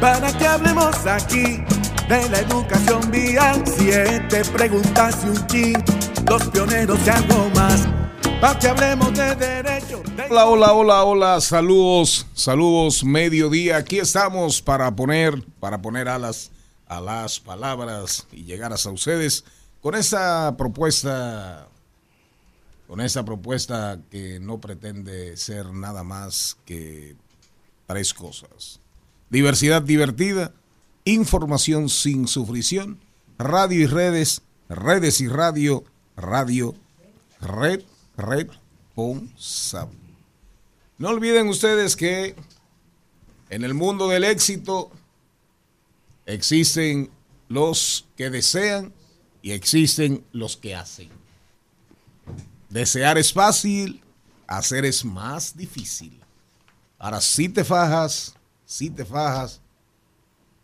para 0.00 0.32
que 0.36 0.46
hablemos 0.46 1.06
aquí 1.06 1.62
de 2.08 2.28
la 2.30 2.40
educación 2.40 3.10
vial. 3.10 3.62
Siete 3.66 4.42
preguntas 4.52 5.18
y 5.24 5.28
un 5.28 5.46
chin, 5.46 5.84
los 6.28 6.44
pioneros 6.48 6.98
y 7.06 7.10
algo 7.10 7.48
más. 7.54 7.86
Para 8.40 8.58
que 8.58 8.68
hablemos 8.68 9.14
de 9.14 9.34
derecho. 9.34 10.02
de- 10.16 10.24
Hola, 10.30 10.46
hola, 10.46 10.72
hola, 10.72 11.04
hola, 11.04 11.40
saludos, 11.40 12.26
saludos, 12.34 13.02
mediodía. 13.04 13.78
Aquí 13.78 13.98
estamos 13.98 14.60
para 14.60 14.94
poner, 14.94 15.42
para 15.60 15.80
poner 15.80 16.08
alas 16.08 16.50
a 16.86 17.00
las 17.00 17.40
palabras 17.40 18.26
y 18.32 18.44
llegar 18.44 18.72
hasta 18.72 18.90
ustedes 18.90 19.44
con 19.80 19.94
esa 19.94 20.54
propuesta, 20.56 21.66
con 22.86 23.00
esa 23.00 23.24
propuesta 23.24 23.98
que 24.10 24.38
no 24.40 24.60
pretende 24.60 25.36
ser 25.36 25.72
nada 25.72 26.02
más 26.04 26.56
que 26.64 27.16
tres 27.86 28.12
cosas. 28.12 28.80
Diversidad 29.30 29.82
divertida, 29.82 30.52
información 31.04 31.88
sin 31.88 32.28
sufrición, 32.28 33.00
radio 33.38 33.80
y 33.80 33.86
redes, 33.86 34.42
redes 34.68 35.20
y 35.20 35.28
radio, 35.28 35.84
radio, 36.16 36.74
red, 37.40 37.82
responsable. 38.16 39.98
No 40.98 41.08
olviden 41.08 41.48
ustedes 41.48 41.96
que 41.96 42.36
en 43.50 43.64
el 43.64 43.74
mundo 43.74 44.08
del 44.08 44.24
éxito 44.24 44.90
existen 46.24 47.10
los 47.48 48.06
que 48.16 48.30
desean 48.30 48.92
y 49.42 49.52
existen 49.52 50.24
los 50.32 50.56
que 50.56 50.74
hacen. 50.74 51.10
Desear 52.70 53.18
es 53.18 53.32
fácil, 53.32 54.02
hacer 54.46 54.84
es 54.84 55.04
más 55.04 55.56
difícil. 55.56 56.20
Ahora, 56.98 57.20
si 57.20 57.48
te 57.48 57.64
fajas, 57.64 58.35
si 58.66 58.90
te 58.90 59.04
fajas, 59.04 59.62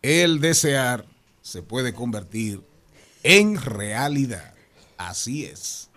el 0.03 0.41
desear 0.41 1.07
se 1.41 1.63
puede 1.63 1.95
convertir 1.95 2.61
en 3.23 3.57
realidad. 3.59 4.53
Así 4.99 5.45
es. 5.45 5.89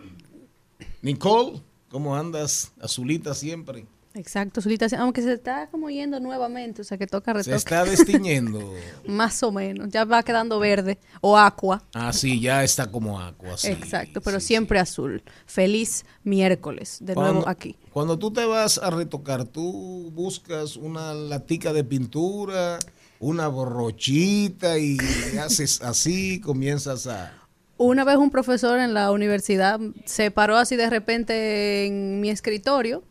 Nicole, 1.02 1.62
¿cómo 1.90 2.16
andas? 2.16 2.72
Azulita 2.80 3.34
siempre. 3.34 3.86
Exacto, 4.16 4.62
Zulita, 4.62 4.88
aunque 4.98 5.22
se 5.22 5.34
está 5.34 5.68
como 5.68 5.90
yendo 5.90 6.20
nuevamente, 6.22 6.82
o 6.82 6.86
sea 6.86 6.98
que 6.98 7.06
toca 7.06 7.32
Se 7.34 7.38
retoque. 7.52 7.56
está 7.58 7.84
destiñendo. 7.84 8.74
Más 9.08 9.44
o 9.44 9.52
menos, 9.52 9.90
ya 9.90 10.06
va 10.06 10.24
quedando 10.24 10.58
verde 10.58 10.98
o 11.22 11.38
aqua. 11.38 11.84
Ah, 11.94 12.14
sí, 12.14 12.40
ya 12.40 12.64
está 12.64 12.90
como 12.90 13.20
agua. 13.20 13.58
sí, 13.58 13.68
Exacto, 13.68 14.22
pero 14.22 14.40
sí, 14.40 14.48
siempre 14.48 14.80
azul. 14.80 15.22
Feliz 15.46 16.06
miércoles, 16.24 17.00
de 17.02 17.14
Cuando- 17.14 17.34
nuevo 17.34 17.50
aquí. 17.50 17.78
Cuando 17.92 18.18
tú 18.18 18.32
te 18.32 18.46
vas 18.46 18.78
a 18.78 18.90
retocar, 18.90 19.44
tú 19.46 20.10
buscas 20.14 20.78
una 20.78 21.14
latica 21.14 21.74
de 21.74 21.84
pintura, 21.84 22.80
una 23.20 23.48
borrochita 23.50 24.78
y 24.80 24.98
haces 25.42 25.82
así, 25.82 26.40
comienzas 26.44 27.08
a... 27.08 27.34
Una 27.78 28.06
vez 28.06 28.16
un 28.16 28.30
profesor 28.32 28.80
en 28.80 28.94
la 28.94 29.12
universidad 29.12 29.80
se 30.06 30.32
paró 30.32 30.56
así 30.56 30.78
de 30.78 30.90
repente 30.90 31.86
en 31.86 32.22
mi 32.22 32.30
escritorio 32.30 33.04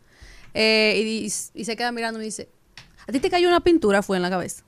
eh, 0.55 0.99
y, 1.05 1.25
y 1.25 1.65
se 1.65 1.75
queda 1.75 1.91
mirando 1.91 2.17
y 2.17 2.21
me 2.21 2.25
dice, 2.25 2.49
¿a 3.07 3.11
ti 3.11 3.19
te 3.19 3.29
cayó 3.29 3.47
una 3.47 3.59
pintura? 3.59 4.01
Fue 4.01 4.15
en 4.17 4.23
la 4.23 4.29
cabeza. 4.31 4.63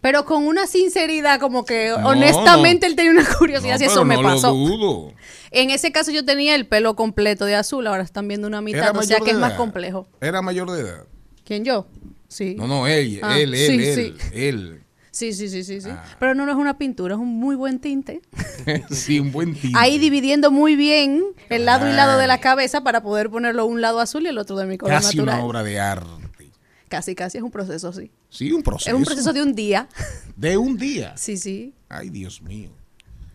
Pero 0.00 0.24
con 0.24 0.46
una 0.46 0.66
sinceridad 0.66 1.38
como 1.38 1.64
que 1.64 1.90
No, 1.90 2.08
honestamente 2.08 2.86
él 2.86 2.96
tenía 2.96 3.12
una 3.12 3.24
curiosidad 3.38 3.74
No, 3.74 3.78
si 3.78 3.84
eso 3.84 4.04
me 4.04 4.16
no 4.16 4.22
pasó. 4.22 4.48
Lo 4.48 4.54
dudo. 4.54 5.12
En 5.52 5.70
ese 5.70 5.92
caso 5.92 6.10
yo 6.10 6.24
tenía 6.24 6.54
el 6.56 6.66
pelo 6.66 6.96
completo 6.96 7.44
de 7.44 7.54
azul, 7.54 7.86
ahora 7.86 8.02
están 8.02 8.26
viendo 8.26 8.48
una 8.48 8.60
mitad, 8.62 8.90
Era 8.90 8.98
o 8.98 9.02
sea 9.02 9.20
que 9.20 9.30
es 9.30 9.36
más 9.36 9.52
complejo. 9.52 10.08
Era 10.20 10.42
mayor 10.42 10.70
de 10.72 10.80
edad. 10.80 11.04
¿Quién 11.44 11.64
yo? 11.64 11.86
Sí. 12.28 12.54
No, 12.56 12.66
no, 12.66 12.86
él, 12.86 13.20
Ah, 13.22 13.38
él, 13.38 13.54
él, 13.54 13.66
sí, 13.66 13.86
él, 13.86 13.94
sí. 14.18 14.28
él. 14.34 14.81
Sí, 15.12 15.34
sí, 15.34 15.48
sí, 15.50 15.62
sí, 15.62 15.82
sí. 15.82 15.90
Ah. 15.90 16.02
Pero 16.18 16.34
no, 16.34 16.46
no 16.46 16.52
es 16.52 16.58
una 16.58 16.78
pintura, 16.78 17.14
es 17.14 17.20
un 17.20 17.38
muy 17.38 17.54
buen 17.54 17.80
tinte. 17.80 18.22
sí, 18.90 19.20
un 19.20 19.30
buen 19.30 19.54
tinte. 19.54 19.78
Ahí 19.78 19.98
dividiendo 19.98 20.50
muy 20.50 20.74
bien 20.74 21.22
el 21.50 21.66
lado 21.66 21.88
y 21.88 21.92
lado 21.92 22.18
de 22.18 22.26
la 22.26 22.38
cabeza 22.38 22.82
para 22.82 23.02
poder 23.02 23.28
ponerlo 23.28 23.66
un 23.66 23.82
lado 23.82 24.00
azul 24.00 24.24
y 24.24 24.28
el 24.28 24.38
otro 24.38 24.56
de 24.56 24.64
mi 24.64 24.78
color 24.78 24.94
Casi 24.94 25.18
natural. 25.18 25.38
una 25.38 25.46
obra 25.46 25.62
de 25.62 25.78
arte. 25.78 26.50
Casi, 26.88 27.14
casi 27.14 27.38
es 27.38 27.44
un 27.44 27.50
proceso, 27.50 27.92
sí. 27.92 28.10
Sí, 28.30 28.52
un 28.52 28.62
proceso. 28.62 28.90
Es 28.90 28.94
un 28.94 29.04
proceso 29.04 29.32
de 29.32 29.42
un 29.42 29.54
día. 29.54 29.88
De 30.36 30.56
un 30.56 30.76
día. 30.76 31.14
Sí, 31.16 31.36
sí. 31.36 31.74
Ay, 31.88 32.10
Dios 32.10 32.42
mío. 32.42 32.70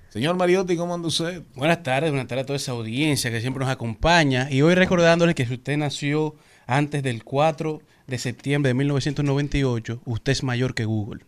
Señor 0.10 0.36
Mariotti, 0.36 0.76
¿cómo 0.78 0.96
anda 0.96 1.08
usted? 1.08 1.44
Buenas 1.56 1.84
tardes, 1.84 2.10
buenas 2.10 2.28
tardes 2.28 2.44
a 2.44 2.46
toda 2.48 2.58
esa 2.58 2.72
audiencia 2.72 3.30
que 3.30 3.40
siempre 3.40 3.64
nos 3.64 3.72
acompaña. 3.72 4.48
Y 4.52 4.64
hoy 4.64 4.74
recordándole 4.74 5.36
que 5.36 5.46
si 5.46 5.54
usted 5.56 5.78
nació 5.78 6.36
antes 6.66 7.04
del 7.04 7.24
4 7.24 7.82
de 8.08 8.18
septiembre 8.18 8.70
de 8.70 8.74
1998, 8.74 10.02
usted 10.06 10.32
es 10.32 10.44
mayor 10.44 10.74
que 10.74 10.86
Google. 10.86 11.26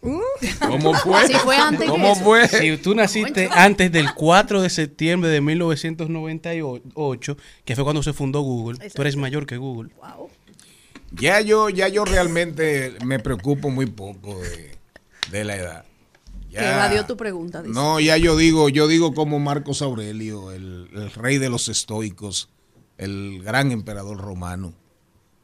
¿Cómo 0.00 0.94
fue? 0.94 1.26
Sí, 1.26 1.34
fue 1.42 1.56
antes 1.56 1.88
¿Cómo 1.90 2.14
fue? 2.14 2.46
Si 2.48 2.76
tú 2.78 2.94
naciste 2.94 3.48
antes 3.52 3.90
del 3.90 4.14
4 4.14 4.62
de 4.62 4.70
septiembre 4.70 5.28
de 5.30 5.40
1998, 5.40 7.36
que 7.64 7.74
fue 7.74 7.84
cuando 7.84 8.02
se 8.02 8.12
fundó 8.12 8.40
Google, 8.40 8.78
tú 8.94 9.02
eres 9.02 9.16
mayor 9.16 9.46
que 9.46 9.56
Google. 9.56 9.90
Wow. 9.96 10.28
Ya 11.12 11.40
yo, 11.40 11.68
ya 11.70 11.88
yo 11.88 12.04
realmente 12.04 12.94
me 13.04 13.18
preocupo 13.18 13.70
muy 13.70 13.86
poco 13.86 14.38
de, 14.40 14.76
de 15.30 15.44
la 15.44 15.56
edad. 15.56 15.84
Ya- 16.50 16.60
Que 16.60 16.66
evadió 16.70 17.06
tu 17.06 17.16
pregunta, 17.16 17.62
dice. 17.62 17.74
No, 17.74 17.98
ya 17.98 18.16
yo 18.16 18.36
digo, 18.36 18.68
yo 18.68 18.86
digo 18.88 19.14
como 19.14 19.38
Marcos 19.38 19.82
Aurelio, 19.82 20.52
el, 20.52 20.88
el 20.94 21.10
rey 21.12 21.38
de 21.38 21.48
los 21.48 21.68
estoicos, 21.68 22.50
el 22.98 23.42
gran 23.42 23.72
emperador 23.72 24.18
romano, 24.18 24.74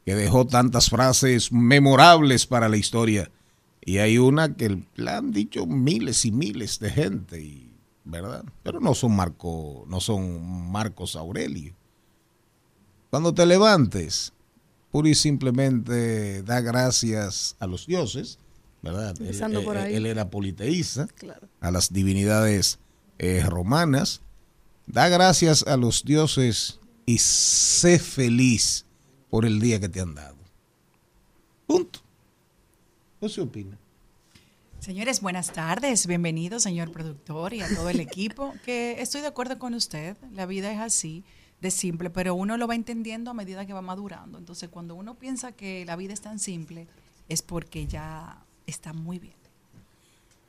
que 0.05 0.13
dejó 0.15 0.45
tantas 0.45 0.89
frases 0.89 1.51
memorables 1.51 2.45
para 2.45 2.69
la 2.69 2.77
historia. 2.77 3.31
Y 3.85 3.99
hay 3.99 4.17
una 4.17 4.55
que 4.55 4.83
la 4.95 5.17
han 5.17 5.31
dicho 5.31 5.67
miles 5.67 6.25
y 6.25 6.31
miles 6.31 6.79
de 6.79 6.89
gente, 6.89 7.39
y, 7.39 7.71
¿verdad? 8.03 8.43
Pero 8.63 8.79
no 8.79 8.95
son 8.95 9.15
Marco, 9.15 9.85
no 9.87 9.99
son 10.01 10.71
Marcos 10.71 11.15
Aurelio. 11.15 11.75
Cuando 13.11 13.33
te 13.33 13.45
levantes, 13.45 14.33
pura 14.91 15.09
y 15.09 15.15
simplemente 15.15 16.41
da 16.41 16.61
gracias 16.61 17.55
a 17.59 17.67
los 17.67 17.85
dioses, 17.85 18.39
¿verdad? 18.81 19.15
Él, 19.21 20.05
era 20.07 20.29
politeísta, 20.29 21.07
Claro. 21.15 21.47
a 21.61 21.69
las 21.71 21.93
divinidades 21.93 22.79
eh, 23.19 23.43
romanas. 23.47 24.21
Da 24.87 25.09
gracias 25.09 25.63
a 25.63 25.77
los 25.77 26.03
dioses 26.03 26.79
y 27.05 27.19
sé 27.19 27.99
feliz 27.99 28.85
por 29.29 29.45
el 29.45 29.59
día 29.59 29.79
que 29.79 29.89
te 29.89 30.01
han 30.01 30.15
dado. 30.15 30.37
Punto. 31.67 31.99
¿Qué 33.19 33.29
se 33.29 33.41
opina? 33.41 33.77
Señores, 34.79 35.21
buenas 35.21 35.53
tardes. 35.53 36.05
Bienvenido, 36.05 36.59
señor 36.59 36.91
productor 36.91 37.53
y 37.53 37.61
a 37.61 37.73
todo 37.73 37.89
el 37.89 37.99
equipo. 37.99 38.53
Que 38.65 39.01
estoy 39.01 39.21
de 39.21 39.27
acuerdo 39.27 39.57
con 39.57 39.73
usted. 39.73 40.17
La 40.33 40.45
vida 40.45 40.71
es 40.71 40.79
así, 40.79 41.23
de 41.61 41.71
simple, 41.71 42.09
pero 42.09 42.35
uno 42.35 42.57
lo 42.57 42.67
va 42.67 42.75
entendiendo 42.75 43.31
a 43.31 43.33
medida 43.33 43.65
que 43.65 43.73
va 43.73 43.81
madurando. 43.81 44.37
Entonces, 44.37 44.69
cuando 44.69 44.95
uno 44.95 45.15
piensa 45.15 45.53
que 45.53 45.85
la 45.85 45.95
vida 45.95 46.13
es 46.13 46.21
tan 46.21 46.39
simple, 46.39 46.87
es 47.29 47.41
porque 47.41 47.87
ya 47.87 48.43
está 48.67 48.91
muy 48.91 49.17
bien. 49.17 49.33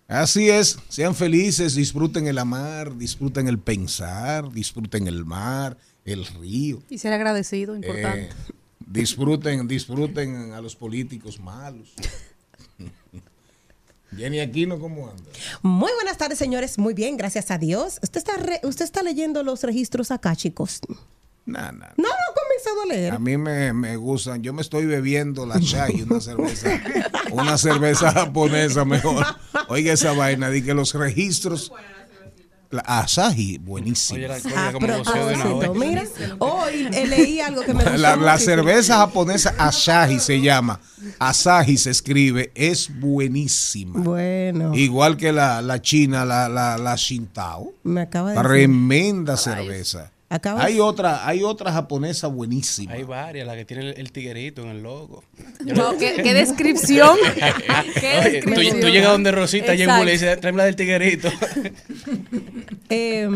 Así 0.08 0.50
es, 0.50 0.78
sean 0.88 1.14
felices, 1.14 1.74
disfruten 1.74 2.26
el 2.26 2.38
amar, 2.38 2.96
disfruten 2.96 3.48
el 3.48 3.58
pensar, 3.58 4.52
disfruten 4.52 5.06
el 5.06 5.24
mar, 5.24 5.78
el 6.04 6.26
río. 6.26 6.82
Y 6.90 6.98
ser 6.98 7.12
agradecido, 7.12 7.74
importante. 7.74 8.24
Eh, 8.24 8.52
disfruten, 8.86 9.66
disfruten 9.66 10.52
a 10.52 10.60
los 10.60 10.76
políticos 10.76 11.40
malos. 11.40 11.94
Jenny 14.14 14.40
Aquino, 14.40 14.78
¿cómo 14.78 15.08
anda? 15.10 15.22
Muy 15.62 15.90
buenas 15.94 16.16
tardes, 16.18 16.38
señores. 16.38 16.78
Muy 16.78 16.94
bien, 16.94 17.16
gracias 17.16 17.50
a 17.50 17.58
Dios. 17.58 17.98
Usted 18.02 18.18
está, 18.18 18.36
re- 18.36 18.60
usted 18.62 18.84
está 18.84 19.02
leyendo 19.02 19.42
los 19.42 19.62
registros 19.62 20.10
acá, 20.10 20.36
chicos. 20.36 20.80
Nah, 21.44 21.70
nah. 21.72 21.88
No, 21.96 22.04
no 22.04 22.08
ha 22.08 22.34
comenzado 22.34 22.82
a 22.82 22.86
leer. 22.86 23.12
A 23.12 23.18
mí 23.18 23.36
me, 23.36 23.72
me 23.72 23.96
gustan. 23.96 24.42
Yo 24.42 24.52
me 24.52 24.62
estoy 24.62 24.84
bebiendo 24.86 25.46
la 25.46 25.60
chai, 25.60 26.02
una 26.02 26.20
cerveza, 26.20 26.80
una 27.32 27.56
cerveza 27.58 28.10
japonesa 28.12 28.84
mejor. 28.84 29.24
Oiga 29.68 29.92
esa 29.92 30.12
vaina, 30.12 30.50
de 30.50 30.62
que 30.64 30.74
los 30.74 30.92
registros. 30.94 31.72
La 32.76 32.82
Asahi, 33.00 33.58
buenísimo. 33.58 34.18
Oye, 34.18 34.28
la 34.28 34.34
A 34.34 34.66
alcohólica 34.68 34.72
como 34.72 34.98
goceo 34.98 35.26
de 35.26 35.34
una 35.34 35.44
propósito, 35.44 35.72
vez. 35.74 35.88
mira, 35.88 36.36
hoy 36.38 36.82
leí 37.08 37.40
algo 37.40 37.62
que 37.62 37.74
me 37.74 37.82
gustó 37.84 37.96
La, 37.98 38.16
la 38.16 38.38
cerveza 38.38 38.98
japonesa 38.98 39.54
Asahi 39.58 40.18
se 40.20 40.40
llama. 40.40 40.80
Asahi 41.18 41.76
se 41.76 41.90
escribe, 41.90 42.50
es 42.54 42.88
buenísima. 43.00 44.00
Bueno, 44.00 44.74
Igual 44.74 45.16
que 45.16 45.32
la, 45.32 45.60
la 45.62 45.80
china, 45.82 46.24
la, 46.24 46.48
la, 46.48 46.78
la 46.78 46.94
Shintao. 46.96 47.72
me 47.84 48.02
acaba 48.02 48.30
de 48.30 48.36
decir. 48.36 48.48
Tremenda 48.50 49.36
cerveza. 49.36 50.10
Hay 50.28 50.80
otra, 50.80 51.26
hay 51.26 51.44
otra 51.44 51.72
japonesa 51.72 52.26
buenísima. 52.26 52.94
Hay 52.94 53.04
varias, 53.04 53.46
la 53.46 53.54
que 53.54 53.64
tiene 53.64 53.90
el, 53.90 54.00
el 54.00 54.10
tiguerito 54.10 54.62
en 54.62 54.68
el 54.68 54.82
logo. 54.82 55.22
Wow, 55.76 55.98
¿qué, 55.98 56.20
qué 56.22 56.32
descripción. 56.34 57.16
¿Qué 57.34 58.18
Oye, 58.18 58.42
tú, 58.42 58.50
descripción. 58.50 58.80
tú 58.80 58.88
llegas 58.88 59.12
donde 59.12 59.32
Rosita 59.32 59.74
y 59.74 59.82
Exacto. 59.82 60.04
le 60.04 60.12
dice, 60.12 60.36
tráeme 60.36 60.58
la 60.58 60.64
del 60.64 60.76
tiguerito. 60.76 61.28
Eh, 62.88 63.26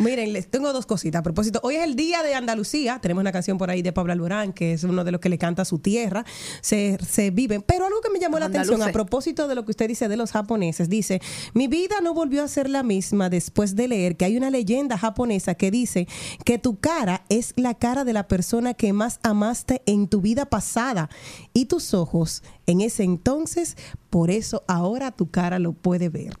miren, 0.00 0.32
les 0.32 0.48
tengo 0.48 0.72
dos 0.72 0.84
cositas. 0.84 1.20
A 1.20 1.22
propósito, 1.22 1.60
hoy 1.62 1.76
es 1.76 1.84
el 1.84 1.94
día 1.94 2.24
de 2.24 2.34
Andalucía. 2.34 2.98
Tenemos 3.00 3.20
una 3.20 3.30
canción 3.30 3.56
por 3.56 3.70
ahí 3.70 3.80
de 3.80 3.92
Pablo 3.92 4.12
Alborán, 4.12 4.52
que 4.52 4.72
es 4.72 4.82
uno 4.82 5.04
de 5.04 5.12
los 5.12 5.20
que 5.20 5.28
le 5.28 5.38
canta 5.38 5.62
a 5.62 5.64
su 5.64 5.78
tierra. 5.78 6.24
Se, 6.62 6.98
se 7.08 7.30
viven. 7.30 7.62
Pero 7.62 7.86
algo 7.86 8.00
que 8.00 8.10
me 8.10 8.18
llamó 8.18 8.40
la 8.40 8.46
atención 8.46 8.82
a 8.82 8.90
propósito 8.90 9.46
de 9.46 9.54
lo 9.54 9.64
que 9.64 9.70
usted 9.70 9.86
dice 9.86 10.08
de 10.08 10.16
los 10.16 10.32
japoneses, 10.32 10.88
dice, 10.88 11.20
mi 11.54 11.68
vida 11.68 12.00
no 12.02 12.12
volvió 12.12 12.42
a 12.42 12.48
ser 12.48 12.68
la 12.68 12.82
misma 12.82 13.30
después 13.30 13.76
de 13.76 13.86
leer 13.86 14.16
que 14.16 14.24
hay 14.24 14.36
una 14.36 14.50
leyenda 14.50 14.98
japonesa 14.98 15.54
que 15.54 15.70
dice 15.70 16.08
que 16.44 16.58
tu 16.58 16.78
cara 16.78 17.24
es 17.28 17.54
la 17.56 17.74
cara 17.74 18.04
de 18.04 18.12
la 18.12 18.28
persona 18.28 18.74
que 18.74 18.92
más 18.92 19.20
amaste 19.22 19.82
en 19.86 20.08
tu 20.08 20.20
vida 20.20 20.46
pasada 20.46 21.08
y 21.52 21.66
tus 21.66 21.94
ojos 21.94 22.42
en 22.66 22.80
ese 22.80 23.04
entonces, 23.04 23.76
por 24.10 24.30
eso 24.30 24.64
ahora 24.66 25.10
tu 25.12 25.30
cara 25.30 25.58
lo 25.58 25.72
puede 25.72 26.08
ver. 26.08 26.36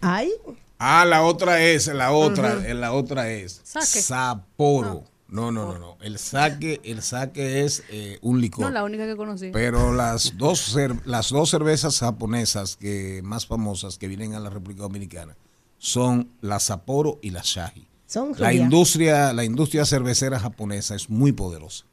Ay, 0.00 0.30
Ah, 0.78 1.06
la 1.06 1.22
otra 1.22 1.62
es, 1.62 1.86
la 1.86 2.12
otra, 2.12 2.68
eh, 2.68 2.74
la 2.74 2.92
otra 2.92 3.30
es 3.30 3.60
Sake. 3.64 3.86
Sapporo. 3.86 5.04
No, 5.28 5.50
no, 5.50 5.72
no, 5.72 5.78
no. 5.78 5.96
El 6.00 6.18
saque, 6.18 6.80
el 6.84 7.02
saque 7.02 7.64
es 7.64 7.82
eh, 7.90 8.18
un 8.22 8.40
licor. 8.40 8.64
No, 8.64 8.70
la 8.70 8.84
única 8.84 9.06
que 9.06 9.16
conocí. 9.16 9.50
Pero 9.52 9.92
las 9.92 10.36
dos, 10.36 10.76
las 11.04 11.30
dos 11.30 11.50
cervezas 11.50 11.98
japonesas 11.98 12.76
que 12.76 13.22
más 13.24 13.46
famosas 13.46 13.98
que 13.98 14.06
vienen 14.06 14.34
a 14.34 14.40
la 14.40 14.50
República 14.50 14.82
Dominicana 14.82 15.36
son 15.78 16.30
la 16.40 16.60
Sapporo 16.60 17.18
y 17.22 17.30
la 17.30 17.40
Shahi. 17.42 17.88
Son 18.16 18.32
La 18.38 18.54
industria, 18.54 19.34
la 19.34 19.44
industria 19.44 19.84
cervecera 19.84 20.40
japonesa 20.40 20.94
es 20.94 21.10
muy 21.10 21.32
poderosa. 21.32 21.84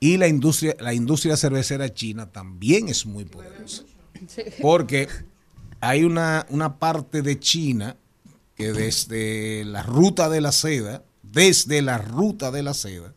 Y 0.00 0.18
la 0.18 0.28
industria, 0.28 0.76
la 0.80 0.92
industria 0.92 1.34
cervecera 1.38 1.92
china 1.94 2.30
también 2.30 2.88
es 2.88 3.06
muy 3.06 3.24
poderosa. 3.24 3.84
Porque 4.60 5.08
hay 5.80 6.04
una, 6.04 6.46
una 6.50 6.78
parte 6.78 7.22
de 7.22 7.40
China 7.40 7.96
que 8.54 8.72
desde 8.72 9.64
la 9.64 9.82
ruta 9.82 10.28
de 10.28 10.42
la 10.42 10.52
seda, 10.52 11.02
desde 11.22 11.80
la 11.80 11.96
ruta 11.96 12.50
de 12.50 12.62
la 12.62 12.74
seda, 12.74 13.14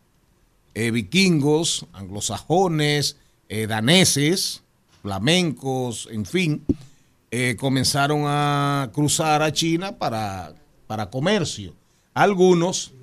eh, 0.75 0.91
vikingos, 0.91 1.87
anglosajones, 1.91 3.17
eh, 3.49 3.67
daneses, 3.67 4.63
flamencos, 5.01 6.07
en 6.09 6.25
fin, 6.25 6.63
eh, 7.31 7.57
comenzaron 7.59 8.23
a 8.25 8.91
cruzar 8.93 9.41
a 9.41 9.51
China 9.51 9.97
para, 9.97 10.55
para 10.87 11.09
comercio. 11.09 11.73
Algunos, 12.13 12.93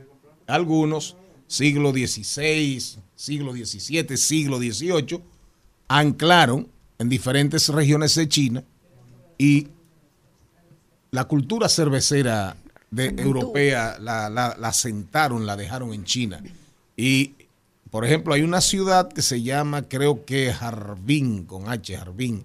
algunos, 0.47 1.17
siglo 1.47 1.93
XVI, 1.93 2.81
siglo 3.15 3.53
XVII, 3.53 4.17
siglo 4.17 4.59
XVIII, 4.59 5.21
anclaron 5.89 6.69
en 6.99 7.09
diferentes 7.09 7.69
regiones 7.69 8.15
de 8.15 8.29
China 8.29 8.65
y 9.39 9.69
la 11.11 11.25
cultura 11.25 11.69
cervecera 11.69 12.57
de, 12.91 13.07
europea 13.19 13.99
la, 14.01 14.29
la, 14.29 14.57
la 14.59 14.73
sentaron, 14.73 15.47
la 15.47 15.57
dejaron 15.57 15.93
en 15.95 16.05
China. 16.05 16.43
Y, 16.97 17.33
por 17.91 18.05
ejemplo, 18.05 18.35
hay 18.35 18.43
una 18.43 18.61
ciudad 18.61 19.09
que 19.13 19.23
se 19.23 19.43
llama, 19.43 19.83
creo 19.83 20.25
que 20.25 20.51
Harbin, 20.51 21.45
con 21.45 21.69
H, 21.69 21.97
Harbin, 21.97 22.45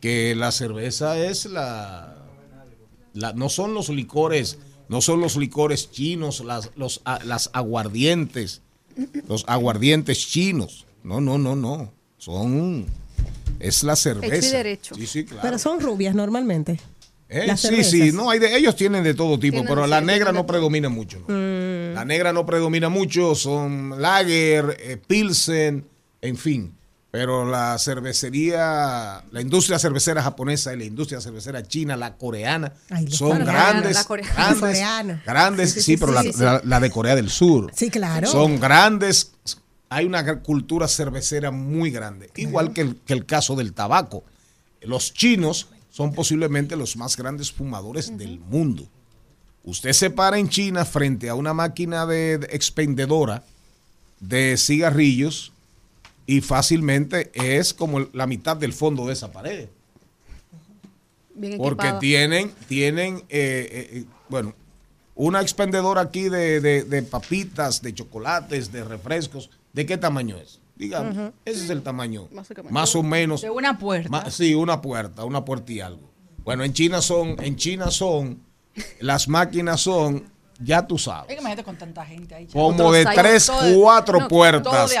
que 0.00 0.34
la 0.34 0.50
cerveza 0.52 1.18
es 1.18 1.46
la, 1.46 2.16
la- 3.14 3.32
no 3.34 3.48
son 3.48 3.74
los 3.74 3.88
licores, 3.88 4.58
no 4.92 5.00
son 5.00 5.20
los 5.22 5.36
licores 5.38 5.90
chinos, 5.90 6.40
las, 6.44 6.70
los, 6.76 7.00
a- 7.06 7.24
las 7.24 7.48
aguardientes, 7.54 8.60
los 9.26 9.44
aguardientes 9.48 10.18
chinos. 10.18 10.84
No, 11.02 11.18
no, 11.22 11.38
no, 11.38 11.56
no. 11.56 11.90
Son, 12.18 12.84
es 13.58 13.82
la 13.84 13.96
cerveza. 13.96 14.36
Hecho 14.36 14.46
y 14.46 14.50
derecho. 14.50 14.94
Sí, 14.94 15.06
sí, 15.06 15.24
claro. 15.24 15.40
Pero 15.42 15.58
son 15.58 15.80
rubias 15.80 16.14
normalmente. 16.14 16.78
Eh, 17.30 17.46
Las 17.46 17.60
sí, 17.62 17.68
cervezas. 17.68 17.90
sí, 17.90 18.12
no, 18.12 18.28
hay 18.28 18.38
de, 18.38 18.54
ellos 18.54 18.76
tienen 18.76 19.02
de 19.02 19.14
todo 19.14 19.38
tipo, 19.38 19.52
Tienen, 19.54 19.66
pero 19.66 19.86
la 19.86 20.02
negra 20.02 20.30
no 20.30 20.46
predomina 20.46 20.90
mucho. 20.90 21.20
¿no? 21.26 21.34
Mm. 21.34 21.94
La 21.94 22.04
negra 22.04 22.34
no 22.34 22.44
predomina 22.44 22.90
mucho, 22.90 23.34
son 23.34 23.94
lager, 24.00 24.76
eh, 24.78 24.98
pilsen, 25.06 25.86
en 26.20 26.36
fin. 26.36 26.74
Pero 27.12 27.44
la 27.48 27.78
cervecería, 27.78 29.22
la 29.30 29.40
industria 29.42 29.78
cervecera 29.78 30.22
japonesa 30.22 30.72
y 30.72 30.78
la 30.78 30.84
industria 30.84 31.20
cervecera 31.20 31.62
china, 31.62 31.94
la 31.94 32.16
coreana, 32.16 32.72
Ay, 32.88 33.06
son 33.10 33.32
coreana, 33.38 33.52
grandes, 33.52 33.94
la 33.94 34.04
coreana. 34.04 34.34
grandes, 34.34 34.60
coreana. 34.60 35.22
grandes, 35.26 35.70
sí, 35.72 35.74
Sí, 35.74 35.80
sí, 35.84 35.92
sí, 35.92 35.96
pero 35.98 36.12
la, 36.12 36.22
sí, 36.22 36.32
la- 36.38 36.62
la 36.64 36.80
de 36.80 36.90
Corea 36.90 37.14
del 37.14 37.28
Sur. 37.28 37.70
Sí, 37.76 37.90
claro. 37.90 38.26
Son 38.26 38.58
grandes, 38.58 39.32
hay 39.90 40.06
una 40.06 40.40
cultura 40.40 40.88
cervecera 40.88 41.50
muy 41.50 41.90
grande, 41.90 42.30
igual 42.36 42.72
que 42.72 42.80
el, 42.80 42.96
que 42.96 43.12
el 43.12 43.26
caso 43.26 43.56
del 43.56 43.74
tabaco. 43.74 44.24
Los 44.80 45.12
chinos 45.12 45.68
son 45.90 46.14
posiblemente 46.14 46.76
los 46.76 46.96
más 46.96 47.16
grandes 47.18 47.52
fumadores 47.52 48.16
del 48.16 48.40
mundo. 48.40 48.88
Usted 49.64 49.92
se 49.92 50.08
para 50.08 50.38
en 50.38 50.48
China 50.48 50.86
frente 50.86 51.28
a 51.28 51.34
una 51.34 51.52
máquina 51.52 52.06
de, 52.06 52.38
de 52.38 52.46
expendedora 52.56 53.44
de 54.18 54.56
cigarrillos 54.56 55.52
y 56.26 56.40
fácilmente 56.40 57.30
es 57.34 57.74
como 57.74 58.00
la 58.12 58.26
mitad 58.26 58.56
del 58.56 58.72
fondo 58.72 59.06
de 59.06 59.12
esa 59.14 59.32
pared. 59.32 59.68
Bien 61.34 61.56
Porque 61.58 61.92
tienen, 62.00 62.52
tienen 62.68 63.16
eh, 63.16 63.22
eh, 63.30 63.88
eh, 63.92 64.04
bueno, 64.28 64.54
una 65.14 65.40
expendedora 65.40 66.02
aquí 66.02 66.28
de, 66.28 66.60
de- 66.60 66.84
de 66.84 67.02
papitas, 67.02 67.80
de 67.82 67.94
chocolates, 67.94 68.70
de 68.70 68.84
refrescos. 68.84 69.50
¿De 69.72 69.86
qué 69.86 69.96
tamaño 69.96 70.36
es? 70.36 70.60
Digamos, 70.76 71.32
ese 71.44 71.64
es 71.64 71.70
el 71.70 71.82
tamaño. 71.82 72.28
Más 72.70 72.94
o 72.96 73.02
menos. 73.02 73.40
De 73.42 73.50
una 73.50 73.78
puerta. 73.78 74.30
Sí, 74.30 74.54
una 74.54 74.80
puerta, 74.82 75.24
una 75.24 75.44
puerta 75.44 75.72
y 75.72 75.80
algo. 75.80 76.10
Bueno, 76.44 76.64
en 76.64 76.72
China 76.72 77.00
son, 77.00 77.36
en 77.42 77.56
China 77.56 77.90
son, 77.90 78.40
las 79.00 79.28
máquinas 79.28 79.80
son, 79.80 80.24
ya 80.62 80.86
tú 80.86 80.98
sabes. 80.98 81.28
Hay 81.28 81.36
que 81.36 81.40
imagínate 81.40 81.64
con 81.64 81.76
tanta 81.76 82.04
gente 82.04 82.34
ahí. 82.34 82.46
Como 82.46 82.92
de 82.92 83.04
tres, 83.04 83.50
cuatro 83.74 84.28
puertas. 84.28 84.94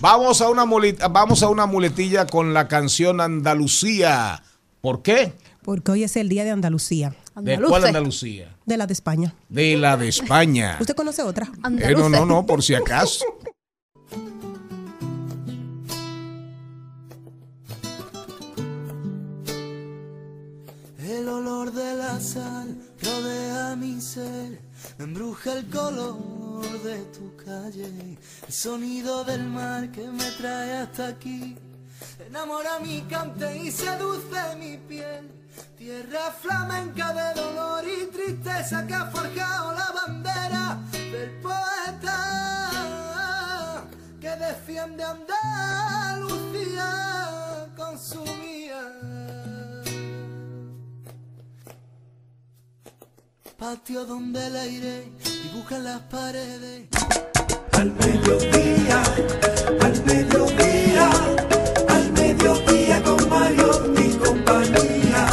Vamos, 0.00 0.40
a 0.40 1.48
una 1.48 1.66
muletilla 1.66 2.26
con 2.26 2.54
la 2.54 2.68
canción 2.68 3.20
Andalucía. 3.20 4.42
¿Por 4.80 5.02
qué? 5.02 5.32
Porque 5.62 5.92
hoy 5.92 6.04
es 6.04 6.16
el 6.16 6.28
día 6.28 6.44
de 6.44 6.50
Andalucía. 6.50 7.14
Andaluce. 7.34 7.62
¿De 7.62 7.68
cuál 7.68 7.84
Andalucía? 7.84 8.56
De 8.64 8.76
la 8.76 8.86
de 8.86 8.92
España. 8.92 9.34
De 9.48 9.76
la 9.76 9.96
de 9.96 10.08
España. 10.08 10.76
¿Usted 10.80 10.94
conoce 10.94 11.22
otra? 11.22 11.50
Eh, 11.78 11.94
no, 11.96 12.08
no, 12.08 12.24
no, 12.24 12.46
por 12.46 12.62
si 12.62 12.74
acaso. 12.74 13.24
el 21.08 21.28
olor 21.28 21.72
de 21.72 21.94
la 21.94 22.20
sal 22.20 22.76
rodea 23.02 23.76
mi 23.76 24.00
ser 24.00 24.67
embruja 24.98 25.52
el 25.54 25.68
color 25.70 26.82
de 26.82 26.98
tu 27.16 27.36
calle, 27.36 28.18
el 28.46 28.52
sonido 28.52 29.24
del 29.24 29.44
mar 29.44 29.90
que 29.90 30.06
me 30.08 30.30
trae 30.32 30.78
hasta 30.78 31.08
aquí. 31.08 31.56
Enamora 32.26 32.78
mi 32.80 33.02
cante 33.02 33.56
y 33.56 33.70
seduce 33.70 34.56
mi 34.58 34.76
piel. 34.76 35.30
Tierra 35.76 36.32
flamenca 36.40 37.12
de 37.12 37.40
dolor 37.40 37.84
y 37.86 38.06
tristeza 38.06 38.86
que 38.86 38.94
ha 38.94 39.06
forjado 39.06 39.72
la 39.72 39.92
bandera 39.92 40.78
del 40.92 41.40
poeta 41.40 42.38
que 44.20 44.30
defiende 44.36 45.04
Andalucía 45.04 46.48
con 47.76 47.98
su 47.98 48.24
Patio 53.58 54.04
donde 54.04 54.46
el 54.46 54.54
aire 54.54 55.08
dibuja 55.42 55.80
las 55.80 56.00
paredes. 56.02 56.86
Al 57.72 57.92
mediodía, 57.92 59.02
al 59.80 60.04
mediodía, 60.04 61.10
al 61.88 62.12
mediodía 62.12 63.02
con 63.02 63.28
Mario 63.28 63.94
y 63.98 64.16
compañía. 64.16 65.26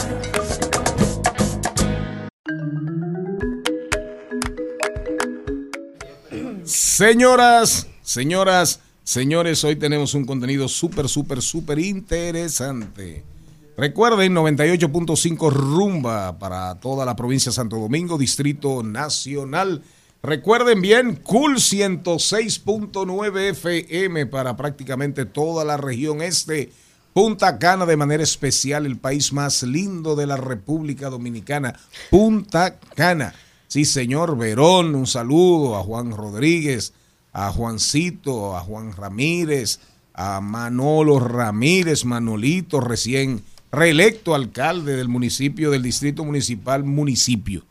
Señoras, 6.63 7.86
señoras, 8.01 8.79
señores, 9.03 9.63
hoy 9.63 9.75
tenemos 9.75 10.15
un 10.15 10.25
contenido 10.25 10.67
súper, 10.67 11.08
súper, 11.10 11.44
súper 11.44 11.77
interesante. 11.77 13.35
Recuerden, 13.77 14.34
98.5 14.34 15.51
rumba 15.51 16.39
para 16.39 16.75
toda 16.75 17.05
la 17.05 17.17
provincia 17.17 17.50
de 17.50 17.55
Santo 17.55 17.75
Domingo, 17.77 18.17
Distrito 18.17 18.84
Nacional. 18.84 19.84
Recuerden 20.24 20.82
bien, 20.82 21.17
Cool 21.17 21.55
106.9 21.58 23.50
FM 23.50 24.27
para 24.27 24.55
prácticamente 24.55 25.25
toda 25.25 25.65
la 25.65 25.75
región 25.75 26.22
este. 26.22 26.72
Punta 27.12 27.60
Cana 27.60 27.86
de 27.86 27.98
manera 27.98 28.24
especial, 28.24 28.86
el 28.86 28.98
país 28.98 29.34
más 29.34 29.62
lindo 29.63 30.15
de 30.15 30.25
la 30.25 30.38
República 30.38 31.10
Dominicana. 31.10 31.77
Punta 32.10 32.79
Cana. 32.96 33.34
Sí, 33.67 33.84
señor 33.84 34.38
Verón, 34.38 34.96
un 34.96 35.05
saludo 35.05 35.75
a 35.75 35.84
Juan 35.84 36.12
Rodríguez, 36.12 36.94
a 37.34 37.51
Juancito, 37.51 38.55
a 38.55 38.62
Juan 38.62 38.94
Ramírez, 38.94 39.82
a 40.13 40.39
Manolo 40.39 41.20
Ramírez, 41.20 42.05
Manolito, 42.05 42.79
recién 42.79 43.44
reelecto 43.75 44.34
alcalde 44.34 44.96
del 44.96 45.10
municipio, 45.10 45.70
del 45.70 45.84
distrito 45.84 46.24
municipal, 46.24 46.84
municipio, 46.84 47.63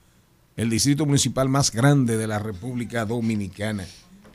el 0.57 0.71
distrito 0.71 1.07
municipal 1.07 1.49
más 1.49 1.73
grande 1.73 2.17
de 2.17 2.27
la 2.27 2.39
República 2.39 3.05
Dominicana. 3.05 3.87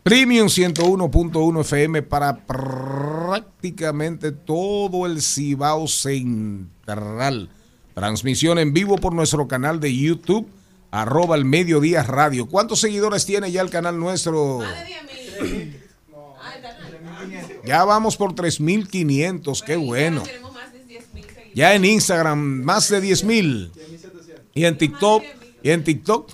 Premium 0.03 0.47
101.1 0.47 1.61
FM 1.61 2.01
para 2.03 2.45
prácticamente 2.45 4.31
todo 4.31 5.05
el 5.05 5.21
Cibao 5.21 5.87
Central. 5.87 7.49
Transmisión 7.93 8.59
en 8.59 8.73
vivo 8.73 8.97
por 8.97 9.13
nuestro 9.13 9.47
canal 9.47 9.79
de 9.79 9.95
YouTube, 9.95 10.49
arroba 10.89 11.35
el 11.35 11.45
mediodía 11.45 12.01
radio. 12.03 12.47
¿Cuántos 12.47 12.79
seguidores 12.79 13.25
tiene 13.25 13.51
ya 13.51 13.61
el 13.61 13.69
canal 13.69 13.99
nuestro? 13.99 14.61
Ya 17.65 17.83
vamos 17.83 18.17
por 18.17 18.33
3.500, 18.33 19.63
qué 19.63 19.75
bueno. 19.75 20.23
Ya 21.59 21.75
en 21.75 21.83
Instagram, 21.83 22.63
más 22.63 22.87
de 22.87 23.03
10.000. 23.03 23.69
Y 24.53 24.63
en 24.63 24.77
TikTok, 24.77 25.21
y 25.61 25.71
en 25.71 25.83
TikTok, 25.83 26.31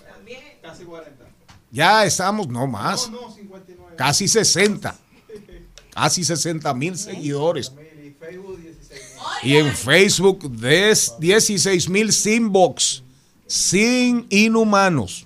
ya 1.72 2.06
estamos, 2.06 2.48
no 2.48 2.68
más, 2.68 3.10
casi 3.98 4.28
60. 4.28 4.96
Casi 5.96 6.24
60 6.24 6.72
mil 6.76 6.96
seguidores. 6.96 7.72
Y 9.42 9.56
en 9.56 9.74
Facebook, 9.74 10.48
16 11.18 11.90
mil 11.90 12.14
sin 12.14 12.52
box, 12.52 13.02
sin 13.48 14.28
inhumanos. 14.30 15.26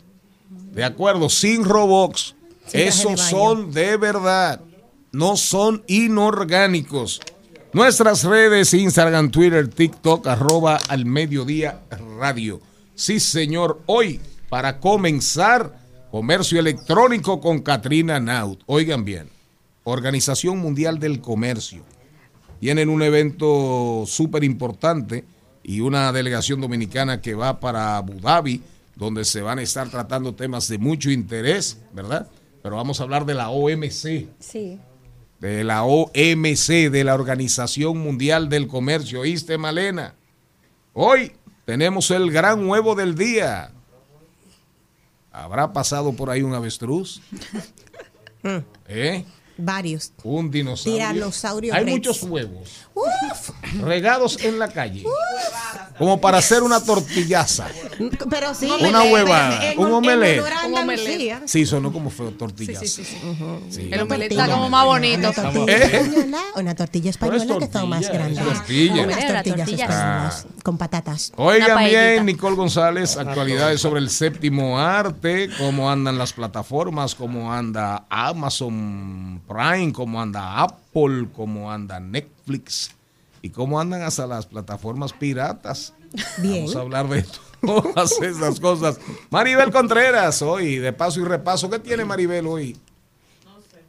De 0.72 0.86
acuerdo, 0.86 1.28
sin 1.28 1.62
de 1.62 2.88
Esos 2.88 3.20
son 3.20 3.74
de 3.74 3.98
verdad. 3.98 4.62
No 5.12 5.36
son 5.36 5.84
inorgánicos. 5.88 7.20
Nuestras 7.72 8.24
redes, 8.24 8.74
Instagram, 8.74 9.30
Twitter, 9.30 9.68
TikTok, 9.68 10.26
arroba 10.26 10.80
al 10.88 11.06
mediodía 11.06 11.82
radio. 12.18 12.60
Sí, 12.96 13.20
señor. 13.20 13.82
Hoy, 13.86 14.20
para 14.50 14.80
comenzar, 14.80 15.78
comercio 16.10 16.60
electrónico 16.60 17.40
con 17.40 17.60
Katrina 17.60 18.20
Naut. 18.20 18.64
Oigan 18.66 19.06
bien, 19.06 19.30
Organización 19.84 20.58
Mundial 20.58 20.98
del 20.98 21.22
Comercio. 21.22 21.84
Tienen 22.60 22.90
un 22.90 23.04
evento 23.04 24.04
súper 24.08 24.44
importante 24.44 25.24
y 25.62 25.82
una 25.82 26.12
delegación 26.12 26.62
dominicana 26.62 27.22
que 27.22 27.36
va 27.36 27.60
para 27.60 27.98
Abu 27.98 28.20
Dhabi, 28.20 28.64
donde 28.96 29.24
se 29.26 29.44
van 29.44 29.60
a 29.60 29.62
estar 29.62 29.90
tratando 29.90 30.34
temas 30.34 30.68
de 30.68 30.80
mucho 30.80 31.12
interés, 31.12 31.78
¿verdad? 31.94 32.28
Pero 32.64 32.78
vamos 32.78 33.00
a 33.00 33.04
hablar 33.04 33.26
de 33.26 33.36
la 33.36 33.52
OMC 33.52 34.28
Sí. 34.40 34.80
De 35.40 35.64
la 35.64 35.84
OMC, 35.84 36.90
de 36.92 37.04
la 37.04 37.16
Organización 37.16 37.98
Mundial 37.98 38.50
del 38.50 38.68
Comercio. 38.68 39.22
¿Oíste, 39.22 39.58
Malena? 39.58 40.16
Hoy 40.94 41.34
tenemos 41.66 42.12
el 42.12 42.32
gran 42.32 42.68
huevo 42.68 42.96
del 42.96 43.16
día. 43.16 43.72
¿Habrá 45.32 45.72
pasado 45.72 46.14
por 46.14 46.30
ahí 46.30 46.42
un 46.42 46.54
avestruz? 46.54 47.22
¿Eh? 48.88 49.26
Varios. 49.62 50.14
Un 50.24 50.50
dinosaurio. 50.50 50.94
Tiranosaurio 50.94 51.74
Hay 51.74 51.84
rex. 51.84 51.92
muchos 51.98 52.24
huevos 52.24 52.70
Uf, 52.94 53.50
regados 53.82 54.40
en 54.44 54.60
la 54.60 54.68
calle. 54.70 55.04
Como 55.98 56.20
para 56.20 56.38
hacer 56.40 56.64
una 56.64 56.84
tortillaza. 56.84 57.68
pero 58.30 58.54
sí. 58.54 58.70
Una 58.82 59.04
huevada, 59.04 59.72
en- 59.72 59.80
un 59.80 59.92
omelette. 59.94 60.44
Un 60.68 60.78
omelette. 60.78 61.42
Sí, 61.48 61.66
sonó 61.66 61.92
como 61.94 62.10
feo 62.10 62.32
tortillaza. 62.32 62.80
Sí, 62.82 62.88
sí, 62.88 63.04
sí. 63.06 63.18
Sí. 63.70 63.90
El 63.92 64.02
omelette 64.02 64.30
tortilla. 64.30 64.44
está 64.46 64.54
como 64.56 64.70
más 64.70 64.86
bonito. 64.86 65.20
Una 65.30 65.34
tortilla 65.34 65.66
¿Eh? 65.78 65.84
española, 65.86 66.42
una 66.56 66.76
tortilla 66.76 67.10
española 67.10 67.38
es 67.38 67.44
que 67.44 67.48
son 67.48 67.90
más 67.90 68.02
tortilla, 68.02 68.08
es 68.08 68.10
grandes. 68.36 68.44
tortilla. 68.46 69.04
Unas 69.04 69.28
tortillas 69.28 69.70
españolas 69.70 70.46
con 70.64 70.78
patatas. 70.78 71.32
Oigan 71.38 71.86
bien, 71.86 72.26
Nicole 72.26 72.56
González, 72.56 73.18
actualidades 73.18 73.80
sobre 73.82 74.00
el 74.02 74.10
séptimo 74.10 74.80
arte, 74.80 75.50
cómo 75.58 75.90
andan 75.90 76.18
las 76.18 76.34
plataformas, 76.34 77.16
cómo 77.16 77.54
anda 77.54 78.06
Amazon 78.10 79.42
Prime, 79.50 79.92
cómo 79.92 80.22
anda 80.22 80.62
Apple, 80.62 81.28
cómo 81.36 81.72
anda 81.72 82.00
Netflix 82.00 82.92
y 83.42 83.50
cómo 83.50 83.80
andan 83.80 84.04
hasta 84.04 84.28
las 84.28 84.46
plataformas 84.46 85.12
piratas. 85.12 85.94
Bien. 86.38 86.66
Vamos 86.66 86.76
a 86.76 86.82
hablar 86.82 87.08
de 87.10 87.26
todas 87.60 88.22
esas 88.22 88.60
cosas. 88.60 89.00
Maribel 89.32 89.72
Contreras, 89.72 90.44
hoy, 90.44 90.78
de 90.78 90.94
paso 90.94 91.20
y 91.20 91.24
repaso. 91.24 91.70
¿Qué 91.70 91.80
tiene 91.80 92.06
Maribel 92.06 92.46
hoy? 92.46 92.78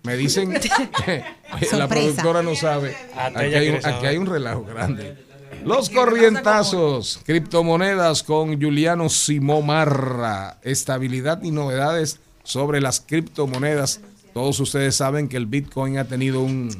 Me 0.03 0.17
dicen 0.17 0.53
que 1.05 1.25
la 1.73 1.87
productora 1.87 2.43
no 2.43 2.55
sabe. 2.55 2.97
Hasta 3.15 3.41
Aquí 3.41 3.55
hay, 3.55 3.69
un, 3.69 3.73
quiere 3.75 3.83
saber. 3.83 3.97
aquí 3.97 4.07
hay 4.07 4.17
un 4.17 4.27
relajo 4.27 4.65
grande. 4.65 5.19
Los 5.65 5.91
corrientazos, 5.91 7.21
criptomonedas 7.27 8.23
con 8.23 8.59
Juliano 8.59 9.11
Simomarra, 9.11 10.57
estabilidad 10.63 11.43
y 11.43 11.51
novedades 11.51 12.19
sobre 12.45 12.81
las 12.81 13.01
criptomonedas. 13.01 14.01
Todos 14.35 14.61
ustedes 14.61 14.95
saben 14.97 15.29
que 15.29 15.37
el 15.37 15.47
Bitcoin 15.47 15.99
ha 15.99 16.05
tenido 16.05 16.41
un... 16.43 16.71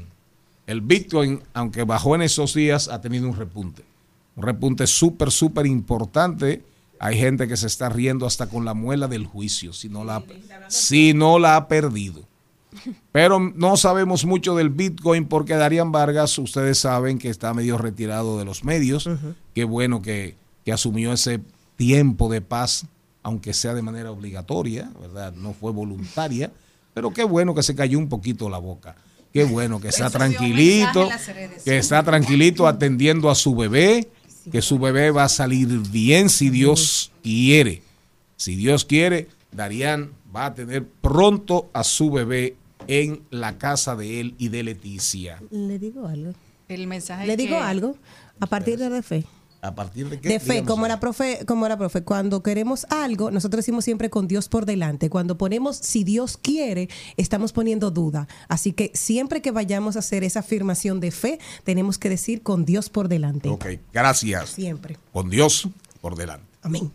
El 0.67 0.81
Bitcoin, 0.83 1.41
aunque 1.53 1.83
bajó 1.85 2.15
en 2.15 2.23
esos 2.23 2.55
días, 2.55 2.89
ha 2.89 3.01
tenido 3.01 3.29
un 3.29 3.37
repunte. 3.37 3.83
Un 4.37 4.45
repunte 4.45 4.87
súper, 4.87 5.31
súper 5.33 5.67
importante. 5.67 6.63
Hay 7.01 7.19
gente 7.19 7.49
que 7.49 7.57
se 7.57 7.67
está 7.67 7.89
riendo 7.89 8.25
hasta 8.27 8.49
con 8.49 8.65
la 8.65 8.75
muela 8.75 9.09
del 9.09 9.27
juicio, 9.27 9.73
si 9.73 9.89
no 9.89 10.05
la, 10.05 10.17
ha- 10.17 10.25
si 10.69 11.13
no 11.13 11.39
la 11.39 11.57
ha 11.57 11.67
perdido. 11.67 12.23
Pero 13.11 13.41
no 13.41 13.77
sabemos 13.77 14.25
mucho 14.25 14.55
del 14.55 14.69
Bitcoin 14.71 15.27
porque 15.27 15.55
Darían 15.55 15.91
Vargas, 15.91 16.39
ustedes 16.39 16.79
saben 16.79 17.19
que 17.19 17.29
está 17.31 17.53
medio 17.53 17.77
retirado 17.79 18.39
de 18.39 18.45
los 18.45 18.63
medios. 18.63 19.09
Qué 19.55 19.65
bueno 19.65 20.03
que, 20.03 20.37
que 20.65 20.73
asumió 20.73 21.13
ese 21.13 21.41
tiempo 21.77 22.31
de 22.31 22.43
paz, 22.43 22.87
aunque 23.25 23.55
sea 23.55 23.75
de 23.75 23.83
manera 23.83 24.13
obligatoria, 24.13 24.89
¿verdad? 25.01 25.33
No 25.33 25.53
fue 25.53 25.73
voluntaria. 25.73 26.53
Pero 26.95 27.13
qué 27.13 27.25
bueno 27.25 27.55
que 27.55 27.63
se 27.63 27.75
cayó 27.75 27.99
un 27.99 28.09
poquito 28.09 28.49
la 28.49 28.59
boca. 28.59 28.97
Qué 29.33 29.45
bueno 29.45 29.81
que 29.81 29.89
está 29.89 30.11
tranquilito, 30.11 31.09
que 31.65 31.79
está 31.79 32.03
tranquilito 32.03 32.67
atendiendo 32.67 33.31
a 33.31 33.35
su 33.37 33.55
bebé, 33.55 34.09
que 34.51 34.61
su 34.61 34.79
bebé 34.79 35.11
va 35.13 35.25
a 35.25 35.29
salir 35.29 35.69
bien 35.91 36.29
si 36.29 36.51
Dios 36.51 37.13
quiere. 37.23 37.83
Si 38.37 38.57
Dios 38.57 38.85
quiere, 38.85 39.29
Darían 39.53 40.11
va 40.35 40.47
a 40.47 40.55
tener 40.55 40.85
pronto 40.87 41.71
a 41.73 41.85
su 41.85 42.11
bebé 42.11 42.57
en 42.89 43.23
la 43.31 43.57
casa 43.59 43.95
de 43.95 44.21
él 44.21 44.35
y 44.39 44.49
de 44.49 44.63
Leticia. 44.65 45.41
Le 45.51 45.79
digo 45.79 46.09
algo. 46.09 46.33
El 46.69 46.87
mensaje 46.87 47.27
Le 47.27 47.37
digo 47.37 47.57
que- 47.59 47.63
algo. 47.63 47.97
A 48.41 48.47
partir 48.47 48.79
de 48.79 49.03
fe. 49.03 49.25
¿A 49.63 49.75
partir 49.75 50.09
de 50.09 50.21
qué? 50.21 50.29
De 50.29 50.41
fe, 50.41 50.65
como 50.65 50.89
la 50.89 51.01
profe, 51.01 51.45
como 51.47 51.69
la 51.69 51.77
profe, 51.77 52.03
cuando 52.03 52.43
queremos 52.43 52.87
algo, 52.89 53.31
nosotros 53.31 53.59
decimos 53.59 53.85
siempre 53.85 54.09
con 54.09 54.27
Dios 54.27 54.49
por 54.49 54.65
delante. 54.65 55.11
Cuando 55.11 55.37
ponemos 55.37 55.77
si 55.77 56.03
Dios 56.03 56.39
quiere, 56.39 56.89
estamos 57.17 57.53
poniendo 57.53 57.91
duda. 57.91 58.27
Así 58.49 58.73
que 58.73 58.91
siempre 58.95 59.43
que 59.43 59.51
vayamos 59.51 59.97
a 59.97 59.99
hacer 59.99 60.25
esa 60.25 60.41
afirmación 60.41 61.01
de 61.01 61.11
fe, 61.11 61.39
tenemos 61.65 61.99
que 61.99 62.09
decir 62.09 62.43
con 62.43 62.65
Dios 62.65 62.89
por 62.89 63.09
delante. 63.09 63.51
Ok, 63.51 63.67
gracias. 63.93 64.51
Siempre. 64.51 64.97
Con 65.13 65.29
Dios 65.29 65.69
por 66.01 66.17
delante. 66.17 66.47
Amén. 66.63 66.91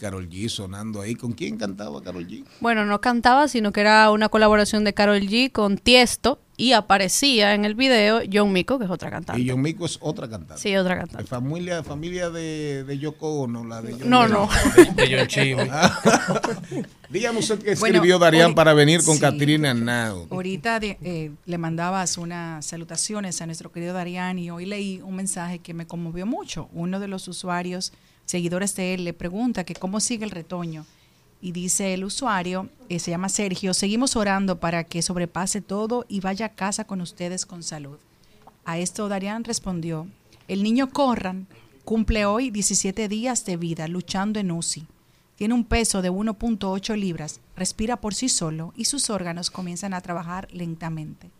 Carol 0.00 0.28
G, 0.28 0.48
sonando 0.48 1.00
ahí. 1.00 1.14
¿Con 1.14 1.32
quién 1.32 1.56
cantaba 1.58 2.02
Carol 2.02 2.26
G? 2.26 2.44
Bueno, 2.60 2.84
no 2.86 3.00
cantaba, 3.00 3.46
sino 3.48 3.70
que 3.72 3.82
era 3.82 4.10
una 4.10 4.28
colaboración 4.28 4.82
de 4.84 4.94
Carol 4.94 5.20
G 5.20 5.52
con 5.52 5.76
Tiesto 5.78 6.40
y 6.56 6.72
aparecía 6.72 7.54
en 7.54 7.64
el 7.64 7.74
video 7.74 8.20
John 8.30 8.52
Mico, 8.52 8.78
que 8.78 8.84
es 8.86 8.90
otra 8.90 9.10
cantante. 9.10 9.40
Y 9.40 9.48
John 9.48 9.62
Mico 9.62 9.86
es 9.86 9.98
otra 10.02 10.28
cantante. 10.28 10.60
Sí, 10.62 10.76
otra 10.76 10.94
De 10.94 11.00
cantante. 11.02 11.26
familia, 11.26 11.82
familia 11.82 12.28
de, 12.30 12.84
de 12.84 12.98
Yoko 12.98 13.40
Ono, 13.42 13.64
la 13.64 13.80
de 13.80 13.92
John 13.92 14.10
No, 14.10 14.26
no. 14.28 14.48
De 14.94 15.16
John 15.18 15.26
Chimmy. 15.26 15.62
Dígame 17.08 17.38
usted 17.40 17.58
que 17.58 17.74
Bueno, 17.76 17.96
escribió 17.96 18.18
Darían 18.18 18.52
ori- 18.52 18.54
para 18.54 18.72
venir 18.74 19.02
con 19.04 19.14
sí. 19.16 19.20
Catrina 19.20 19.74
Now. 19.74 20.28
Ahorita 20.30 20.78
de- 20.80 20.98
eh, 21.02 21.30
le 21.46 21.58
mandabas 21.58 22.18
unas 22.18 22.64
salutaciones 22.66 23.40
a 23.42 23.46
nuestro 23.46 23.72
querido 23.72 23.94
Darían 23.94 24.38
y 24.38 24.50
hoy 24.50 24.66
leí 24.66 25.00
un 25.02 25.16
mensaje 25.16 25.58
que 25.58 25.74
me 25.74 25.86
conmovió 25.86 26.26
mucho. 26.26 26.68
Uno 26.72 27.00
de 27.00 27.08
los 27.08 27.26
usuarios, 27.26 27.92
seguidores 28.30 28.74
de 28.76 28.94
él, 28.94 29.04
le 29.04 29.12
pregunta 29.12 29.64
que 29.64 29.74
cómo 29.74 30.00
sigue 30.00 30.24
el 30.24 30.30
retoño. 30.30 30.86
Y 31.42 31.52
dice 31.52 31.94
el 31.94 32.04
usuario, 32.04 32.68
eh, 32.88 32.98
se 32.98 33.10
llama 33.10 33.28
Sergio, 33.28 33.72
seguimos 33.74 34.14
orando 34.16 34.60
para 34.60 34.84
que 34.84 35.00
sobrepase 35.02 35.60
todo 35.62 36.04
y 36.08 36.20
vaya 36.20 36.46
a 36.46 36.54
casa 36.54 36.84
con 36.86 37.00
ustedes 37.00 37.46
con 37.46 37.62
salud. 37.62 37.98
A 38.64 38.78
esto 38.78 39.08
Darían 39.08 39.44
respondió, 39.44 40.06
el 40.48 40.62
niño 40.62 40.90
Corran 40.90 41.46
cumple 41.84 42.26
hoy 42.26 42.50
17 42.50 43.08
días 43.08 43.44
de 43.46 43.56
vida 43.56 43.88
luchando 43.88 44.38
en 44.38 44.50
UCI. 44.50 44.86
Tiene 45.36 45.54
un 45.54 45.64
peso 45.64 46.02
de 46.02 46.10
1.8 46.10 46.94
libras, 46.96 47.40
respira 47.56 47.96
por 47.96 48.14
sí 48.14 48.28
solo 48.28 48.74
y 48.76 48.84
sus 48.84 49.08
órganos 49.08 49.50
comienzan 49.50 49.94
a 49.94 50.02
trabajar 50.02 50.46
lentamente. 50.52 51.30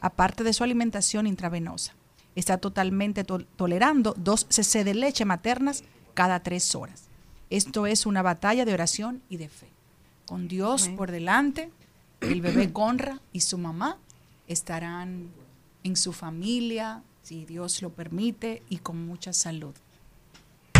Aparte 0.00 0.44
de 0.44 0.52
su 0.52 0.62
alimentación 0.62 1.26
intravenosa, 1.26 1.94
está 2.36 2.58
totalmente 2.58 3.24
to- 3.24 3.44
tolerando 3.56 4.14
2 4.18 4.46
cc 4.50 4.84
de 4.84 4.92
leche 4.94 5.24
maternas 5.24 5.82
cada 6.18 6.40
tres 6.40 6.74
horas. 6.74 7.04
Esto 7.48 7.86
es 7.86 8.04
una 8.04 8.22
batalla 8.22 8.64
de 8.64 8.74
oración 8.74 9.22
y 9.30 9.36
de 9.36 9.48
fe. 9.48 9.68
Con 10.26 10.48
Dios 10.48 10.86
Amén. 10.86 10.96
por 10.96 11.12
delante, 11.12 11.70
el 12.20 12.40
bebé 12.40 12.72
Conra 12.72 13.20
y 13.32 13.42
su 13.42 13.56
mamá 13.56 13.98
estarán 14.48 15.28
en 15.84 15.94
su 15.94 16.12
familia, 16.12 17.04
si 17.22 17.44
Dios 17.44 17.82
lo 17.82 17.90
permite, 17.90 18.64
y 18.68 18.78
con 18.78 19.06
mucha 19.06 19.32
salud. 19.32 19.76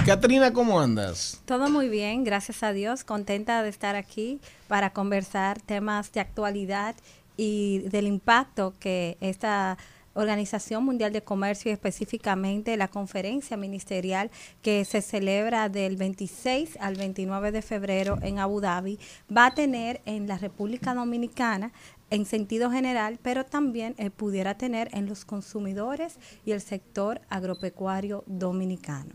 Catrina, 0.04 0.52
¿cómo 0.52 0.80
andas? 0.80 1.40
Todo 1.44 1.70
muy 1.70 1.88
bien, 1.88 2.24
gracias 2.24 2.64
a 2.64 2.72
Dios. 2.72 3.04
Contenta 3.04 3.62
de 3.62 3.68
estar 3.68 3.94
aquí 3.94 4.40
para 4.66 4.92
conversar 4.92 5.60
temas 5.60 6.10
de 6.10 6.18
actualidad 6.18 6.96
y 7.36 7.78
del 7.90 8.08
impacto 8.08 8.74
que 8.80 9.16
esta 9.20 9.78
Organización 10.18 10.84
Mundial 10.84 11.12
de 11.12 11.22
Comercio 11.22 11.70
y 11.70 11.74
específicamente 11.74 12.76
la 12.76 12.88
conferencia 12.88 13.56
ministerial 13.56 14.30
que 14.62 14.84
se 14.84 15.00
celebra 15.00 15.68
del 15.68 15.96
26 15.96 16.76
al 16.80 16.96
29 16.96 17.52
de 17.52 17.62
febrero 17.62 18.18
en 18.22 18.40
Abu 18.40 18.60
Dhabi 18.60 18.98
va 19.34 19.46
a 19.46 19.54
tener 19.54 20.00
en 20.06 20.26
la 20.26 20.36
República 20.36 20.92
Dominicana 20.92 21.72
en 22.10 22.26
sentido 22.26 22.70
general, 22.70 23.18
pero 23.22 23.44
también 23.44 23.94
eh, 23.98 24.10
pudiera 24.10 24.56
tener 24.56 24.88
en 24.92 25.06
los 25.06 25.24
consumidores 25.24 26.18
y 26.44 26.52
el 26.52 26.60
sector 26.60 27.20
agropecuario 27.28 28.24
dominicano. 28.26 29.12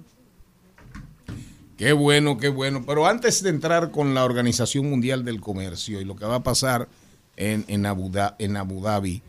Qué 1.77 1.91
bueno, 1.91 2.37
qué 2.37 2.47
bueno. 2.47 2.83
Pero 2.85 3.07
antes 3.07 3.43
de 3.43 3.49
entrar 3.49 3.91
con 3.91 4.13
la 4.13 4.23
Organización 4.23 4.89
Mundial 4.89 5.25
del 5.25 5.41
Comercio 5.41 5.99
y 5.99 6.05
lo 6.05 6.15
que 6.15 6.25
va 6.25 6.35
a 6.35 6.43
pasar 6.43 6.87
en, 7.35 7.85
Abu, 7.85 8.11
en 8.37 8.57
Abu 8.57 8.81
Dhabi, 8.81 9.21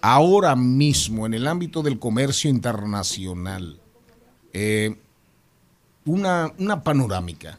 ahora 0.00 0.56
mismo 0.56 1.26
en 1.26 1.34
el 1.34 1.46
ámbito 1.46 1.82
del 1.82 1.98
comercio 1.98 2.50
internacional, 2.50 3.80
eh, 4.52 4.96
una, 6.04 6.52
una 6.58 6.82
panorámica. 6.82 7.58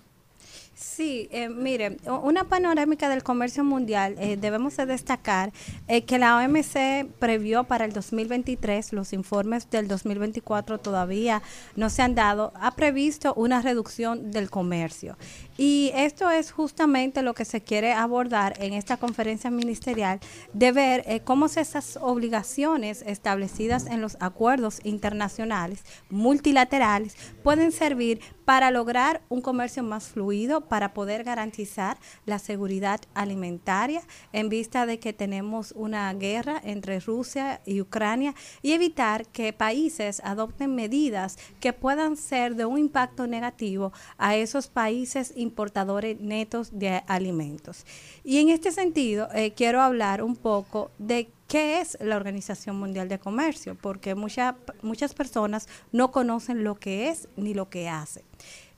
Sí, 0.79 1.27
eh, 1.31 1.49
mire, 1.49 1.97
una 2.05 2.43
panorámica 2.43 3.09
del 3.09 3.23
comercio 3.23 3.63
mundial, 3.63 4.13
eh, 4.19 4.37
debemos 4.37 4.77
de 4.77 4.85
destacar 4.85 5.51
eh, 5.87 6.03
que 6.03 6.19
la 6.19 6.37
OMC 6.37 7.09
previó 7.17 7.63
para 7.63 7.83
el 7.83 7.93
2023, 7.93 8.93
los 8.93 9.11
informes 9.11 9.71
del 9.71 9.87
2024 9.87 10.77
todavía 10.77 11.41
no 11.75 11.89
se 11.89 12.03
han 12.03 12.13
dado, 12.13 12.53
ha 12.61 12.75
previsto 12.75 13.33
una 13.33 13.59
reducción 13.63 14.29
del 14.29 14.51
comercio. 14.51 15.17
Y 15.57 15.91
esto 15.95 16.29
es 16.29 16.51
justamente 16.51 17.23
lo 17.23 17.33
que 17.33 17.43
se 17.43 17.61
quiere 17.61 17.93
abordar 17.93 18.53
en 18.61 18.73
esta 18.73 18.97
conferencia 18.97 19.49
ministerial, 19.49 20.19
de 20.53 20.71
ver 20.71 21.03
eh, 21.07 21.21
cómo 21.21 21.47
esas 21.47 21.97
obligaciones 21.99 23.03
establecidas 23.07 23.87
en 23.87 23.99
los 23.99 24.17
acuerdos 24.19 24.79
internacionales, 24.83 25.83
multilaterales, 26.11 27.15
pueden 27.41 27.71
servir 27.71 28.19
para 28.45 28.69
lograr 28.69 29.21
un 29.29 29.41
comercio 29.41 29.81
más 29.81 30.05
fluido, 30.09 30.61
para 30.67 30.93
poder 30.93 31.23
garantizar 31.23 31.97
la 32.25 32.39
seguridad 32.39 32.99
alimentaria 33.13 34.01
en 34.33 34.49
vista 34.49 34.85
de 34.85 34.99
que 34.99 35.13
tenemos 35.13 35.71
una 35.75 36.13
guerra 36.13 36.61
entre 36.63 36.99
Rusia 36.99 37.61
y 37.65 37.81
Ucrania 37.81 38.33
y 38.61 38.73
evitar 38.73 39.25
que 39.27 39.53
países 39.53 40.21
adopten 40.23 40.75
medidas 40.75 41.37
que 41.59 41.73
puedan 41.73 42.17
ser 42.17 42.55
de 42.55 42.65
un 42.65 42.77
impacto 42.77 43.27
negativo 43.27 43.91
a 44.17 44.35
esos 44.35 44.67
países 44.67 45.33
importadores 45.35 46.19
netos 46.19 46.69
de 46.77 47.01
alimentos. 47.07 47.85
Y 48.23 48.39
en 48.39 48.49
este 48.49 48.71
sentido, 48.71 49.29
eh, 49.33 49.51
quiero 49.51 49.81
hablar 49.81 50.23
un 50.23 50.35
poco 50.35 50.91
de 50.97 51.29
qué 51.47 51.79
es 51.79 51.97
la 52.01 52.17
Organización 52.17 52.77
Mundial 52.77 53.07
de 53.07 53.19
Comercio, 53.19 53.75
porque 53.81 54.15
mucha- 54.15 54.57
muchas 54.81 55.13
personas 55.13 55.67
no 55.93 56.11
conocen 56.11 56.63
lo 56.63 56.75
que 56.75 57.07
es 57.09 57.29
ni 57.37 57.53
lo 57.53 57.69
que 57.69 57.87
hace. 57.87 58.23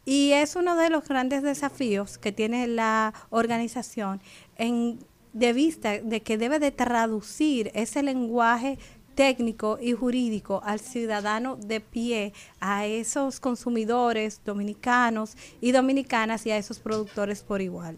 Y 0.06 0.32
es 0.32 0.56
uno 0.56 0.76
de 0.76 0.90
los 0.90 1.08
grandes 1.08 1.44
desafíos 1.44 2.18
que 2.18 2.32
tiene 2.32 2.68
la 2.68 3.14
organización 3.30 4.22
de 4.58 5.54
vista 5.54 6.00
de 6.00 6.22
que 6.22 6.38
debe 6.38 6.60
de 6.60 6.72
traducir 6.72 7.72
ese 7.74 8.02
lenguaje 8.02 8.80
técnico 9.16 9.78
y 9.82 9.92
jurídico 9.92 10.62
al 10.64 10.80
ciudadano 10.80 11.58
de 11.58 11.82
pie, 11.82 12.34
a 12.62 12.86
esos 12.86 13.42
consumidores 13.42 14.42
dominicanos 14.46 15.36
y 15.60 15.74
dominicanas 15.74 16.46
y 16.46 16.52
a 16.52 16.58
esos 16.58 16.80
productores 16.80 17.44
por 17.44 17.62
igual. 17.62 17.98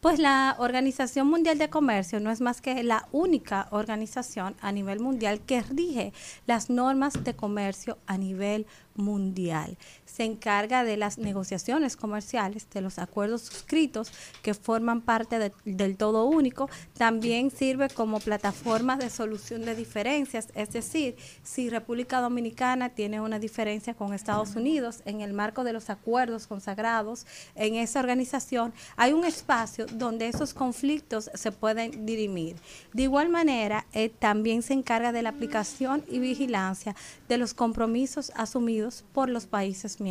Pues 0.00 0.18
la 0.18 0.56
Organización 0.58 1.26
Mundial 1.26 1.58
de 1.58 1.68
Comercio 1.68 2.20
no 2.20 2.30
es 2.30 2.40
más 2.40 2.60
que 2.60 2.82
la 2.82 3.08
única 3.12 3.66
organización 3.72 4.54
a 4.60 4.70
nivel 4.70 5.00
mundial 5.00 5.40
que 5.40 5.62
rige 5.62 6.12
las 6.46 6.70
normas 6.70 7.24
de 7.24 7.34
comercio 7.34 7.98
a 8.06 8.16
nivel 8.16 8.66
mundial. 8.94 9.76
Se 10.16 10.24
encarga 10.24 10.82
de 10.82 10.96
las 10.96 11.18
negociaciones 11.18 11.94
comerciales, 11.94 12.66
de 12.70 12.80
los 12.80 12.98
acuerdos 12.98 13.42
suscritos 13.42 14.10
que 14.42 14.54
forman 14.54 15.02
parte 15.02 15.38
de- 15.38 15.52
del 15.66 15.98
todo 15.98 16.24
único. 16.24 16.70
También 16.96 17.50
sirve 17.50 17.90
como 17.90 18.20
plataforma 18.20 18.96
de 18.96 19.10
solución 19.10 19.66
de 19.66 19.74
diferencias, 19.74 20.48
es 20.54 20.70
decir, 20.70 21.16
si 21.42 21.68
República 21.68 22.22
Dominicana 22.22 22.88
tiene 22.88 23.20
una 23.20 23.38
diferencia 23.38 23.92
con 23.92 24.14
Estados 24.14 24.56
Unidos 24.56 25.02
en 25.04 25.20
el 25.20 25.34
marco 25.34 25.64
de 25.64 25.74
los 25.74 25.90
acuerdos 25.90 26.46
consagrados 26.46 27.26
en 27.54 27.74
esa 27.74 28.00
organización, 28.00 28.72
hay 28.96 29.12
un 29.12 29.24
espacio 29.26 29.84
donde 29.92 30.28
esos 30.28 30.54
conflictos 30.54 31.30
se 31.34 31.52
pueden 31.52 32.06
dirimir. 32.06 32.56
De 32.94 33.02
igual 33.02 33.28
manera, 33.28 33.84
eh, 33.92 34.08
también 34.08 34.62
se 34.62 34.72
encarga 34.72 35.12
de 35.12 35.20
la 35.20 35.28
aplicación 35.28 36.04
y 36.08 36.20
vigilancia 36.20 36.96
de 37.28 37.36
los 37.36 37.52
compromisos 37.52 38.32
asumidos 38.34 39.04
por 39.12 39.28
los 39.28 39.46
países 39.46 40.00
miembros. 40.00 40.05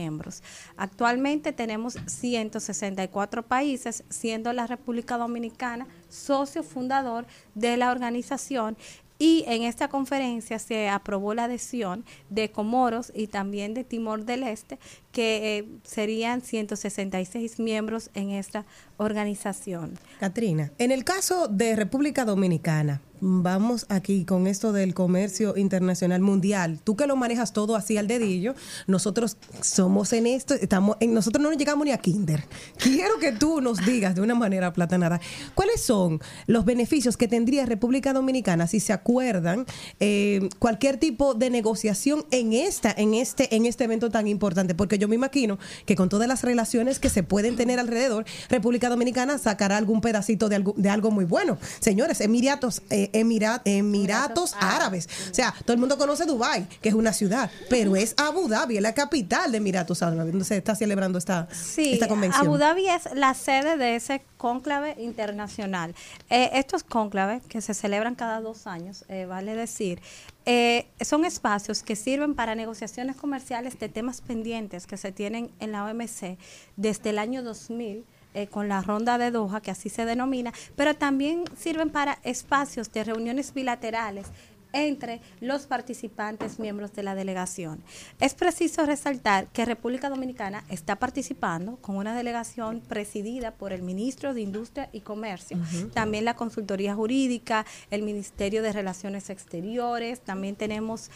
Actualmente 0.77 1.53
tenemos 1.53 1.97
164 2.05 3.43
países, 3.43 4.03
siendo 4.09 4.51
la 4.53 4.67
República 4.67 5.17
Dominicana 5.17 5.87
socio 6.09 6.63
fundador 6.63 7.25
de 7.53 7.77
la 7.77 7.91
organización. 7.91 8.77
Y 9.17 9.45
en 9.47 9.63
esta 9.63 9.87
conferencia 9.87 10.59
se 10.59 10.89
aprobó 10.89 11.33
la 11.33 11.45
adhesión 11.45 12.03
de 12.29 12.51
Comoros 12.51 13.13
y 13.15 13.27
también 13.27 13.73
de 13.73 13.85
Timor 13.85 14.25
del 14.25 14.43
Este, 14.43 14.77
que 15.15 15.59
eh, 15.59 15.65
serían 15.83 16.41
166 16.41 17.57
miembros 17.59 18.09
en 18.15 18.31
esta 18.31 18.65
organización. 18.97 19.97
Katrina, 20.19 20.73
en 20.77 20.91
el 20.91 21.05
caso 21.05 21.47
de 21.47 21.77
República 21.77 22.25
Dominicana, 22.25 23.01
vamos 23.21 23.85
aquí 23.89 24.25
con 24.25 24.47
esto 24.47 24.71
del 24.71 24.93
comercio 24.93 25.57
internacional 25.57 26.21
mundial. 26.21 26.79
Tú 26.83 26.95
que 26.95 27.07
lo 27.07 27.15
manejas 27.15 27.53
todo 27.53 27.75
así 27.75 27.97
al 27.97 28.07
dedillo, 28.07 28.55
nosotros 28.87 29.37
somos 29.61 30.13
en 30.13 30.27
esto, 30.27 30.53
estamos 30.53 30.97
en, 30.99 31.13
nosotros 31.13 31.41
no 31.41 31.49
nos 31.49 31.57
llegamos 31.57 31.85
ni 31.85 31.91
a 31.91 31.97
kinder. 31.97 32.43
Quiero 32.77 33.17
que 33.19 33.31
tú 33.31 33.61
nos 33.61 33.85
digas 33.85 34.15
de 34.15 34.21
una 34.21 34.35
manera 34.35 34.73
platanada, 34.73 35.19
¿cuáles 35.55 35.81
son 35.81 36.19
los 36.47 36.65
beneficios 36.65 37.17
que 37.17 37.27
tendría 37.27 37.65
República 37.65 38.13
Dominicana 38.13 38.67
si 38.67 38.79
se 38.79 38.93
acuerdan 38.93 39.65
eh, 39.99 40.49
cualquier 40.59 40.97
tipo 40.97 41.33
de 41.33 41.49
negociación 41.49 42.25
en 42.31 42.53
esta, 42.53 42.93
en 42.95 43.13
este, 43.13 43.55
en 43.55 43.65
este 43.65 43.85
evento 43.85 44.09
tan 44.09 44.27
importante? 44.27 44.75
Porque 44.75 44.97
yo 44.97 45.04
me 45.07 45.15
imagino 45.15 45.57
que 45.85 45.95
con 45.95 46.09
todas 46.09 46.27
las 46.27 46.43
relaciones 46.43 46.99
que 46.99 47.09
se 47.09 47.23
pueden 47.23 47.55
tener 47.55 47.79
alrededor, 47.79 48.25
República 48.49 48.89
Dominicana 48.89 49.37
sacará 49.37 49.77
algún 49.77 50.01
pedacito 50.01 50.49
de 50.49 50.55
algo, 50.57 50.73
de 50.77 50.89
algo 50.89 51.11
muy 51.11 51.25
bueno. 51.25 51.57
Señores, 51.79 52.21
Emiratos, 52.21 52.81
eh, 52.89 53.09
Emira- 53.13 53.61
Emiratos 53.65 54.55
Árabes. 54.59 55.07
O 55.31 55.33
sea, 55.33 55.53
todo 55.65 55.73
el 55.73 55.79
mundo 55.79 55.97
conoce 55.97 56.25
Dubai, 56.25 56.67
que 56.81 56.89
es 56.89 56.95
una 56.95 57.13
ciudad, 57.13 57.49
pero 57.69 57.95
es 57.95 58.13
Abu 58.17 58.47
Dhabi, 58.47 58.77
es 58.77 58.81
la 58.81 58.93
capital 58.93 59.51
de 59.51 59.57
Emiratos 59.57 60.01
Árabes, 60.01 60.31
donde 60.31 60.45
se 60.45 60.57
está 60.57 60.75
celebrando 60.75 61.17
esta, 61.17 61.47
Sí, 61.51 61.93
esta 61.93 62.07
convención. 62.07 62.45
Abu 62.45 62.57
Dhabi 62.57 62.87
es 62.87 63.03
la 63.13 63.33
sede 63.33 63.77
de 63.77 63.95
ese 63.95 64.21
cónclave 64.45 64.95
internacional. 64.99 65.95
Eh, 66.29 66.51
estos 66.53 66.83
cónclaves 66.83 67.41
que 67.47 67.61
se 67.61 67.73
celebran 67.73 68.13
cada 68.13 68.41
dos 68.41 68.67
años, 68.67 69.03
eh, 69.07 69.25
vale 69.25 69.55
decir, 69.55 69.99
eh, 70.45 70.85
son 71.01 71.25
espacios 71.25 71.81
que 71.81 71.95
sirven 71.95 72.35
para 72.35 72.53
negociaciones 72.53 73.15
comerciales 73.15 73.79
de 73.79 73.89
temas 73.89 74.21
pendientes 74.21 74.85
que 74.85 74.97
se 74.97 75.11
tienen 75.11 75.49
en 75.59 75.71
la 75.71 75.83
OMC 75.83 76.37
desde 76.77 77.09
el 77.09 77.17
año 77.17 77.41
2000 77.41 78.05
eh, 78.35 78.47
con 78.47 78.67
la 78.67 78.81
ronda 78.81 79.17
de 79.17 79.31
Doha, 79.31 79.61
que 79.61 79.71
así 79.71 79.89
se 79.89 80.05
denomina, 80.05 80.53
pero 80.75 80.93
también 80.93 81.45
sirven 81.57 81.89
para 81.89 82.19
espacios 82.23 82.91
de 82.91 83.05
reuniones 83.05 83.51
bilaterales 83.51 84.27
entre 84.75 85.21
los 85.39 85.65
participantes 85.65 86.59
miembros 86.59 86.93
de 86.93 87.03
la 87.03 87.15
delegación. 87.15 87.81
Es 88.19 88.33
preciso 88.33 88.85
resaltar 88.85 89.47
que 89.47 89.65
República 89.65 90.09
Dominicana 90.09 90.63
está 90.69 90.97
participando 90.97 91.77
con 91.77 91.95
una 91.95 92.15
delegación 92.15 92.81
presidida 92.81 93.51
por 93.51 93.73
el 93.73 93.81
ministro 93.81 94.33
de 94.33 94.41
Industria 94.41 94.89
y 94.91 94.99
Comercio, 95.01 95.57
también 95.93 96.25
la 96.25 96.35
consultoría 96.35 96.93
jurídica, 96.93 97.65
el 97.89 98.01
Ministerio 98.01 98.61
de 98.61 98.73
Relaciones 98.73 99.29
Exteriores, 99.29 100.19
también 100.19 100.55
tenemos 100.55 101.09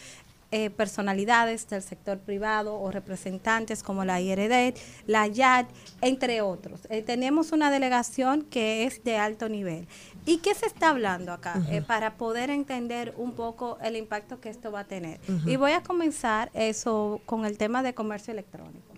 eh, 0.51 0.69
personalidades 0.69 1.67
del 1.69 1.81
sector 1.81 2.19
privado 2.19 2.79
o 2.79 2.91
representantes 2.91 3.83
como 3.83 4.05
la 4.05 4.19
IRD, 4.19 4.73
la 5.05 5.27
YAD, 5.27 5.65
entre 6.01 6.41
otros. 6.41 6.81
Eh, 6.89 7.01
tenemos 7.01 7.51
una 7.51 7.69
delegación 7.71 8.43
que 8.43 8.85
es 8.85 9.03
de 9.03 9.17
alto 9.17 9.49
nivel. 9.49 9.87
¿Y 10.25 10.37
qué 10.37 10.53
se 10.55 10.65
está 10.65 10.89
hablando 10.89 11.31
acá? 11.31 11.61
Eh, 11.69 11.81
para 11.81 12.17
poder 12.17 12.49
entender 12.49 13.13
un 13.17 13.33
poco 13.33 13.77
el 13.81 13.95
impacto 13.95 14.39
que 14.39 14.49
esto 14.49 14.71
va 14.71 14.81
a 14.81 14.85
tener. 14.85 15.19
Y 15.45 15.55
voy 15.55 15.71
a 15.71 15.83
comenzar 15.83 16.51
eso 16.53 17.21
con 17.25 17.45
el 17.45 17.57
tema 17.57 17.83
de 17.83 17.93
comercio 17.93 18.31
electrónico. 18.31 18.89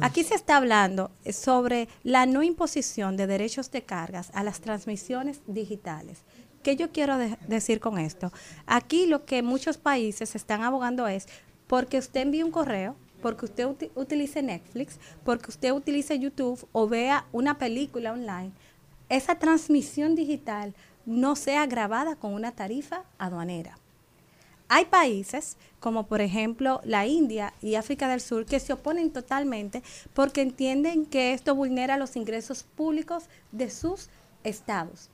Aquí 0.00 0.24
se 0.24 0.34
está 0.34 0.56
hablando 0.56 1.10
eh, 1.24 1.32
sobre 1.32 1.88
la 2.02 2.26
no 2.26 2.42
imposición 2.42 3.16
de 3.16 3.26
derechos 3.26 3.70
de 3.70 3.82
cargas 3.82 4.30
a 4.34 4.42
las 4.42 4.60
transmisiones 4.60 5.42
digitales. 5.46 6.24
¿Qué 6.62 6.76
yo 6.76 6.90
quiero 6.92 7.16
de- 7.18 7.38
decir 7.48 7.80
con 7.80 7.98
esto? 7.98 8.32
Aquí 8.66 9.06
lo 9.06 9.24
que 9.24 9.42
muchos 9.42 9.78
países 9.78 10.34
están 10.34 10.62
abogando 10.62 11.08
es 11.08 11.26
porque 11.66 11.98
usted 11.98 12.20
envíe 12.22 12.42
un 12.42 12.50
correo, 12.50 12.96
porque 13.22 13.46
usted 13.46 13.64
uti- 13.66 13.90
utilice 13.94 14.42
Netflix, 14.42 14.98
porque 15.24 15.50
usted 15.50 15.72
utilice 15.72 16.18
YouTube 16.18 16.66
o 16.72 16.86
vea 16.88 17.26
una 17.32 17.56
película 17.58 18.12
online, 18.12 18.52
esa 19.08 19.36
transmisión 19.38 20.14
digital 20.14 20.74
no 21.06 21.34
sea 21.34 21.66
grabada 21.66 22.16
con 22.16 22.34
una 22.34 22.52
tarifa 22.52 23.04
aduanera. 23.18 23.78
Hay 24.68 24.84
países, 24.84 25.56
como 25.80 26.06
por 26.06 26.20
ejemplo 26.20 26.80
la 26.84 27.06
India 27.06 27.52
y 27.60 27.74
África 27.74 28.06
del 28.08 28.20
Sur, 28.20 28.46
que 28.46 28.60
se 28.60 28.72
oponen 28.72 29.10
totalmente 29.10 29.82
porque 30.14 30.42
entienden 30.42 31.06
que 31.06 31.32
esto 31.32 31.54
vulnera 31.54 31.96
los 31.96 32.14
ingresos 32.16 32.62
públicos 32.62 33.24
de 33.50 33.68
sus 33.70 34.08
estados. 34.44 35.08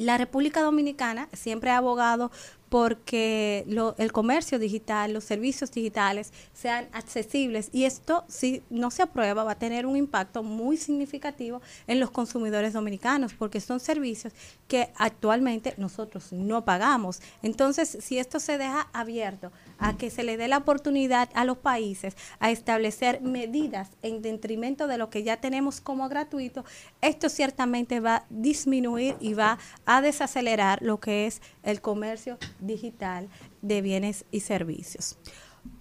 La 0.00 0.16
República 0.16 0.62
Dominicana 0.62 1.28
siempre 1.34 1.70
ha 1.70 1.76
abogado 1.76 2.30
porque 2.70 3.66
el 3.98 4.12
comercio 4.12 4.58
digital, 4.60 5.12
los 5.12 5.24
servicios 5.24 5.72
digitales 5.72 6.32
sean 6.54 6.88
accesibles 6.92 7.68
y 7.72 7.84
esto 7.84 8.24
si 8.28 8.62
no 8.70 8.92
se 8.92 9.02
aprueba 9.02 9.42
va 9.42 9.52
a 9.52 9.58
tener 9.58 9.86
un 9.86 9.96
impacto 9.96 10.44
muy 10.44 10.76
significativo 10.76 11.60
en 11.88 11.98
los 11.98 12.12
consumidores 12.12 12.72
dominicanos 12.72 13.34
porque 13.34 13.60
son 13.60 13.80
servicios 13.80 14.32
que 14.68 14.90
actualmente 14.96 15.74
nosotros 15.78 16.32
no 16.32 16.64
pagamos. 16.64 17.20
Entonces, 17.42 17.98
si 18.00 18.18
esto 18.18 18.38
se 18.38 18.56
deja 18.56 18.88
abierto 18.92 19.50
a 19.78 19.96
que 19.96 20.10
se 20.10 20.22
le 20.22 20.36
dé 20.36 20.46
la 20.46 20.58
oportunidad 20.58 21.28
a 21.34 21.44
los 21.44 21.58
países 21.58 22.16
a 22.38 22.52
establecer 22.52 23.20
medidas 23.20 23.90
en 24.02 24.22
detrimento 24.22 24.86
de 24.86 24.96
lo 24.96 25.10
que 25.10 25.24
ya 25.24 25.38
tenemos 25.38 25.80
como 25.80 26.08
gratuito, 26.08 26.64
esto 27.00 27.28
ciertamente 27.28 27.98
va 27.98 28.16
a 28.16 28.24
disminuir 28.30 29.16
y 29.18 29.34
va 29.34 29.58
a 29.86 30.00
desacelerar 30.00 30.80
lo 30.82 31.00
que 31.00 31.26
es 31.26 31.42
el 31.64 31.80
comercio 31.80 32.38
digital 32.60 33.28
de 33.62 33.82
bienes 33.82 34.24
y 34.30 34.40
servicios. 34.40 35.18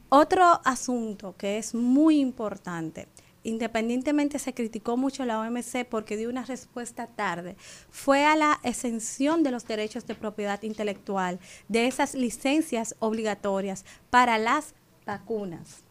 Otro 0.10 0.62
asunto 0.66 1.36
que 1.38 1.58
es 1.58 1.76
muy 1.76 2.20
importante, 2.20 3.08
independientemente 3.44 4.40
se 4.40 4.54
criticó 4.54 4.98
mucho 4.98 5.26
la 5.26 5.40
OMC 5.40 5.86
porque 5.88 6.18
dio 6.18 6.30
una 6.30 6.46
respuesta 6.46 7.08
tarde, 7.08 7.56
fue 7.90 8.26
a 8.26 8.36
la 8.36 8.60
exención 8.64 9.44
de 9.44 9.52
los 9.52 9.68
derechos 9.68 10.08
de 10.08 10.16
propiedad 10.16 10.62
intelectual, 10.64 11.40
de 11.68 11.88
esas 11.88 12.16
licencias 12.16 12.96
obligatorias 13.00 13.86
para 14.10 14.38
las 14.38 14.74
vacunas. 15.06 15.84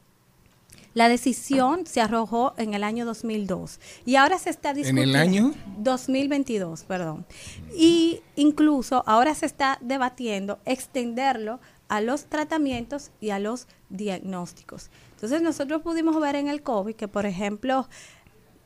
La 0.98 1.08
decisión 1.08 1.86
se 1.86 2.00
arrojó 2.00 2.54
en 2.56 2.74
el 2.74 2.82
año 2.82 3.06
2002 3.06 3.78
y 4.04 4.16
ahora 4.16 4.36
se 4.36 4.50
está 4.50 4.70
¿En 4.70 4.76
discutiendo. 4.78 5.02
el 5.02 5.14
año? 5.14 5.54
2022, 5.78 6.82
perdón. 6.82 7.24
Y 7.72 8.20
incluso 8.34 9.04
ahora 9.06 9.32
se 9.36 9.46
está 9.46 9.78
debatiendo 9.80 10.58
extenderlo 10.64 11.60
a 11.86 12.00
los 12.00 12.24
tratamientos 12.24 13.12
y 13.20 13.30
a 13.30 13.38
los 13.38 13.68
diagnósticos. 13.90 14.90
Entonces 15.12 15.40
nosotros 15.40 15.82
pudimos 15.82 16.20
ver 16.20 16.34
en 16.34 16.48
el 16.48 16.62
COVID 16.62 16.96
que, 16.96 17.06
por 17.06 17.26
ejemplo, 17.26 17.88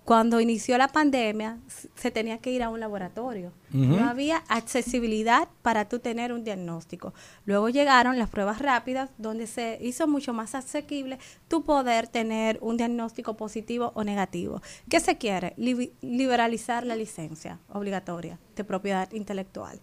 cuando 0.04 0.40
inició 0.40 0.76
la 0.78 0.88
pandemia, 0.88 1.58
se 1.94 2.10
tenía 2.10 2.38
que 2.38 2.50
ir 2.50 2.62
a 2.64 2.68
un 2.70 2.80
laboratorio. 2.80 3.52
No 3.70 4.04
había 4.08 4.42
accesibilidad 4.48 5.48
para 5.62 5.88
tú 5.88 5.98
tener 6.00 6.32
un 6.32 6.44
diagnóstico. 6.44 7.14
Luego 7.46 7.68
llegaron 7.70 8.18
las 8.18 8.28
pruebas 8.28 8.58
rápidas, 8.58 9.10
donde 9.16 9.46
se 9.46 9.78
hizo 9.80 10.06
mucho 10.08 10.32
más 10.34 10.54
asequible 10.54 11.18
tu 11.48 11.62
poder 11.64 12.08
tener 12.08 12.58
un 12.60 12.76
diagnóstico 12.76 13.34
positivo 13.36 13.92
o 13.94 14.04
negativo. 14.04 14.60
¿Qué 14.90 15.00
se 15.00 15.16
quiere? 15.16 15.54
Liberalizar 16.02 16.84
la 16.84 16.96
licencia 16.96 17.60
obligatoria 17.72 18.38
de 18.56 18.64
propiedad 18.64 19.10
intelectual. 19.12 19.80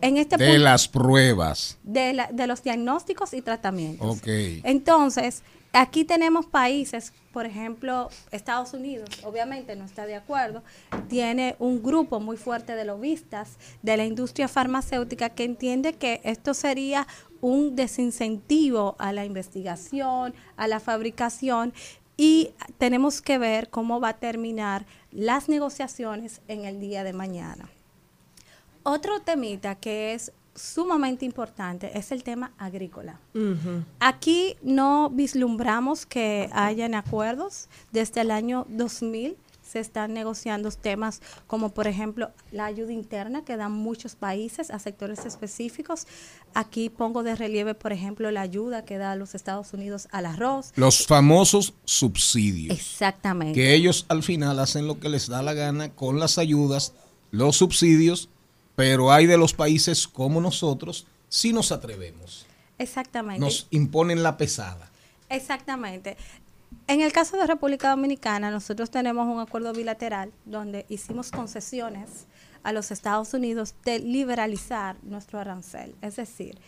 En 0.00 0.16
este 0.16 0.36
De 0.36 0.46
punto- 0.46 0.62
las 0.62 0.88
pruebas. 0.88 1.78
de, 1.82 2.12
la- 2.14 2.30
de 2.32 2.46
los 2.46 2.62
diagnósticos 2.62 3.34
y 3.34 3.42
tratamientos. 3.42 4.18
Ok. 4.18 4.26
Entonces, 4.64 5.42
aquí 5.72 6.04
tenemos 6.04 6.46
países, 6.46 7.12
por 7.32 7.46
ejemplo, 7.46 8.08
Estados 8.30 8.72
Unidos, 8.74 9.08
obviamente 9.24 9.76
no 9.76 9.84
está 9.84 10.06
de 10.06 10.16
acuerdo, 10.16 10.62
tiene 11.08 11.56
un 11.58 11.82
grupo 11.82 12.20
muy 12.20 12.36
fuerte 12.36 12.74
de 12.74 12.84
lobistas 12.84 13.56
de 13.82 13.96
la 13.96 14.04
industria 14.04 14.48
farmacéutica 14.48 15.30
que 15.30 15.44
entiende 15.44 15.94
que 15.94 16.20
esto 16.24 16.54
sería 16.54 17.06
un 17.40 17.76
desincentivo 17.76 18.96
a 18.98 19.12
la 19.12 19.24
investigación, 19.24 20.34
a 20.56 20.66
la 20.66 20.80
fabricación 20.80 21.72
y 22.16 22.50
tenemos 22.78 23.22
que 23.22 23.38
ver 23.38 23.70
cómo 23.70 24.00
va 24.00 24.10
a 24.10 24.18
terminar 24.18 24.86
las 25.12 25.48
negociaciones 25.48 26.40
en 26.48 26.64
el 26.64 26.80
día 26.80 27.04
de 27.04 27.12
mañana. 27.12 27.70
Otro 28.82 29.20
temita 29.20 29.76
que 29.76 30.14
es 30.14 30.32
sumamente 30.58 31.24
importante 31.24 31.96
es 31.96 32.12
el 32.12 32.22
tema 32.22 32.52
agrícola. 32.58 33.18
Aquí 34.00 34.56
no 34.62 35.10
vislumbramos 35.10 36.04
que 36.04 36.50
hayan 36.52 36.94
acuerdos. 36.94 37.68
Desde 37.92 38.20
el 38.20 38.30
año 38.30 38.66
2000 38.68 39.36
se 39.68 39.80
están 39.80 40.14
negociando 40.14 40.70
temas 40.70 41.20
como, 41.46 41.70
por 41.70 41.86
ejemplo, 41.86 42.30
la 42.52 42.64
ayuda 42.64 42.92
interna 42.92 43.44
que 43.44 43.56
dan 43.56 43.72
muchos 43.72 44.14
países 44.14 44.70
a 44.70 44.78
sectores 44.78 45.26
específicos. 45.26 46.06
Aquí 46.54 46.88
pongo 46.88 47.22
de 47.22 47.36
relieve, 47.36 47.74
por 47.74 47.92
ejemplo, 47.92 48.30
la 48.30 48.40
ayuda 48.40 48.84
que 48.84 48.96
da 48.96 49.14
los 49.14 49.34
Estados 49.34 49.72
Unidos 49.74 50.08
al 50.10 50.26
arroz. 50.26 50.72
Los 50.76 51.06
famosos 51.06 51.74
subsidios. 51.84 52.78
Exactamente. 52.78 53.54
Que 53.54 53.74
ellos 53.74 54.06
al 54.08 54.22
final 54.22 54.58
hacen 54.58 54.86
lo 54.86 54.98
que 54.98 55.10
les 55.10 55.28
da 55.28 55.42
la 55.42 55.52
gana 55.52 55.90
con 55.90 56.18
las 56.18 56.38
ayudas, 56.38 56.94
los 57.30 57.56
subsidios, 57.56 58.30
pero 58.78 59.10
hay 59.10 59.26
de 59.26 59.36
los 59.36 59.54
países 59.54 60.06
como 60.06 60.40
nosotros 60.40 61.08
si 61.28 61.52
nos 61.52 61.72
atrevemos. 61.72 62.46
Exactamente. 62.78 63.40
Nos 63.40 63.66
imponen 63.70 64.22
la 64.22 64.36
pesada. 64.36 64.88
Exactamente. 65.28 66.16
En 66.86 67.00
el 67.00 67.10
caso 67.10 67.36
de 67.36 67.48
República 67.48 67.90
Dominicana, 67.90 68.52
nosotros 68.52 68.88
tenemos 68.88 69.26
un 69.26 69.40
acuerdo 69.40 69.72
bilateral 69.72 70.30
donde 70.44 70.86
hicimos 70.88 71.32
concesiones 71.32 72.28
a 72.62 72.70
los 72.72 72.92
Estados 72.92 73.34
Unidos 73.34 73.74
de 73.84 73.98
liberalizar 73.98 74.94
nuestro 75.02 75.40
arancel. 75.40 75.96
Es 76.00 76.14
decir, 76.14 76.60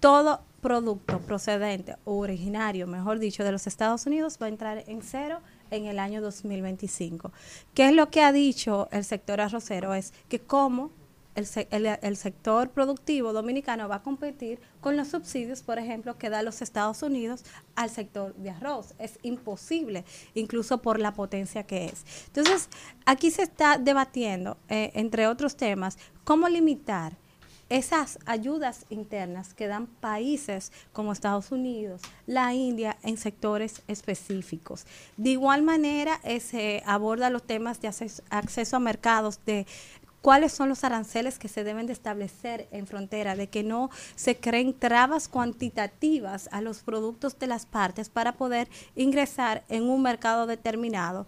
todo 0.00 0.40
producto 0.62 1.20
procedente 1.20 1.96
o 2.06 2.20
originario, 2.20 2.86
mejor 2.86 3.18
dicho, 3.18 3.44
de 3.44 3.52
los 3.52 3.66
Estados 3.66 4.06
Unidos 4.06 4.38
va 4.40 4.46
a 4.46 4.48
entrar 4.48 4.84
en 4.86 5.02
cero 5.02 5.40
en 5.70 5.84
el 5.84 5.98
año 5.98 6.22
2025. 6.22 7.32
¿Qué 7.74 7.88
es 7.88 7.94
lo 7.94 8.08
que 8.08 8.22
ha 8.22 8.32
dicho 8.32 8.88
el 8.92 9.04
sector 9.04 9.42
arrocero? 9.42 9.92
Es 9.92 10.14
que 10.30 10.38
como 10.38 11.03
el, 11.34 11.86
el- 12.00 12.16
sector 12.16 12.70
productivo 12.70 13.32
dominicano 13.32 13.88
va 13.88 13.96
a 13.96 14.02
competir 14.02 14.60
con 14.80 14.96
los 14.96 15.08
subsidios, 15.08 15.62
por 15.62 15.78
ejemplo, 15.78 16.16
que 16.16 16.30
da 16.30 16.42
los 16.42 16.62
Estados 16.62 17.02
Unidos 17.02 17.44
al 17.74 17.90
sector 17.90 18.34
de 18.36 18.50
arroz. 18.50 18.94
Es 18.98 19.18
imposible, 19.22 20.04
incluso 20.34 20.78
por 20.78 21.00
la 21.00 21.12
potencia 21.12 21.64
que 21.64 21.86
es. 21.86 22.04
Entonces, 22.26 22.68
aquí 23.04 23.30
se 23.30 23.42
está 23.42 23.78
debatiendo, 23.78 24.56
eh, 24.68 24.92
entre 24.94 25.26
otros 25.26 25.56
temas, 25.56 25.98
cómo 26.24 26.48
limitar 26.48 27.16
esas 27.70 28.18
ayudas 28.26 28.84
internas 28.90 29.54
que 29.54 29.66
dan 29.66 29.86
países 29.86 30.70
como 30.92 31.12
Estados 31.12 31.50
Unidos, 31.50 32.02
la 32.26 32.52
India, 32.52 32.98
en 33.02 33.16
sectores 33.16 33.82
específicos. 33.88 34.84
De 35.16 35.30
igual 35.30 35.62
manera, 35.62 36.20
eh, 36.24 36.40
se 36.40 36.82
aborda 36.84 37.30
los 37.30 37.42
temas 37.42 37.80
de 37.80 37.88
acceso 37.88 38.76
a 38.76 38.80
mercados, 38.80 39.40
de 39.46 39.66
cuáles 40.24 40.54
son 40.54 40.70
los 40.70 40.84
aranceles 40.84 41.38
que 41.38 41.48
se 41.48 41.64
deben 41.64 41.86
de 41.86 41.92
establecer 41.92 42.66
en 42.70 42.86
frontera, 42.86 43.36
de 43.36 43.48
que 43.48 43.62
no 43.62 43.90
se 44.14 44.38
creen 44.38 44.72
trabas 44.72 45.28
cuantitativas 45.28 46.48
a 46.50 46.62
los 46.62 46.78
productos 46.78 47.38
de 47.38 47.46
las 47.46 47.66
partes 47.66 48.08
para 48.08 48.32
poder 48.32 48.70
ingresar 48.96 49.64
en 49.68 49.82
un 49.82 50.00
mercado 50.00 50.46
determinado. 50.46 51.26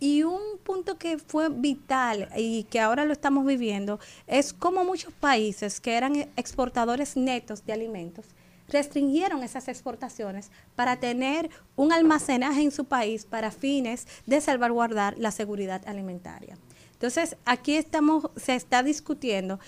Y 0.00 0.22
un 0.22 0.40
punto 0.62 0.96
que 0.96 1.18
fue 1.18 1.50
vital 1.50 2.30
y 2.38 2.62
que 2.64 2.80
ahora 2.80 3.04
lo 3.04 3.12
estamos 3.12 3.44
viviendo 3.44 4.00
es 4.26 4.54
como 4.54 4.82
muchos 4.82 5.12
países 5.12 5.78
que 5.78 5.98
eran 5.98 6.16
exportadores 6.36 7.18
netos 7.18 7.66
de 7.66 7.74
alimentos 7.74 8.24
restringieron 8.68 9.42
esas 9.42 9.68
exportaciones 9.68 10.50
para 10.74 10.96
tener 10.96 11.50
un 11.76 11.92
almacenaje 11.92 12.62
en 12.62 12.70
su 12.70 12.86
país 12.86 13.26
para 13.26 13.50
fines 13.50 14.06
de 14.24 14.40
salvaguardar 14.40 15.18
la 15.18 15.32
seguridad 15.32 15.86
alimentaria. 15.86 16.56
Entonces, 16.98 17.36
aquí 17.44 17.76
estamos, 17.76 18.28
se 18.34 18.56
está 18.56 18.82
discutiendo 18.82 19.60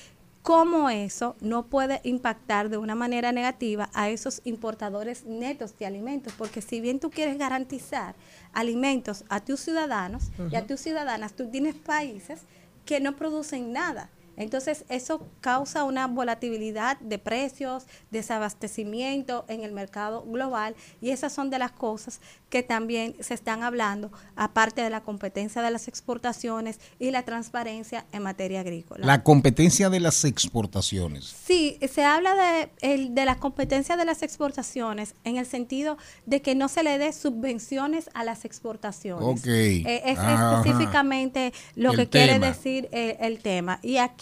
cómo 0.42 0.90
eso 0.90 1.36
no 1.40 1.66
puede 1.66 2.00
impactar 2.02 2.70
de 2.70 2.76
una 2.76 2.96
manera 2.96 3.30
negativa 3.30 3.88
a 3.94 4.08
esos 4.10 4.40
importadores 4.42 5.24
netos 5.26 5.78
de 5.78 5.86
alimentos, 5.86 6.32
porque 6.36 6.60
si 6.60 6.80
bien 6.80 6.98
tú 6.98 7.10
quieres 7.10 7.38
garantizar 7.38 8.16
alimentos 8.52 9.24
a 9.28 9.38
tus 9.38 9.60
ciudadanos 9.60 10.32
y 10.50 10.56
a 10.56 10.66
tus 10.66 10.80
ciudadanas, 10.80 11.34
tú 11.34 11.48
tienes 11.48 11.76
países 11.76 12.40
que 12.84 12.98
no 12.98 13.14
producen 13.14 13.72
nada. 13.72 14.10
Entonces, 14.36 14.84
eso 14.88 15.26
causa 15.40 15.84
una 15.84 16.06
volatilidad 16.06 16.98
de 17.00 17.18
precios, 17.18 17.84
desabastecimiento 18.10 19.44
en 19.48 19.62
el 19.62 19.72
mercado 19.72 20.22
global 20.24 20.74
y 21.00 21.10
esas 21.10 21.32
son 21.32 21.50
de 21.50 21.58
las 21.58 21.72
cosas 21.72 22.20
que 22.48 22.62
también 22.62 23.14
se 23.20 23.34
están 23.34 23.62
hablando, 23.62 24.10
aparte 24.34 24.82
de 24.82 24.90
la 24.90 25.02
competencia 25.02 25.62
de 25.62 25.70
las 25.70 25.86
exportaciones 25.88 26.80
y 26.98 27.10
la 27.12 27.22
transparencia 27.22 28.06
en 28.12 28.22
materia 28.24 28.60
agrícola. 28.60 29.06
La 29.06 29.22
competencia 29.22 29.88
de 29.88 30.00
las 30.00 30.24
exportaciones. 30.24 31.32
Sí, 31.44 31.78
se 31.92 32.04
habla 32.04 32.34
de, 32.34 32.70
el- 32.80 33.14
de 33.14 33.24
la 33.24 33.36
competencia 33.36 33.96
de 33.96 34.04
las 34.04 34.22
exportaciones 34.22 35.14
en 35.24 35.36
el 35.36 35.46
sentido 35.46 35.96
de 36.26 36.42
que 36.42 36.54
no 36.54 36.68
se 36.68 36.82
le 36.82 36.98
dé 36.98 37.12
subvenciones 37.12 38.10
a 38.14 38.24
las 38.24 38.44
exportaciones. 38.44 39.22
Ok. 39.40 39.46
Eh, 39.46 40.02
es 40.06 40.18
Ajá. 40.18 40.56
específicamente 40.60 41.52
lo 41.76 41.92
El 41.92 41.96
que 41.98 42.08
quiere 42.08 42.38
decir 42.38 42.88
eh, 42.92 43.16
el 43.20 43.38
tema. 43.40 43.78
Y 43.82 43.98
aquí 43.98 44.19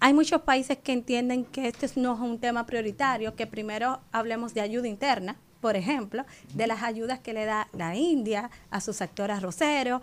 hay 0.00 0.14
muchos 0.14 0.42
países 0.42 0.78
que 0.82 0.92
entienden 0.92 1.44
que 1.44 1.68
este 1.68 1.88
no 1.96 2.14
es 2.14 2.20
un 2.20 2.38
tema 2.38 2.66
prioritario, 2.66 3.36
que 3.36 3.46
primero 3.46 4.00
hablemos 4.10 4.52
de 4.52 4.60
ayuda 4.60 4.88
interna, 4.88 5.36
por 5.60 5.76
ejemplo, 5.76 6.24
de 6.54 6.66
las 6.66 6.82
ayudas 6.82 7.20
que 7.20 7.32
le 7.32 7.44
da 7.44 7.68
la 7.72 7.94
India 7.94 8.50
a 8.70 8.80
su 8.80 8.92
sector 8.92 9.30
arrocero 9.30 10.02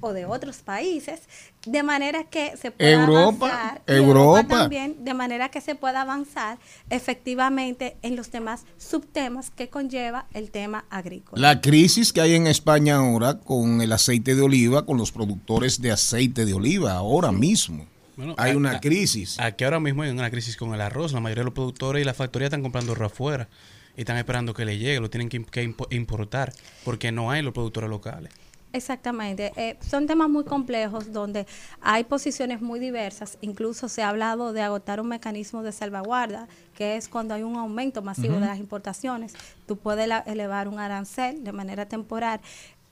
o 0.00 0.12
de 0.12 0.24
otros 0.24 0.58
países, 0.58 1.22
de 1.66 1.82
manera 1.82 2.24
que 2.24 2.56
se 2.56 2.70
pueda 2.70 2.90
Europa, 2.90 3.46
avanzar, 3.46 3.82
y 3.86 3.92
Europa. 3.92 4.46
también, 4.46 5.04
de 5.04 5.14
manera 5.14 5.48
que 5.48 5.60
se 5.60 5.74
pueda 5.74 6.02
avanzar 6.02 6.58
efectivamente 6.90 7.96
en 8.02 8.16
los 8.16 8.30
demás 8.30 8.64
subtemas 8.78 9.50
que 9.50 9.68
conlleva 9.68 10.26
el 10.32 10.50
tema 10.50 10.84
agrícola. 10.90 11.40
La 11.40 11.60
crisis 11.60 12.12
que 12.12 12.20
hay 12.20 12.34
en 12.34 12.46
España 12.46 12.96
ahora 12.96 13.40
con 13.40 13.80
el 13.80 13.92
aceite 13.92 14.34
de 14.34 14.42
oliva, 14.42 14.86
con 14.86 14.96
los 14.96 15.12
productores 15.12 15.80
de 15.80 15.92
aceite 15.92 16.44
de 16.44 16.54
oliva, 16.54 16.92
ahora 16.92 17.32
mismo. 17.32 17.86
Bueno, 18.20 18.34
hay 18.38 18.52
a- 18.52 18.56
una 18.56 18.72
a- 18.72 18.80
crisis. 18.80 19.38
Aquí 19.40 19.64
ahora 19.64 19.80
mismo 19.80 20.02
hay 20.02 20.10
una 20.10 20.30
crisis 20.30 20.56
con 20.56 20.72
el 20.74 20.80
arroz. 20.80 21.12
La 21.12 21.20
mayoría 21.20 21.40
de 21.40 21.46
los 21.46 21.54
productores 21.54 22.02
y 22.02 22.04
las 22.04 22.16
factorías 22.16 22.48
están 22.48 22.62
comprando 22.62 22.92
arroz 22.92 23.12
afuera 23.12 23.48
y 23.96 24.00
están 24.00 24.16
esperando 24.18 24.54
que 24.54 24.64
le 24.64 24.78
llegue. 24.78 25.00
Lo 25.00 25.10
tienen 25.10 25.28
que, 25.28 25.40
im- 25.40 25.46
que 25.50 25.68
impo- 25.68 25.86
importar 25.90 26.52
porque 26.84 27.10
no 27.12 27.30
hay 27.30 27.42
los 27.42 27.52
productores 27.52 27.88
locales. 27.90 28.32
Exactamente. 28.72 29.52
Eh, 29.56 29.76
son 29.80 30.06
temas 30.06 30.28
muy 30.28 30.44
complejos 30.44 31.12
donde 31.12 31.44
hay 31.80 32.04
posiciones 32.04 32.60
muy 32.62 32.78
diversas. 32.78 33.36
Incluso 33.40 33.88
se 33.88 34.02
ha 34.02 34.08
hablado 34.08 34.52
de 34.52 34.62
agotar 34.62 35.00
un 35.00 35.08
mecanismo 35.08 35.64
de 35.64 35.72
salvaguarda, 35.72 36.46
que 36.76 36.96
es 36.96 37.08
cuando 37.08 37.34
hay 37.34 37.42
un 37.42 37.56
aumento 37.56 38.00
masivo 38.00 38.34
de 38.38 38.46
las 38.46 38.58
importaciones. 38.60 39.34
Tú 39.66 39.76
puedes 39.76 40.06
la- 40.06 40.20
elevar 40.20 40.68
un 40.68 40.78
arancel 40.78 41.42
de 41.42 41.50
manera 41.50 41.86
temporal. 41.86 42.40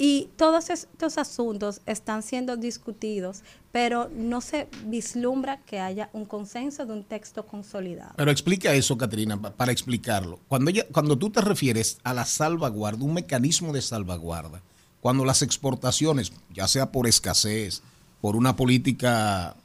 Y 0.00 0.30
todos 0.36 0.70
estos 0.70 1.18
asuntos 1.18 1.80
están 1.84 2.22
siendo 2.22 2.56
discutidos, 2.56 3.42
pero 3.72 4.08
no 4.14 4.40
se 4.40 4.68
vislumbra 4.86 5.60
que 5.62 5.80
haya 5.80 6.08
un 6.12 6.24
consenso 6.24 6.86
de 6.86 6.92
un 6.92 7.02
texto 7.02 7.44
consolidado. 7.46 8.12
Pero 8.16 8.30
explica 8.30 8.72
eso, 8.74 8.96
Caterina, 8.96 9.40
pa- 9.40 9.50
para 9.50 9.72
explicarlo. 9.72 10.38
Cuando, 10.46 10.70
ella- 10.70 10.86
cuando 10.92 11.18
tú 11.18 11.30
te 11.30 11.40
refieres 11.40 11.98
a 12.04 12.14
la 12.14 12.24
salvaguarda, 12.26 13.04
un 13.04 13.14
mecanismo 13.14 13.72
de 13.72 13.82
salvaguarda, 13.82 14.62
cuando 15.00 15.24
las 15.24 15.42
exportaciones, 15.42 16.32
ya 16.54 16.68
sea 16.68 16.92
por 16.92 17.08
escasez, 17.08 17.82
por 18.20 18.36
una 18.36 18.54
política 18.54 19.56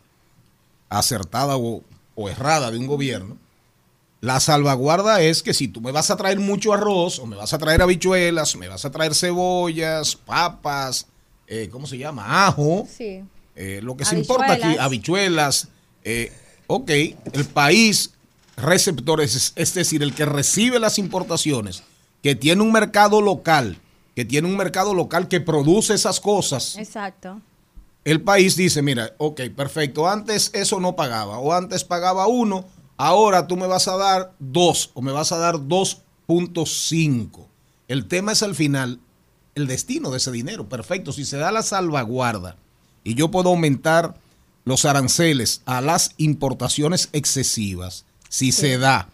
acertada 0.90 1.58
o 1.58 1.84
errada 2.30 2.72
de 2.72 2.78
un 2.80 2.88
gobierno, 2.88 3.38
la 4.24 4.40
salvaguarda 4.40 5.22
es 5.22 5.44
que 5.44 5.54
si 5.54 5.68
tú 5.68 5.82
me 5.82 5.92
vas 5.92 6.10
a 6.10 6.16
traer 6.16 6.40
mucho 6.40 6.72
arroz, 6.72 7.20
o 7.20 7.26
me 7.26 7.36
vas 7.36 7.52
a 7.52 7.58
traer 7.58 7.82
habichuelas, 7.82 8.56
me 8.56 8.70
vas 8.70 8.86
a 8.86 8.90
traer 8.90 9.14
cebollas, 9.14 10.16
papas, 10.16 11.08
eh, 11.46 11.68
¿cómo 11.70 11.88
se 11.88 11.98
llama? 11.98 12.48
Ajo, 12.48 12.88
Sí. 12.90 13.22
eh, 13.58 13.82
lo 13.84 13.98
que 13.98 14.06
se 14.06 14.16
importa 14.18 14.54
aquí, 14.54 14.78
Habichuelas. 14.80 14.86
habichuelas. 14.86 15.68
eh, 16.06 16.32
ok, 16.68 16.90
el 17.34 17.46
país 17.54 18.12
receptor, 18.56 19.20
es, 19.20 19.52
es 19.58 19.74
decir, 19.74 20.02
el 20.02 20.14
que 20.16 20.24
recibe 20.26 20.80
las 20.80 20.98
importaciones, 21.00 21.84
que 22.22 22.34
tiene 22.34 22.62
un 22.62 22.72
mercado 22.72 23.20
local, 23.22 23.78
que 24.16 24.24
tiene 24.24 24.48
un 24.48 24.56
mercado 24.56 24.94
local 24.94 25.28
que 25.28 25.42
produce 25.42 25.94
esas 25.96 26.22
cosas, 26.22 26.78
Exacto. 26.78 27.42
el 28.06 28.22
país 28.22 28.56
dice, 28.56 28.82
mira, 28.82 29.12
ok, 29.18 29.42
perfecto, 29.54 30.08
antes 30.08 30.50
eso 30.54 30.80
no 30.80 30.96
pagaba, 30.96 31.40
o 31.40 31.52
antes 31.52 31.84
pagaba 31.84 32.28
uno, 32.28 32.64
ahora 32.98 33.48
tú 33.48 33.58
me 33.58 33.68
vas 33.68 33.88
a 33.88 33.98
dar 33.98 34.34
dos, 34.40 34.92
o 34.94 35.02
me 35.02 35.12
vas 35.12 35.32
a 35.32 35.38
dar 35.38 35.56
2.5. 35.56 37.46
El 37.88 38.06
tema 38.08 38.32
es 38.32 38.44
al 38.44 38.56
final 38.56 39.00
el 39.56 39.68
destino 39.68 40.10
de 40.12 40.18
ese 40.18 40.32
dinero, 40.32 40.68
perfecto, 40.68 41.12
si 41.12 41.26
se 41.26 41.38
da 41.38 41.52
la 41.52 41.62
salvaguarda 41.64 42.56
y 43.04 43.14
yo 43.16 43.30
puedo 43.30 43.50
aumentar 43.50 44.16
los 44.66 44.86
aranceles 44.86 45.62
a 45.66 45.82
las 45.82 46.12
importaciones 46.18 47.10
excesivas, 47.14 48.06
si 48.30 48.52
se 48.52 48.78
da, 48.78 49.10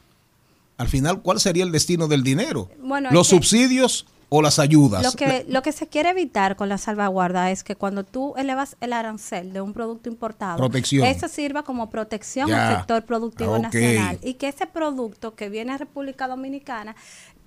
al 0.78 0.88
final, 0.88 1.22
¿cuál 1.22 1.40
sería 1.42 1.64
el 1.66 1.72
destino 1.74 2.08
del 2.08 2.24
dinero? 2.24 2.70
Bueno, 2.82 3.10
¿Los 3.12 3.28
que- 3.28 3.36
subsidios 3.36 4.06
o 4.30 4.42
las 4.42 4.60
ayudas? 4.60 5.04
Lo 5.04 5.12
que, 5.14 5.46
lo 5.50 5.62
que 5.62 5.72
se 5.72 5.88
quiere 5.88 6.10
evitar 6.10 6.56
con 6.56 6.70
la 6.70 6.78
salvaguarda 6.78 7.52
es 7.52 7.64
que 7.64 7.76
cuando 7.76 8.04
tú 8.04 8.34
elevas 8.38 8.78
el 8.80 8.94
arancel 8.94 9.54
de 9.54 9.62
un 9.62 9.74
producto 9.74 10.08
importado, 10.10 10.58
Protección. 10.58 11.06
eso 11.08 11.28
sirva 11.28 11.64
como 11.64 11.90
protección 11.90 12.48
Ya. 12.48 12.70
al 12.70 12.76
sector 12.78 13.04
productivo 13.06 13.54
Ok. 13.56 13.62
nacional 13.64 14.20
y 14.22 14.36
que 14.36 14.48
ese 14.48 14.68
producto 14.68 15.36
que 15.36 15.50
viene 15.50 15.74
a 15.74 15.78
República 15.78 16.28
Dominicana 16.28 16.96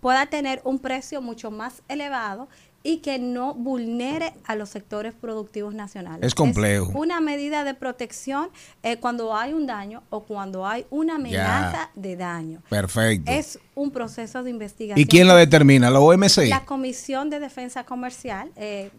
pueda 0.00 0.26
tener 0.26 0.60
un 0.64 0.80
precio 0.80 1.22
mucho 1.22 1.50
más 1.52 1.82
elevado 1.88 2.48
y 2.82 2.98
que 2.98 3.18
no 3.18 3.54
vulnere 3.54 4.34
a 4.44 4.56
los 4.56 4.70
sectores 4.70 5.14
productivos 5.14 5.74
nacionales. 5.74 6.26
Es 6.26 6.34
complejo. 6.34 6.92
una 6.94 7.20
medida 7.20 7.64
de 7.64 7.74
protección 7.74 8.48
eh, 8.82 8.96
cuando 8.98 9.36
hay 9.36 9.52
un 9.52 9.66
daño 9.66 10.02
o 10.10 10.24
cuando 10.24 10.66
hay 10.66 10.86
una 10.90 11.16
amenaza 11.16 11.90
de 11.94 12.16
daño. 12.16 12.62
Perfecto. 12.68 13.30
Es 13.30 13.58
un 13.74 13.90
proceso 13.90 14.42
de 14.42 14.50
investigación. 14.50 14.98
¿Y 15.00 15.06
quién 15.06 15.28
la 15.28 15.36
determina? 15.36 15.90
¿La 15.90 16.00
OMC? 16.00 16.48
La 16.48 16.64
Comisión 16.64 17.30
de 17.30 17.40
Defensa 17.40 17.84
Comercial. 17.84 18.50
eh, 18.56 18.90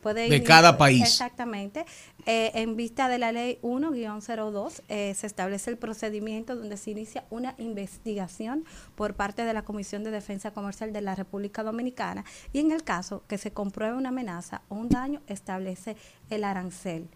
puede 0.00 0.28
De 0.28 0.42
cada 0.42 0.78
país. 0.78 1.02
Exactamente. 1.02 1.84
Eh, 2.26 2.50
en 2.54 2.76
vista 2.76 3.08
de 3.08 3.18
la 3.18 3.32
ley 3.32 3.58
1-02, 3.62 4.82
eh, 4.88 5.14
se 5.14 5.26
establece 5.26 5.70
el 5.70 5.78
procedimiento 5.78 6.56
donde 6.56 6.76
se 6.76 6.90
inicia 6.90 7.24
una 7.30 7.54
investigación 7.58 8.64
por 8.94 9.14
parte 9.14 9.44
de 9.44 9.52
la 9.52 9.62
Comisión 9.62 10.04
de 10.04 10.10
Defensa 10.10 10.52
Comercial 10.52 10.92
de 10.92 11.00
la 11.00 11.14
República 11.14 11.62
Dominicana 11.62 12.24
y 12.52 12.60
en 12.60 12.72
el 12.72 12.82
caso 12.82 13.22
que 13.28 13.38
se 13.38 13.52
compruebe 13.52 13.96
una 13.96 14.10
amenaza 14.10 14.62
o 14.68 14.74
un 14.74 14.88
daño, 14.88 15.22
establece 15.26 15.96
el 16.30 16.44
arancel 16.44 17.08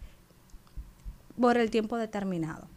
por 1.40 1.56
el 1.56 1.70
tiempo 1.70 1.96
determinado. 1.96 2.73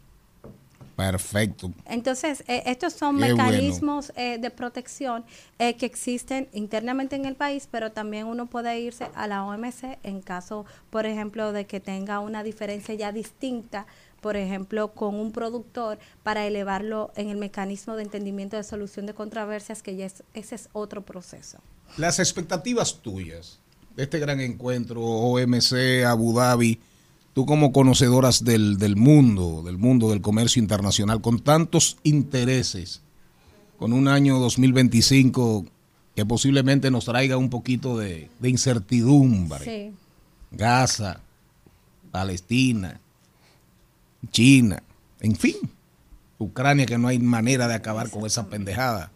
Perfecto. 0.98 1.72
Entonces, 1.86 2.42
eh, 2.48 2.64
estos 2.66 2.92
son 2.92 3.18
Qué 3.18 3.28
mecanismos 3.28 4.12
eh, 4.16 4.38
de 4.40 4.50
protección 4.50 5.24
eh, 5.60 5.76
que 5.76 5.86
existen 5.86 6.48
internamente 6.52 7.14
en 7.14 7.24
el 7.24 7.36
país, 7.36 7.68
pero 7.70 7.92
también 7.92 8.26
uno 8.26 8.46
puede 8.46 8.80
irse 8.80 9.06
a 9.14 9.28
la 9.28 9.44
OMC 9.44 10.00
en 10.02 10.20
caso, 10.20 10.66
por 10.90 11.06
ejemplo, 11.06 11.52
de 11.52 11.66
que 11.66 11.78
tenga 11.78 12.18
una 12.18 12.42
diferencia 12.42 12.96
ya 12.96 13.12
distinta, 13.12 13.86
por 14.20 14.36
ejemplo, 14.36 14.88
con 14.88 15.14
un 15.14 15.30
productor 15.30 16.00
para 16.24 16.44
elevarlo 16.48 17.12
en 17.14 17.28
el 17.28 17.36
mecanismo 17.36 17.94
de 17.94 18.02
entendimiento 18.02 18.56
de 18.56 18.64
solución 18.64 19.06
de 19.06 19.14
controversias, 19.14 19.84
que 19.84 19.94
ya 19.94 20.06
es, 20.06 20.24
ese 20.34 20.56
es 20.56 20.68
otro 20.72 21.02
proceso. 21.02 21.58
Las 21.96 22.18
expectativas 22.18 23.02
tuyas 23.02 23.60
de 23.94 24.02
este 24.02 24.18
gran 24.18 24.40
encuentro, 24.40 25.00
OMC, 25.00 26.04
Abu 26.04 26.34
Dhabi, 26.36 26.80
tú 27.38 27.46
como 27.46 27.70
conocedoras 27.70 28.42
del, 28.42 28.78
del 28.78 28.96
mundo, 28.96 29.62
del 29.64 29.78
mundo 29.78 30.10
del 30.10 30.20
comercio 30.20 30.60
internacional, 30.60 31.20
con 31.20 31.38
tantos 31.38 31.96
intereses, 32.02 33.00
con 33.78 33.92
un 33.92 34.08
año 34.08 34.40
2025 34.40 35.64
que 36.16 36.26
posiblemente 36.26 36.90
nos 36.90 37.04
traiga 37.04 37.36
un 37.36 37.48
poquito 37.48 37.96
de, 37.96 38.28
de 38.40 38.48
incertidumbre. 38.48 39.64
Sí. 39.64 39.92
Gaza, 40.50 41.20
Palestina, 42.10 43.00
China, 44.32 44.82
en 45.20 45.36
fin, 45.36 45.54
Ucrania 46.38 46.86
que 46.86 46.98
no 46.98 47.06
hay 47.06 47.20
manera 47.20 47.68
de 47.68 47.74
acabar 47.74 48.10
con 48.10 48.26
esa 48.26 48.48
pendejada. 48.48 49.12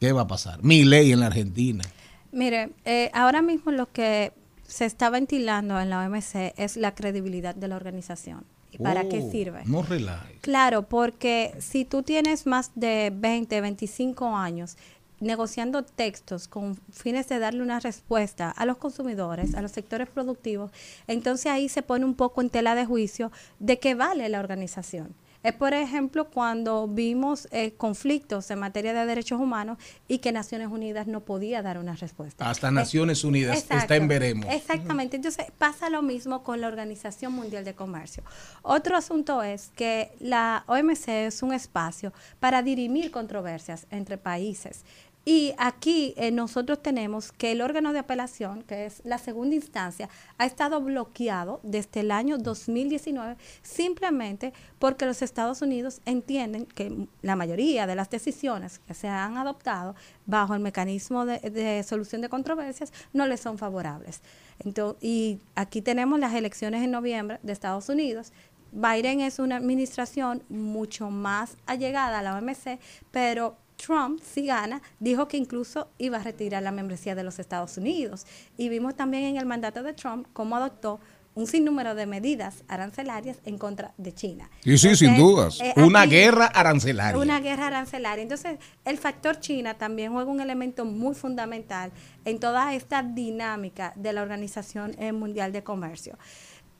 ¿Qué 0.00 0.12
va 0.12 0.20
a 0.20 0.28
pasar? 0.28 0.62
Mi 0.62 0.84
ley 0.84 1.12
en 1.12 1.20
la 1.20 1.28
Argentina. 1.28 1.82
Mire, 2.30 2.72
eh, 2.84 3.10
ahora 3.14 3.40
mismo 3.40 3.72
lo 3.72 3.90
que 3.90 4.34
se 4.66 4.84
está 4.84 5.10
ventilando 5.10 5.80
en 5.80 5.90
la 5.90 6.00
OMC 6.06 6.54
es 6.56 6.76
la 6.76 6.94
credibilidad 6.94 7.54
de 7.54 7.68
la 7.68 7.76
organización. 7.76 8.44
¿Y 8.72 8.78
para 8.78 9.08
qué 9.08 9.22
Oh, 9.26 9.30
sirve? 9.30 9.62
No 9.64 9.82
relaje. 9.82 10.38
Claro, 10.40 10.82
porque 10.82 11.54
si 11.60 11.84
tú 11.84 12.02
tienes 12.02 12.46
más 12.46 12.72
de 12.74 13.10
20, 13.14 13.60
25 13.60 14.36
años 14.36 14.76
negociando 15.18 15.82
textos 15.82 16.46
con 16.46 16.76
fines 16.92 17.28
de 17.28 17.38
darle 17.38 17.62
una 17.62 17.80
respuesta 17.80 18.50
a 18.50 18.66
los 18.66 18.76
consumidores, 18.76 19.54
a 19.54 19.62
los 19.62 19.72
sectores 19.72 20.08
productivos, 20.08 20.70
entonces 21.06 21.46
ahí 21.46 21.68
se 21.70 21.82
pone 21.82 22.04
un 22.04 22.14
poco 22.14 22.42
en 22.42 22.50
tela 22.50 22.74
de 22.74 22.84
juicio 22.84 23.32
de 23.58 23.78
qué 23.78 23.94
vale 23.94 24.28
la 24.28 24.40
organización. 24.40 25.14
Es, 25.46 25.52
por 25.54 25.74
ejemplo, 25.74 26.28
cuando 26.30 26.88
vimos 26.88 27.46
eh, 27.52 27.72
conflictos 27.76 28.50
en 28.50 28.58
materia 28.58 28.92
de 28.92 29.06
derechos 29.06 29.40
humanos 29.40 29.78
y 30.08 30.18
que 30.18 30.32
Naciones 30.32 30.68
Unidas 30.68 31.06
no 31.06 31.20
podía 31.20 31.62
dar 31.62 31.78
una 31.78 31.94
respuesta. 31.94 32.48
Hasta 32.50 32.66
Es- 32.68 32.72
Naciones 32.72 33.22
Unidas 33.24 33.58
Exacto. 33.58 33.76
está 33.82 33.96
en 33.96 34.08
veremos. 34.08 34.46
Exactamente. 34.50 35.16
Entonces 35.16 35.46
pasa 35.58 35.88
lo 35.90 36.02
mismo 36.02 36.42
con 36.42 36.60
la 36.60 36.66
Organización 36.66 37.32
Mundial 37.32 37.64
de 37.64 37.74
Comercio. 37.74 38.22
Otro 38.62 38.96
asunto 38.96 39.42
es 39.42 39.68
que 39.76 40.10
la 40.20 40.64
OMC 40.66 41.08
es 41.26 41.42
un 41.42 41.52
espacio 41.52 42.12
para 42.40 42.62
dirimir 42.62 43.10
controversias 43.10 43.86
entre 43.90 44.18
países. 44.18 44.84
Y 45.28 45.54
aquí 45.58 46.14
eh, 46.16 46.30
nosotros 46.30 46.80
tenemos 46.80 47.32
que 47.32 47.50
el 47.50 47.60
órgano 47.60 47.92
de 47.92 47.98
apelación, 47.98 48.62
que 48.62 48.86
es 48.86 49.02
la 49.04 49.18
segunda 49.18 49.56
instancia, 49.56 50.08
ha 50.38 50.46
estado 50.46 50.80
bloqueado 50.80 51.58
desde 51.64 51.98
el 51.98 52.12
año 52.12 52.38
2019 52.38 53.36
simplemente 53.60 54.52
porque 54.78 55.04
los 55.04 55.22
Estados 55.22 55.62
Unidos 55.62 56.00
entienden 56.04 56.64
que 56.64 57.08
la 57.22 57.34
mayoría 57.34 57.88
de 57.88 57.96
las 57.96 58.08
decisiones 58.08 58.78
que 58.78 58.94
se 58.94 59.08
han 59.08 59.36
adoptado 59.36 59.96
bajo 60.26 60.54
el 60.54 60.60
mecanismo 60.60 61.26
de, 61.26 61.40
de 61.40 61.82
solución 61.82 62.20
de 62.20 62.28
controversias 62.28 62.92
no 63.12 63.26
les 63.26 63.40
son 63.40 63.58
favorables. 63.58 64.22
Entonces, 64.60 65.02
y 65.02 65.40
aquí 65.56 65.82
tenemos 65.82 66.20
las 66.20 66.34
elecciones 66.34 66.84
en 66.84 66.92
noviembre 66.92 67.40
de 67.42 67.52
Estados 67.52 67.88
Unidos. 67.88 68.32
Biden 68.70 69.22
es 69.22 69.40
una 69.40 69.56
administración 69.56 70.44
mucho 70.48 71.10
más 71.10 71.56
allegada 71.66 72.20
a 72.20 72.22
la 72.22 72.36
OMC, 72.36 72.78
pero 73.10 73.56
Trump, 73.76 74.20
si 74.22 74.46
gana, 74.46 74.80
dijo 75.00 75.28
que 75.28 75.36
incluso 75.36 75.88
iba 75.98 76.18
a 76.18 76.22
retirar 76.22 76.62
la 76.62 76.72
membresía 76.72 77.14
de 77.14 77.22
los 77.24 77.38
Estados 77.38 77.76
Unidos. 77.76 78.26
Y 78.56 78.68
vimos 78.68 78.96
también 78.96 79.24
en 79.24 79.36
el 79.36 79.46
mandato 79.46 79.82
de 79.82 79.92
Trump 79.92 80.26
cómo 80.32 80.56
adoptó 80.56 80.98
un 81.34 81.46
sinnúmero 81.46 81.94
de 81.94 82.06
medidas 82.06 82.64
arancelarias 82.66 83.36
en 83.44 83.58
contra 83.58 83.92
de 83.98 84.14
China. 84.14 84.48
Sí, 84.64 84.78
sí, 84.78 84.96
sin 84.96 85.18
dudas. 85.18 85.60
eh, 85.60 85.74
Una 85.76 86.00
aquí- 86.02 86.12
guerra 86.12 86.46
arancelaria. 86.46 87.20
una 87.20 87.40
guerra 87.40 87.66
arancelaria. 87.66 88.22
Entonces, 88.22 88.58
el 88.86 88.96
factor 88.96 89.38
China 89.38 89.74
también 89.74 90.12
juega 90.14 90.30
un 90.30 90.40
elemento 90.40 90.86
muy 90.86 91.14
fundamental 91.14 91.92
en 92.24 92.40
toda 92.40 92.72
esta 92.74 93.02
dinámica 93.02 93.92
de 93.96 94.14
la 94.14 94.22
Organización 94.22 94.94
eh, 94.98 95.12
Mundial 95.12 95.52
de 95.52 95.62
Comercio. 95.62 96.16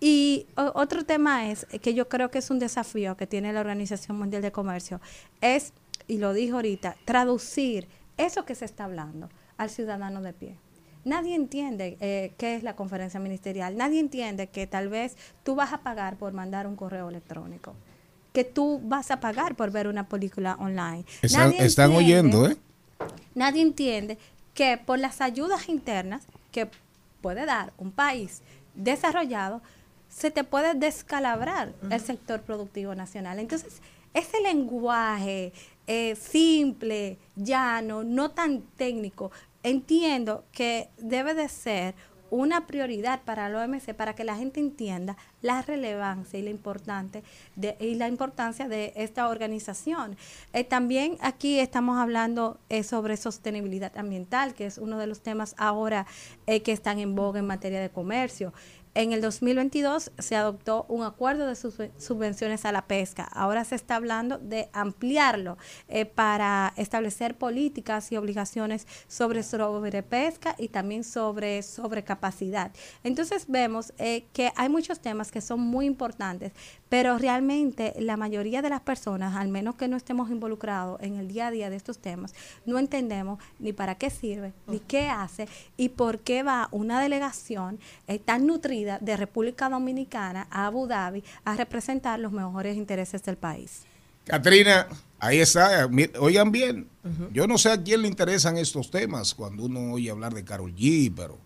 Y 0.01 0.47
o- 0.57 0.73
otro 0.75 1.05
tema 1.05 1.51
es 1.51 1.67
eh, 1.71 1.79
que 1.79 1.93
yo 1.93 2.09
creo 2.09 2.31
que 2.31 2.39
es 2.39 2.51
un 2.51 2.59
desafío 2.59 3.15
que 3.17 3.27
tiene 3.27 3.53
la 3.53 3.61
Organización 3.61 4.19
Mundial 4.19 4.41
de 4.41 4.53
Comercio, 4.53 5.03
es, 5.43 5.75
y 6.09 6.19
lo 6.19 6.33
dijo 6.33 6.57
ahorita, 6.57 6.97
traducir 7.05 7.89
eso 8.17 8.45
que 8.45 8.55
se 8.55 8.65
está 8.65 8.85
hablando 8.85 9.29
al 9.57 9.71
ciudadano 9.71 10.23
de 10.23 10.33
pie. 10.33 10.59
Nadie 11.05 11.35
entiende 11.37 11.97
eh, 12.01 12.33
qué 12.37 12.57
es 12.57 12.63
la 12.63 12.75
conferencia 12.77 13.21
ministerial, 13.21 13.77
nadie 13.77 14.01
entiende 14.01 14.49
que 14.49 14.67
tal 14.67 14.89
vez 14.89 15.17
tú 15.45 15.55
vas 15.55 15.73
a 15.73 15.79
pagar 15.79 16.17
por 16.17 16.33
mandar 16.33 16.67
un 16.67 16.75
correo 16.77 17.09
electrónico, 17.09 17.75
que 18.33 18.45
tú 18.45 18.81
vas 18.85 19.11
a 19.11 19.21
pagar 19.21 19.55
por 19.55 19.71
ver 19.71 19.87
una 19.89 20.09
película 20.09 20.57
online. 20.59 21.05
Están, 21.23 21.51
Nadie 21.51 21.65
están 21.65 21.93
entiende- 21.93 21.97
oyendo, 22.39 22.49
¿eh? 22.51 22.57
Nadie 23.35 23.63
entiende 23.63 24.19
que 24.55 24.79
por 24.79 24.99
las 24.99 25.21
ayudas 25.21 25.69
internas 25.69 26.27
que 26.51 26.69
puede 27.21 27.47
dar 27.47 27.73
un 27.79 27.93
país 27.93 28.43
desarrollado, 28.75 29.63
se 30.09 30.31
te 30.31 30.45
puede 30.45 30.75
descalabrar 30.75 31.73
el 31.91 32.01
sector 32.01 32.41
productivo 32.43 32.95
nacional. 32.95 33.39
Entonces, 33.39 33.81
ese 34.15 34.41
lenguaje 34.41 35.53
eh, 35.87 36.17
simple, 36.17 37.19
llano, 37.37 38.05
no 38.05 38.31
tan 38.31 38.63
técnico, 38.77 39.31
entiendo 39.63 40.45
que 40.53 40.89
debe 40.99 41.35
de 41.35 41.49
ser 41.49 41.95
una 42.31 42.67
prioridad 42.67 43.23
para 43.25 43.49
la 43.49 43.65
OMC 43.65 43.95
para 43.95 44.15
que 44.15 44.25
la 44.25 44.37
gente 44.37 44.61
entienda 44.61 45.17
la 45.43 45.63
relevancia 45.63 46.39
y 46.39 46.43
la 46.43 46.51
importante 46.51 47.23
de, 47.55 47.77
y 47.81 47.95
la 47.95 48.09
importancia 48.09 48.69
de 48.69 48.93
esta 48.97 49.29
organización. 49.29 50.17
Eh, 50.53 50.65
también 50.65 51.17
aquí 51.21 51.59
estamos 51.59 51.99
hablando 51.99 52.59
eh, 52.69 52.83
sobre 52.83 53.17
sostenibilidad 53.17 53.97
ambiental, 53.97 54.55
que 54.55 54.67
es 54.67 54.79
uno 54.79 54.99
de 54.99 55.07
los 55.07 55.21
temas 55.21 55.55
ahora 55.59 56.07
eh, 56.47 56.63
que 56.63 56.73
están 56.73 56.99
en 56.99 57.15
boga 57.15 57.39
en 57.39 57.47
materia 57.47 57.81
de 57.81 57.91
comercio. 57.91 58.53
En 58.99 59.13
el 59.13 59.21
2022 59.21 60.11
se 60.19 60.37
adoptó 60.37 60.87
un 60.89 61.05
acuerdo 61.05 61.47
de 61.47 61.55
sub- 61.55 61.91
subvenciones 61.99 62.65
a 62.65 62.73
la 62.73 62.87
pesca. 62.87 63.25
Ahora 63.25 63.63
se 63.67 63.75
está 63.75 63.97
hablando 63.97 64.39
de 64.39 64.71
ampliarlo 64.73 65.59
eh, 65.89 66.07
para 66.07 66.73
establecer 66.79 67.37
políticas 67.37 68.11
y 68.11 68.17
obligaciones 68.17 68.87
sobre 69.07 69.43
sobrepesca 69.43 70.55
y 70.57 70.69
también 70.69 71.05
sobre 71.05 71.63
sobrecapacidad. 71.63 72.73
Entonces 73.05 73.45
vemos 73.49 73.93
eh, 73.99 74.29
que 74.33 74.51
hay 74.57 74.71
muchos 74.71 74.99
temas 75.01 75.31
que 75.31 75.43
son 75.43 75.61
muy 75.61 75.85
importantes, 75.85 76.53
pero 76.89 77.19
realmente 77.19 77.95
la 77.99 78.17
mayoría 78.17 78.63
de 78.63 78.71
las 78.71 78.81
personas, 78.81 79.35
al 79.37 79.49
menos 79.49 79.75
que 79.75 79.89
no 79.89 79.97
estemos 79.97 80.31
involucrados 80.31 81.01
en 81.03 81.17
el 81.17 81.29
día 81.29 81.49
a 81.49 81.51
día 81.51 81.69
de 81.71 81.77
estos 81.77 81.99
temas, 81.99 82.33
no 82.65 82.79
entendemos 82.79 83.39
ni 83.59 83.73
para 83.73 83.97
qué 83.97 84.09
sirve, 84.11 84.53
ni 84.69 84.79
qué 84.79 85.09
hace 85.09 85.49
y 85.77 85.89
por 85.91 86.21
qué 86.21 86.43
va 86.43 86.69
una 86.71 87.01
delegación 87.01 87.79
eh, 88.07 88.19
tan 88.19 88.47
nutrida 88.47 88.99
de 89.01 89.17
República 89.17 89.69
Dominicana 89.69 90.47
a 90.51 90.67
Abu 90.67 90.87
Dhabi 90.87 91.25
a 91.45 91.57
representar 91.57 92.21
los 92.21 92.33
mejores 92.33 92.77
intereses 92.77 93.23
del 93.25 93.37
país. 93.37 93.83
Catrina, 94.25 94.89
ahí 95.21 95.39
está. 95.41 95.87
Mi- 95.89 96.11
Oigan 96.19 96.51
bien, 96.51 96.89
yo 97.33 97.47
no 97.47 97.59
sé 97.59 97.71
a 97.71 97.83
quién 97.83 98.03
le 98.03 98.09
interesan 98.09 98.59
estos 98.59 98.91
temas 98.91 99.35
cuando 99.35 99.65
uno 99.65 99.93
oye 99.93 100.11
hablar 100.11 100.35
de 100.35 100.45
Carol 100.45 100.75
G, 100.75 101.13
pero 101.15 101.39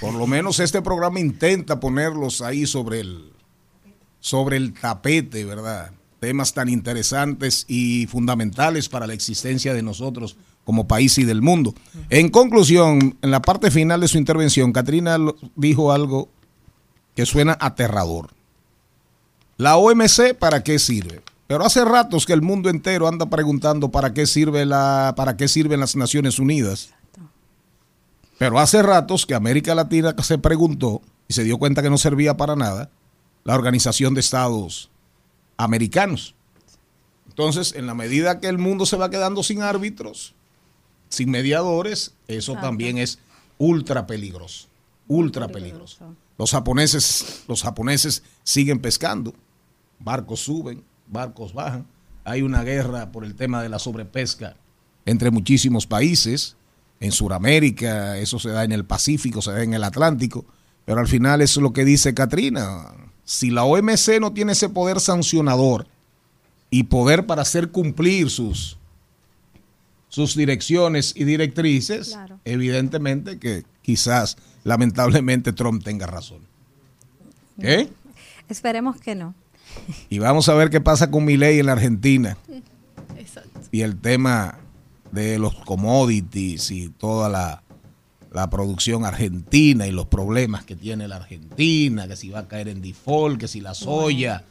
por 0.00 0.14
lo 0.14 0.26
menos 0.26 0.58
este 0.60 0.82
programa 0.82 1.20
intenta 1.20 1.78
ponerlos 1.78 2.42
ahí 2.42 2.66
sobre 2.66 3.00
el, 3.00 3.32
sobre 4.24 4.56
el 4.56 4.72
tapete, 4.72 5.44
¿verdad? 5.44 5.90
Temas 6.18 6.54
tan 6.54 6.70
interesantes 6.70 7.66
y 7.68 8.06
fundamentales 8.06 8.88
para 8.88 9.06
la 9.06 9.12
existencia 9.12 9.74
de 9.74 9.82
nosotros 9.82 10.38
como 10.64 10.88
país 10.88 11.18
y 11.18 11.24
del 11.24 11.42
mundo. 11.42 11.74
En 12.08 12.30
conclusión, 12.30 13.18
en 13.20 13.30
la 13.30 13.42
parte 13.42 13.70
final 13.70 14.00
de 14.00 14.08
su 14.08 14.16
intervención, 14.16 14.72
Katrina 14.72 15.18
dijo 15.56 15.92
algo 15.92 16.30
que 17.14 17.26
suena 17.26 17.58
aterrador. 17.60 18.30
La 19.58 19.76
OMC, 19.76 20.32
¿para 20.38 20.64
qué 20.64 20.78
sirve? 20.78 21.20
Pero 21.46 21.66
hace 21.66 21.84
ratos 21.84 22.24
que 22.24 22.32
el 22.32 22.40
mundo 22.40 22.70
entero 22.70 23.06
anda 23.06 23.28
preguntando 23.28 23.90
para 23.90 24.14
qué 24.14 24.26
sirve 24.26 24.64
la, 24.64 25.12
para 25.18 25.36
qué 25.36 25.48
sirven 25.48 25.80
las 25.80 25.96
Naciones 25.96 26.38
Unidas. 26.38 26.94
Pero 28.38 28.58
hace 28.58 28.82
ratos 28.82 29.26
que 29.26 29.34
América 29.34 29.74
Latina 29.74 30.14
se 30.22 30.38
preguntó 30.38 31.02
y 31.28 31.34
se 31.34 31.44
dio 31.44 31.58
cuenta 31.58 31.82
que 31.82 31.90
no 31.90 31.98
servía 31.98 32.38
para 32.38 32.56
nada 32.56 32.90
la 33.44 33.54
Organización 33.54 34.14
de 34.14 34.20
Estados 34.20 34.90
Americanos. 35.56 36.34
Entonces, 37.28 37.74
en 37.74 37.86
la 37.86 37.94
medida 37.94 38.40
que 38.40 38.48
el 38.48 38.58
mundo 38.58 38.86
se 38.86 38.96
va 38.96 39.10
quedando 39.10 39.42
sin 39.42 39.62
árbitros, 39.62 40.34
sin 41.08 41.30
mediadores, 41.30 42.14
eso 42.28 42.54
también 42.54 42.98
es 42.98 43.18
ultra 43.58 44.06
peligroso, 44.06 44.68
ultra 45.08 45.48
peligroso. 45.48 46.04
Los 46.38 46.50
japoneses, 46.50 47.44
los 47.46 47.62
japoneses 47.62 48.22
siguen 48.42 48.80
pescando, 48.80 49.34
barcos 49.98 50.40
suben, 50.40 50.82
barcos 51.06 51.52
bajan. 51.52 51.86
Hay 52.24 52.42
una 52.42 52.62
guerra 52.62 53.12
por 53.12 53.24
el 53.24 53.34
tema 53.34 53.62
de 53.62 53.68
la 53.68 53.78
sobrepesca 53.78 54.56
entre 55.06 55.30
muchísimos 55.30 55.86
países. 55.86 56.56
En 57.00 57.12
Sudamérica, 57.12 58.16
eso 58.18 58.38
se 58.38 58.50
da 58.50 58.64
en 58.64 58.72
el 58.72 58.84
Pacífico, 58.84 59.42
se 59.42 59.50
da 59.50 59.62
en 59.62 59.74
el 59.74 59.84
Atlántico. 59.84 60.46
Pero 60.84 61.00
al 61.00 61.08
final 61.08 61.42
eso 61.42 61.60
es 61.60 61.62
lo 61.62 61.72
que 61.72 61.84
dice 61.84 62.14
Katrina. 62.14 62.92
Si 63.24 63.50
la 63.50 63.64
OMC 63.64 64.20
no 64.20 64.32
tiene 64.32 64.52
ese 64.52 64.68
poder 64.68 65.00
sancionador 65.00 65.86
y 66.70 66.84
poder 66.84 67.26
para 67.26 67.42
hacer 67.42 67.70
cumplir 67.70 68.28
sus, 68.30 68.76
sus 70.08 70.36
direcciones 70.36 71.12
y 71.16 71.24
directrices, 71.24 72.08
Claro. 72.10 72.38
evidentemente 72.44 73.38
que 73.38 73.64
quizás, 73.82 74.36
lamentablemente, 74.62 75.52
Trump 75.52 75.82
tenga 75.82 76.06
razón. 76.06 76.40
¿Qué? 77.60 77.88
Esperemos 78.48 79.00
que 79.00 79.14
no. 79.14 79.34
Y 80.10 80.18
vamos 80.18 80.48
a 80.48 80.54
ver 80.54 80.70
qué 80.70 80.80
pasa 80.80 81.10
con 81.10 81.24
mi 81.24 81.36
ley 81.36 81.58
en 81.58 81.66
la 81.66 81.72
Argentina. 81.72 82.36
Y 83.72 83.80
el 83.80 83.96
tema 84.00 84.58
de 85.10 85.38
los 85.38 85.54
commodities 85.54 86.70
y 86.70 86.88
toda 86.90 87.28
la, 87.28 87.62
la 88.34 88.50
producción 88.50 89.04
argentina 89.06 89.86
y 89.86 89.92
los 89.92 90.06
problemas 90.06 90.64
que 90.64 90.74
tiene 90.74 91.06
la 91.06 91.16
Argentina, 91.16 92.08
que 92.08 92.16
si 92.16 92.30
va 92.30 92.40
a 92.40 92.48
caer 92.48 92.68
en 92.68 92.82
default, 92.82 93.38
que 93.38 93.46
si 93.46 93.60
la 93.60 93.74
soya, 93.74 94.42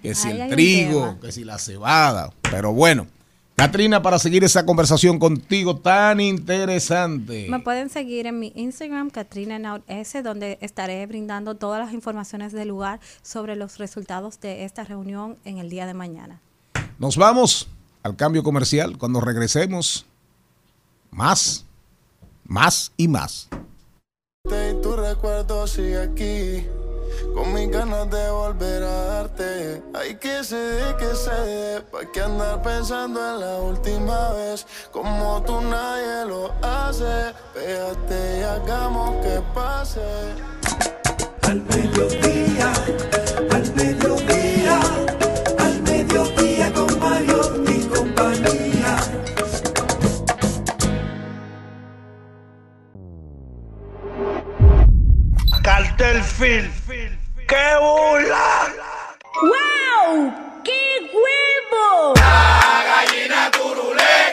que 0.00 0.14
si 0.14 0.28
Ahí 0.28 0.40
el 0.40 0.50
trigo, 0.50 1.18
que 1.20 1.32
si 1.32 1.42
la 1.42 1.58
cebada. 1.58 2.32
Pero 2.42 2.72
bueno, 2.72 3.08
Katrina, 3.56 4.00
para 4.02 4.20
seguir 4.20 4.44
esa 4.44 4.64
conversación 4.64 5.18
contigo 5.18 5.76
tan 5.76 6.20
interesante. 6.20 7.48
Me 7.50 7.58
pueden 7.58 7.90
seguir 7.90 8.28
en 8.28 8.38
mi 8.38 8.52
Instagram, 8.54 9.10
Katrina 9.10 9.58
Naut 9.58 9.82
S, 9.88 10.22
donde 10.22 10.56
estaré 10.60 11.04
brindando 11.06 11.56
todas 11.56 11.84
las 11.84 11.92
informaciones 11.92 12.52
del 12.52 12.68
lugar 12.68 13.00
sobre 13.22 13.56
los 13.56 13.78
resultados 13.78 14.40
de 14.40 14.64
esta 14.64 14.84
reunión 14.84 15.38
en 15.44 15.58
el 15.58 15.70
día 15.70 15.86
de 15.86 15.94
mañana. 15.94 16.40
Nos 17.00 17.16
vamos 17.16 17.66
al 18.04 18.14
cambio 18.14 18.44
comercial. 18.44 18.96
Cuando 18.96 19.20
regresemos, 19.20 20.06
más, 21.10 21.64
más 22.44 22.92
y 22.96 23.08
más. 23.08 23.48
Y 24.44 24.82
tu 24.82 24.96
recuerdo 24.96 25.66
sigue 25.66 26.00
aquí. 26.02 26.66
Con 27.34 27.52
mis 27.52 27.70
ganas 27.70 28.10
de 28.10 28.30
volver 28.30 28.82
a 28.82 29.04
darte. 29.04 29.82
Hay 29.94 30.16
que 30.16 30.44
se 30.44 30.56
dé, 30.56 30.96
que 30.96 31.14
se 31.14 31.30
dé. 31.30 31.80
Pa' 31.80 32.10
que 32.12 32.20
andar 32.20 32.62
pensando 32.62 33.20
en 33.20 33.40
la 33.40 33.56
última 33.56 34.32
vez. 34.32 34.66
Como 34.92 35.42
tú 35.42 35.60
nadie 35.60 36.26
lo 36.26 36.52
hace. 36.62 37.32
Pégate 37.54 38.38
y 38.38 38.42
hagamos 38.42 39.24
que 39.24 39.40
pase. 39.54 40.00
Al 41.42 41.62
mediodía, 41.62 42.72
al 43.50 43.74
mediodía, 43.74 44.80
al 45.58 45.82
mediodía 45.82 46.72
con 46.72 46.98
Mario 46.98 47.64
Film. 56.38 56.68
¡Qué 57.46 57.76
burla! 57.80 58.66
¡Wow! 59.40 60.32
¡Qué 60.64 61.10
huevo! 61.12 62.12
La 62.16 62.82
gallina 62.84 63.50
turuleca 63.52 64.23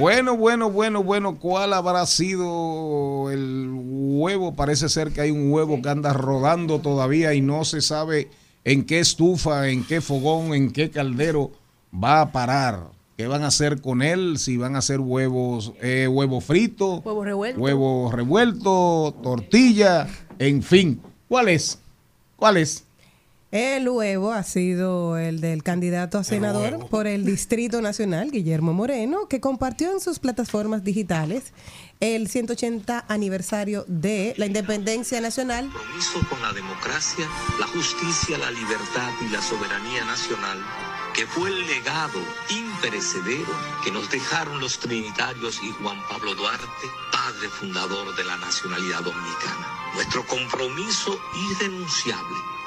Bueno, 0.00 0.34
bueno, 0.34 0.70
bueno, 0.70 1.02
bueno, 1.04 1.38
¿cuál 1.38 1.74
habrá 1.74 2.06
sido 2.06 3.30
el 3.30 3.68
huevo? 3.70 4.54
Parece 4.54 4.88
ser 4.88 5.12
que 5.12 5.20
hay 5.20 5.30
un 5.30 5.52
huevo 5.52 5.82
que 5.82 5.90
anda 5.90 6.14
rodando 6.14 6.78
todavía 6.78 7.34
y 7.34 7.42
no 7.42 7.66
se 7.66 7.82
sabe 7.82 8.30
en 8.64 8.86
qué 8.86 8.98
estufa, 9.00 9.68
en 9.68 9.84
qué 9.84 10.00
fogón, 10.00 10.54
en 10.54 10.72
qué 10.72 10.90
caldero 10.90 11.50
va 11.92 12.22
a 12.22 12.32
parar. 12.32 12.88
¿Qué 13.18 13.26
van 13.26 13.42
a 13.42 13.48
hacer 13.48 13.82
con 13.82 14.00
él? 14.00 14.38
Si 14.38 14.56
van 14.56 14.74
a 14.74 14.78
hacer 14.78 15.00
huevos, 15.00 15.74
eh, 15.82 16.08
huevo 16.08 16.40
frito, 16.40 17.02
Huevo 17.04 17.22
revuelto. 17.22 17.60
huevo 17.60 18.10
revuelto, 18.10 19.14
tortilla, 19.22 20.08
en 20.38 20.62
fin. 20.62 21.02
¿Cuál 21.28 21.50
es? 21.50 21.78
¿Cuál 22.36 22.56
es? 22.56 22.86
El 23.50 23.88
huevo 23.88 24.32
ha 24.32 24.44
sido 24.44 25.18
el 25.18 25.40
del 25.40 25.64
candidato 25.64 26.18
a 26.18 26.24
senador 26.24 26.88
por 26.88 27.08
el 27.08 27.24
Distrito 27.24 27.82
Nacional, 27.82 28.30
Guillermo 28.30 28.72
Moreno, 28.72 29.26
que 29.26 29.40
compartió 29.40 29.90
en 29.90 29.98
sus 29.98 30.20
plataformas 30.20 30.84
digitales 30.84 31.52
el 31.98 32.28
180 32.28 33.06
aniversario 33.08 33.84
de 33.88 34.34
la 34.36 34.46
independencia 34.46 35.20
nacional. 35.20 35.68
compromiso 35.68 36.20
con 36.28 36.40
la 36.42 36.52
democracia, 36.52 37.26
la 37.58 37.66
justicia, 37.66 38.38
la 38.38 38.52
libertad 38.52 39.10
y 39.20 39.32
la 39.32 39.42
soberanía 39.42 40.04
nacional, 40.04 40.58
que 41.12 41.26
fue 41.26 41.50
el 41.50 41.66
legado 41.66 42.20
imperecedero 42.50 43.52
que 43.82 43.90
nos 43.90 44.08
dejaron 44.12 44.60
los 44.60 44.78
trinitarios 44.78 45.60
y 45.64 45.72
Juan 45.82 45.98
Pablo 46.08 46.36
Duarte, 46.36 46.86
padre 47.10 47.48
fundador 47.48 48.14
de 48.14 48.22
la 48.22 48.36
nacionalidad 48.36 49.00
dominicana. 49.00 49.66
Nuestro 49.96 50.24
compromiso 50.24 51.18
irrenunciable 51.50 52.59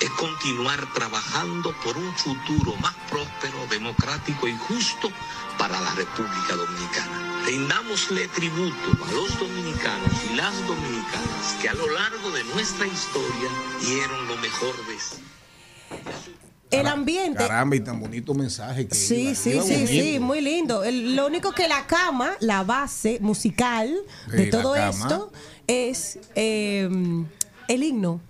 es 0.00 0.10
continuar 0.10 0.80
trabajando 0.94 1.74
por 1.84 1.96
un 1.96 2.12
futuro 2.14 2.74
más 2.76 2.94
próspero, 3.10 3.66
democrático 3.70 4.46
y 4.48 4.56
justo 4.56 5.10
para 5.58 5.80
la 5.80 5.94
República 5.94 6.54
Dominicana. 6.54 7.42
Rindámosle 7.46 8.28
tributo 8.28 9.04
a 9.06 9.12
los 9.12 9.38
dominicanos 9.38 10.12
y 10.30 10.36
las 10.36 10.54
dominicanas 10.66 11.56
que 11.60 11.68
a 11.68 11.74
lo 11.74 11.88
largo 11.90 12.30
de 12.30 12.44
nuestra 12.44 12.86
historia 12.86 13.50
dieron 13.80 14.28
lo 14.28 14.36
mejor 14.36 14.74
de 14.86 14.94
sí. 14.98 16.34
El 16.70 16.86
ambiente. 16.86 17.38
Caramba, 17.38 17.76
y 17.76 17.80
tan 17.80 17.98
bonito 17.98 18.34
mensaje 18.34 18.86
que 18.86 18.94
Sí, 18.94 19.22
iba, 19.28 19.34
sí, 19.34 19.50
iba 19.50 19.62
sí, 19.62 19.72
bonito. 19.72 19.90
sí, 19.90 20.18
muy 20.20 20.40
lindo. 20.42 20.84
El- 20.84 21.16
lo 21.16 21.26
único 21.26 21.52
que 21.52 21.66
la 21.66 21.86
cama, 21.86 22.32
la 22.40 22.62
base 22.62 23.18
musical 23.22 23.90
de 24.30 24.44
Sí, 24.44 24.50
todo 24.50 24.76
esto 24.76 25.32
es 25.66 26.18
eh, 26.34 26.88
el 27.68 27.82
himno 27.82 28.20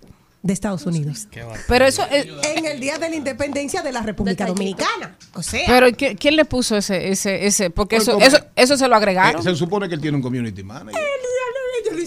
de 0.41 0.53
Estados 0.53 0.85
Unidos. 0.85 1.27
Pero 1.67 1.85
eso 1.85 2.05
es- 2.11 2.27
en 2.55 2.65
el 2.65 2.79
día 2.79 2.97
de 2.97 3.09
la 3.09 3.15
independencia 3.15 3.81
de 3.81 3.91
la 3.91 4.01
República 4.01 4.45
Dominicana. 4.45 5.17
O 5.33 5.43
sea, 5.43 5.61
Pero 5.67 5.87
¿y 5.87 5.91
¿qui- 5.93 6.17
¿quién 6.17 6.35
le 6.37 6.45
puso 6.45 6.77
ese, 6.77 7.09
ese, 7.09 7.45
ese? 7.45 7.69
Porque 7.69 7.97
eso, 7.97 8.19
eso, 8.19 8.37
eso 8.55 8.77
se 8.77 8.87
lo 8.87 8.95
agregaron. 8.95 9.41
Eh, 9.41 9.43
se 9.43 9.55
supone 9.55 9.89
que 9.89 9.95
él 9.95 10.01
tiene 10.01 10.15
un 10.17 10.23
community 10.23 10.63
manager. 10.63 10.93
lo 11.01 11.38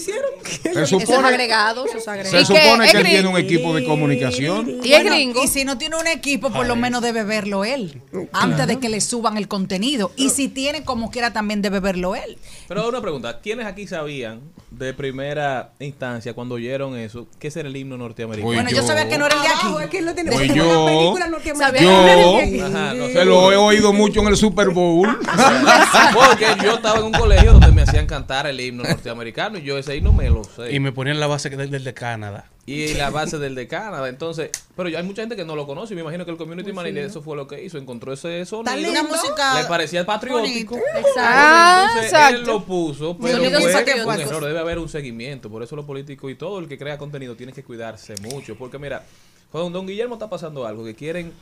hicieron. 0.03 0.31
Se 0.73 0.85
supone, 0.85 1.27
agregados, 1.27 1.89
esos 1.89 2.03
se 2.03 2.45
supone 2.45 2.89
que 2.91 2.97
él 2.97 3.05
tiene 3.05 3.27
un 3.27 3.37
equipo 3.37 3.73
de 3.75 3.85
comunicación. 3.85 4.79
Y 4.83 4.93
es 4.93 5.03
gringo. 5.03 5.43
Y 5.43 5.47
si 5.47 5.65
no 5.65 5.77
tiene 5.77 5.95
un 5.97 6.07
equipo, 6.07 6.51
por 6.51 6.65
lo 6.65 6.75
menos 6.75 7.01
debe 7.01 7.23
verlo 7.23 7.63
él. 7.65 8.01
Antes 8.31 8.67
de 8.67 8.79
que 8.79 8.89
le 8.89 9.01
suban 9.01 9.37
el 9.37 9.47
contenido. 9.47 10.11
Y 10.15 10.29
si 10.29 10.47
tiene 10.47 10.83
como 10.83 11.11
quiera, 11.11 11.33
también 11.33 11.61
debe 11.61 11.79
verlo 11.79 12.15
él. 12.15 12.37
Pero 12.67 12.87
una 12.87 13.01
pregunta, 13.01 13.39
¿quiénes 13.41 13.65
aquí 13.65 13.87
sabían 13.87 14.41
de 14.71 14.93
primera 14.93 15.71
instancia 15.79 16.33
cuando 16.33 16.55
oyeron 16.55 16.97
eso 16.97 17.27
que 17.39 17.47
ese 17.49 17.59
era 17.61 17.69
el 17.69 17.75
himno 17.77 17.97
norteamericano? 17.97 18.47
Pues 18.47 18.57
Bueno, 18.57 18.69
yo 18.71 18.77
yo. 18.81 18.87
sabía 18.87 19.07
que 19.07 19.17
no 19.17 19.25
era 19.27 19.35
el 19.35 19.41
de 19.41 19.47
aquí. 19.47 19.67
es 19.83 20.15
tiene 20.15 20.31
Pues 20.31 20.53
yo- 20.53 20.85
película 20.85 21.27
norteamericana. 21.27 21.81
Yo 21.81 22.65
Ajá, 22.65 22.93
no 22.93 23.05
sé. 23.07 23.13
se 23.13 23.25
lo 23.25 23.51
he 23.51 23.55
oído 23.57 23.93
mucho 23.93 24.21
en 24.21 24.27
el 24.27 24.37
Super 24.37 24.69
Bowl. 24.69 25.07
Porque 26.13 26.45
yo 26.63 26.75
estaba 26.75 26.99
en 26.99 27.05
un 27.05 27.11
colegio 27.11 27.53
donde 27.53 27.71
me 27.71 27.81
hacían 27.83 28.05
cantar 28.07 28.47
el 28.47 28.59
himno 28.59 28.83
norteamericano 28.83 29.57
y 29.57 29.63
yo 29.63 29.77
ese 29.77 29.92
y 29.95 30.01
no 30.01 30.13
me 30.13 30.29
lo 30.29 30.43
sé. 30.43 30.73
Y 30.73 30.79
me 30.79 30.91
ponían 30.91 31.19
la 31.19 31.27
base 31.27 31.49
del, 31.49 31.69
del 31.69 31.83
de 31.83 31.93
Canadá. 31.93 32.49
Y 32.65 32.93
la 32.93 33.09
base 33.09 33.37
del 33.39 33.55
de 33.55 33.67
Canadá. 33.67 34.07
Entonces, 34.07 34.49
pero 34.75 34.87
ya 34.87 34.99
hay 34.99 35.03
mucha 35.05 35.21
gente 35.21 35.35
que 35.35 35.43
no 35.43 35.55
lo 35.55 35.65
conoce. 35.67 35.93
y 35.93 35.95
Me 35.95 36.01
imagino 36.01 36.23
que 36.25 36.31
el 36.31 36.37
community 36.37 36.67
Muy 36.71 36.75
manager 36.83 37.03
eso 37.05 37.21
fue 37.21 37.35
lo 37.35 37.45
que 37.47 37.61
hizo. 37.63 37.77
Encontró 37.77 38.13
ese 38.13 38.45
sonido. 38.45 38.73
lindo. 38.75 39.01
Le 39.01 39.63
parecía 39.67 40.05
patriótico. 40.05 40.75
bonito. 40.75 40.87
Entonces, 40.95 41.21
Ah, 41.21 41.99
exacto. 42.01 42.35
él 42.37 42.43
lo 42.45 42.63
puso, 42.63 43.17
pero 43.17 43.37
fue 43.39 43.49
patriótico. 43.73 44.09
un 44.09 44.19
error. 44.21 44.45
Debe 44.45 44.59
haber 44.59 44.79
un 44.79 44.87
seguimiento. 44.89 45.49
Por 45.49 45.61
eso 45.63 45.75
los 45.75 45.85
políticos 45.85 46.31
y 46.31 46.35
todo 46.35 46.59
el 46.59 46.67
que 46.69 46.77
crea 46.77 46.97
contenido 46.97 47.35
tiene 47.35 47.51
que 47.51 47.63
cuidarse 47.63 48.15
mucho. 48.21 48.55
Porque 48.55 48.79
mira, 48.79 49.03
cuando 49.51 49.69
don 49.71 49.85
Guillermo 49.85 50.15
está 50.15 50.29
pasando 50.29 50.65
algo 50.65 50.85
que 50.85 50.95
quieren 50.95 51.33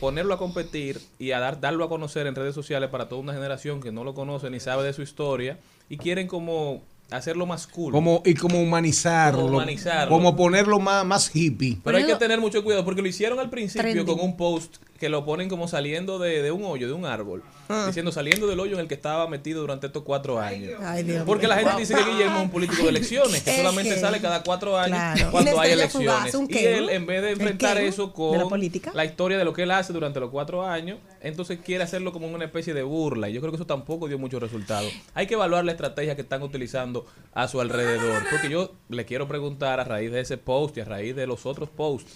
ponerlo 0.00 0.32
a 0.32 0.38
competir 0.38 0.98
y 1.18 1.32
a 1.32 1.40
dar, 1.40 1.60
darlo 1.60 1.84
a 1.84 1.88
conocer 1.90 2.26
en 2.26 2.34
redes 2.34 2.54
sociales 2.54 2.88
para 2.88 3.10
toda 3.10 3.20
una 3.20 3.34
generación 3.34 3.82
que 3.82 3.92
no 3.92 4.02
lo 4.04 4.14
conoce 4.14 4.48
ni 4.48 4.58
sabe 4.58 4.82
de 4.82 4.94
su 4.94 5.02
historia 5.02 5.58
y 5.90 5.98
quieren 5.98 6.26
como 6.26 6.82
hacerlo 7.10 7.46
más 7.46 7.66
cool. 7.66 7.92
Como, 7.92 8.22
y 8.24 8.34
como 8.34 8.60
humanizarlo. 8.60 9.42
Como 9.42 9.56
humanizarlo. 9.56 10.14
Como 10.14 10.36
ponerlo 10.36 10.78
más, 10.78 11.04
más 11.04 11.34
hippie. 11.34 11.78
Pero 11.82 11.98
hay 11.98 12.06
que 12.06 12.16
tener 12.16 12.40
mucho 12.40 12.62
cuidado 12.62 12.84
porque 12.84 13.02
lo 13.02 13.08
hicieron 13.08 13.38
al 13.38 13.50
principio 13.50 13.82
Trending. 13.82 14.06
con 14.06 14.24
un 14.24 14.36
post 14.36 14.76
que 15.00 15.08
lo 15.08 15.24
ponen 15.24 15.48
como 15.48 15.66
saliendo 15.66 16.18
de, 16.18 16.42
de 16.42 16.52
un 16.52 16.62
hoyo, 16.62 16.86
de 16.86 16.92
un 16.92 17.06
árbol. 17.06 17.42
Ah. 17.70 17.84
Diciendo 17.86 18.12
saliendo 18.12 18.46
del 18.46 18.60
hoyo 18.60 18.74
en 18.74 18.80
el 18.80 18.86
que 18.86 18.92
estaba 18.94 19.26
metido 19.28 19.62
durante 19.62 19.86
estos 19.86 20.02
cuatro 20.02 20.38
años. 20.38 20.78
Ay, 20.82 21.04
Dios 21.04 21.22
Porque 21.24 21.48
la 21.48 21.56
gente 21.56 21.72
dice 21.78 21.94
que 21.94 22.04
Guillermo 22.04 22.36
es 22.36 22.42
un 22.44 22.50
político 22.50 22.82
de 22.82 22.90
elecciones, 22.90 23.42
que 23.42 23.56
solamente 23.56 23.94
que- 23.94 24.00
sale 24.00 24.20
cada 24.20 24.42
cuatro 24.42 24.76
años 24.78 24.98
Claro. 24.98 25.30
cuando 25.30 25.58
hay 25.58 25.72
elecciones. 25.72 26.34
y 26.50 26.58
él, 26.58 26.90
en 26.90 27.06
vez 27.06 27.22
de 27.22 27.30
enfrentar 27.30 27.78
eso 27.78 28.12
con 28.12 28.36
la 28.36 28.44
política. 28.46 28.92
la 28.94 29.06
historia 29.06 29.38
de 29.38 29.44
lo 29.46 29.54
que 29.54 29.62
él 29.62 29.70
hace 29.70 29.94
durante 29.94 30.20
los 30.20 30.28
cuatro 30.30 30.66
años, 30.66 30.98
entonces 31.22 31.58
quiere 31.64 31.82
hacerlo 31.82 32.12
como 32.12 32.28
una 32.28 32.44
especie 32.44 32.74
de 32.74 32.82
burla. 32.82 33.30
Y 33.30 33.32
yo 33.32 33.40
creo 33.40 33.52
que 33.52 33.56
eso 33.56 33.66
tampoco 33.66 34.06
dio 34.06 34.18
muchos 34.18 34.42
resultados. 34.42 34.92
Hay 35.14 35.26
que 35.26 35.32
evaluar 35.32 35.64
la 35.64 35.72
estrategia 35.72 36.14
que 36.14 36.22
están 36.22 36.42
utilizando 36.42 37.06
a 37.32 37.48
su 37.48 37.58
alrededor. 37.58 38.22
Porque 38.30 38.50
yo 38.50 38.72
le 38.90 39.06
quiero 39.06 39.26
preguntar 39.26 39.80
a 39.80 39.84
raíz 39.84 40.12
de 40.12 40.20
ese 40.20 40.36
post 40.36 40.76
y 40.76 40.80
a 40.82 40.84
raíz 40.84 41.16
de 41.16 41.26
los 41.26 41.46
otros 41.46 41.70
posts. 41.70 42.12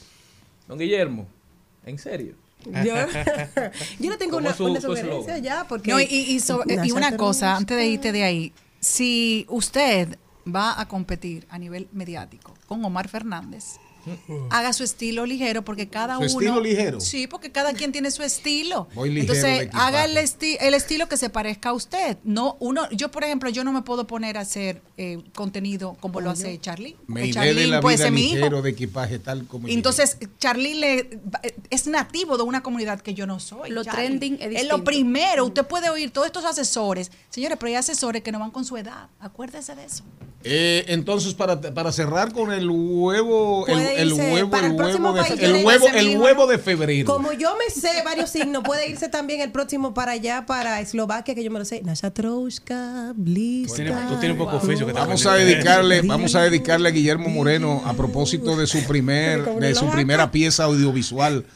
Don 0.69 0.79
Guillermo, 0.79 1.27
¿en 1.87 1.99
serio? 1.99 2.35
Yo, 2.65 2.95
yo 3.99 4.11
no 4.11 4.17
tengo 4.19 4.37
¿Cómo 4.37 4.47
una, 4.47 4.55
su- 4.55 4.65
una 4.67 4.81
sugerencia 4.81 5.37
eslogan? 5.37 5.43
ya 5.43 5.67
porque 5.69 5.91
No, 5.91 6.01
y, 6.01 6.05
y 6.05 6.41
so- 6.41 6.63
y 6.67 6.91
una 6.93 7.17
cosa, 7.17 7.57
antes 7.57 7.77
de 7.77 7.87
irte 7.87 8.13
de 8.13 8.25
ahí, 8.25 8.53
si 8.81 9.47
usted 9.49 10.19
va 10.47 10.79
a 10.81 10.87
competir 10.89 11.47
a 11.51 11.59
nivel 11.59 11.89
mediático 11.93 12.55
con 12.67 12.85
Omar 12.85 13.09
Fernández, 13.09 13.77
haga 14.51 14.73
su 14.73 14.83
estilo 14.85 15.27
ligero 15.27 15.65
porque 15.65 15.89
cada 15.89 16.15
¿Su 16.15 16.21
uno 16.21 16.27
estilo 16.29 16.61
ligero? 16.61 17.01
sí 17.01 17.27
porque 17.27 17.53
cada 17.53 17.73
quien 17.73 17.93
tiene 17.93 18.11
su 18.11 18.23
estilo 18.23 18.89
Voy 18.95 19.11
ligero 19.11 19.35
entonces 19.35 19.69
haga 19.73 20.05
el, 20.05 20.17
esti- 20.17 20.57
el 20.61 20.75
estilo 20.75 21.09
que 21.09 21.17
se 21.17 21.31
parezca 21.31 21.71
a 21.71 21.73
usted 21.73 22.17
no 22.25 22.57
uno 22.61 22.89
yo 22.91 23.11
por 23.11 23.25
ejemplo 23.25 23.51
yo 23.51 23.65
no 23.65 23.73
me 23.73 23.83
puedo 23.83 24.07
poner 24.07 24.37
a 24.39 24.41
hacer 24.41 24.83
eh, 24.97 25.23
contenido 25.35 25.97
como 26.01 26.21
lo 26.21 26.31
hace 26.31 26.59
Charlie 26.61 26.97
Me 27.07 27.23
de 27.23 27.31
Charlie 27.33 27.67
la 27.67 27.81
puede 27.81 27.97
vida 27.97 28.05
ser 28.07 28.13
mi 28.13 28.23
hijo 28.27 28.35
ligero 28.37 28.63
de 28.63 28.71
equipaje 28.71 29.19
tal 29.19 29.47
como 29.47 29.69
entonces, 29.69 30.17
Charlie 30.39 30.75
le, 30.75 31.21
es 31.71 31.87
nativo 31.87 32.37
de 32.37 32.43
una 32.43 32.63
comunidad 32.63 33.01
que 33.01 33.13
yo 33.13 33.27
no 33.27 33.41
soy. 33.41 33.71
Lo 33.71 33.83
Charlie. 33.85 34.19
trending 34.19 34.39
es 34.41 34.67
lo 34.69 34.85
primero. 34.85 35.45
Usted 35.45 35.65
puede 35.67 35.91
oír 35.91 36.11
todos 36.11 36.27
estos 36.27 36.45
asesores. 36.45 37.11
Señores, 37.29 37.59
pero 37.59 37.69
hay 37.69 37.75
asesores 37.75 38.23
que 38.23 38.33
no 38.33 38.39
van 38.39 38.51
con 38.51 38.65
su 38.65 38.77
edad. 38.77 39.09
Acuérdese 39.21 39.75
de 39.75 39.85
eso. 39.85 40.05
Eh, 40.45 40.85
entonces, 40.89 41.35
para, 41.35 41.61
para 41.61 41.91
cerrar 41.93 42.33
con 42.33 42.53
el 42.53 42.69
huevo, 42.71 43.67
el, 43.67 43.79
El 43.97 44.13
huevo, 44.13 44.51
para 44.51 44.67
el 44.67 44.73
el 44.73 44.77
próximo 44.77 45.11
huevo, 45.11 45.23
de, 45.23 45.29
país, 45.29 45.43
el 45.43 45.65
huevo, 46.19 46.51
el 46.51 46.57
de 46.57 46.63
febrero. 46.63 47.13
Como 47.13 47.33
yo 47.33 47.57
me 47.57 47.73
sé 47.73 48.03
varios 48.05 48.31
signos, 48.31 48.63
puede 48.63 48.89
irse 48.89 49.09
también 49.09 49.41
el 49.41 49.51
próximo 49.53 49.95
para 49.95 50.13
allá, 50.13 50.47
para 50.47 50.81
Eslovaquia, 50.81 51.35
que 51.35 51.45
yo 51.45 51.51
me 51.51 51.59
lo 51.59 51.65
sé. 51.65 51.83
Nasha 51.83 52.13
Trouska, 52.13 53.13
Bliska. 53.15 54.09
Tú 54.09 54.17
tienes 54.21 54.33
un 54.33 54.39
poco 54.39 54.57
oficio 54.57 54.87
que 54.87 54.93
te 54.93 54.99
Vamos 54.99 55.27
a 55.27 55.35
dedicarle, 55.35 56.03
vamos 56.05 56.35
a 56.35 56.43
dedicarle 56.43 56.89
a 56.89 56.93
Guillermo 56.93 57.29
Moreno 57.29 57.83
a 57.85 57.95
propósito 57.95 58.57
de 58.57 58.67
su 58.67 58.85
primer, 58.85 59.45
de 59.61 59.75
su 59.75 59.89
primera 59.91 60.31
pieza 60.31 60.65
audiovisual. 60.65 61.47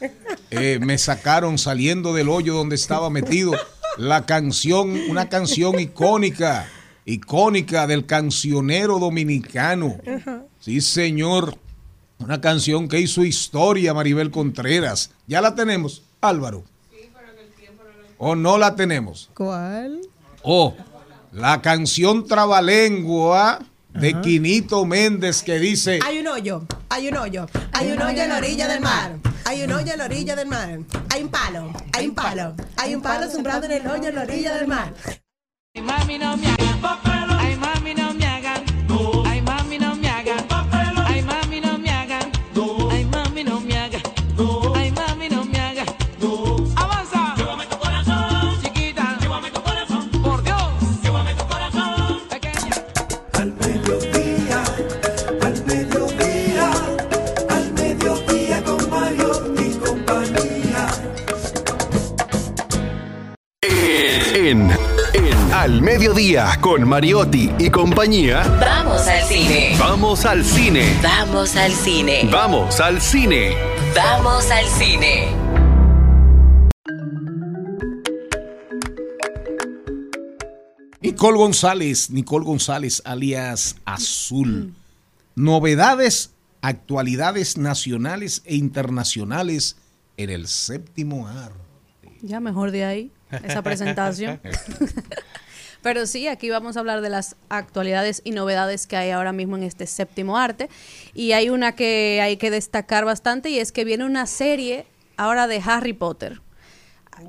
Eh, 0.51 0.79
me 0.81 0.99
sacaron 0.99 1.59
saliendo 1.59 2.13
del 2.15 2.29
hoyo 2.29 2.55
donde 2.55 2.77
estaba 2.77 3.11
metido 3.11 3.53
la 3.99 4.27
canción, 4.27 4.99
una 5.11 5.29
canción 5.29 5.79
icónica, 5.79 6.69
icónica 7.05 7.87
del 7.87 8.07
cancionero 8.07 8.99
dominicano. 8.99 9.97
Sí, 10.61 10.81
señor. 10.81 11.59
Una 12.19 12.41
canción 12.41 12.89
que 12.89 13.01
hizo 13.01 13.25
historia, 13.25 13.95
Maribel 13.95 14.31
Contreras. 14.31 15.11
Ya 15.27 15.41
la 15.41 15.55
tenemos, 15.55 16.03
Álvaro. 16.21 16.65
¿O 18.19 18.35
no 18.35 18.59
la 18.59 18.75
tenemos? 18.75 19.31
¿Cuál? 19.35 20.01
Oh, 20.43 20.75
la 21.33 21.63
canción 21.63 22.27
Trabalengua 22.27 23.61
de 23.95 24.21
Quinito 24.21 24.85
Méndez 24.85 25.43
que 25.43 25.59
dice... 25.59 26.01
Hay 26.05 26.19
un 26.19 26.27
hoyo, 26.27 26.67
hay 26.89 27.09
un 27.09 27.17
hoyo, 27.17 27.47
hay 27.73 27.93
un 27.93 28.03
hoyo 28.03 28.23
en 28.23 28.29
la 28.29 28.39
orilla 28.39 28.69
del 28.69 28.81
mar, 28.81 29.17
hay 29.45 29.63
un 29.63 29.73
hoyo 29.73 29.93
en 29.93 29.99
la 29.99 30.05
orilla 30.05 30.37
del 30.37 30.49
mar, 30.49 30.81
hay 31.11 31.23
un 31.23 31.29
palo, 31.29 31.73
hay 31.93 32.09
un 32.09 32.15
palo, 32.15 32.55
hay 32.77 32.95
un 32.95 33.03
palo 33.03 33.31
sembrado 33.31 33.65
en 33.65 33.73
el 33.73 33.87
hoyo 33.87 34.09
en 34.09 34.15
la 34.17 34.23
orilla 34.23 34.55
del 34.57 34.67
mar. 34.67 34.93
Ay, 35.75 35.83
mami, 35.83 36.19
no 36.19 36.37
me 36.37 36.49
Al 65.69 65.83
Mediodía 65.83 66.59
con 66.63 66.89
Mariotti 66.89 67.51
y 67.59 67.69
compañía. 67.69 68.43
Vamos 68.59 69.07
al 69.07 69.23
cine. 69.25 69.77
Vamos 69.79 70.25
al 70.25 70.43
cine. 70.43 70.99
Vamos 71.03 71.57
al 71.57 71.73
cine. 71.73 72.29
Vamos 72.33 72.81
al 72.81 73.01
cine. 73.03 73.55
Vamos 73.95 74.51
al 74.51 74.65
cine. 74.65 75.29
Nicole 81.03 81.37
González, 81.37 82.09
Nicole 82.09 82.47
González, 82.47 83.03
alias 83.05 83.77
Azul. 83.85 84.73
Novedades, 85.35 86.33
actualidades 86.63 87.59
nacionales 87.59 88.41
e 88.47 88.57
internacionales 88.57 89.77
en 90.17 90.31
el 90.31 90.49
séptimo 90.49 91.29
arte. 91.29 92.17
Ya 92.23 92.41
mejor 92.41 92.71
de 92.71 92.87
ahí, 92.87 93.13
esa 93.45 93.61
presentación. 93.61 94.41
Pero 95.83 96.07
sí, 96.07 96.27
aquí 96.27 96.51
vamos 96.51 96.77
a 96.77 96.81
hablar 96.81 97.01
de 97.01 97.09
las 97.09 97.37
actualidades 97.49 98.21
y 98.25 98.33
novedades 98.33 98.87
que 98.87 98.97
hay 98.97 99.11
ahora 99.11 99.33
mismo 99.33 99.57
en 99.57 99.63
este 99.63 99.87
séptimo 99.87 100.37
arte. 100.37 100.69
Y 101.15 101.33
hay 101.33 101.51
una 101.51 101.75
que 101.77 102.21
hay 102.23 102.37
que 102.37 102.51
destacar 102.51 103.05
bastante 103.05 103.51
y 103.51 103.59
es 103.59 103.71
que 103.73 103.85
viene 103.85 104.05
una 104.05 104.27
serie 104.27 104.87
ahora 105.17 105.47
de 105.47 105.63
Harry 105.65 105.93
Potter. 105.93 106.41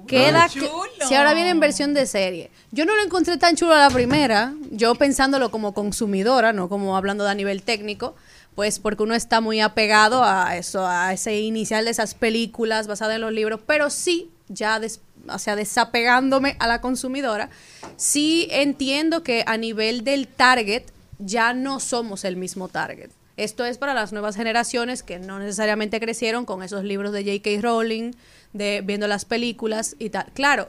Queda 0.08 0.48
¡Qué 0.54 0.60
chulo! 0.60 0.84
si 1.08 1.16
ahora 1.16 1.34
viene 1.34 1.50
en 1.50 1.60
versión 1.60 1.94
de 1.96 2.06
serie. 2.06 2.52
Yo 2.72 2.86
no 2.86 2.96
lo 2.96 3.04
encontré 3.04 3.38
tan 3.38 3.56
chulo 3.56 3.74
a 3.74 3.80
la 3.80 3.90
primera, 3.90 4.54
yo 4.72 4.94
pensándolo 4.96 5.50
como 5.50 5.74
consumidora, 5.74 6.54
no 6.54 6.70
como 6.70 6.96
hablando 6.96 7.24
de 7.24 7.32
a 7.32 7.34
nivel 7.36 7.64
técnico, 7.64 8.16
pues 8.54 8.80
porque 8.80 9.02
uno 9.02 9.16
está 9.16 9.42
muy 9.42 9.62
apegado 9.62 10.24
a 10.24 10.56
eso, 10.58 10.86
a 10.86 11.12
ese 11.14 11.40
inicial 11.40 11.86
de 11.86 11.92
esas 11.92 12.14
películas 12.14 12.86
basadas 12.86 13.16
en 13.16 13.22
los 13.22 13.32
libros, 13.32 13.62
pero 13.66 13.90
sí, 13.90 14.30
ya 14.48 14.80
des- 14.80 15.02
o 15.34 15.40
sea, 15.40 15.56
desapegándome 15.56 16.56
a 16.60 16.68
la 16.68 16.82
consumidora, 16.82 17.50
sí 17.98 18.48
entiendo 18.52 19.24
que 19.24 19.44
a 19.46 19.58
nivel 19.58 20.04
del 20.04 20.28
target 20.28 20.84
ya 21.20 21.54
no 21.54 21.80
somos 21.80 22.24
el 22.26 22.36
mismo 22.36 22.70
target. 22.70 23.12
Esto 23.38 23.64
es 23.64 23.78
para 23.78 23.94
las 23.94 24.12
nuevas 24.12 24.36
generaciones 24.36 25.02
que 25.02 25.18
no 25.18 25.40
necesariamente 25.40 26.00
crecieron 26.00 26.46
con 26.46 26.62
esos 26.62 26.84
libros 26.84 27.14
de 27.14 27.24
J.K. 27.24 27.62
Rowling, 27.62 28.12
de 28.52 28.82
viendo 28.84 29.08
las 29.08 29.24
películas 29.24 29.96
y 29.98 30.10
tal. 30.10 30.26
Claro, 30.34 30.68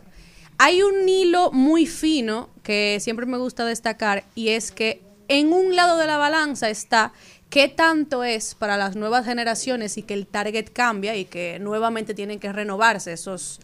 hay 0.59 0.83
un 0.83 1.09
hilo 1.09 1.51
muy 1.53 1.87
fino 1.87 2.49
que 2.63 2.99
siempre 3.01 3.27
me 3.27 3.39
gusta 3.39 3.65
destacar 3.65 4.25
y 4.35 4.51
es 4.51 4.71
que 4.71 5.03
en 5.27 5.53
un 5.53 5.75
lado 5.75 5.97
de 5.97 6.07
la 6.07 6.17
balanza 6.17 6.71
está 6.71 7.13
qué 7.49 7.69
tanto 7.69 8.25
es 8.25 8.55
para 8.55 8.77
las 8.77 8.95
nuevas 8.95 9.25
generaciones 9.25 9.99
y 9.99 10.03
que 10.03 10.15
el 10.15 10.27
target 10.27 10.71
cambia 10.73 11.17
y 11.17 11.25
que 11.25 11.59
nuevamente 11.59 12.15
tienen 12.15 12.39
que 12.39 12.53
renovarse 12.53 13.13
esos 13.13 13.61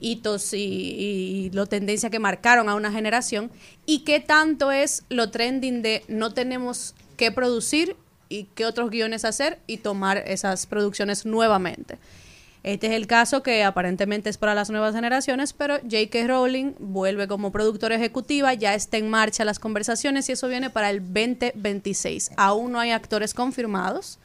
hitos 0.00 0.52
y, 0.52 0.58
y 0.58 1.50
lo 1.52 1.66
tendencia 1.66 2.10
que 2.10 2.18
marcaron 2.18 2.68
a 2.68 2.74
una 2.74 2.92
generación 2.92 3.50
y 3.84 4.00
qué 4.00 4.20
tanto 4.20 4.72
es 4.72 5.04
lo 5.08 5.30
trending 5.30 5.82
de 5.82 6.02
no 6.08 6.32
tenemos 6.32 6.94
que 7.16 7.32
producir 7.32 7.96
y 8.28 8.44
qué 8.54 8.66
otros 8.66 8.90
guiones 8.90 9.24
hacer 9.24 9.58
y 9.66 9.78
tomar 9.78 10.18
esas 10.18 10.66
producciones 10.66 11.26
nuevamente. 11.26 11.98
Este 12.66 12.88
es 12.88 12.94
el 12.94 13.06
caso 13.06 13.44
que 13.44 13.62
aparentemente 13.62 14.28
es 14.28 14.38
para 14.38 14.52
las 14.52 14.70
nuevas 14.70 14.92
generaciones, 14.92 15.52
pero 15.52 15.76
J.K. 15.82 16.26
Rowling 16.26 16.72
vuelve 16.80 17.28
como 17.28 17.52
productora 17.52 17.94
ejecutiva, 17.94 18.54
ya 18.54 18.74
está 18.74 18.96
en 18.96 19.08
marcha 19.08 19.44
las 19.44 19.60
conversaciones 19.60 20.28
y 20.28 20.32
eso 20.32 20.48
viene 20.48 20.68
para 20.68 20.90
el 20.90 21.00
2026. 21.00 22.32
Aún 22.36 22.72
no 22.72 22.80
hay 22.80 22.90
actores 22.90 23.34
confirmados, 23.34 24.18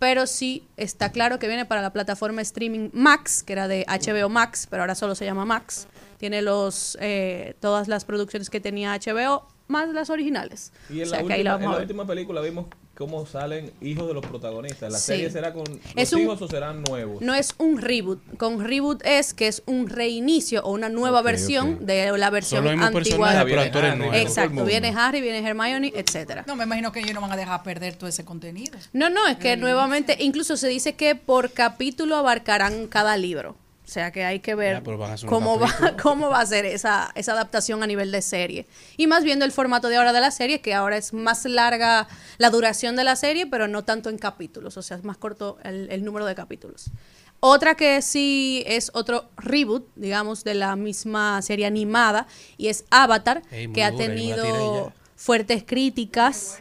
pero 0.00 0.26
sí 0.26 0.66
está 0.76 1.12
claro 1.12 1.38
que 1.38 1.46
viene 1.46 1.66
para 1.66 1.82
la 1.82 1.92
plataforma 1.92 2.40
streaming 2.42 2.88
Max, 2.92 3.44
que 3.44 3.52
era 3.52 3.68
de 3.68 3.84
HBO 3.86 4.28
Max, 4.30 4.66
pero 4.68 4.82
ahora 4.82 4.96
solo 4.96 5.14
se 5.14 5.26
llama 5.26 5.44
Max. 5.44 5.86
Tiene 6.16 6.42
los 6.42 6.96
eh, 7.00 7.54
todas 7.60 7.86
las 7.86 8.04
producciones 8.06 8.48
que 8.50 8.60
tenía 8.60 8.96
HBO, 8.98 9.46
más 9.68 9.90
las 9.90 10.08
originales. 10.10 10.72
Y 10.88 11.02
en, 11.02 11.06
O 11.06 11.10
sea, 11.10 11.20
la, 11.20 11.26
que 11.28 11.32
ahí 11.34 11.42
la 11.44 11.54
última, 11.54 11.54
en 11.54 11.60
vamos 11.60 11.66
a 11.66 11.70
la 11.72 11.76
ver. 11.78 11.86
última 11.86 12.06
película 12.06 12.40
vimos 12.40 12.66
cómo 12.96 13.24
salen 13.24 13.72
hijos 13.80 14.06
de 14.08 14.14
los 14.14 14.26
protagonistas. 14.26 14.92
¿La 14.92 14.98
Sí. 14.98 15.06
serie 15.06 15.30
será 15.30 15.52
con 15.54 15.64
los 15.64 15.78
Es 15.96 16.12
un- 16.12 16.20
hijos 16.20 16.42
o 16.42 16.48
serán 16.48 16.82
nuevos? 16.82 17.22
No 17.22 17.34
es 17.34 17.54
un 17.56 17.80
reboot. 17.80 18.20
Con 18.36 18.62
reboot 18.62 19.00
es 19.06 19.32
que 19.32 19.48
es 19.48 19.62
un 19.66 19.88
reinicio 19.88 20.62
o 20.64 20.72
una 20.72 20.88
nueva 20.90 21.22
versión 21.22 21.86
de 21.86 22.12
la 22.18 22.30
versión 22.30 22.62
mismos 22.64 22.86
antigua. 22.94 23.42
pero 23.46 23.60
actores 23.62 23.96
nuevos. 23.96 24.16
Exacto. 24.16 24.64
Viene 24.66 24.92
Harry, 24.96 25.20
viene 25.22 25.38
Hermione, 25.46 25.92
etcétera. 25.94 26.44
No, 26.46 26.56
me 26.56 26.64
imagino 26.64 26.92
que 26.92 27.00
ellos 27.00 27.14
no 27.14 27.22
van 27.22 27.32
a 27.32 27.36
dejar 27.36 27.62
perder 27.62 27.96
todo 27.96 28.08
ese 28.10 28.24
contenido. 28.24 28.78
No, 28.92 29.08
no, 29.08 29.26
es 29.28 29.38
que 29.38 29.56
nuevamente, 29.56 30.16
incluso 30.20 30.56
se 30.58 30.68
dice 30.68 30.94
que 30.94 31.14
por 31.14 31.52
capítulo 31.52 32.16
abarcarán 32.16 32.86
cada 32.88 33.16
libro. 33.16 33.56
O 33.90 33.92
sea 33.92 34.12
que 34.12 34.24
hay 34.24 34.38
que 34.38 34.54
ver 34.54 34.84
Ya, 34.84 35.26
cómo 35.26 35.58
va, 35.58 35.68
cómo 36.00 36.30
va 36.30 36.38
a 36.42 36.46
ser 36.46 36.64
esa, 36.64 37.10
esa 37.16 37.32
adaptación 37.32 37.82
a 37.82 37.88
nivel 37.88 38.12
de 38.12 38.22
serie. 38.22 38.68
Y 38.96 39.08
más 39.08 39.24
viendo 39.24 39.44
el 39.44 39.50
formato 39.50 39.88
de 39.88 39.96
ahora 39.96 40.12
de 40.12 40.20
la 40.20 40.30
serie, 40.30 40.60
que 40.60 40.74
ahora 40.74 40.96
es 40.96 41.12
más 41.12 41.44
larga 41.44 42.06
la 42.38 42.50
duración 42.50 42.94
de 42.94 43.02
la 43.02 43.16
serie, 43.16 43.48
pero 43.48 43.66
no 43.66 43.82
tanto 43.82 44.08
en 44.08 44.16
capítulos. 44.16 44.76
O 44.76 44.82
sea, 44.82 44.96
es 44.96 45.02
más 45.02 45.16
corto 45.16 45.58
el, 45.64 45.90
el 45.90 46.04
número 46.04 46.24
de 46.24 46.36
capítulos. 46.36 46.92
Otra 47.40 47.74
que 47.74 48.00
sí 48.00 48.62
es 48.64 48.92
otro 48.94 49.28
reboot, 49.36 49.88
digamos, 49.96 50.44
de 50.44 50.54
la 50.54 50.76
misma 50.76 51.42
serie 51.42 51.66
animada, 51.66 52.28
y 52.58 52.68
es 52.68 52.84
Avatar, 52.90 53.42
que 53.74 53.82
ha 53.82 53.90
dura, 53.90 54.04
tenido 54.06 54.92
fuertes 55.16 55.64
críticas 55.66 56.60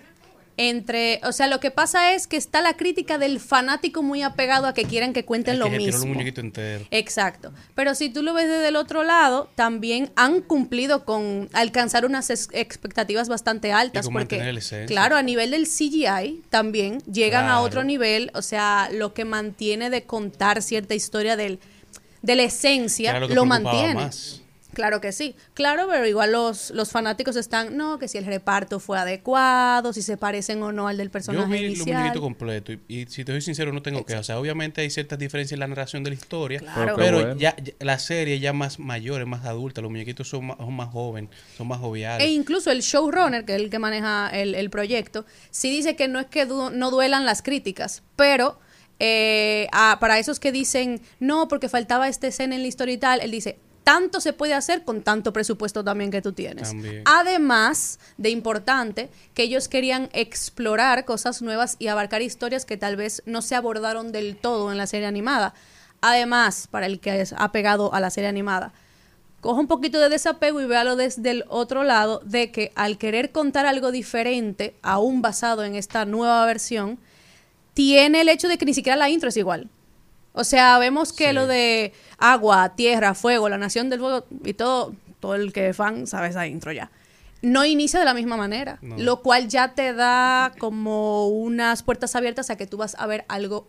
entre, 0.61 1.21
o 1.23 1.31
sea, 1.31 1.47
lo 1.47 1.61
que 1.61 1.71
pasa 1.71 2.13
es 2.13 2.27
que 2.27 2.35
está 2.35 2.59
la 2.61 2.73
crítica 2.73 3.17
del 3.17 3.39
fanático 3.39 4.03
muy 4.03 4.23
apegado 4.23 4.67
a 4.67 4.73
que 4.73 4.83
quieren 4.83 5.13
que 5.13 5.23
cuenten 5.23 5.57
lo 5.57 5.69
que 5.69 5.77
mismo. 5.77 5.93
los 5.93 6.05
muñequitos 6.05 6.43
enteros. 6.43 6.85
Exacto. 6.91 7.53
Pero 7.75 7.95
si 7.95 8.09
tú 8.09 8.23
lo 8.23 8.33
ves 8.33 8.49
desde 8.49 8.67
el 8.67 8.75
otro 8.75 9.03
lado, 9.03 9.49
también 9.55 10.11
han 10.17 10.41
cumplido 10.41 11.05
con 11.05 11.47
alcanzar 11.53 12.03
unas 12.03 12.29
expectativas 12.29 13.29
bastante 13.29 13.71
altas. 13.71 14.09
porque, 14.09 14.59
claro, 14.85 15.15
a 15.15 15.23
nivel 15.23 15.51
del 15.51 15.65
CGI 15.65 16.43
también 16.49 16.97
llegan 17.09 17.47
a 17.47 17.61
otro 17.61 17.85
nivel. 17.85 18.29
O 18.33 18.41
sea, 18.41 18.89
lo 18.91 19.13
que 19.13 19.23
mantiene 19.23 19.89
de 19.89 20.03
contar 20.03 20.61
cierta 20.61 20.93
historia 20.93 21.37
del, 21.37 21.61
de 22.21 22.35
la 22.35 22.43
esencia, 22.43 23.17
lo 23.17 23.29
lo 23.29 23.45
mantiene. 23.45 23.93
más. 23.93 24.41
Claro 24.73 25.01
que 25.01 25.11
sí. 25.11 25.35
Claro, 25.55 25.87
pero 25.89 26.05
igual 26.05 26.31
los, 26.31 26.69
los 26.71 26.91
fanáticos 26.91 27.35
están, 27.35 27.75
no, 27.75 27.97
que 27.99 28.07
si 28.07 28.17
el 28.17 28.25
reparto 28.25 28.79
fue 28.79 28.97
adecuado, 28.99 29.93
si 29.93 30.01
se 30.01 30.15
parecen 30.15 30.61
o 30.63 30.71
no 30.71 30.87
al 30.87 30.97
del 30.97 31.07
Yo 31.07 31.11
personaje 31.11 31.51
vi 31.53 31.61
los 31.69 31.77
inicial. 31.77 31.97
muñequitos 31.97 32.21
completos 32.21 32.75
y, 32.87 32.99
y 33.01 33.05
si 33.07 33.25
te 33.25 33.31
soy 33.31 33.41
sincero 33.41 33.73
no 33.73 33.81
tengo 33.81 34.05
quejas. 34.05 34.21
O 34.21 34.23
sea, 34.25 34.39
obviamente 34.39 34.81
hay 34.81 34.89
ciertas 34.89 35.17
diferencias 35.17 35.53
en 35.53 35.59
la 35.61 35.67
narración 35.67 36.03
de 36.03 36.11
la 36.11 36.15
historia, 36.15 36.59
Claro. 36.59 36.95
pero 36.97 37.35
ya, 37.35 37.55
ya- 37.57 37.73
la 37.79 37.97
serie 37.99 38.39
ya 38.39 38.53
más 38.53 38.79
mayor, 38.79 39.21
es 39.21 39.27
más 39.27 39.45
adulta, 39.45 39.81
los 39.81 39.89
muñequitos 39.91 40.27
son 40.29 40.45
más, 40.47 40.57
son 40.57 40.73
más 40.75 40.89
jóvenes, 40.89 41.31
son 41.57 41.67
más 41.67 41.79
joviales. 41.79 42.25
E 42.27 42.29
incluso 42.31 42.69
el 42.71 42.81
showrunner, 42.81 43.45
que 43.45 43.55
es 43.55 43.61
el 43.61 43.69
que 43.69 43.79
maneja 43.79 44.29
el, 44.29 44.53
el 44.55 44.69
proyecto, 44.69 45.25
sí 45.49 45.69
dice 45.71 45.95
que 45.95 46.07
no 46.07 46.19
es 46.19 46.27
que 46.27 46.45
du- 46.45 46.69
no 46.69 46.91
duelan 46.91 47.25
las 47.25 47.41
críticas, 47.41 48.03
pero 48.15 48.59
eh, 48.99 49.67
a- 49.71 49.97
para 49.99 50.19
esos 50.19 50.39
que 50.39 50.51
dicen, 50.51 51.01
no, 51.19 51.47
porque 51.47 51.69
faltaba 51.69 52.07
esta 52.07 52.27
escena 52.27 52.55
en 52.55 52.61
la 52.61 52.67
historia 52.67 52.93
y 52.93 52.97
tal, 52.97 53.21
él 53.21 53.31
dice, 53.31 53.57
tanto 53.89 54.21
se 54.21 54.33
puede 54.33 54.53
hacer 54.53 54.83
con 54.83 55.01
tanto 55.01 55.33
presupuesto 55.33 55.83
también 55.83 56.11
que 56.11 56.21
tú 56.21 56.31
tienes. 56.31 56.69
También. 56.69 57.01
Además 57.05 57.97
de 58.17 58.29
importante, 58.29 59.09
que 59.33 59.41
ellos 59.41 59.67
querían 59.67 60.09
explorar 60.13 61.05
cosas 61.05 61.41
nuevas 61.41 61.75
y 61.79 61.87
abarcar 61.87 62.21
historias 62.21 62.65
que 62.65 62.77
tal 62.77 62.97
vez 62.97 63.23
no 63.25 63.41
se 63.41 63.55
abordaron 63.55 64.11
del 64.11 64.35
todo 64.35 64.71
en 64.71 64.77
la 64.77 64.85
serie 64.85 65.07
animada. 65.07 65.55
Además, 66.01 66.67
para 66.69 66.85
el 66.85 66.99
que 66.99 67.19
es 67.19 67.33
apegado 67.33 67.91
a 67.91 67.99
la 67.99 68.11
serie 68.11 68.29
animada, 68.29 68.73
coja 69.41 69.59
un 69.59 69.67
poquito 69.67 69.99
de 69.99 70.09
desapego 70.09 70.61
y 70.61 70.67
véalo 70.67 70.95
desde 70.95 71.31
el 71.31 71.45
otro 71.47 71.83
lado 71.83 72.21
de 72.23 72.51
que 72.51 72.71
al 72.75 72.99
querer 72.99 73.31
contar 73.31 73.65
algo 73.65 73.91
diferente, 73.91 74.75
aún 74.83 75.23
basado 75.23 75.63
en 75.63 75.73
esta 75.73 76.05
nueva 76.05 76.45
versión, 76.45 76.99
tiene 77.73 78.21
el 78.21 78.29
hecho 78.29 78.49
de 78.49 78.59
que 78.59 78.65
ni 78.65 78.75
siquiera 78.75 78.97
la 78.97 79.09
intro 79.09 79.29
es 79.29 79.37
igual. 79.37 79.67
O 80.33 80.43
sea, 80.43 80.77
vemos 80.77 81.11
que 81.13 81.33
lo 81.33 81.47
de 81.47 81.93
agua, 82.17 82.75
tierra, 82.75 83.13
fuego, 83.13 83.49
la 83.49 83.57
nación 83.57 83.89
del 83.89 83.99
fuego 83.99 84.25
y 84.45 84.53
todo, 84.53 84.93
todo 85.19 85.35
el 85.35 85.51
que 85.53 85.69
es 85.69 85.75
fan 85.77 86.07
sabe 86.07 86.27
esa 86.29 86.45
intro 86.47 86.71
ya. 86.71 86.91
No 87.41 87.65
inicia 87.65 87.99
de 87.99 88.05
la 88.05 88.13
misma 88.13 88.35
manera, 88.37 88.77
No. 88.81 88.97
lo 88.97 89.21
cual 89.21 89.47
ya 89.47 89.69
te 89.73 89.93
da 89.93 90.51
como 90.59 91.27
unas 91.29 91.83
puertas 91.83 92.15
abiertas 92.15 92.49
a 92.49 92.57
que 92.57 92.67
tú 92.67 92.77
vas 92.77 92.95
a 92.99 93.07
ver 93.07 93.25
algo 93.27 93.67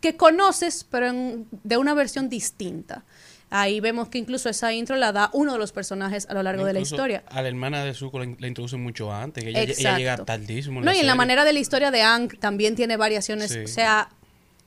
que 0.00 0.16
conoces, 0.16 0.86
pero 0.88 1.08
en- 1.08 1.46
de 1.50 1.76
una 1.76 1.94
versión 1.94 2.28
distinta. 2.28 3.04
Ahí 3.50 3.80
vemos 3.80 4.08
que 4.08 4.18
incluso 4.18 4.48
esa 4.48 4.72
intro 4.72 4.94
la 4.96 5.10
da 5.10 5.30
uno 5.32 5.54
de 5.54 5.58
los 5.58 5.72
personajes 5.72 6.28
a 6.28 6.34
lo 6.34 6.42
largo 6.42 6.64
de 6.64 6.74
la 6.74 6.80
historia. 6.80 7.24
A 7.30 7.40
la 7.42 7.48
hermana 7.48 7.82
de 7.82 7.94
Zuko 7.94 8.18
la, 8.18 8.26
in- 8.26 8.36
la 8.38 8.46
introducen 8.46 8.82
mucho 8.82 9.12
antes, 9.12 9.42
que 9.42 9.50
ella, 9.50 9.96
llega 9.96 10.16
tardísimo. 10.24 10.80
No, 10.82 10.92
y 10.92 10.98
en 10.98 11.06
la 11.06 11.14
manera 11.14 11.44
de 11.44 11.52
la 11.54 11.58
historia 11.58 11.90
de 11.90 12.02
Ang 12.02 12.38
también 12.38 12.76
tiene 12.76 12.96
variaciones. 12.96 13.50
Sí. 13.52 13.60
O 13.60 13.66
sea, 13.68 14.10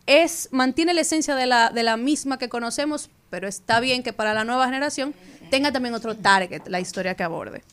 es 0.06 0.50
mantiene 0.52 0.94
la 0.94 1.02
esencia 1.02 1.36
de 1.36 1.46
la, 1.46 1.70
de 1.70 1.84
la 1.84 1.98
misma 1.98 2.38
que 2.38 2.50
conocemos, 2.50 3.10
pero 3.30 3.48
está 3.48 3.80
bien 3.80 4.04
que 4.04 4.14
para 4.14 4.34
la 4.34 4.44
nueva 4.44 4.66
generación 4.66 5.14
tenga 5.50 5.72
también 5.72 5.96
otro 5.96 6.16
target 6.16 6.68
la 6.68 6.80
historia 6.80 7.16
que 7.16 7.24
aborde. 7.24 7.64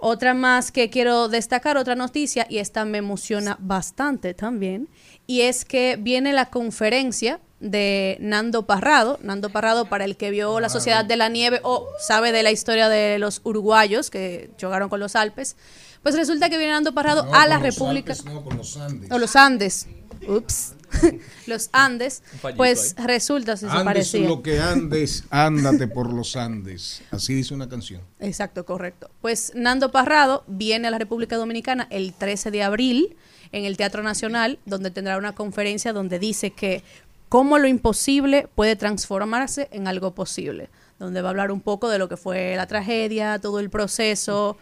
Otra 0.00 0.32
más 0.32 0.70
que 0.70 0.90
quiero 0.90 1.28
destacar, 1.28 1.76
otra 1.76 1.96
noticia, 1.96 2.46
y 2.48 2.58
esta 2.58 2.84
me 2.84 2.98
emociona 2.98 3.56
bastante 3.60 4.32
también, 4.32 4.88
y 5.26 5.40
es 5.40 5.64
que 5.64 5.96
viene 6.00 6.32
la 6.32 6.46
conferencia 6.46 7.40
de 7.60 8.16
Nando 8.20 8.64
Parrado. 8.64 9.18
Nando 9.22 9.50
Parrado, 9.50 9.86
para 9.86 10.04
el 10.04 10.16
que 10.16 10.30
vio 10.30 10.60
la 10.60 10.68
Sociedad 10.68 11.04
de 11.04 11.16
la 11.16 11.28
Nieve 11.28 11.60
o 11.64 11.88
sabe 11.98 12.30
de 12.30 12.44
la 12.44 12.52
historia 12.52 12.88
de 12.88 13.18
los 13.18 13.40
uruguayos 13.42 14.10
que 14.10 14.50
chocaron 14.56 14.88
con 14.88 15.00
los 15.00 15.16
Alpes, 15.16 15.56
pues 16.02 16.14
resulta 16.14 16.48
que 16.48 16.56
viene 16.56 16.72
Nando 16.72 16.94
Parrado 16.94 17.24
No, 17.24 17.34
a 17.34 17.46
la 17.48 17.58
República. 17.58 18.12
Alpes, 18.12 18.24
no, 18.32 18.44
con 18.44 18.56
los 18.56 18.76
Andes. 18.76 19.10
O 19.10 19.18
los 19.18 19.34
Andes. 19.34 19.88
Ups. 20.28 20.74
los 21.46 21.70
Andes. 21.72 22.22
Pues 22.56 22.94
resulta, 22.98 23.56
si 23.56 23.66
se 23.66 23.70
Andes 23.70 23.84
parecía. 23.84 24.28
lo 24.28 24.42
que 24.42 24.60
andes, 24.60 25.24
ándate 25.30 25.88
por 25.88 26.12
los 26.12 26.36
Andes. 26.36 27.02
Así 27.10 27.34
dice 27.34 27.54
una 27.54 27.68
canción. 27.68 28.02
Exacto, 28.20 28.64
correcto. 28.64 29.10
Pues 29.20 29.52
Nando 29.54 29.90
Parrado 29.90 30.44
viene 30.46 30.88
a 30.88 30.90
la 30.90 30.98
República 30.98 31.36
Dominicana 31.36 31.86
el 31.90 32.14
13 32.14 32.50
de 32.50 32.62
abril 32.62 33.16
en 33.52 33.64
el 33.64 33.76
Teatro 33.76 34.02
Nacional, 34.02 34.58
donde 34.66 34.90
tendrá 34.90 35.16
una 35.18 35.34
conferencia 35.34 35.92
donde 35.92 36.18
dice 36.18 36.50
que 36.50 36.82
cómo 37.28 37.58
lo 37.58 37.68
imposible 37.68 38.48
puede 38.54 38.76
transformarse 38.76 39.68
en 39.72 39.88
algo 39.88 40.14
posible, 40.14 40.70
donde 40.98 41.22
va 41.22 41.28
a 41.28 41.30
hablar 41.30 41.52
un 41.52 41.60
poco 41.60 41.88
de 41.88 41.98
lo 41.98 42.08
que 42.08 42.16
fue 42.16 42.56
la 42.56 42.66
tragedia, 42.66 43.38
todo 43.38 43.60
el 43.60 43.70
proceso. 43.70 44.56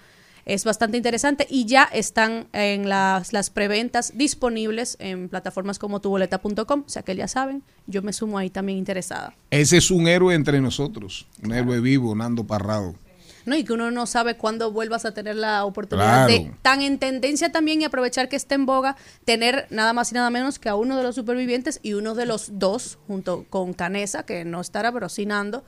Es 0.46 0.64
bastante 0.64 0.96
interesante 0.96 1.44
y 1.50 1.66
ya 1.66 1.82
están 1.82 2.46
en 2.52 2.88
las, 2.88 3.32
las 3.32 3.50
preventas 3.50 4.12
disponibles 4.16 4.96
en 5.00 5.28
plataformas 5.28 5.80
como 5.80 6.00
tuboleta.com, 6.00 6.84
o 6.86 6.88
sea 6.88 7.02
que 7.02 7.16
ya 7.16 7.26
saben, 7.26 7.64
yo 7.88 8.00
me 8.00 8.12
sumo 8.12 8.38
ahí 8.38 8.48
también 8.48 8.78
interesada. 8.78 9.34
Ese 9.50 9.76
es 9.78 9.90
un 9.90 10.06
héroe 10.06 10.36
entre 10.36 10.60
nosotros. 10.60 11.26
Un 11.42 11.52
héroe 11.52 11.80
vivo, 11.80 12.14
Nando 12.14 12.46
Parrado. 12.46 12.94
No, 13.44 13.56
y 13.56 13.64
que 13.64 13.72
uno 13.72 13.90
no 13.90 14.06
sabe 14.06 14.36
cuándo 14.36 14.70
vuelvas 14.70 15.04
a 15.04 15.14
tener 15.14 15.34
la 15.34 15.64
oportunidad 15.64 16.28
de, 16.28 16.52
tan 16.62 16.82
en 16.82 16.98
tendencia 16.98 17.50
también 17.50 17.80
y 17.80 17.84
aprovechar 17.84 18.28
que 18.28 18.34
esté 18.34 18.56
en 18.56 18.66
boga, 18.66 18.96
tener 19.24 19.66
nada 19.70 19.92
más 19.92 20.10
y 20.10 20.16
nada 20.16 20.30
menos 20.30 20.58
que 20.58 20.68
a 20.68 20.74
uno 20.74 20.96
de 20.96 21.04
los 21.04 21.14
supervivientes 21.14 21.78
y 21.82 21.94
uno 21.94 22.14
de 22.14 22.26
los 22.26 22.58
dos, 22.58 22.98
junto 23.06 23.46
con 23.48 23.72
Canesa, 23.72 24.24
que 24.24 24.44
no 24.44 24.60
estará, 24.60 24.92
pero 24.92 25.08
sí 25.08 25.26
Nando, 25.26 25.64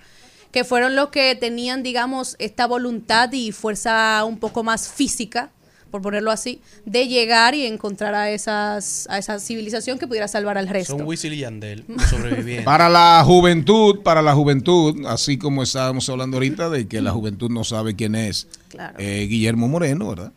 que 0.53 0.65
fueron 0.65 0.97
los 0.97 1.09
que 1.11 1.35
tenían, 1.35 1.83
digamos, 1.83 2.37
esta 2.39 2.67
voluntad 2.67 3.31
y 3.33 3.53
fuerza 3.53 4.25
un 4.25 4.39
poco 4.39 4.65
más 4.65 4.89
física, 4.89 5.51
por 5.91 6.03
ponerlo 6.03 6.31
así, 6.31 6.61
de 6.85 7.09
llegar 7.09 7.55
y 7.55 7.65
encontrar 7.65 8.15
a 8.15 8.31
esas 8.31 9.07
a 9.09 9.17
esa 9.17 9.39
civilización 9.41 9.99
que 9.99 10.07
pudiera 10.07 10.29
salvar 10.29 10.59
al 10.59 10.69
resto. 10.69 10.99
Son 10.99 11.07
Wisil 11.07 11.33
y 11.33 11.39
Yandel, 11.39 11.85
los 11.89 12.03
sobrevivientes. 12.11 12.65
Para 12.67 12.91
la 12.91 13.23
juventud, 13.25 14.01
para 14.03 14.21
la 14.21 14.35
juventud, 14.35 15.07
así 15.07 15.39
como 15.39 15.63
estábamos 15.63 16.07
hablando 16.11 16.37
ahorita 16.37 16.69
de 16.69 16.87
que 16.89 17.01
la 17.01 17.13
juventud 17.13 17.51
no 17.51 17.65
sabe 17.65 17.97
quién 17.97 18.15
es 18.15 18.49
Claro. 18.69 18.99
eh, 18.99 19.27
Guillermo 19.31 19.67
Moreno, 19.69 20.09
¿verdad? 20.11 20.33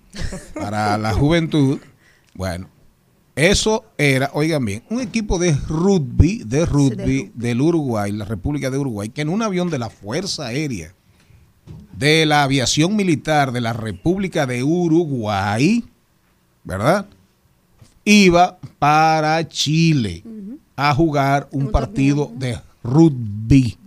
Para 0.53 0.97
la 0.97 1.14
juventud, 1.14 1.80
bueno, 2.34 2.70
eso 3.36 3.86
era, 3.97 4.29
oigan 4.34 4.65
bien, 4.65 4.84
un 4.89 5.01
equipo 5.01 5.39
de 5.39 5.55
rugby, 5.67 6.43
de 6.45 6.65
rugby 6.65 7.32
del 7.34 7.61
Uruguay, 7.61 8.11
la 8.11 8.25
República 8.25 8.69
de 8.69 8.77
Uruguay, 8.77 9.09
que 9.09 9.21
en 9.21 9.29
un 9.29 9.41
avión 9.41 9.69
de 9.69 9.79
la 9.79 9.89
Fuerza 9.89 10.47
Aérea 10.47 10.93
de 11.97 12.25
la 12.25 12.43
aviación 12.43 12.95
militar 12.95 13.51
de 13.51 13.61
la 13.61 13.73
República 13.73 14.45
de 14.45 14.63
Uruguay, 14.63 15.84
¿verdad? 16.63 17.05
Iba 18.03 18.57
para 18.79 19.47
Chile 19.47 20.23
a 20.75 20.93
jugar 20.95 21.47
un 21.51 21.69
partido 21.69 22.32
de 22.36 22.59
rugby. 22.84 23.77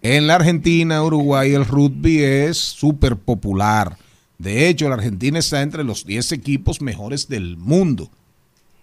En 0.00 0.26
la 0.26 0.36
Argentina, 0.36 1.02
Uruguay, 1.02 1.52
el 1.52 1.66
rugby 1.66 2.22
es 2.22 2.56
súper 2.56 3.16
popular. 3.16 3.98
De 4.38 4.68
hecho, 4.68 4.88
la 4.88 4.94
Argentina 4.94 5.38
está 5.38 5.62
entre 5.62 5.84
los 5.84 6.06
10 6.06 6.32
equipos 6.32 6.80
mejores 6.80 7.28
del 7.28 7.56
mundo 7.58 8.10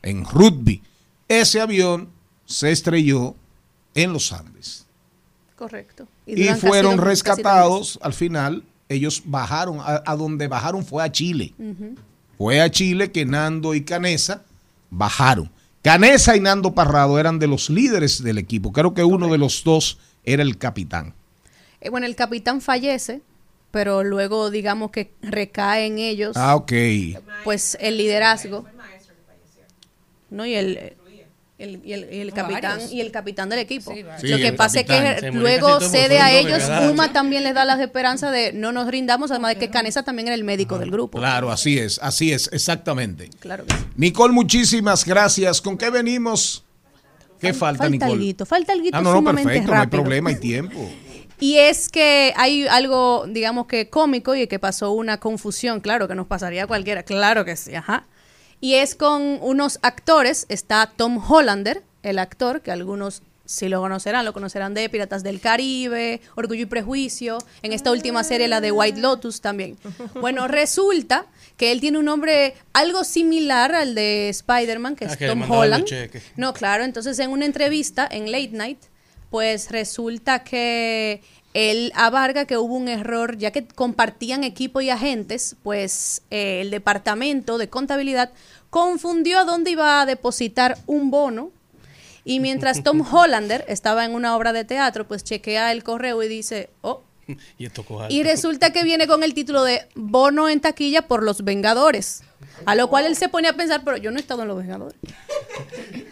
en 0.04 0.26
rugby. 0.26 0.82
Ese 1.28 1.62
avión 1.62 2.10
se 2.46 2.72
estrelló 2.72 3.36
en 3.96 4.14
los 4.14 4.32
Andes 4.34 4.86
Correcto. 5.56 6.08
y, 6.26 6.46
fueron 6.50 6.98
casi 6.98 7.06
rescatados. 7.08 8.00
Al 8.02 8.14
final, 8.14 8.64
ellos 8.90 9.24
bajaron, 9.26 9.80
a, 9.80 10.02
a 10.06 10.16
donde 10.16 10.48
bajaron 10.48 10.84
fue 10.86 11.04
a 11.04 11.12
Chile. 11.12 11.54
Fue 12.38 12.60
a 12.62 12.70
Chile 12.72 13.12
que 13.12 13.26
Nando 13.26 13.74
y 13.76 13.82
Canesa 13.84 14.44
bajaron. 14.90 15.52
Canesa 15.84 16.36
y 16.36 16.40
Nando 16.40 16.74
Parrado 16.74 17.20
eran 17.20 17.40
de 17.40 17.48
los 17.48 17.70
líderes 17.70 18.24
del 18.24 18.38
equipo. 18.38 18.72
Creo 18.72 18.94
que 18.94 19.04
uno 19.04 19.30
de 19.30 19.38
los 19.38 19.64
dos 19.64 19.98
era 20.24 20.44
el 20.44 20.58
capitán. 20.58 21.14
Eh, 21.80 21.90
bueno, 21.90 22.06
el 22.06 22.16
capitán 22.16 22.62
fallece, 22.62 23.22
pero 23.72 24.04
luego 24.04 24.52
digamos 24.52 24.92
que 24.92 25.12
recae 25.22 25.86
en 25.88 25.98
ellos 25.98 26.36
Ah, 26.38 26.56
ok. 26.56 26.72
pues 27.44 27.78
el 27.80 27.98
liderazgo. 27.98 28.66
No, 30.32 30.46
y 30.46 30.56
el, 30.56 30.96
el, 31.60 31.80
y 31.86 31.94
el, 31.94 32.12
y 32.12 32.20
el 32.22 32.34
capitán 32.34 32.78
Varios. 32.78 32.92
y 32.92 33.02
el 33.02 33.12
capitán 33.12 33.50
del 33.50 33.60
equipo. 33.60 33.94
Sí, 33.94 34.28
Lo 34.28 34.38
que 34.38 34.54
pasa 34.54 34.80
es 34.80 34.86
que 34.88 35.32
luego 35.32 35.80
cede 35.80 36.20
a 36.20 36.32
ellos. 36.32 36.64
Uma 36.92 37.14
también 37.14 37.44
les 37.44 37.54
da 37.54 37.66
las 37.66 37.80
esperanzas 37.80 38.32
de 38.32 38.52
no 38.54 38.72
nos 38.72 38.88
rindamos, 38.88 39.30
además 39.30 39.54
de 39.54 39.60
que 39.60 39.70
Canesa 39.70 40.02
también 40.04 40.28
era 40.28 40.36
el 40.36 40.44
médico 40.44 40.80
del 40.80 40.90
grupo. 40.90 41.20
Claro, 41.20 41.52
así 41.52 41.78
es, 41.78 42.00
así 42.02 42.32
es, 42.32 42.50
exactamente. 42.52 43.30
Claro 43.40 43.66
que 43.66 43.76
sí. 43.76 43.80
Nicole, 43.96 44.34
muchísimas 44.34 45.06
gracias. 45.06 45.62
¿Con 45.62 45.78
qué 45.78 45.92
venimos? 45.92 46.64
¿Qué 47.40 47.54
falta, 47.54 47.84
Falta 47.84 47.90
Nicole? 47.90 48.12
alguito, 48.14 48.46
falta 48.46 48.72
alguito 48.74 48.98
Ah, 48.98 49.02
no, 49.02 49.20
no, 49.20 49.24
perfecto, 49.24 49.72
no 49.74 49.80
hay 49.82 49.88
problema, 49.88 50.30
hay 50.30 50.36
tiempo. 50.40 50.90
Y 51.40 51.58
es 51.58 51.90
que 51.90 52.34
hay 52.38 52.68
algo, 52.68 53.26
digamos 53.28 53.66
que 53.66 53.90
cómico 53.90 54.36
y 54.36 54.46
que 54.46 54.60
pasó 54.60 54.92
una 54.92 55.20
confusión, 55.20 55.82
claro, 55.82 56.08
que 56.08 56.14
nos 56.14 56.28
pasaría 56.28 56.64
a 56.66 56.68
cualquiera, 56.68 57.02
claro 57.04 57.44
que 57.44 57.56
sí, 57.56 57.74
ajá. 57.74 58.06
Y 58.62 58.76
es 58.76 58.96
con 58.96 59.40
unos 59.42 59.80
actores, 59.82 60.46
está 60.48 60.92
Tom 60.96 61.18
Hollander, 61.18 61.84
el 62.04 62.20
actor, 62.20 62.62
que 62.62 62.72
algunos 62.72 63.24
sí 63.46 63.68
lo 63.68 63.82
conocerán, 63.82 64.24
lo 64.24 64.32
conocerán 64.34 64.74
de 64.74 64.88
Piratas 64.88 65.24
del 65.24 65.42
Caribe, 65.42 66.22
Orgullo 66.36 66.62
y 66.62 66.66
Prejuicio, 66.68 67.40
en 67.64 67.74
esta 67.74 67.92
última 67.92 68.24
serie, 68.24 68.48
la 68.48 68.62
de 68.62 68.72
White 68.72 69.02
Lotus 69.02 69.42
también. 69.42 69.78
Bueno, 70.22 70.48
resulta 70.48 71.26
que 71.58 71.72
él 71.72 71.82
tiene 71.82 71.98
un 71.98 72.06
nombre 72.06 72.54
algo 72.72 73.04
similar 73.04 73.76
al 73.76 73.94
de 73.94 74.30
Spider-Man, 74.30 74.96
que 74.96 75.06
Ah, 75.06 75.10
es 75.12 75.18
que 75.18 75.28
Tom 75.28 75.50
Holland. 75.50 75.86
No, 76.38 76.54
claro, 76.54 76.84
entonces 76.86 77.20
en 77.20 77.32
una 77.32 77.46
entrevista 77.46 78.08
en 78.10 78.32
Late 78.32 78.52
Night, 78.54 78.80
pues 79.30 79.70
resulta 79.72 80.44
que 80.44 81.22
él 81.54 81.92
abarca 81.96 82.46
que 82.46 82.58
hubo 82.58 82.76
un 82.76 82.88
error, 82.88 83.38
ya 83.38 83.52
que 83.52 83.68
compartían 83.68 84.44
equipo 84.44 84.82
y 84.82 84.90
agentes, 84.90 85.56
pues 85.64 86.22
eh, 86.32 86.62
el 86.62 86.72
departamento 86.72 87.58
de 87.58 87.70
contabilidad 87.70 88.32
confundió 88.70 89.40
a 89.40 89.44
dónde 89.44 89.72
iba 89.72 90.02
a 90.02 90.06
depositar 90.06 90.78
un 90.86 91.12
bono. 91.12 91.52
Y 92.24 92.40
mientras 92.40 92.84
Tom 92.84 93.02
Hollander 93.12 93.66
estaba 93.68 94.06
en 94.06 94.14
una 94.14 94.36
obra 94.36 94.54
de 94.54 94.64
teatro, 94.64 95.08
pues 95.08 95.24
chequea 95.24 95.72
el 95.72 95.84
correo 95.84 96.24
y 96.24 96.28
dice, 96.28 96.70
oh, 96.82 97.02
Y 97.58 97.70
y 98.10 98.24
resulta 98.24 98.74
que 98.74 98.84
viene 98.84 99.08
con 99.08 99.24
el 99.24 99.34
título 99.34 99.64
de 99.64 99.88
Bono 99.96 100.50
en 100.50 100.60
taquilla 100.60 101.04
por 101.04 101.24
los 101.24 101.44
Vengadores. 101.44 102.24
A 102.66 102.76
lo 102.76 102.90
cual 102.90 103.06
él 103.06 103.16
se 103.16 103.30
pone 103.30 103.48
a 103.48 103.54
pensar, 103.54 103.84
pero 103.84 103.98
yo 103.98 104.12
no 104.12 104.18
he 104.18 104.22
estado 104.22 104.42
en 104.42 104.48
los 104.48 104.58
Vengadores. 104.58 104.98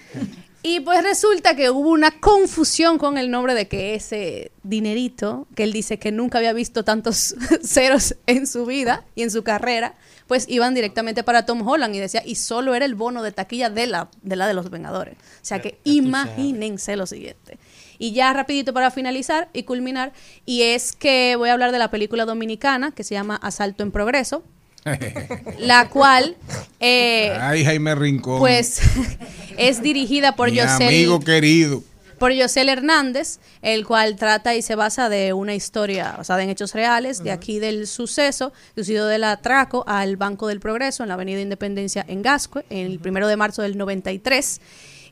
Y 0.62 0.82
pues 0.82 1.01
resulta 1.03 1.55
que 1.55 1.70
hubo 1.70 1.89
una 1.89 2.12
confusión 2.20 2.97
con 2.97 3.18
el 3.18 3.32
nombre 3.32 3.53
de 3.53 3.70
que 3.70 3.95
ese 3.95 4.51
dinerito, 4.64 5.47
que 5.55 5.64
él 5.64 5.72
dice 5.72 5.99
que 5.99 6.12
nunca 6.12 6.38
había 6.38 6.51
visto 6.51 6.84
tantos 6.84 7.36
ceros 7.64 8.16
en 8.28 8.45
su 8.45 8.66
vida 8.66 9.05
y 9.16 9.24
en 9.24 9.32
su 9.32 9.43
carrera, 9.43 9.95
pues 10.28 10.45
iban 10.49 10.76
directamente 10.76 11.24
para 11.24 11.45
Tom 11.45 11.66
Holland 11.66 11.95
y 11.95 11.99
decía, 11.99 12.22
y 12.26 12.36
solo 12.36 12.76
era 12.76 12.84
el 12.84 12.95
bono 12.95 13.24
de 13.24 13.32
taquilla 13.32 13.70
de 13.70 13.88
la 13.88 14.10
de, 14.22 14.36
la 14.36 14.47
de 14.47 14.53
los 14.53 14.70
Vengadores. 14.70 15.16
O 15.16 15.45
sea 15.45 15.62
que 15.62 15.80
imagínense 15.86 16.97
lo 16.97 17.07
siguiente. 17.07 17.57
Y 17.97 18.12
ya 18.12 18.32
rapidito 18.34 18.74
para 18.74 18.91
finalizar 18.91 19.49
y 19.53 19.64
culminar, 19.64 20.14
y 20.45 20.64
es 20.64 20.93
que 20.93 21.36
voy 21.38 21.49
a 21.49 21.53
hablar 21.53 21.72
de 21.72 21.80
la 21.80 21.89
película 21.89 22.26
dominicana 22.26 22.91
que 22.91 23.03
se 23.03 23.16
llama 23.16 23.38
Asalto 23.38 23.84
en 23.84 23.91
Progreso, 23.91 24.43
la 25.60 25.90
cual 25.90 26.38
eh, 26.80 27.38
Ay, 27.40 27.64
Jaime 27.64 27.96
Rincón. 27.96 28.40
pues 28.40 28.82
es 29.58 29.82
dirigida 29.82 30.36
por 30.36 30.50
mi 30.50 30.58
Yosel, 30.58 30.88
amigo 30.88 31.20
querido. 31.20 31.84
por 32.18 32.32
Hernández, 32.32 33.40
el 33.62 33.86
cual 33.86 34.16
trata 34.16 34.56
y 34.56 34.62
se 34.62 34.76
basa 34.76 35.10
de 35.10 35.34
una 35.34 35.54
historia 35.56 36.16
basada 36.18 36.44
en 36.44 36.50
hechos 36.50 36.74
reales, 36.74 37.24
de 37.24 37.32
aquí 37.32 37.60
del 37.60 37.88
suceso, 37.88 38.54
sucedido 38.76 39.08
del 39.08 39.24
atraco 39.24 39.84
al 39.88 40.18
Banco 40.18 40.48
del 40.48 40.60
Progreso 40.60 41.04
en 41.04 41.10
la 41.10 41.16
Avenida 41.16 41.42
Independencia 41.42 42.06
en 42.08 42.22
Gascue, 42.22 42.66
el 42.70 43.00
primero 43.00 43.28
de 43.28 43.38
marzo 43.38 43.62
del 43.62 43.78
93. 43.78 44.62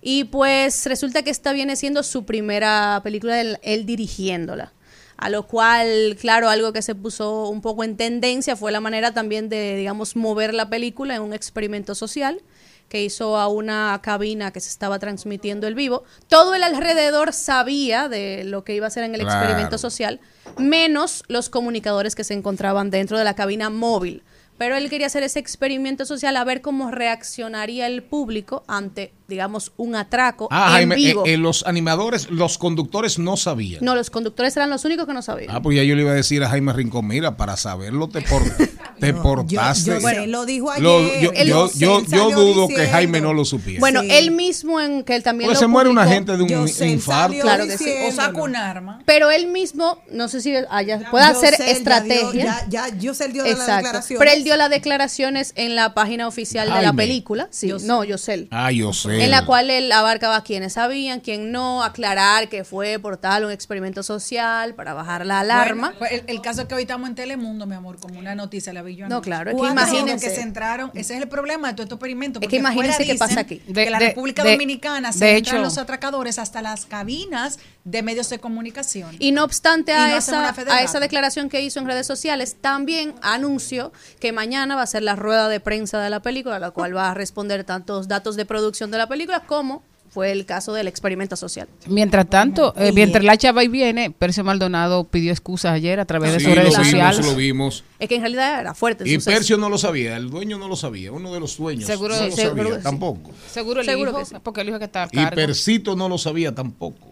Y 0.02 0.26
pues 0.26 0.86
resulta 0.86 1.24
que 1.24 1.32
esta 1.32 1.52
viene 1.54 1.76
siendo 1.76 2.04
su 2.04 2.24
primera 2.26 3.02
película, 3.04 3.42
él, 3.42 3.58
él 3.64 3.86
dirigiéndola. 3.86 4.72
A 5.18 5.30
lo 5.30 5.48
cual, 5.48 6.16
claro, 6.20 6.50
algo 6.50 6.74
que 6.74 6.82
se 6.82 6.94
puso 6.96 7.50
un 7.50 7.62
poco 7.62 7.84
en 7.84 7.98
tendencia 7.98 8.56
fue 8.56 8.72
la 8.72 8.80
manera 8.80 9.14
también 9.14 9.50
de, 9.50 9.76
digamos, 9.76 10.16
mover 10.16 10.54
la 10.54 10.70
película 10.70 11.16
en 11.16 11.22
un 11.24 11.34
experimento 11.34 11.96
social 11.96 12.42
que 12.88 13.04
hizo 13.04 13.36
a 13.38 13.48
una 13.50 14.00
cabina 14.02 14.52
que 14.52 14.62
se 14.62 14.70
estaba 14.70 14.98
transmitiendo 15.00 15.68
el 15.68 15.76
vivo. 15.76 16.04
Todo 16.30 16.56
el 16.56 16.64
alrededor 16.64 17.34
sabía 17.34 18.08
de 18.08 18.44
lo 18.46 18.64
que 18.64 18.76
iba 18.76 18.86
a 18.86 18.88
hacer 18.88 19.04
en 19.04 19.14
el 19.16 19.22
Claro. 19.22 19.40
experimento 19.42 19.78
social, 19.78 20.22
menos 20.58 21.24
los 21.28 21.50
comunicadores 21.50 22.16
que 22.16 22.24
se 22.24 22.34
encontraban 22.34 22.90
dentro 22.90 23.18
de 23.18 23.24
la 23.26 23.36
cabina 23.36 23.70
móvil. 23.70 24.24
Pero 24.58 24.76
él 24.76 24.90
quería 24.90 25.08
hacer 25.08 25.22
ese 25.24 25.40
experimento 25.40 26.06
social 26.06 26.36
a 26.38 26.44
ver 26.44 26.62
cómo 26.62 26.90
reaccionaría 26.90 27.88
el 27.88 28.04
público 28.04 28.64
ante, 28.68 29.14
digamos, 29.28 29.72
un 29.78 29.96
atraco 29.96 30.48
Ah, 30.52 30.68
en 30.68 30.74
Jaime, 30.90 30.96
eh, 30.96 30.98
vivo. 30.98 31.24
eh, 31.26 31.38
los 31.38 31.66
animadores, 31.68 32.30
los 32.30 32.58
conductores 32.58 33.20
no 33.20 33.38
sabían. 33.38 33.84
No, 33.84 33.96
los 33.96 34.10
conductores 34.10 34.56
eran 34.58 34.70
los 34.70 34.86
únicos 34.86 35.06
que 35.06 35.14
no 35.14 35.22
sabían. 35.22 35.52
Ah, 35.56 35.62
pues 35.62 35.76
ya 35.78 35.84
yo 35.84 35.96
le 35.96 36.02
iba 36.04 36.12
a 36.12 36.16
decir 36.16 36.44
a 36.44 36.50
Jaime 36.50 36.74
Rincón, 36.74 37.08
mira, 37.08 37.38
para 37.38 37.58
saberlo 37.58 38.08
te, 38.10 38.22
por- 38.22 38.44
te 39.00 39.14
portaste. 39.14 39.92
yo 39.92 40.00
sé, 40.00 40.28
lo 40.28 40.46
dijo 40.46 40.72
Lo- 40.80 40.98
ayer. 41.00 41.22
yo, 41.22 41.32
Él 41.34 41.48
yo, 41.48 41.70
yo, 41.76 42.00
sé, 42.02 42.06
yo 42.16 42.32
dudo 42.32 42.68
que. 42.68 42.88
Jaime 42.88 43.22
no 43.22 43.34
lo 43.34 43.44
supiera. 43.46 43.80
Bueno, 43.80 44.02
él 44.04 44.32
mismo 44.32 44.80
en 44.80 45.04
que 45.04 45.16
él 45.16 45.24
también 45.24 45.50
Pues 45.50 45.58
lo 45.58 45.60
se 45.62 45.68
muere 45.68 45.90
una 45.90 46.06
gente 46.08 46.36
de 46.38 46.44
un 46.44 46.68
infarto. 46.88 47.38
Claro 47.42 47.66
que 47.68 47.78
sí. 47.78 47.92
O 48.08 48.12
saca 48.12 48.42
un 48.42 48.56
arma. 48.56 49.02
Pero 49.06 49.30
él 49.30 49.48
mismo, 49.48 50.00
no 50.12 50.28
sé 50.28 50.42
si 50.42 50.54
haya, 50.70 51.10
puede 51.12 51.26
hacer 51.26 51.52
Yosel 51.52 51.66
ya 51.66 51.72
estrategia. 51.72 52.32
dio- 52.32 52.44
Ya, 52.44 52.66
ya, 52.90 52.98
Yosel 52.98 53.34
dio 53.34 53.44
las 53.44 53.52
Exacto. 53.52 53.76
declaraciones. 53.76 54.20
Pero 54.20 54.32
él 54.38 54.44
dio 54.44 54.56
las 54.58 54.70
declaraciones 54.70 55.54
en 55.56 55.76
la 55.76 55.94
página 55.94 56.28
oficial 56.28 56.72
de 56.74 56.82
la 56.82 56.94
película. 56.94 57.48
Sí, 57.52 57.72
no, 57.84 58.04
Yosel. 58.04 58.48
Ah, 58.52 58.72
yo 58.72 58.94
sé. 58.94 59.17
En 59.26 59.32
la 59.32 59.46
cual 59.46 59.70
él 59.70 59.92
abarcaba 59.92 60.44
quienes 60.44 60.74
sabían, 60.74 61.20
quién 61.20 61.52
no, 61.52 61.84
aclarar 61.84 62.50
que 62.50 62.64
fue 62.64 63.00
por 63.00 63.18
tal 63.18 63.46
un 63.46 63.52
experimento 63.52 64.04
social 64.04 64.74
para 64.76 64.94
bajar 64.94 65.26
la 65.26 65.40
alarma. 65.42 65.88
Bueno, 65.90 66.00
pues 66.00 66.12
el, 66.12 66.24
el 66.28 66.42
caso 66.42 66.62
es 66.62 66.68
que 66.68 66.76
hoy 66.76 66.84
estamos 66.84 67.08
en 67.10 67.16
Telemundo, 67.16 67.66
mi 67.66 67.76
amor, 67.76 68.00
como 68.00 68.20
una 68.20 68.36
noticia 68.36 68.74
la 68.74 68.82
vi 68.82 68.96
yo 68.96 69.08
No, 69.08 69.22
claro, 69.22 69.50
es 69.52 69.56
que 69.56 69.60
¿Cuántos 69.60 69.88
imagínense. 69.90 70.28
que 70.30 70.36
se 70.36 70.42
entraron, 70.42 70.92
ese 70.94 71.16
es 71.16 71.22
el 71.22 71.28
problema 71.28 71.68
de 71.70 71.74
todo 71.74 71.84
este 71.84 71.96
experimento. 71.96 72.40
Es 72.40 72.42
que 72.42 72.46
porque 72.48 72.56
imagínense 72.58 73.06
qué 73.06 73.16
pasa 73.16 73.40
aquí. 73.42 73.60
que 73.60 73.74
De- 73.74 73.90
la 73.90 74.00
de- 74.00 74.08
República 74.10 74.44
de- 74.44 74.52
Dominicana 74.52 75.12
se 75.12 75.26
de 75.26 75.38
entran 75.38 75.56
hecho- 75.58 75.64
los 75.64 75.78
atracadores 75.78 76.40
hasta 76.40 76.62
las 76.62 76.86
cabinas 76.86 77.60
de 77.90 78.04
medios 78.04 78.30
de 78.30 78.38
comunicación. 78.40 79.16
Y 79.18 79.32
no 79.32 79.46
obstante 79.46 79.94
Y 79.94 79.96
a, 79.96 80.10
no 80.10 80.18
esa, 80.18 80.54
a 80.74 80.82
esa 80.82 81.00
declaración 81.00 81.48
que 81.50 81.62
hizo 81.62 81.80
en 81.80 81.86
redes 81.88 82.06
sociales, 82.06 82.58
también 82.60 83.16
anunció 83.22 83.94
que 84.20 84.34
mañana 84.34 84.76
va 84.76 84.82
a 84.82 84.88
ser 84.88 85.04
la 85.04 85.16
rueda 85.16 85.48
de 85.48 85.62
prensa 85.62 86.02
de 86.02 86.10
la 86.10 86.22
película, 86.22 86.58
a 86.58 86.60
la 86.60 86.72
cual 86.72 86.94
va 86.96 87.10
a 87.12 87.14
responder 87.14 87.64
tantos 87.64 88.10
datos 88.10 88.36
de 88.36 88.46
producción 88.46 88.92
de 88.92 88.98
la 88.98 89.08
película 89.08 89.40
como 89.46 89.84
fue 90.10 90.32
el 90.32 90.46
caso 90.46 90.74
del 90.74 90.88
experimento 90.88 91.36
social. 91.36 91.68
Mientras 91.86 92.28
tanto, 92.28 92.74
eh, 92.78 92.92
mientras 92.92 93.24
la 93.24 93.38
chava 93.38 93.64
y 93.64 93.68
viene, 93.68 94.10
Percio 94.10 94.44
Maldonado 94.44 95.04
pidió 95.04 95.32
excusas 95.32 95.74
ayer 95.74 96.00
a 96.00 96.06
través 96.06 96.34
de 96.34 96.40
sus 96.40 96.56
redes 96.56 96.74
lo 96.74 96.80
vimos, 96.80 96.86
sociales. 96.88 97.26
lo 97.26 97.36
vimos. 97.36 97.84
Es 98.00 98.10
que 98.10 98.16
en 98.16 98.22
realidad 98.22 98.60
era 98.60 98.74
fuerte 98.74 99.04
el 99.04 99.10
Y 99.12 99.16
suceso. 99.16 99.32
Percio 99.38 99.58
no 99.58 99.70
lo 99.70 99.78
sabía, 99.78 100.18
el 100.18 100.30
dueño 100.30 100.58
no 100.58 100.68
lo 100.68 100.76
sabía, 100.76 101.12
uno 101.12 101.34
de 101.34 101.40
los 101.40 101.56
dueños 101.58 101.86
Seguro- 101.86 102.16
no 102.16 102.26
lo 102.26 102.32
seguro 102.36 102.56
sabía 102.58 102.72
que 102.72 102.78
sí. 102.78 102.84
tampoco. 102.84 103.32
Seguro 103.52 103.82
el 103.82 103.86
Seguro 103.86 104.10
hijo, 104.12 104.20
que 104.20 104.26
sí. 104.26 104.36
porque 104.42 104.62
el 104.62 104.70
hijo 104.70 104.80
que 104.80 104.86
está 104.86 105.04
a 105.04 105.08
Y 105.12 105.16
cargo. 105.18 105.36
Percito 105.36 105.96
no 105.96 106.10
lo 106.10 106.18
sabía 106.18 106.56
tampoco. 106.56 107.07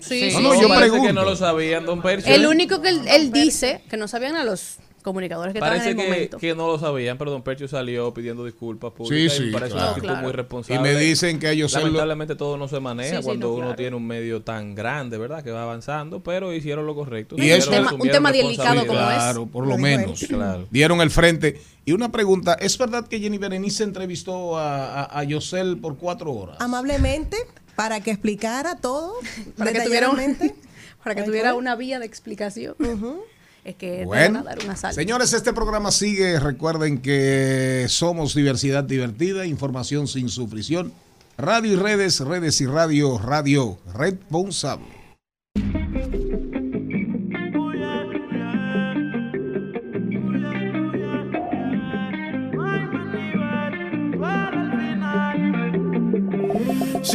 Sí, 0.00 0.30
No, 0.34 0.40
no, 0.40 0.52
sí, 0.52 0.56
yo 0.62 0.62
sí. 0.62 0.68
parece 0.68 0.90
pregunto. 0.90 1.06
que 1.06 1.12
no 1.12 1.24
lo 1.24 1.36
sabían, 1.36 1.86
don 1.86 2.02
Percio. 2.02 2.34
El 2.34 2.46
único 2.46 2.80
que 2.82 2.88
él, 2.90 3.00
él 3.08 3.32
dice 3.32 3.82
que 3.88 3.96
no 3.96 4.08
sabían 4.08 4.36
a 4.36 4.44
los 4.44 4.76
comunicadores 5.02 5.54
que 5.54 5.60
Parece 5.60 5.90
estaban 5.90 5.92
en 5.92 6.00
el 6.00 6.04
que, 6.04 6.12
momento. 6.12 6.38
que 6.38 6.54
no 6.54 6.66
lo 6.66 6.78
sabían, 6.78 7.16
pero 7.16 7.30
don 7.30 7.40
Percio 7.42 7.66
salió 7.68 8.12
pidiendo 8.12 8.44
disculpas 8.44 8.92
públicas 8.92 9.32
Sí, 9.34 9.42
y 9.42 9.44
sí, 9.44 9.46
me 9.46 9.52
parece 9.52 9.72
claro. 9.72 9.88
un 9.88 9.94
tipo 9.94 10.06
Claro. 10.08 10.20
muy 10.22 10.28
Y 10.30 10.32
responsable. 10.36 10.80
me 10.94 11.00
dicen 11.00 11.38
que 11.38 11.46
a 11.46 11.52
ellos 11.52 11.72
lo- 11.72 11.78
Lamentablemente 11.80 12.34
todo 12.36 12.58
no 12.58 12.68
se 12.68 12.80
maneja 12.80 13.10
Sí, 13.12 13.16
sí, 13.16 13.22
cuando 13.24 13.46
no, 13.46 13.52
uno 13.54 13.62
claro. 13.62 13.76
tiene 13.76 13.96
un 13.96 14.06
medio 14.06 14.42
tan 14.42 14.74
grande, 14.74 15.16
¿verdad? 15.16 15.42
Que 15.42 15.52
va 15.52 15.62
avanzando, 15.62 16.22
pero 16.22 16.52
hicieron 16.52 16.84
lo 16.86 16.94
correcto. 16.94 17.34
Y 17.38 17.48
eso- 17.48 17.70
Un 17.70 17.76
tema- 17.76 17.92
un 17.94 18.08
tema 18.10 18.30
delicado 18.30 18.86
como 18.86 19.00
es. 19.00 19.06
Claro, 19.06 19.46
por 19.46 19.66
lo 19.66 19.78
menos. 19.78 20.22
Dieron 20.70 21.00
el 21.00 21.10
frente. 21.10 21.58
Y 21.86 21.92
una 21.92 22.12
pregunta, 22.12 22.54
¿es 22.60 22.76
verdad 22.76 23.08
que 23.08 23.18
Jenny 23.18 23.38
Berenice 23.38 23.84
entrevistó 23.84 24.58
a, 24.58 25.00
a, 25.04 25.18
a 25.20 25.24
Yosel 25.24 25.78
por 25.78 25.96
cuatro 25.96 26.30
horas? 26.32 26.58
Amablemente, 26.60 27.38
para 27.82 28.00
que 28.00 28.10
explicara 28.10 28.76
todo. 28.76 29.14
Para 29.56 29.72
que 29.72 29.80
tuviera 29.80 30.10
un-. 30.10 30.18
Para 31.02 31.14
que 31.14 31.22
tuviera 31.22 31.50
fue. 31.50 31.58
una 31.58 31.76
vía 31.76 31.98
de 31.98 32.06
explicación. 32.06 32.74
Es 33.62 33.76
que 33.76 33.98
te 33.98 34.04
Bueno, 34.06 34.38
van 34.38 34.46
a 34.46 34.50
dar 34.54 34.64
una 34.64 34.74
sal. 34.74 34.94
señores, 34.94 35.34
este 35.34 35.52
programa 35.52 35.90
sigue. 35.92 36.40
Recuerden 36.40 36.96
que 37.02 37.84
somos 37.90 38.34
diversidad 38.34 38.84
divertida, 38.84 39.44
información 39.44 40.08
sin 40.08 40.30
sufrición. 40.30 40.94
Radio 41.36 41.72
y 41.72 41.76
redes, 41.76 42.20
redes 42.20 42.58
y 42.62 42.66
radio, 42.66 43.18
radio 43.18 43.78
responsable. 43.94 44.99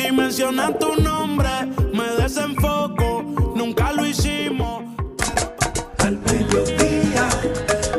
Si 0.06 0.12
mencionan 0.12 0.78
tu 0.78 0.96
nombre, 1.02 1.50
me 1.92 2.08
desenfoco. 2.22 3.24
Nunca 3.56 3.92
lo 3.92 4.06
hicimos. 4.06 4.84
Al 5.98 6.20
mediodía, 6.20 7.28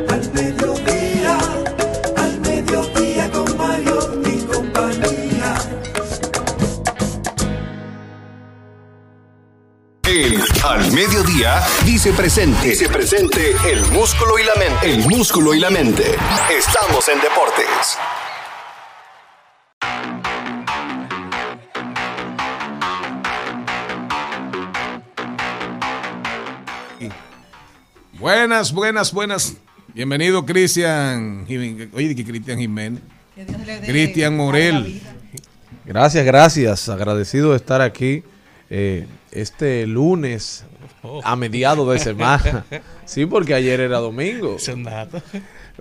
al 0.07 0.31
mediodía, 0.31 1.37
al 2.15 2.39
mediodía 2.39 3.29
con 3.29 3.57
Mario 3.57 4.21
y 4.23 4.41
compañía. 4.45 5.55
El 10.03 10.41
Al 10.63 10.91
Mediodía 10.93 11.61
dice 11.83 12.13
presente. 12.13 12.69
Dice 12.69 12.87
presente 12.87 13.53
el 13.69 13.85
músculo 13.87 14.39
y 14.39 14.45
la 14.45 14.55
mente. 14.55 14.89
El 14.89 15.09
músculo 15.09 15.53
y 15.53 15.59
la 15.59 15.69
mente. 15.69 16.15
Estamos 16.57 17.09
en 17.09 17.19
deportes. 17.19 17.97
Buenas, 28.27 28.73
buenas, 28.73 29.13
buenas. 29.13 29.55
Bienvenido, 29.93 30.45
Cristian. 30.45 31.45
Jiménez. 31.47 31.87
Oye, 31.93 32.13
que 32.13 32.25
Cristian 32.25 32.59
Jiménez. 32.59 33.01
Cristian 33.85 34.35
Morel. 34.35 35.01
Gracias, 35.85 36.25
gracias. 36.25 36.89
Agradecido 36.89 37.51
de 37.51 37.55
estar 37.55 37.79
aquí 37.81 38.23
eh, 38.69 39.07
este 39.31 39.87
lunes 39.87 40.65
a 41.23 41.37
mediados 41.37 41.89
de 41.89 41.99
semana. 41.99 42.65
Sí, 43.05 43.25
porque 43.25 43.53
ayer 43.53 43.79
era 43.79 43.99
domingo. 43.99 44.57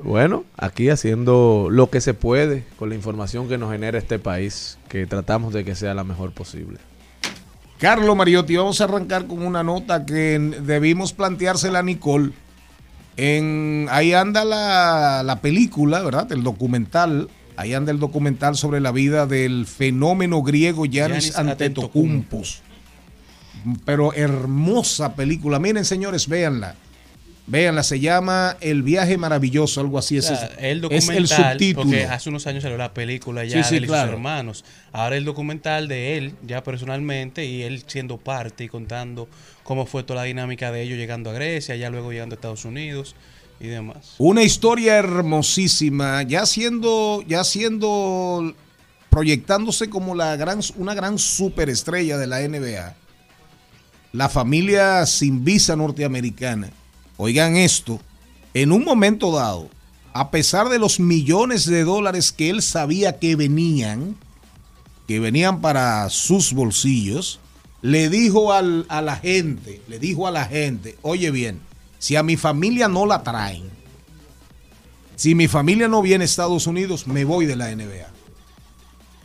Bueno, 0.01 0.45
aquí 0.57 0.89
haciendo 0.89 1.67
lo 1.69 1.91
que 1.91 2.01
se 2.01 2.15
puede 2.15 2.63
con 2.79 2.91
la 2.91 2.95
información 2.95 3.49
que 3.49 3.59
nos 3.59 3.73
genera 3.73 3.99
este 3.99 4.21
país, 4.21 4.79
que 4.89 5.05
tratamos 5.09 5.53
de 5.53 5.65
que 5.65 5.75
sea 5.75 5.95
la 5.95 6.05
mejor 6.05 6.31
posible. 6.31 6.79
Carlos 7.79 8.17
Mariotti, 8.17 8.57
vamos 8.57 8.81
a 8.81 8.85
arrancar 8.85 9.27
con 9.27 9.45
una 9.45 9.63
nota 9.63 10.07
que 10.07 10.39
debimos 10.63 11.13
planteársela 11.13 11.81
a 11.81 11.83
Nicole. 11.83 12.33
En, 13.19 13.87
ahí 13.91 14.15
anda 14.15 14.45
la, 14.45 15.23
la 15.23 15.41
película, 15.41 16.03
¿verdad? 16.03 16.31
El 16.33 16.43
documental. 16.43 17.29
Ahí 17.57 17.75
anda 17.75 17.91
el 17.91 17.99
documental 17.99 18.57
sobre 18.57 18.81
la 18.81 18.93
vida 18.93 19.27
del 19.27 19.67
fenómeno 19.67 20.43
griego 20.43 20.85
Yanis 20.87 21.37
Antetokounmpo. 21.37 22.43
Pero 23.85 24.13
hermosa 24.13 25.15
película. 25.15 25.59
Miren, 25.59 25.85
señores, 25.85 26.29
véanla. 26.29 26.77
Véanla, 27.49 27.85
se 27.85 28.01
llama 28.01 28.57
El 28.61 28.83
viaje 28.83 29.17
maravilloso, 29.19 29.81
algo 29.81 29.99
así. 29.99 30.17
O 30.17 30.19
Es, 30.19 30.27
sea, 30.27 30.47
el 30.59 30.79
es 30.79 30.83
documental, 30.83 31.17
el 31.17 31.29
subtítulo. 31.29 31.85
porque 31.87 32.05
hace 32.05 32.29
unos 32.29 32.45
años 32.49 32.63
salió 32.65 32.77
la 32.77 32.93
película 32.93 33.45
ya 33.45 33.63
Sí, 33.63 33.69
sí, 33.69 33.71
de 33.71 33.77
él 33.79 33.85
y 33.85 33.87
claro. 33.87 34.09
sus 34.09 34.15
hermanos. 34.15 34.65
Ahora 34.93 35.17
el 35.17 35.25
documental 35.25 35.87
de 35.87 36.17
él, 36.19 36.35
ya 36.45 36.65
personalmente, 36.65 37.45
y 37.45 37.63
él 37.63 37.85
siendo 37.87 38.17
parte 38.19 38.65
y 38.65 38.69
contando 38.69 39.29
cómo 39.63 39.87
fue 39.87 40.03
toda 40.03 40.21
la 40.21 40.25
dinámica 40.25 40.73
de 40.73 40.83
ellos 40.83 40.99
llegando 40.99 41.31
a 41.31 41.35
Grecia, 41.35 41.77
ya 41.77 41.89
luego 41.89 42.11
llegando 42.11 42.35
a 42.35 42.37
Estados 42.37 42.65
Unidos 42.65 43.15
y 43.61 43.69
demás. 43.69 44.15
Una 44.19 44.43
historia 44.43 44.97
hermosísima, 44.97 46.25
ya 46.25 46.47
siendo, 46.47 47.23
ya 47.29 47.45
siendo, 47.45 48.55
proyectándose 49.09 49.89
como 49.89 50.17
la 50.17 50.35
gran, 50.35 50.59
una 50.79 50.95
gran 50.95 51.17
superestrella 51.19 52.19
de 52.19 52.27
la 52.27 52.41
NBA. 52.41 52.95
La 54.13 54.29
familia 54.29 55.07
sin 55.07 55.45
visa 55.45 55.77
norteamericana. 55.77 56.71
Oigan 57.17 57.57
esto, 57.57 58.01
en 58.55 58.73
un 58.73 58.85
momento 58.85 59.33
dado, 59.33 59.69
a 60.13 60.31
pesar 60.31 60.69
de 60.69 60.79
los 60.79 61.01
millones 61.01 61.67
de 61.67 61.85
dólares 61.85 62.33
que 62.33 62.51
él 62.51 62.63
sabía 62.63 63.19
que 63.19 63.37
venían, 63.37 64.17
que 65.07 65.21
venían 65.21 65.61
para 65.61 66.09
sus 66.11 66.53
bolsillos, 66.53 67.39
le 67.83 68.09
dijo 68.09 68.53
al- 68.53 68.87
a 68.89 69.03
la 69.03 69.17
gente, 69.17 69.81
le 69.89 69.99
dijo 69.99 70.27
a 70.27 70.31
la 70.31 70.47
gente, 70.47 70.97
oye 71.03 71.31
bien, 71.31 71.61
si 71.99 72.17
a 72.17 72.23
mi 72.23 72.37
familia 72.37 72.89
no 72.89 73.07
la 73.07 73.23
traen, 73.23 73.65
si 75.17 75.35
mi 75.35 75.49
familia 75.49 75.89
no 75.89 76.03
viene 76.03 76.25
a 76.25 76.27
Estados 76.27 76.67
Unidos, 76.67 77.07
me 77.07 77.25
voy 77.25 77.47
de 77.47 77.57
la 77.57 77.71
NBA. 77.75 78.07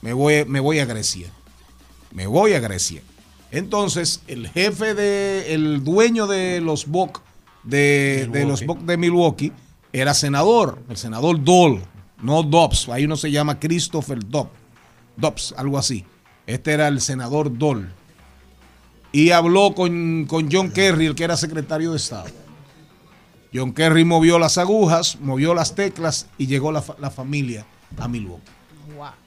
Me 0.01 0.13
voy, 0.13 0.45
me 0.45 0.59
voy 0.61 0.79
a 0.79 0.85
Grecia. 0.85 1.29
Me 2.11 2.27
voy 2.27 2.53
a 2.53 2.59
Grecia. 2.59 3.01
Entonces, 3.51 4.21
el 4.27 4.47
jefe 4.49 4.93
de, 4.93 5.53
el 5.53 5.83
dueño 5.83 6.27
de 6.27 6.61
los 6.61 6.85
Bucks 6.87 7.21
de, 7.63 8.29
de 8.31 8.45
los 8.45 8.65
Bucks 8.65 8.85
de 8.85 8.97
Milwaukee 8.97 9.51
era 9.93 10.13
senador, 10.13 10.81
el 10.89 10.97
senador 10.97 11.43
Dole, 11.43 11.81
no 12.21 12.43
Dobbs. 12.43 12.89
Ahí 12.89 13.05
uno 13.05 13.17
se 13.17 13.31
llama 13.31 13.59
Christopher 13.59 14.19
Dobbs, 14.25 14.51
Dobbs, 15.17 15.53
algo 15.57 15.77
así. 15.77 16.05
Este 16.47 16.71
era 16.71 16.87
el 16.87 17.01
senador 17.01 17.57
Dole. 17.57 17.87
Y 19.11 19.31
habló 19.31 19.75
con, 19.75 20.25
con 20.27 20.49
John 20.51 20.71
Kerry, 20.71 21.05
el 21.05 21.15
que 21.15 21.25
era 21.25 21.35
secretario 21.35 21.91
de 21.91 21.97
Estado. 21.97 22.29
John 23.53 23.73
Kerry 23.73 24.05
movió 24.05 24.39
las 24.39 24.57
agujas, 24.57 25.17
movió 25.19 25.53
las 25.53 25.75
teclas 25.75 26.27
y 26.37 26.47
llegó 26.47 26.71
la, 26.71 26.83
la 26.99 27.11
familia 27.11 27.65
a 27.97 28.07
Milwaukee. 28.07 28.49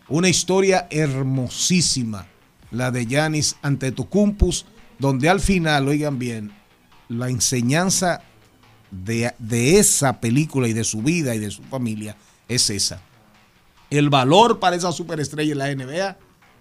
Una 0.08 0.28
historia 0.28 0.86
hermosísima, 0.90 2.26
la 2.70 2.90
de 2.90 3.06
Yanis 3.06 3.56
Antetokounmpo, 3.62 4.50
donde 4.98 5.28
al 5.28 5.40
final, 5.40 5.88
oigan 5.88 6.18
bien, 6.18 6.52
la 7.08 7.28
enseñanza 7.28 8.22
de, 8.90 9.34
de 9.38 9.78
esa 9.78 10.20
película 10.20 10.68
y 10.68 10.72
de 10.72 10.84
su 10.84 11.02
vida 11.02 11.34
y 11.34 11.38
de 11.38 11.50
su 11.50 11.62
familia 11.64 12.16
es 12.48 12.70
esa. 12.70 13.00
El 13.90 14.10
valor 14.10 14.58
para 14.58 14.76
esa 14.76 14.92
superestrella 14.92 15.52
en 15.52 15.58
la 15.58 15.74
NBA 15.74 16.16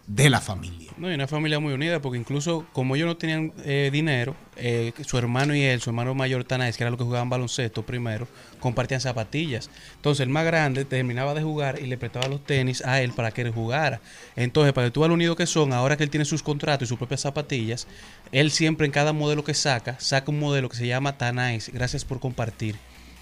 de 0.08 0.30
la 0.30 0.42
familia. 0.42 0.92
No, 0.98 1.10
y 1.10 1.16
una 1.16 1.28
familia 1.28 1.60
muy 1.60 1.74
unida, 1.74 2.02
porque 2.02 2.20
incluso 2.20 2.66
como 2.74 2.96
ellos 2.96 3.08
no 3.08 3.18
tenían 3.18 3.54
eh, 3.64 3.90
dinero, 3.92 4.36
eh, 4.58 4.92
su 5.06 5.18
hermano 5.18 5.56
y 5.56 5.62
él, 5.64 5.82
su 5.82 5.90
hermano 5.90 6.14
mayor 6.14 6.44
Tanais, 6.44 6.78
que 6.78 6.84
era 6.84 6.92
lo 6.92 6.98
que 6.98 7.04
jugaban 7.04 7.30
baloncesto 7.30 7.84
primero, 7.84 8.28
compartían 8.60 9.02
zapatillas. 9.02 9.70
Entonces 9.96 10.22
el 10.22 10.30
más 10.30 10.46
grande 10.46 10.86
terminaba 10.86 11.34
de 11.34 11.42
jugar 11.42 11.80
y 11.82 11.88
le 11.88 11.98
prestaba 11.98 12.28
los 12.28 12.44
tenis 12.44 12.84
a 12.86 13.02
él 13.02 13.12
para 13.14 13.32
que 13.32 13.42
él 13.42 13.52
jugara. 13.52 14.02
Entonces, 14.36 14.74
para 14.74 14.88
que 14.88 14.92
tú 14.92 15.04
unido 15.04 15.36
que 15.36 15.46
son, 15.46 15.74
ahora 15.74 15.98
que 15.98 16.04
él 16.04 16.10
tiene 16.10 16.26
sus 16.26 16.44
contratos 16.44 16.86
y 16.86 16.90
sus 16.90 16.98
propias 16.98 17.22
zapatillas, 17.22 17.88
él 18.32 18.52
siempre 18.52 18.86
en 18.86 18.92
cada 18.92 19.14
modelo 19.14 19.44
que 19.44 19.54
saca, 19.54 20.00
saca 20.00 20.32
un 20.32 20.40
modelo 20.40 20.70
que 20.70 20.78
se 20.78 20.88
llama 20.88 21.18
Tanais, 21.18 21.72
gracias 21.74 22.06
por 22.06 22.20
compartir. 22.20 22.76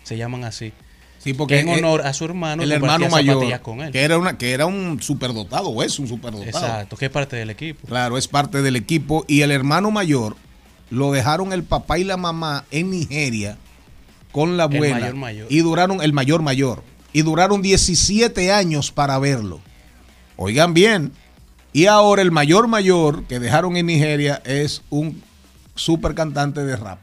Se 0.04 0.18
llaman 0.18 0.44
así. 0.44 0.74
Sí, 1.24 1.34
porque 1.34 1.60
en 1.60 1.70
honor 1.70 2.02
a 2.02 2.14
su 2.14 2.26
hermano, 2.26 2.64
el 2.64 2.72
hermano 2.72 3.08
mayor, 3.10 3.36
zapatillas 3.36 3.60
con 3.60 3.82
él. 3.82 3.92
que 3.92 4.02
era 4.02 4.18
una 4.18 4.38
que 4.40 4.54
era 4.54 4.66
un 4.66 5.02
superdotado 5.02 5.70
o 5.70 5.84
es 5.84 6.00
un 6.00 6.08
superdotado. 6.08 6.48
Exacto, 6.66 6.98
que 6.98 7.06
es 7.06 7.12
parte 7.12 7.36
del 7.36 7.52
equipo. 7.52 7.88
Claro, 7.88 8.18
es 8.18 8.28
parte 8.28 8.62
del 8.64 8.76
equipo 8.76 9.24
y 9.28 9.42
el 9.42 9.52
hermano 9.52 9.92
mayor 9.92 10.36
lo 10.90 11.12
dejaron 11.12 11.54
el 11.54 11.64
papá 11.64 12.00
y 12.00 12.04
la 12.04 12.18
mamá 12.18 12.66
en 12.72 12.90
Nigeria 12.90 13.58
con 14.32 14.58
la 14.58 14.64
El 14.66 14.76
abuela 14.76 14.96
mayor 15.00 15.16
mayor. 15.16 15.48
y 15.50 15.60
duraron 15.60 16.02
el 16.02 16.12
mayor 16.14 16.42
mayor 16.42 16.84
y 17.14 17.22
duraron 17.22 17.62
17 17.62 18.52
años 18.52 18.92
para 18.92 19.20
verlo. 19.20 19.60
Oigan 20.38 20.74
bien, 20.74 21.12
y 21.72 21.86
ahora 21.86 22.22
el 22.24 22.32
mayor 22.32 22.68
mayor 22.68 23.26
que 23.26 23.40
dejaron 23.40 23.78
en 23.78 23.86
Nigeria 23.86 24.42
es 24.44 24.82
un 24.90 25.22
super 25.76 26.16
cantante 26.16 26.64
de 26.64 26.76
rap. 26.76 26.98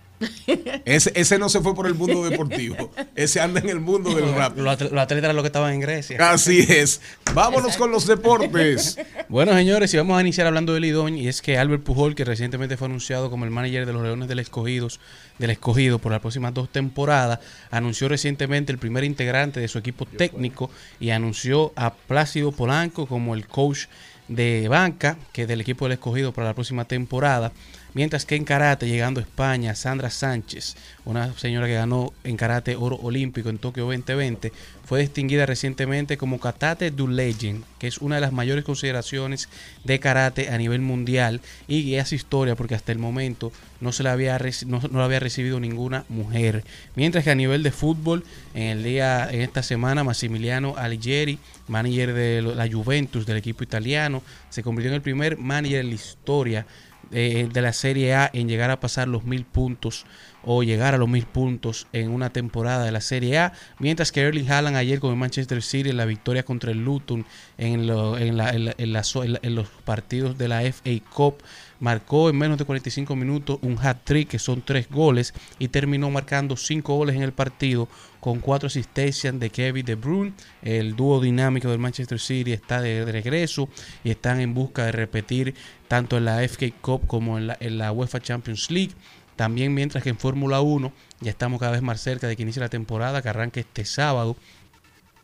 Ese, 0.84 1.12
ese 1.14 1.38
no 1.38 1.48
se 1.48 1.60
fue 1.60 1.74
por 1.74 1.86
el 1.86 1.94
mundo 1.94 2.24
deportivo, 2.28 2.90
ese 3.14 3.40
anda 3.40 3.60
en 3.60 3.68
el 3.68 3.78
mundo 3.80 4.14
del 4.14 4.34
rap. 4.34 4.56
Los 4.58 4.66
atl- 4.78 4.90
los 4.90 5.00
atletas 5.00 5.24
eran 5.24 5.36
los 5.36 5.42
que 5.42 5.48
estaban 5.48 5.72
en 5.74 5.80
Grecia. 5.80 6.30
Así 6.30 6.66
es. 6.68 7.00
Vámonos 7.34 7.76
con 7.76 7.90
los 7.90 8.06
deportes. 8.06 8.98
Bueno, 9.28 9.52
señores, 9.52 9.92
y 9.92 9.98
vamos 9.98 10.16
a 10.16 10.22
iniciar 10.22 10.46
hablando 10.46 10.72
de 10.72 10.80
Lidón, 10.80 11.18
y 11.18 11.28
es 11.28 11.42
que 11.42 11.58
Albert 11.58 11.82
Pujol, 11.82 12.14
que 12.14 12.24
recientemente 12.24 12.78
fue 12.78 12.86
anunciado 12.86 13.28
como 13.30 13.44
el 13.44 13.50
manager 13.50 13.84
de 13.84 13.92
los 13.92 14.02
Leones 14.02 14.26
del 14.26 14.38
Escogidos, 14.38 15.00
del 15.38 15.50
Escogido 15.50 15.98
por 15.98 16.12
las 16.12 16.22
próximas 16.22 16.54
dos 16.54 16.70
temporadas, 16.72 17.38
anunció 17.70 18.08
recientemente 18.08 18.72
el 18.72 18.78
primer 18.78 19.04
integrante 19.04 19.60
de 19.60 19.68
su 19.68 19.76
equipo 19.78 20.06
técnico 20.06 20.70
y 20.98 21.10
anunció 21.10 21.74
a 21.76 21.92
Plácido 21.92 22.52
Polanco 22.52 23.06
como 23.06 23.34
el 23.34 23.46
coach 23.46 23.80
de 24.28 24.66
banca 24.68 25.18
que 25.32 25.46
del 25.46 25.60
equipo 25.60 25.84
del 25.84 25.92
Escogido 25.92 26.32
para 26.32 26.46
la 26.48 26.54
próxima 26.54 26.86
temporada. 26.86 27.52
Mientras 27.98 28.24
que 28.24 28.36
en 28.36 28.44
karate, 28.44 28.86
llegando 28.86 29.18
a 29.18 29.24
España, 29.24 29.74
Sandra 29.74 30.08
Sánchez, 30.08 30.76
una 31.04 31.36
señora 31.36 31.66
que 31.66 31.74
ganó 31.74 32.12
en 32.22 32.36
karate 32.36 32.76
oro 32.76 32.94
olímpico 32.94 33.48
en 33.48 33.58
Tokio 33.58 33.86
2020, 33.86 34.52
fue 34.84 35.00
distinguida 35.00 35.46
recientemente 35.46 36.16
como 36.16 36.38
Katate 36.38 36.92
du 36.92 37.08
Legend, 37.08 37.64
que 37.80 37.88
es 37.88 37.98
una 37.98 38.14
de 38.14 38.20
las 38.20 38.32
mayores 38.32 38.64
consideraciones 38.64 39.48
de 39.82 39.98
karate 39.98 40.48
a 40.48 40.58
nivel 40.58 40.80
mundial 40.80 41.40
y 41.66 41.96
hace 41.96 42.14
historia 42.14 42.54
porque 42.54 42.76
hasta 42.76 42.92
el 42.92 43.00
momento 43.00 43.50
no 43.80 43.90
se 43.90 44.04
la 44.04 44.12
había 44.12 44.38
no, 44.66 44.80
no 44.90 44.98
la 45.00 45.04
había 45.04 45.18
recibido 45.18 45.58
ninguna 45.58 46.04
mujer. 46.08 46.62
Mientras 46.94 47.24
que 47.24 47.32
a 47.32 47.34
nivel 47.34 47.64
de 47.64 47.72
fútbol, 47.72 48.24
en 48.54 48.78
el 48.78 48.84
día 48.84 49.28
en 49.28 49.40
esta 49.40 49.64
semana 49.64 50.04
Massimiliano 50.04 50.76
Allegri, 50.76 51.40
manager 51.66 52.14
de 52.14 52.42
la 52.42 52.68
Juventus 52.70 53.26
del 53.26 53.38
equipo 53.38 53.64
italiano, 53.64 54.22
se 54.50 54.62
convirtió 54.62 54.90
en 54.90 54.94
el 54.94 55.02
primer 55.02 55.36
manager 55.36 55.80
en 55.80 55.88
la 55.88 55.94
historia 55.96 56.66
eh, 57.12 57.48
de 57.52 57.62
la 57.62 57.72
Serie 57.72 58.14
A 58.14 58.30
en 58.32 58.48
llegar 58.48 58.70
a 58.70 58.80
pasar 58.80 59.08
los 59.08 59.24
mil 59.24 59.44
puntos 59.44 60.04
o 60.44 60.62
llegar 60.62 60.94
a 60.94 60.98
los 60.98 61.08
mil 61.08 61.24
puntos 61.26 61.86
en 61.92 62.10
una 62.10 62.30
temporada 62.30 62.84
de 62.84 62.92
la 62.92 63.00
Serie 63.00 63.38
A, 63.38 63.52
mientras 63.78 64.12
que 64.12 64.20
Erling 64.22 64.50
Haaland 64.50 64.76
ayer 64.76 65.00
con 65.00 65.10
el 65.10 65.16
Manchester 65.16 65.62
City 65.62 65.90
en 65.90 65.96
la 65.96 66.04
victoria 66.06 66.44
contra 66.44 66.70
el 66.70 66.84
Luton 66.84 67.26
en, 67.58 67.86
lo- 67.86 68.16
en 68.18 68.36
la- 68.36 68.50
en 68.50 68.64
la- 68.66 68.74
en 68.78 69.54
los 69.54 69.68
partidos 69.84 70.38
de 70.38 70.48
la 70.48 70.62
FA 70.62 70.90
Cup 71.12 71.42
marcó 71.80 72.28
en 72.28 72.36
menos 72.36 72.58
de 72.58 72.64
45 72.64 73.14
minutos 73.16 73.58
un 73.62 73.78
hat-trick 73.78 74.28
que 74.28 74.38
son 74.38 74.62
tres 74.62 74.88
goles 74.88 75.34
y 75.58 75.68
terminó 75.68 76.10
marcando 76.10 76.56
cinco 76.56 76.96
goles 76.96 77.16
en 77.16 77.22
el 77.22 77.32
partido 77.32 77.88
con 78.20 78.40
cuatro 78.40 78.66
asistencias 78.66 79.38
de 79.38 79.50
Kevin 79.50 79.86
De 79.86 79.94
Bruyne. 79.94 80.32
El 80.62 80.96
dúo 80.96 81.20
dinámico 81.20 81.68
del 81.70 81.78
Manchester 81.78 82.18
City 82.18 82.52
está 82.52 82.80
de, 82.80 83.04
regreso 83.04 83.68
y 84.04 84.10
están 84.10 84.40
en 84.40 84.54
busca 84.54 84.84
de 84.84 84.92
repetir 84.92 85.54
tanto 85.86 86.16
en 86.16 86.24
la 86.24 86.46
FA 86.48 86.66
Cup 86.80 87.06
como 87.06 87.38
en 87.38 87.48
la, 87.48 87.56
en 87.60 87.78
la 87.78 87.92
UEFA 87.92 88.20
Champions 88.20 88.70
League. 88.70 88.92
También 89.36 89.72
mientras 89.72 90.02
que 90.02 90.10
en 90.10 90.18
Fórmula 90.18 90.60
1 90.60 90.92
ya 91.20 91.30
estamos 91.30 91.60
cada 91.60 91.72
vez 91.72 91.82
más 91.82 92.00
cerca 92.00 92.26
de 92.26 92.36
que 92.36 92.42
inicie 92.42 92.60
la 92.60 92.68
temporada 92.68 93.22
que 93.22 93.28
arranque 93.28 93.60
este 93.60 93.84
sábado 93.84 94.36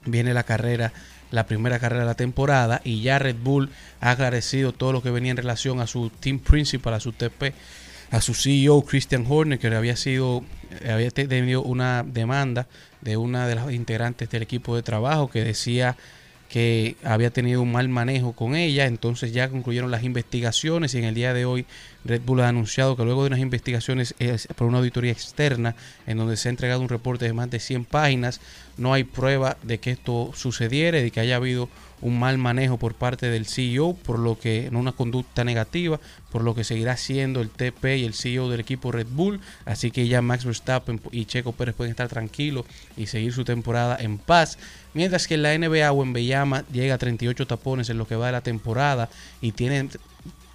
viene 0.06 0.34
la 0.34 0.44
carrera, 0.44 0.92
la 1.34 1.46
primera 1.46 1.78
carrera 1.78 2.02
de 2.02 2.06
la 2.06 2.14
temporada 2.14 2.80
y 2.84 3.02
ya 3.02 3.18
Red 3.18 3.36
Bull 3.42 3.70
ha 4.00 4.10
agradecido 4.12 4.72
todo 4.72 4.92
lo 4.92 5.02
que 5.02 5.10
venía 5.10 5.32
en 5.32 5.36
relación 5.36 5.80
a 5.80 5.86
su 5.86 6.10
team 6.10 6.38
principal, 6.38 6.94
a 6.94 7.00
su 7.00 7.12
TP, 7.12 7.52
a 8.10 8.20
su 8.20 8.34
CEO 8.34 8.82
Christian 8.82 9.26
Horner, 9.28 9.58
que 9.58 9.66
había 9.68 9.96
sido, 9.96 10.44
había 10.90 11.10
te- 11.10 11.26
tenido 11.26 11.62
una 11.62 12.04
demanda 12.04 12.66
de 13.00 13.16
una 13.16 13.46
de 13.46 13.54
las 13.56 13.70
integrantes 13.72 14.30
del 14.30 14.42
equipo 14.42 14.76
de 14.76 14.82
trabajo 14.82 15.28
que 15.28 15.42
decía 15.44 15.96
que 16.48 16.96
había 17.02 17.30
tenido 17.30 17.62
un 17.62 17.72
mal 17.72 17.88
manejo 17.88 18.32
con 18.32 18.54
ella, 18.54 18.86
entonces 18.86 19.32
ya 19.32 19.48
concluyeron 19.48 19.90
las 19.90 20.04
investigaciones 20.04 20.94
y 20.94 20.98
en 20.98 21.04
el 21.04 21.14
día 21.14 21.34
de 21.34 21.44
hoy 21.44 21.66
Red 22.04 22.22
Bull 22.24 22.40
ha 22.40 22.48
anunciado 22.48 22.96
que 22.96 23.04
luego 23.04 23.22
de 23.22 23.28
unas 23.28 23.40
investigaciones 23.40 24.14
eh, 24.18 24.36
por 24.56 24.66
una 24.66 24.78
auditoría 24.78 25.12
externa 25.12 25.74
en 26.06 26.18
donde 26.18 26.36
se 26.36 26.48
ha 26.48 26.50
entregado 26.50 26.80
un 26.80 26.88
reporte 26.88 27.24
de 27.24 27.32
más 27.32 27.50
de 27.50 27.60
100 27.60 27.84
páginas, 27.84 28.40
no 28.76 28.92
hay 28.92 29.04
prueba 29.04 29.56
de 29.62 29.78
que 29.78 29.90
esto 29.92 30.30
sucediera, 30.34 30.98
de 30.98 31.10
que 31.10 31.20
haya 31.20 31.36
habido 31.36 31.68
un 32.00 32.18
mal 32.18 32.36
manejo 32.36 32.76
por 32.76 32.94
parte 32.94 33.30
del 33.30 33.46
CEO, 33.46 33.94
por 33.94 34.18
lo 34.18 34.38
que 34.38 34.68
no 34.70 34.78
una 34.78 34.92
conducta 34.92 35.42
negativa, 35.42 35.98
por 36.30 36.42
lo 36.42 36.54
que 36.54 36.62
seguirá 36.62 36.98
siendo 36.98 37.40
el 37.40 37.48
TP 37.48 37.96
y 37.96 38.04
el 38.04 38.12
CEO 38.12 38.50
del 38.50 38.60
equipo 38.60 38.92
Red 38.92 39.06
Bull, 39.10 39.40
así 39.64 39.90
que 39.90 40.06
ya 40.06 40.20
Max 40.20 40.44
Verstappen 40.44 41.00
y 41.12 41.24
Checo 41.24 41.52
Pérez 41.52 41.74
pueden 41.74 41.92
estar 41.92 42.08
tranquilos 42.08 42.66
y 42.96 43.06
seguir 43.06 43.32
su 43.32 43.44
temporada 43.44 43.96
en 43.98 44.18
paz, 44.18 44.58
mientras 44.92 45.26
que 45.26 45.34
en 45.34 45.42
la 45.42 45.56
NBA 45.56 45.90
Wembeyama 45.92 46.64
llega 46.70 46.96
a 46.96 46.98
38 46.98 47.46
tapones 47.46 47.88
en 47.88 47.96
lo 47.96 48.06
que 48.06 48.16
va 48.16 48.26
de 48.26 48.32
la 48.32 48.42
temporada 48.42 49.08
y 49.40 49.52
tienen 49.52 49.90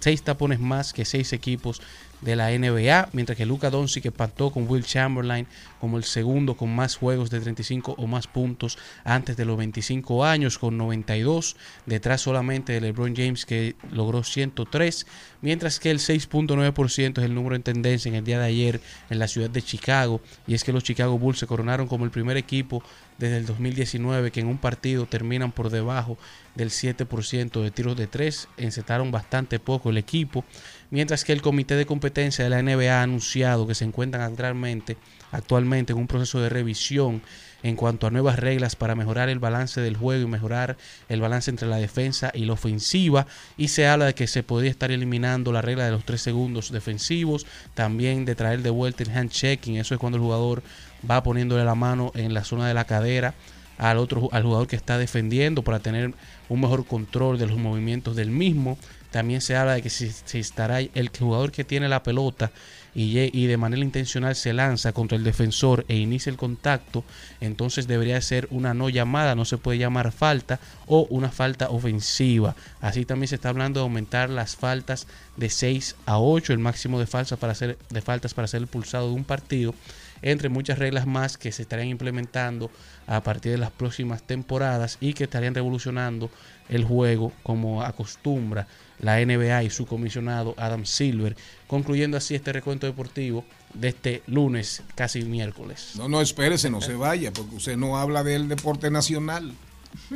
seis 0.00 0.22
tapones 0.22 0.60
más 0.60 0.92
que 0.92 1.04
seis 1.04 1.32
equipos 1.32 1.80
de 2.20 2.36
la 2.36 2.50
NBA, 2.50 3.08
mientras 3.12 3.36
que 3.36 3.46
Luka 3.46 3.70
Doncic 3.70 4.06
empató 4.06 4.50
con 4.50 4.68
Will 4.68 4.84
Chamberlain 4.84 5.46
como 5.80 5.96
el 5.96 6.04
segundo 6.04 6.54
con 6.56 6.74
más 6.74 6.96
juegos 6.96 7.30
de 7.30 7.40
35 7.40 7.94
o 7.96 8.06
más 8.06 8.26
puntos 8.26 8.78
antes 9.04 9.36
de 9.36 9.44
los 9.44 9.56
25 9.56 10.24
años 10.24 10.58
con 10.58 10.76
92, 10.76 11.56
detrás 11.86 12.20
solamente 12.20 12.74
de 12.74 12.80
LeBron 12.80 13.16
James 13.16 13.46
que 13.46 13.74
logró 13.90 14.22
103, 14.22 15.06
mientras 15.40 15.80
que 15.80 15.90
el 15.90 15.98
6.9% 15.98 17.18
es 17.18 17.24
el 17.24 17.34
número 17.34 17.56
en 17.56 17.62
tendencia 17.62 18.08
en 18.08 18.16
el 18.16 18.24
día 18.24 18.38
de 18.38 18.46
ayer 18.46 18.80
en 19.08 19.18
la 19.18 19.28
ciudad 19.28 19.50
de 19.50 19.62
Chicago, 19.62 20.20
y 20.46 20.54
es 20.54 20.64
que 20.64 20.72
los 20.72 20.84
Chicago 20.84 21.18
Bulls 21.18 21.38
se 21.38 21.46
coronaron 21.46 21.88
como 21.88 22.04
el 22.04 22.10
primer 22.10 22.36
equipo 22.36 22.82
desde 23.18 23.36
el 23.36 23.46
2019 23.46 24.30
que 24.30 24.40
en 24.40 24.46
un 24.46 24.58
partido 24.58 25.06
terminan 25.06 25.52
por 25.52 25.70
debajo 25.70 26.18
del 26.54 26.70
7% 26.70 27.62
de 27.62 27.70
tiros 27.70 27.96
de 27.96 28.06
3, 28.06 28.48
encetaron 28.56 29.10
bastante 29.10 29.58
poco 29.58 29.90
el 29.90 29.98
equipo, 29.98 30.44
mientras 30.90 31.24
que 31.24 31.32
el 31.32 31.42
comité 31.42 31.76
de 31.76 31.86
competencia 31.86 32.44
de 32.44 32.50
la 32.50 32.62
NBA 32.62 32.98
ha 32.98 33.02
anunciado 33.02 33.66
que 33.66 33.74
se 33.74 33.84
encuentran 33.84 34.22
actualmente, 34.22 34.96
actualmente 35.32 35.92
en 35.92 35.98
un 35.98 36.06
proceso 36.06 36.40
de 36.40 36.48
revisión 36.48 37.22
en 37.62 37.76
cuanto 37.76 38.06
a 38.06 38.10
nuevas 38.10 38.38
reglas 38.38 38.74
para 38.74 38.94
mejorar 38.94 39.28
el 39.28 39.38
balance 39.38 39.80
del 39.80 39.96
juego 39.96 40.24
y 40.24 40.30
mejorar 40.30 40.76
el 41.08 41.20
balance 41.20 41.50
entre 41.50 41.68
la 41.68 41.76
defensa 41.76 42.30
y 42.34 42.44
la 42.46 42.54
ofensiva 42.54 43.26
y 43.56 43.68
se 43.68 43.86
habla 43.86 44.06
de 44.06 44.14
que 44.14 44.26
se 44.26 44.42
podría 44.42 44.70
estar 44.70 44.90
eliminando 44.90 45.52
la 45.52 45.62
regla 45.62 45.84
de 45.84 45.90
los 45.90 46.04
3 46.04 46.20
segundos 46.20 46.72
defensivos, 46.72 47.46
también 47.74 48.24
de 48.24 48.34
traer 48.34 48.62
de 48.62 48.70
vuelta 48.70 49.02
el 49.02 49.10
handchecking, 49.10 49.76
eso 49.76 49.94
es 49.94 50.00
cuando 50.00 50.16
el 50.16 50.22
jugador 50.22 50.62
va 51.08 51.22
poniéndole 51.22 51.64
la 51.64 51.74
mano 51.74 52.12
en 52.14 52.34
la 52.34 52.44
zona 52.44 52.66
de 52.66 52.74
la 52.74 52.84
cadera 52.84 53.34
al 53.78 53.96
otro 53.96 54.28
al 54.32 54.42
jugador 54.42 54.66
que 54.66 54.76
está 54.76 54.98
defendiendo 54.98 55.62
para 55.62 55.80
tener 55.80 56.12
un 56.48 56.60
mejor 56.60 56.86
control 56.86 57.38
de 57.38 57.46
los 57.46 57.56
movimientos 57.56 58.14
del 58.14 58.30
mismo. 58.30 58.76
También 59.10 59.40
se 59.40 59.56
habla 59.56 59.74
de 59.74 59.82
que 59.82 59.90
si, 59.90 60.10
estará 60.38 60.80
el 60.80 61.10
jugador 61.16 61.50
que 61.52 61.64
tiene 61.64 61.88
la 61.88 62.02
pelota 62.02 62.50
y, 62.94 63.46
de 63.46 63.56
manera 63.56 63.82
intencional 63.82 64.34
se 64.34 64.52
lanza 64.52 64.92
contra 64.92 65.16
el 65.16 65.24
defensor 65.24 65.84
e 65.88 65.96
inicia 65.96 66.30
el 66.30 66.36
contacto, 66.36 67.04
entonces 67.40 67.86
debería 67.86 68.20
ser 68.20 68.48
una 68.50 68.74
no 68.74 68.88
llamada, 68.88 69.34
no 69.34 69.44
se 69.44 69.58
puede 69.58 69.78
llamar 69.78 70.12
falta 70.12 70.60
o 70.86 71.06
una 71.10 71.30
falta 71.30 71.70
ofensiva. 71.70 72.54
Así 72.80 73.04
también 73.04 73.28
se 73.28 73.36
está 73.36 73.48
hablando 73.48 73.80
de 73.80 73.84
aumentar 73.84 74.30
las 74.30 74.56
faltas 74.56 75.06
de 75.36 75.50
6 75.50 75.96
a 76.06 76.18
8, 76.18 76.52
el 76.52 76.58
máximo 76.58 76.98
de 76.98 77.06
faltas 77.06 77.38
para 77.38 77.54
ser 77.54 77.78
de 77.90 78.00
faltas 78.00 78.34
para 78.34 78.48
ser 78.48 78.62
expulsado 78.62 79.08
de 79.08 79.14
un 79.14 79.24
partido 79.24 79.74
entre 80.22 80.48
muchas 80.48 80.78
reglas 80.78 81.06
más 81.06 81.38
que 81.38 81.52
se 81.52 81.62
estarían 81.62 81.88
implementando 81.88 82.70
a 83.06 83.22
partir 83.22 83.52
de 83.52 83.58
las 83.58 83.70
próximas 83.70 84.22
temporadas 84.22 84.98
y 85.00 85.14
que 85.14 85.24
estarían 85.24 85.54
revolucionando 85.54 86.30
el 86.68 86.84
juego 86.84 87.32
como 87.42 87.82
acostumbra 87.82 88.66
la 89.00 89.24
NBA 89.24 89.64
y 89.64 89.70
su 89.70 89.86
comisionado 89.86 90.54
Adam 90.58 90.84
Silver, 90.84 91.36
concluyendo 91.66 92.16
así 92.16 92.34
este 92.34 92.52
recuento 92.52 92.86
deportivo 92.86 93.44
de 93.74 93.88
este 93.88 94.22
lunes, 94.26 94.82
casi 94.94 95.22
miércoles. 95.22 95.92
No, 95.96 96.08
no, 96.08 96.20
espérese, 96.20 96.70
no 96.70 96.80
se 96.80 96.94
vaya, 96.94 97.32
porque 97.32 97.56
usted 97.56 97.76
no 97.76 97.96
habla 97.96 98.22
del 98.22 98.48
deporte 98.48 98.90
nacional. 98.90 99.52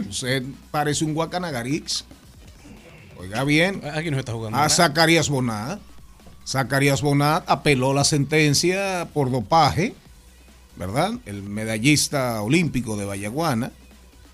Usted 0.08 0.42
parece 0.70 1.04
un 1.04 1.14
guacanagarix. 1.14 2.04
Oiga 3.16 3.44
bien. 3.44 3.80
Aquí 3.94 4.10
no 4.10 4.18
está 4.18 4.32
jugando. 4.32 4.58
A. 4.58 4.68
Zacarías 4.68 5.28
Bonat. 5.28 5.80
Zacarías 6.46 7.02
Bonat 7.02 7.44
apeló 7.48 7.94
la 7.94 8.04
sentencia 8.04 9.08
por 9.14 9.30
dopaje, 9.30 9.94
¿verdad? 10.76 11.12
El 11.24 11.42
medallista 11.42 12.40
olímpico 12.42 12.96
de 12.96 13.06
Vallaguana 13.06 13.72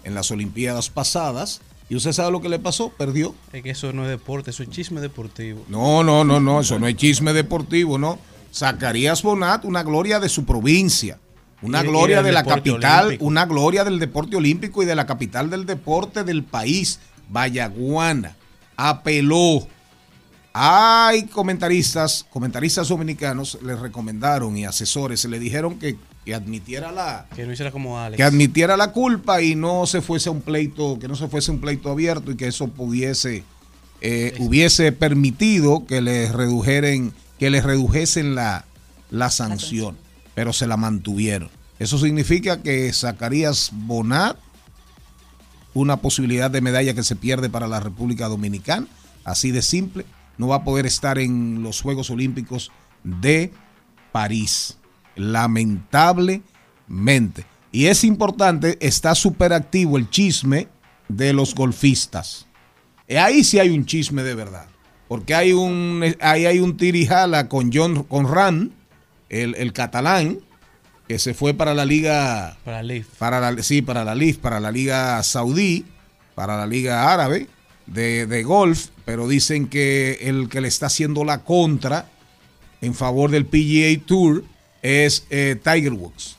en 0.05 0.15
las 0.15 0.31
Olimpiadas 0.31 0.91
pasadas. 0.91 1.61
¿Y 1.89 1.97
usted 1.97 2.13
sabe 2.13 2.31
lo 2.31 2.41
que 2.41 2.49
le 2.49 2.59
pasó? 2.59 2.91
Perdió. 2.91 3.35
Es 3.53 3.63
que 3.63 3.71
eso 3.71 3.93
no 3.93 4.05
es 4.05 4.11
deporte, 4.11 4.51
eso 4.51 4.63
es 4.63 4.71
chisme 4.71 5.01
deportivo. 5.01 5.65
No, 5.69 6.05
no, 6.05 6.25
no, 6.25 6.41
no, 6.41 6.61
eso 6.61 6.79
no 6.79 6.87
es 6.87 6.97
chisme 6.97 7.33
deportivo, 7.33 7.99
no. 7.99 8.19
Zacarías 8.55 9.23
Bonat, 9.23 9.65
una 9.65 9.83
gloria 9.83 10.21
de 10.21 10.29
su 10.29 10.45
provincia, 10.45 11.19
una 11.63 11.83
gloria 11.83 12.23
de 12.23 12.33
la 12.33 12.45
capital, 12.45 13.07
olímpico. 13.07 13.25
una 13.25 13.47
gloria 13.47 13.85
del 13.85 13.99
deporte 13.99 14.37
olímpico 14.37 14.83
y 14.83 14.87
de 14.87 14.95
la 14.95 15.07
capital 15.07 15.51
del 15.51 15.67
deporte 15.67 16.25
del 16.25 16.43
país, 16.43 17.01
Vallaguana. 17.29 18.37
Apeló. 18.77 19.67
Hay 20.53 21.26
comentaristas, 21.26 22.26
comentaristas 22.30 22.88
dominicanos 22.88 23.59
le 23.62 23.76
recomendaron 23.76 24.57
y 24.57 24.64
asesores 24.64 25.24
le 25.24 25.38
dijeron 25.38 25.78
que, 25.78 25.96
que 26.24 26.34
admitiera 26.34 26.90
la 26.90 27.28
Que 27.36 27.46
no 27.46 27.53
hiciera 27.53 27.70
como 27.70 27.98
Alex. 27.98 28.16
que 28.16 28.24
admitiera 28.24 28.76
la 28.76 28.90
culpa 28.92 29.42
y 29.42 29.55
no 29.55 29.86
se 29.86 30.01
fuese 30.01 30.28
a 30.28 30.32
un 30.32 30.42
pleito, 30.42 30.98
que 30.98 31.07
no 31.07 31.14
se 31.14 31.28
fuese 31.28 31.51
a 31.51 31.55
un 31.55 31.61
pleito 31.61 31.90
abierto 31.90 32.32
y 32.32 32.36
que 32.36 32.48
eso 32.48 32.66
pudiese, 32.68 33.44
eh, 34.01 34.34
hubiese 34.40 34.90
permitido 34.90 35.86
que 35.86 36.01
les 36.01 36.32
redujeren, 36.32 37.12
que 37.38 37.51
les 37.51 37.62
redujesen 37.62 38.34
la, 38.34 38.64
la 39.11 39.30
sanción, 39.30 39.96
pero 40.34 40.53
se 40.53 40.66
la 40.66 40.76
mantuvieron. 40.76 41.48
Eso 41.78 41.96
significa 41.96 42.61
que 42.61 42.92
Zacarías 42.92 43.70
Bonat, 43.72 44.36
una 45.74 45.98
posibilidad 45.98 46.51
de 46.51 46.61
medalla 46.61 46.92
que 46.94 47.05
se 47.05 47.14
pierde 47.14 47.48
para 47.48 47.68
la 47.68 47.78
República 47.78 48.26
Dominicana, 48.26 48.88
así 49.24 49.53
de 49.53 49.62
simple, 49.62 50.05
no 50.41 50.49
va 50.49 50.57
a 50.57 50.64
poder 50.64 50.86
estar 50.86 51.18
en 51.18 51.62
los 51.62 51.82
Juegos 51.82 52.09
Olímpicos 52.09 52.72
de 53.05 53.53
París. 54.11 54.78
Lamentablemente. 55.14 57.45
Y 57.70 57.86
es 57.86 58.05
importante, 58.05 58.78
está 58.80 59.14
súper 59.14 59.53
activo 59.53 59.99
el 59.99 60.09
chisme 60.09 60.68
de 61.09 61.34
los 61.34 61.55
golfistas. 61.55 62.47
Eh, 63.07 63.18
Ahí 63.18 63.45
sí 63.45 63.59
hay 63.59 63.68
un 63.68 63.84
chisme 63.84 64.22
de 64.22 64.34
verdad. 64.34 64.66
Porque 65.09 65.34
hay 65.34 65.53
un, 65.53 66.03
ahí 66.20 66.47
hay 66.47 66.61
un 66.61 66.78
tirijala 66.78 67.49
con 67.49 67.70
John 67.70 68.05
con 68.05 68.26
Ran, 68.26 68.72
el, 69.28 69.55
el 69.57 69.74
catalán, 69.74 70.38
que 71.07 71.18
se 71.18 71.34
fue 71.34 71.53
para 71.53 71.74
la 71.74 71.84
liga 71.84 72.57
para 72.64 72.82
la, 73.53 73.62
sí, 73.62 73.82
para 73.82 74.05
la 74.05 74.14
LIF, 74.14 74.38
para 74.38 74.59
la 74.59 74.72
liga 74.72 75.22
saudí, 75.22 75.84
para 76.34 76.57
la 76.57 76.66
liga 76.66 77.12
árabe 77.12 77.47
de, 77.91 78.26
de 78.26 78.43
golf, 78.43 78.88
pero 79.05 79.28
dicen 79.28 79.68
que 79.68 80.18
el 80.22 80.49
que 80.49 80.61
le 80.61 80.68
está 80.68 80.86
haciendo 80.86 81.24
la 81.24 81.45
contra 81.45 82.09
en 82.80 82.95
favor 82.95 83.30
del 83.30 83.47
PGA 83.47 84.05
Tour 84.07 84.45
es 84.82 85.26
eh, 85.30 85.61
Tiger 85.62 85.93
Woods. 85.93 86.36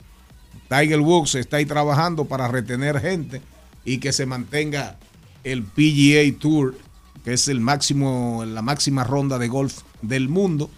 Tiger 0.70 1.00
Woods 1.02 1.36
está 1.36 1.58
ahí 1.58 1.66
trabajando 1.66 2.26
para 2.26 2.48
retener 2.48 3.00
gente 3.00 3.42
y 3.84 3.98
que 4.00 4.14
se 4.14 4.26
mantenga 4.26 4.98
el 5.44 5.64
PGA 5.64 6.40
Tour, 6.40 6.78
que 7.24 7.34
es 7.34 7.48
el 7.48 7.60
máximo, 7.60 8.44
la 8.46 8.62
máxima 8.62 9.04
ronda 9.04 9.38
de 9.38 9.48
golf 9.48 9.82
del 10.02 10.30
mundo, 10.30 10.70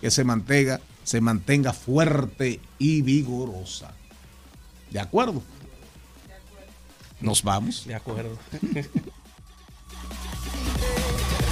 que 0.00 0.10
se 0.10 0.24
mantenga, 0.24 0.80
se 1.04 1.20
mantenga 1.20 1.72
fuerte 1.72 2.60
y 2.78 3.02
vigorosa. 3.02 3.92
¿De 4.90 5.00
acuerdo? 5.00 5.42
Nos 7.20 7.42
vamos. 7.42 7.84
De 7.86 7.94
acuerdo. 7.94 8.36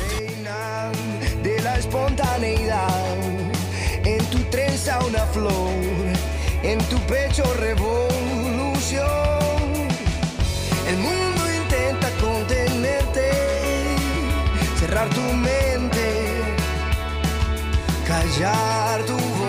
Reina 0.08 0.90
de 1.42 1.60
la 1.62 1.76
espontaneidad. 1.78 3.16
En 4.04 4.24
tu 4.26 4.38
trenza 4.50 4.98
una 5.04 5.24
flor, 5.26 5.72
en 6.62 6.78
tu 6.90 6.98
pecho 7.00 7.44
revolución. 7.54 9.08
El 10.88 10.96
mundo 10.96 11.42
intenta 11.62 12.08
contenerte, 12.20 13.30
cerrar 14.78 15.08
tu 15.10 15.20
mente, 15.20 16.42
callar 18.06 19.02
tu 19.04 19.14
voz. 19.14 19.39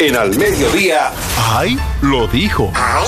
En 0.00 0.16
al 0.16 0.36
mediodía. 0.36 1.12
¡Ay! 1.38 1.78
Lo 2.02 2.26
dijo. 2.26 2.72
¡Ay! 2.74 3.06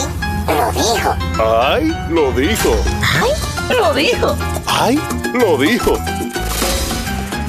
Lo 0.48 0.72
dijo. 0.72 1.16
¡Ay! 1.42 1.92
Lo 2.10 2.32
dijo. 2.32 2.76
¡Ay! 3.02 3.34
Lo 3.68 3.94
dijo. 3.94 4.36
¡Ay! 4.66 4.98
Lo 5.34 5.58
dijo. 5.58 5.98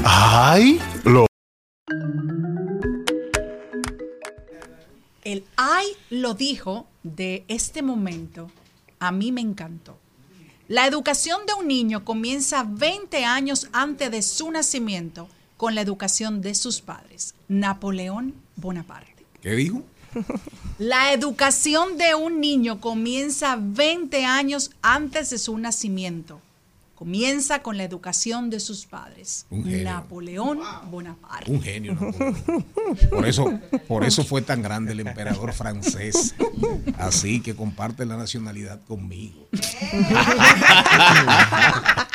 ¡Ay! 0.03 0.79
Lo 1.03 1.27
El 5.23 5.43
ay 5.57 5.85
lo 6.09 6.33
dijo 6.33 6.87
de 7.03 7.45
este 7.47 7.81
momento 7.83 8.49
a 8.99 9.11
mí 9.11 9.31
me 9.31 9.41
encantó. 9.41 9.97
La 10.67 10.87
educación 10.87 11.45
de 11.45 11.53
un 11.53 11.67
niño 11.67 12.03
comienza 12.03 12.65
20 12.67 13.25
años 13.25 13.69
antes 13.73 14.09
de 14.09 14.21
su 14.23 14.49
nacimiento 14.49 15.29
con 15.55 15.75
la 15.75 15.81
educación 15.81 16.41
de 16.41 16.55
sus 16.55 16.81
padres. 16.81 17.35
Napoleón 17.47 18.46
Bonaparte. 18.57 19.25
¿Qué 19.41 19.51
dijo? 19.55 19.81
La 20.79 21.13
educación 21.13 21.97
de 21.97 22.15
un 22.15 22.39
niño 22.41 22.79
comienza 22.81 23.57
20 23.59 24.25
años 24.25 24.71
antes 24.81 25.29
de 25.29 25.37
su 25.37 25.57
nacimiento. 25.57 26.41
Comienza 26.95 27.61
con 27.61 27.77
la 27.77 27.83
educación 27.83 28.49
de 28.49 28.59
sus 28.59 28.87
padres. 28.87 29.45
Un 29.51 29.63
genio. 29.63 29.83
Napoleón 29.83 30.59
Bonaparte. 30.89 31.51
Un 31.51 31.61
genio. 31.61 31.93
Napoleón. 31.93 32.65
Por 33.11 33.27
eso, 33.27 33.59
por 33.87 34.03
eso 34.03 34.23
fue 34.23 34.41
tan 34.41 34.63
grande 34.63 34.93
el 34.93 35.01
emperador 35.01 35.53
francés. 35.53 36.33
Así 36.97 37.39
que 37.41 37.55
comparte 37.55 38.03
la 38.07 38.17
nacionalidad 38.17 38.81
conmigo. 38.85 39.47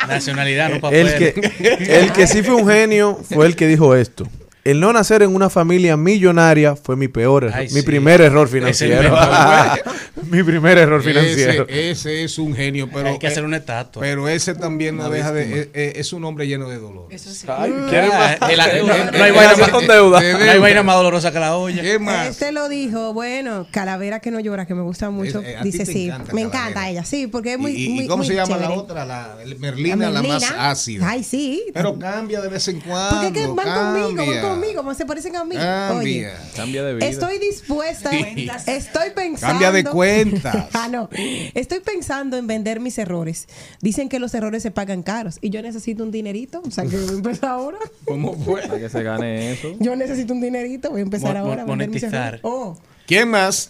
Nacionalidad, 0.05 0.67
no 0.67 0.75
El 0.75 0.81
papel. 0.81 1.15
que, 1.17 2.01
el 2.01 2.11
que 2.11 2.27
sí 2.27 2.43
fue 2.43 2.55
un 2.55 2.67
genio 2.67 3.21
fue 3.23 3.45
el 3.45 3.55
que 3.55 3.67
dijo 3.67 3.95
esto. 3.95 4.27
El 4.63 4.79
no 4.79 4.93
nacer 4.93 5.21
en 5.23 5.35
una 5.35 5.49
familia 5.49 5.97
millonaria 5.97 6.75
fue 6.77 6.95
mi 6.95 7.09
peor 7.09 7.43
error, 7.43 7.57
Ay, 7.59 7.67
mi 7.71 7.81
sí. 7.81 7.85
primer 7.85 8.21
error 8.21 8.47
financiero. 8.47 9.13
mi 10.31 10.41
primer 10.41 10.77
error 10.77 11.03
financiero. 11.03 11.63
Ese, 11.67 11.91
ese 11.91 12.23
es 12.23 12.37
un 12.39 12.55
genio, 12.55 12.89
pero 12.93 13.09
Hay 13.09 13.19
que 13.19 13.27
hacer 13.27 13.43
eh, 13.43 13.47
una 13.47 13.57
estatua. 13.57 14.01
Pero 14.01 14.29
ese 14.29 14.55
también 14.55 14.95
no 14.95 15.09
deja 15.09 15.33
de 15.33 15.61
eh, 15.63 15.69
eh, 15.73 15.93
es 15.97 16.13
un 16.13 16.23
hombre 16.23 16.47
lleno 16.47 16.69
de 16.69 16.77
dolor. 16.79 17.07
Ay, 17.11 17.17
Ah, 17.47 17.85
¿quiere 17.89 18.07
más? 18.07 18.37
el- 18.51 18.59
el- 18.59 18.87
No, 18.87 19.23
hay 19.23 19.31
vaina 19.31 19.55
más- 19.57 19.69
con 19.69 19.85
deuda. 19.87 20.21
no 20.21 20.51
hay 20.51 20.59
vaina 20.59 20.81
más 20.83 20.95
dolorosa 20.95 21.31
que 21.33 21.39
la 21.39 21.55
olla. 21.57 21.81
¿Qué 21.81 21.99
más? 21.99 22.27
Este 22.27 22.51
lo 22.53 22.69
dijo, 22.69 23.13
bueno, 23.13 23.67
Calavera 23.69 24.21
que 24.21 24.31
no 24.31 24.39
llora, 24.39 24.65
que 24.65 24.75
me 24.75 24.81
gusta 24.81 25.09
mucho. 25.09 25.41
Es- 25.41 25.57
a 25.57 25.61
ti 25.63 25.71
dice 25.71 25.85
sí, 25.85 26.05
encanta 26.05 26.33
me 26.33 26.43
Calavera. 26.43 26.59
encanta 26.69 26.89
ella, 26.89 27.03
sí, 27.03 27.27
porque 27.27 27.53
es 27.53 27.59
muy. 27.59 27.71
¿Y, 27.73 27.85
y 27.85 27.89
muy- 27.89 28.07
cómo 28.07 28.17
muy 28.19 28.27
se 28.27 28.35
llama 28.35 28.55
la 28.57 28.71
otra? 28.71 29.03
La 29.05 29.35
Merlina, 29.59 30.09
la, 30.09 30.21
Merlina. 30.21 30.35
más 30.35 30.53
ácida. 30.57 31.09
Ay, 31.09 31.21
sí. 31.23 31.63
Pero 31.73 31.99
cambia 31.99 32.39
de 32.39 32.47
vez 32.47 32.65
en 32.69 32.79
cuando. 32.79 33.09
Porque 33.21 33.27
es 33.27 33.33
que 33.33 33.53
van 33.53 33.55
conmigo, 33.55 34.07
van 34.07 34.15
cambia. 34.15 34.52
Conmigo, 34.53 34.75
como 34.77 34.93
se 34.93 35.05
parecen 35.05 35.35
a 35.35 35.43
mí. 35.43 35.55
Cambia. 35.55 35.97
Oye, 35.97 36.31
Cambia 36.55 36.83
de 36.83 36.95
vida. 36.95 37.05
Estoy 37.07 37.39
dispuesta, 37.39 38.09
Sí. 38.11 38.47
estoy 38.67 39.09
pensando. 39.15 39.47
Cambia 39.59 39.71
de 39.71 39.83
cuentas. 39.83 40.67
ah, 40.73 40.87
no. 40.89 41.09
Estoy 41.53 41.79
pensando 41.81 42.37
en 42.37 42.47
vender 42.47 42.79
mis 42.79 42.97
errores. 42.97 43.47
Dicen 43.81 44.09
que 44.09 44.19
los 44.19 44.33
errores 44.33 44.63
se 44.63 44.71
pagan 44.71 45.03
caros 45.03 45.37
y 45.41 45.49
yo 45.49 45.61
necesito 45.61 46.03
un 46.03 46.11
dinerito. 46.11 46.61
O 46.65 46.71
sea, 46.71 46.85
que 46.85 46.97
voy 46.97 47.09
a 47.09 47.13
empezar 47.13 47.49
ahora. 47.49 47.77
¿Cómo 48.05 48.33
fue? 48.35 48.61
Para 48.63 48.79
que 48.79 48.89
se 48.89 49.03
gane 49.03 49.51
eso. 49.53 49.69
Yo 49.79 49.95
necesito 49.95 50.33
un 50.33 50.41
dinerito, 50.41 50.89
voy 50.89 50.99
a 51.01 51.03
empezar 51.03 51.33
Mo- 51.33 51.39
ahora 51.39 51.63
a 51.63 51.65
vender 51.65 51.89
mis 51.89 52.01
monetizar. 52.03 52.35
errores. 52.35 52.41
Oh. 52.43 52.77
¿Quién 53.05 53.27
más? 53.29 53.69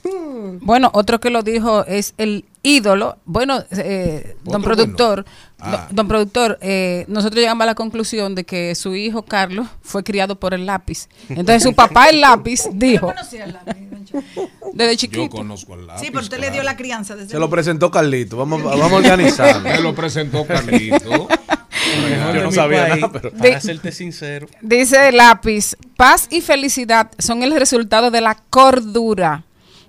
Bueno, 0.62 0.92
otro 0.94 1.20
que 1.20 1.32
lo 1.32 1.42
dijo 1.42 1.86
es 1.86 2.14
el 2.20 2.46
ídolo. 2.62 3.18
Bueno, 3.26 3.64
eh, 3.72 4.36
don 4.44 4.58
Otro 4.62 4.76
productor, 4.76 5.24
bueno. 5.26 5.38
Ah. 5.66 5.86
don, 5.88 5.96
don 5.96 6.08
productor, 6.08 6.58
eh, 6.62 7.06
nosotros 7.08 7.40
llegamos 7.40 7.64
a 7.64 7.68
la 7.68 7.76
conclusión 7.76 8.36
de 8.36 8.44
que 8.44 8.76
su 8.76 8.96
hijo 8.96 9.24
Carlos 9.24 9.68
fue 9.82 10.04
criado 10.04 10.40
por 10.40 10.54
el 10.54 10.66
lápiz. 10.66 11.08
Entonces 11.30 11.64
su 11.64 11.74
papá 11.74 12.10
el 12.10 12.22
lápiz 12.22 12.64
dijo, 12.74 13.08
conocía 13.08 13.46
el 13.46 13.54
lápiz, 13.54 13.76
desde 14.74 14.92
Yo 14.94 14.98
chiquito. 14.98 15.30
conozco 15.30 15.74
al 15.74 15.88
lápiz. 15.88 16.02
Sí, 16.02 16.08
pero 16.12 16.22
usted 16.22 16.40
le 16.40 16.52
dio 16.52 16.64
la 16.64 16.76
crianza 16.76 17.16
desde 17.16 17.32
Se 17.32 17.40
lo 17.40 17.50
presentó 17.50 17.90
Carlito. 17.92 18.38
Vamos, 18.38 18.64
vamos 18.64 18.92
a 18.92 18.96
organizarlo. 18.98 19.62
Me 19.70 19.80
lo 19.80 19.96
presentó 19.96 20.46
Carlito. 20.46 21.28
Yo 22.34 22.44
no 22.44 22.52
sabía 22.52 22.88
país, 22.88 23.02
nada, 23.02 23.12
pero- 23.12 23.32
Para 23.32 23.60
serte 23.62 23.92
sincero. 23.92 24.48
Dice 24.62 25.10
el 25.10 25.18
lápiz, 25.18 25.76
paz 25.98 26.28
y 26.32 26.42
felicidad 26.42 27.12
son 27.20 27.44
el 27.44 27.54
resultado 27.58 28.10
de 28.12 28.22
la 28.22 28.36
cordura. 28.50 29.44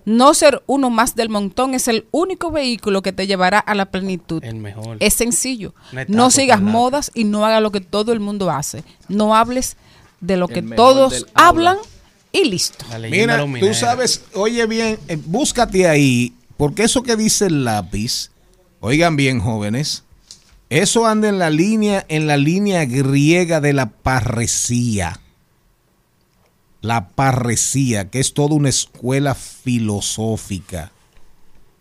No 0.04 0.34
ser 0.34 0.62
uno 0.66 0.90
más 0.90 1.14
del 1.14 1.28
montón 1.30 1.74
es 1.74 1.88
el 1.88 2.06
único 2.10 2.50
vehículo 2.50 3.00
que 3.02 3.12
te 3.12 3.26
llevará 3.26 3.58
a 3.58 3.74
la 3.74 3.86
plenitud. 3.86 4.44
El 4.44 4.56
mejor. 4.56 4.98
Es 5.00 5.14
sencillo. 5.14 5.74
No 6.08 6.30
sigas 6.30 6.60
modas 6.60 7.10
y 7.14 7.24
no 7.24 7.46
hagas 7.46 7.62
lo 7.62 7.72
que 7.72 7.80
todo 7.80 8.12
el 8.12 8.20
mundo 8.20 8.50
hace. 8.50 8.84
No 9.08 9.34
hables 9.34 9.76
de 10.20 10.36
lo 10.36 10.48
El 10.48 10.54
que 10.54 10.62
todos 10.62 11.26
aula. 11.34 11.48
hablan 11.48 11.76
y 12.32 12.44
listo. 12.44 12.84
Mira, 13.10 13.38
luminera. 13.38 13.72
tú 13.72 13.78
sabes, 13.78 14.22
oye 14.34 14.66
bien, 14.66 14.98
eh, 15.08 15.18
búscate 15.24 15.88
ahí, 15.88 16.34
porque 16.56 16.82
eso 16.84 17.02
que 17.02 17.16
dice 17.16 17.46
el 17.46 17.64
lápiz, 17.64 18.30
oigan 18.80 19.16
bien, 19.16 19.38
jóvenes, 19.40 20.02
eso 20.68 21.06
anda 21.06 21.28
en 21.28 21.38
la 21.38 21.50
línea, 21.50 22.04
en 22.08 22.26
la 22.26 22.36
línea 22.36 22.84
griega 22.86 23.60
de 23.60 23.72
la 23.72 23.86
parresía. 23.90 25.20
La 26.84 27.08
parresía, 27.08 28.10
que 28.10 28.20
es 28.20 28.34
toda 28.34 28.54
una 28.54 28.68
escuela 28.68 29.34
filosófica. 29.34 30.92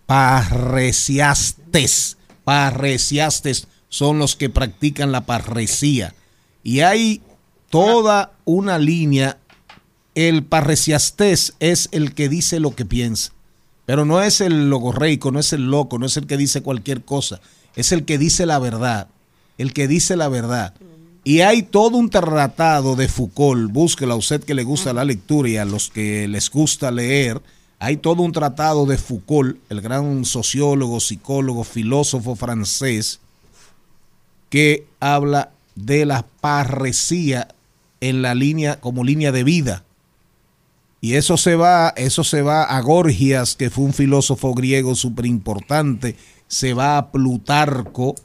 Parresiastes, 0.05 2.15
parresiastes 2.45 3.67
son 3.89 4.17
los 4.17 4.37
que 4.37 4.49
practican 4.49 5.11
la 5.11 5.25
parresía. 5.25 6.15
Y 6.63 6.79
hay 6.79 7.21
toda 7.69 8.31
una 8.45 8.79
línea 8.79 9.39
el 10.15 10.45
parresiastés 10.45 11.55
es 11.59 11.89
el 11.91 12.13
que 12.13 12.29
dice 12.29 12.61
lo 12.61 12.73
que 12.73 12.85
piensa. 12.85 13.33
Pero 13.85 14.05
no 14.05 14.21
es 14.21 14.39
el 14.39 14.69
logorreico, 14.69 15.31
no 15.31 15.41
es 15.41 15.51
el 15.51 15.69
loco, 15.69 15.99
no 15.99 16.05
es 16.05 16.15
el 16.15 16.27
que 16.27 16.37
dice 16.37 16.63
cualquier 16.63 17.03
cosa. 17.03 17.41
Es 17.75 17.91
el 17.91 18.05
que 18.05 18.17
dice 18.17 18.45
la 18.45 18.57
verdad. 18.57 19.09
El 19.57 19.73
que 19.73 19.89
dice 19.89 20.15
la 20.15 20.29
verdad. 20.29 20.73
Y 21.23 21.39
hay 21.39 21.63
todo 21.63 21.97
un 21.97 22.09
tratado 22.09 22.95
de 22.95 23.07
Foucault, 23.07 23.71
búsquelo 23.71 24.13
a 24.13 24.17
usted 24.17 24.43
que 24.43 24.53
le 24.53 24.63
gusta 24.63 24.91
la 24.91 25.05
lectura 25.05 25.47
y 25.47 25.57
a 25.57 25.63
los 25.63 25.89
que 25.89 26.27
les 26.27 26.49
gusta 26.49 26.91
leer. 26.91 27.41
Hay 27.79 27.97
todo 27.97 28.23
un 28.23 28.33
tratado 28.33 28.85
de 28.85 28.97
Foucault, 28.97 29.57
el 29.69 29.79
gran 29.79 30.25
sociólogo, 30.25 30.99
psicólogo, 30.99 31.63
filósofo 31.63 32.35
francés, 32.35 33.21
que 34.49 34.85
habla 34.99 35.51
de 35.75 36.05
la 36.05 36.25
parresía 36.41 37.47
en 38.01 38.21
la 38.21 38.35
línea 38.35 38.81
como 38.81 39.05
línea 39.05 39.31
de 39.31 39.45
vida. 39.45 39.85
Y 40.99 41.15
eso 41.15 41.37
se 41.37 41.55
va, 41.55 41.93
eso 41.95 42.23
se 42.23 42.41
va 42.41 42.63
a 42.63 42.79
Gorgias, 42.81 43.55
que 43.55 43.69
fue 43.69 43.85
un 43.85 43.93
filósofo 43.93 44.53
griego 44.53 44.95
súper 44.95 45.25
importante, 45.25 46.17
se 46.47 46.73
va 46.73 46.97
a 46.97 47.11
Plutarco, 47.11 48.15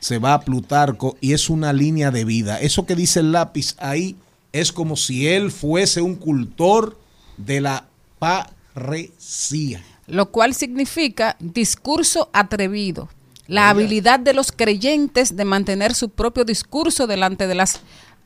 se 0.00 0.18
va 0.18 0.34
a 0.34 0.40
Plutarco 0.40 1.16
y 1.20 1.32
es 1.32 1.50
una 1.50 1.72
línea 1.72 2.10
de 2.10 2.24
vida. 2.24 2.60
Eso 2.60 2.86
que 2.86 2.94
dice 2.94 3.20
el 3.20 3.32
lápiz 3.32 3.74
ahí 3.78 4.16
es 4.52 4.72
como 4.72 4.96
si 4.96 5.28
él 5.28 5.50
fuese 5.50 6.00
un 6.00 6.14
cultor 6.14 6.98
de 7.36 7.60
la 7.60 7.86
parresía. 8.18 9.84
Lo 10.06 10.30
cual 10.30 10.54
significa 10.54 11.36
discurso 11.38 12.30
atrevido. 12.32 13.08
La 13.46 13.70
habilidad 13.70 14.20
de 14.20 14.34
los 14.34 14.52
creyentes 14.52 15.36
de 15.36 15.44
mantener 15.44 15.94
su 15.94 16.10
propio 16.10 16.44
discurso 16.44 17.06
delante 17.06 17.46
de 17.46 17.54
las 17.54 17.80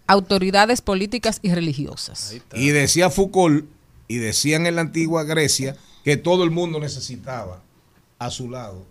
autoridades 0.09 0.81
políticas 0.81 1.39
y 1.43 1.55
religiosas. 1.55 2.35
Y 2.55 2.71
decía 2.71 3.09
Foucault, 3.09 3.65
y 4.09 4.17
decían 4.17 4.67
en 4.67 4.75
la 4.75 4.81
antigua 4.81 5.23
Grecia, 5.23 5.77
que 6.05 6.17
todo 6.17 6.43
el 6.43 6.51
mundo 6.51 6.81
necesitaba 6.81 7.63
a 8.19 8.31
su 8.31 8.51
lado 8.51 8.85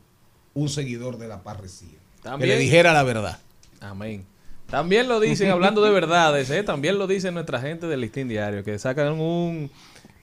un 0.53 0.69
seguidor 0.69 1.17
de 1.17 1.27
la 1.27 1.43
parresía. 1.43 2.00
Que 2.22 2.30
También- 2.30 2.49
le 2.49 2.57
dijera 2.60 2.93
la 2.93 3.03
verdad. 3.03 3.39
Amén. 3.80 4.26
También 4.69 5.07
lo 5.10 5.19
dicen, 5.19 5.49
hablando 5.49 5.81
de 5.81 5.89
verdades, 5.91 6.49
¿eh? 6.49 6.64
también 6.64 6.98
lo 6.98 7.06
dicen 7.07 7.34
nuestra 7.34 7.60
gente 7.60 7.88
del 7.88 7.99
Listín 7.99 8.30
Diario, 8.30 8.64
que 8.64 8.80
sacan 8.80 9.19
un, 9.19 9.69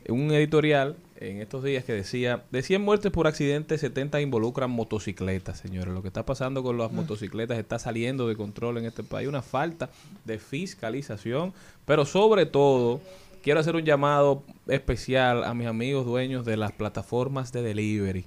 un 0.09 0.31
editorial 0.33 0.97
en 1.21 1.43
estos 1.43 1.63
días 1.65 1.85
que 1.85 1.93
decía, 1.93 2.45
de 2.51 2.63
100 2.63 2.81
muertes 2.81 3.11
por 3.13 3.27
accidente, 3.27 3.77
70 3.77 4.21
involucran 4.23 4.71
motocicletas, 4.71 5.59
señores. 5.59 5.93
Lo 5.93 6.01
que 6.01 6.09
está 6.09 6.25
pasando 6.25 6.63
con 6.63 6.79
las 6.79 6.93
motocicletas 6.93 7.59
está 7.59 7.79
saliendo 7.79 8.27
de 8.29 8.37
control 8.37 8.79
en 8.79 8.87
este 8.87 9.03
país, 9.03 9.29
una 9.29 9.43
falta 9.43 9.91
de 10.25 10.39
fiscalización, 10.39 11.53
pero 11.85 12.07
sobre 12.07 12.47
todo 12.47 13.01
quiero 13.43 13.61
hacer 13.61 13.75
un 13.77 13.85
llamado 13.85 14.45
especial 14.69 15.45
a 15.45 15.53
mis 15.55 15.67
amigos 15.67 16.07
dueños 16.07 16.45
de 16.47 16.57
las 16.57 16.73
plataformas 16.73 17.53
de 17.53 17.63
delivery. 17.63 18.25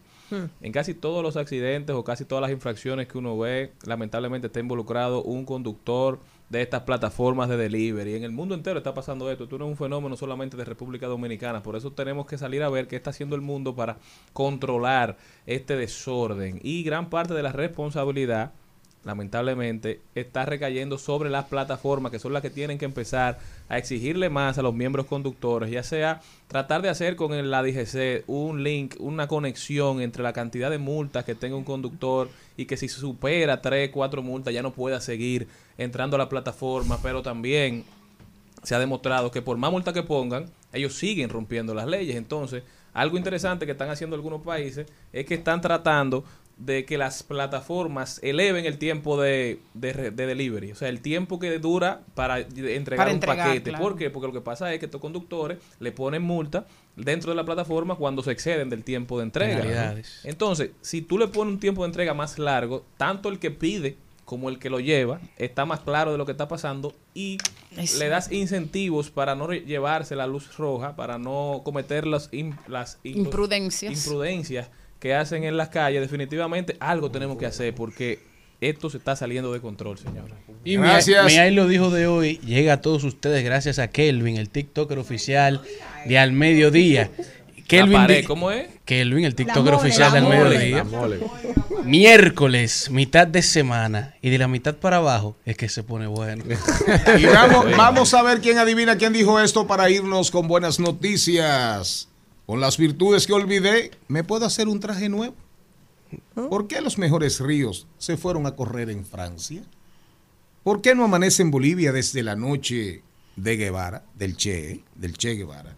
En 0.61 0.71
casi 0.71 0.93
todos 0.93 1.23
los 1.23 1.37
accidentes 1.37 1.95
o 1.95 2.03
casi 2.03 2.25
todas 2.25 2.41
las 2.41 2.51
infracciones 2.51 3.07
que 3.07 3.17
uno 3.17 3.37
ve, 3.37 3.73
lamentablemente 3.85 4.47
está 4.47 4.59
involucrado 4.59 5.23
un 5.23 5.45
conductor 5.45 6.19
de 6.49 6.61
estas 6.61 6.81
plataformas 6.81 7.47
de 7.47 7.55
delivery. 7.55 8.15
En 8.15 8.23
el 8.23 8.31
mundo 8.31 8.55
entero 8.55 8.77
está 8.77 8.93
pasando 8.93 9.31
esto. 9.31 9.45
Esto 9.45 9.57
no 9.57 9.65
es 9.65 9.71
un 9.71 9.77
fenómeno 9.77 10.17
solamente 10.17 10.57
de 10.57 10.65
República 10.65 11.07
Dominicana. 11.07 11.63
Por 11.63 11.77
eso 11.77 11.93
tenemos 11.93 12.25
que 12.25 12.37
salir 12.37 12.61
a 12.61 12.69
ver 12.69 12.87
qué 12.87 12.97
está 12.97 13.11
haciendo 13.11 13.35
el 13.35 13.41
mundo 13.41 13.73
para 13.73 13.97
controlar 14.33 15.17
este 15.45 15.77
desorden. 15.77 16.59
Y 16.61 16.83
gran 16.83 17.09
parte 17.09 17.33
de 17.33 17.43
la 17.43 17.53
responsabilidad, 17.53 18.51
lamentablemente, 19.03 19.99
está 20.15 20.45
recayendo 20.45 20.97
sobre 20.97 21.29
las 21.29 21.45
plataformas 21.45 22.11
que 22.11 22.19
son 22.19 22.33
las 22.33 22.41
que 22.41 22.49
tienen 22.49 22.77
que 22.77 22.85
empezar 22.85 23.39
a 23.67 23.77
exigirle 23.77 24.29
más 24.29 24.57
a 24.57 24.61
los 24.61 24.73
miembros 24.73 25.07
conductores, 25.07 25.71
ya 25.71 25.83
sea 25.83 26.21
tratar 26.47 26.81
de 26.81 26.89
hacer 26.89 27.15
con 27.15 27.33
el- 27.33 27.49
la 27.49 27.63
DGC 27.63 28.23
un 28.27 28.63
link, 28.63 28.95
una 28.99 29.27
conexión 29.27 30.01
entre 30.01 30.21
la 30.23 30.33
cantidad 30.33 30.69
de 30.69 30.77
multas 30.77 31.25
que 31.25 31.35
tenga 31.35 31.55
un 31.55 31.63
conductor 31.63 32.29
y 32.57 32.65
que 32.65 32.77
si 32.77 32.87
supera 32.89 33.61
3, 33.61 33.89
4 33.91 34.21
multas 34.21 34.53
ya 34.53 34.61
no 34.61 34.71
pueda 34.71 35.01
seguir 35.01 35.47
entrando 35.77 36.15
a 36.15 36.19
la 36.19 36.29
plataforma, 36.29 36.99
pero 37.01 37.21
también 37.23 37.83
se 38.63 38.75
ha 38.75 38.79
demostrado 38.79 39.31
que 39.31 39.41
por 39.41 39.57
más 39.57 39.71
multa 39.71 39.93
que 39.93 40.03
pongan, 40.03 40.45
ellos 40.73 40.93
siguen 40.93 41.29
rompiendo 41.29 41.73
las 41.73 41.87
leyes. 41.87 42.15
Entonces, 42.15 42.63
algo 42.93 43.17
interesante 43.17 43.65
que 43.65 43.71
están 43.71 43.89
haciendo 43.89 44.15
algunos 44.15 44.41
países 44.41 44.85
es 45.13 45.25
que 45.25 45.33
están 45.33 45.61
tratando 45.61 46.23
de 46.57 46.85
que 46.85 46.97
las 46.97 47.23
plataformas 47.23 48.19
eleven 48.23 48.65
el 48.65 48.77
tiempo 48.77 49.19
de, 49.19 49.59
de, 49.73 49.93
re- 49.93 50.11
de 50.11 50.25
delivery, 50.27 50.71
o 50.71 50.75
sea, 50.75 50.89
el 50.89 51.01
tiempo 51.01 51.39
que 51.39 51.57
dura 51.59 52.01
para 52.15 52.39
entregar 52.39 52.97
Para 52.97 53.09
un 53.11 53.15
entregar, 53.15 53.47
paquete. 53.47 53.69
claro. 53.71 53.83
¿Por 53.83 53.97
qué? 53.97 54.09
Porque 54.09 54.27
lo 54.27 54.33
que 54.33 54.41
pasa 54.41 54.71
es 54.73 54.79
que 54.79 54.85
estos 54.85 55.01
conductores 55.01 55.57
le 55.79 55.91
ponen 55.91 56.21
multa 56.21 56.65
dentro 56.95 57.31
de 57.31 57.35
la 57.35 57.45
plataforma 57.45 57.95
cuando 57.95 58.21
se 58.21 58.31
exceden 58.31 58.69
del 58.69 58.83
tiempo 58.83 59.17
de 59.17 59.23
entrega. 59.23 59.95
Entonces, 60.23 60.71
si 60.81 61.01
tú 61.01 61.17
le 61.17 61.27
pones 61.27 61.53
un 61.55 61.59
tiempo 61.59 61.81
de 61.83 61.87
entrega 61.87 62.13
más 62.13 62.37
largo, 62.37 62.85
tanto 62.97 63.29
el 63.29 63.39
que 63.39 63.51
pide 63.51 63.95
como 64.25 64.47
el 64.47 64.59
que 64.59 64.69
lo 64.69 64.79
lleva 64.79 65.19
está 65.37 65.65
más 65.65 65.81
claro 65.81 66.11
de 66.13 66.17
lo 66.17 66.25
que 66.25 66.31
está 66.31 66.47
pasando 66.47 66.93
y 67.13 67.37
Eso. 67.75 67.99
le 67.99 68.07
das 68.07 68.31
incentivos 68.31 69.09
para 69.09 69.35
no 69.35 69.51
llevarse 69.51 70.15
la 70.15 70.25
luz 70.27 70.55
roja, 70.57 70.95
para 70.95 71.17
no 71.17 71.61
cometer 71.65 72.07
las, 72.07 72.29
las 72.67 72.97
im- 73.03 73.15
Imprudencias. 73.17 73.91
imprudencias 73.93 74.69
que 75.01 75.15
hacen 75.15 75.43
en 75.43 75.57
las 75.57 75.67
calles. 75.67 75.99
Definitivamente 75.99 76.77
algo 76.79 77.11
tenemos 77.11 77.37
que 77.37 77.47
hacer 77.47 77.75
porque 77.75 78.19
esto 78.61 78.89
se 78.89 78.97
está 78.97 79.15
saliendo 79.15 79.51
de 79.51 79.59
control, 79.59 79.97
señora. 79.97 80.35
Y 80.63 80.77
mi, 80.77 80.87
mi 81.25 81.37
ahí 81.37 81.53
lo 81.53 81.67
dijo 81.67 81.89
de 81.89 82.05
hoy 82.05 82.37
llega 82.45 82.73
a 82.73 82.81
todos 82.81 83.03
ustedes 83.03 83.43
gracias 83.43 83.79
a 83.79 83.87
Kelvin, 83.89 84.37
el 84.37 84.49
TikToker 84.49 84.99
oficial 84.99 85.61
de 86.05 86.19
Al 86.19 86.31
Mediodía. 86.31 87.09
Kelvin, 87.67 87.93
pared, 87.93 88.25
¿cómo 88.25 88.51
es? 88.51 88.67
Kelvin, 88.85 89.25
el 89.25 89.33
TikToker 89.33 89.73
mole, 89.73 89.75
oficial 89.77 90.11
de 90.11 90.17
Al 90.19 90.27
Mediodía. 90.27 90.83
mole. 90.83 91.19
Miércoles, 91.83 92.91
mitad 92.91 93.25
de 93.25 93.41
semana 93.41 94.13
y 94.21 94.29
de 94.29 94.37
la 94.37 94.47
mitad 94.47 94.75
para 94.75 94.97
abajo 94.97 95.35
es 95.45 95.57
que 95.57 95.67
se 95.67 95.81
pone 95.81 96.05
bueno. 96.05 96.43
Y 97.17 97.25
vamos, 97.25 97.65
vamos 97.77 98.13
a 98.13 98.21
ver 98.21 98.39
quién 98.39 98.59
adivina 98.59 98.97
quién 98.97 99.13
dijo 99.13 99.39
esto 99.39 99.65
para 99.65 99.89
irnos 99.89 100.29
con 100.29 100.47
buenas 100.47 100.79
noticias. 100.79 102.10
Con 102.51 102.59
las 102.59 102.77
virtudes 102.77 103.27
que 103.27 103.31
olvidé, 103.31 103.91
¿me 104.09 104.25
puedo 104.25 104.45
hacer 104.45 104.67
un 104.67 104.81
traje 104.81 105.07
nuevo? 105.07 105.35
¿Por 106.35 106.67
qué 106.67 106.81
los 106.81 106.97
mejores 106.97 107.39
ríos 107.39 107.87
se 107.97 108.17
fueron 108.17 108.45
a 108.45 108.57
correr 108.57 108.89
en 108.89 109.05
Francia? 109.05 109.63
¿Por 110.61 110.81
qué 110.81 110.93
no 110.93 111.05
amanece 111.05 111.43
en 111.43 111.49
Bolivia 111.49 111.93
desde 111.93 112.23
la 112.23 112.35
noche 112.35 113.03
de 113.37 113.55
Guevara, 113.55 114.03
del 114.15 114.35
Che, 114.35 114.83
del 114.95 115.15
Che 115.15 115.35
Guevara? 115.35 115.77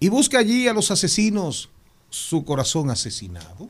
Y 0.00 0.08
busca 0.08 0.38
allí 0.38 0.68
a 0.68 0.72
los 0.72 0.90
asesinos 0.90 1.68
su 2.08 2.46
corazón 2.46 2.88
asesinado. 2.88 3.68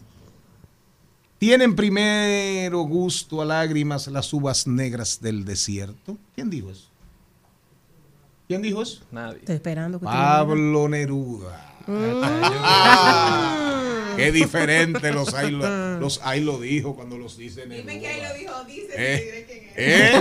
¿Tienen 1.38 1.74
primero 1.74 2.82
gusto 2.82 3.42
a 3.42 3.44
lágrimas 3.44 4.06
las 4.06 4.32
uvas 4.32 4.68
negras 4.68 5.20
del 5.20 5.44
desierto? 5.44 6.16
¿Quién 6.36 6.48
dijo 6.48 6.70
eso? 6.70 6.86
¿Quién 8.46 8.62
dijo 8.62 8.82
eso? 8.82 9.02
Nadie. 9.10 9.38
Estoy 9.40 9.56
esperando 9.56 9.98
que 9.98 10.04
Pablo 10.04 10.88
Neruda. 10.88 11.71
Mm. 11.86 12.22
Qué 14.16 14.32
diferente 14.32 15.12
los 15.12 15.34
ahí 15.34 15.50
lo, 15.50 15.98
los 15.98 16.20
ahí 16.22 16.40
lo 16.40 16.60
dijo 16.60 16.94
cuando 16.94 17.18
los 17.18 17.36
dice 17.36 17.66
Neruda. 17.66 17.92
Dime 17.92 18.00
que 18.00 18.08
ahí 18.08 18.22
lo 18.22 18.34
dijo, 18.34 18.64
dice. 18.64 18.88
¿Eh? 18.96 19.70
¿Eh? 19.76 20.20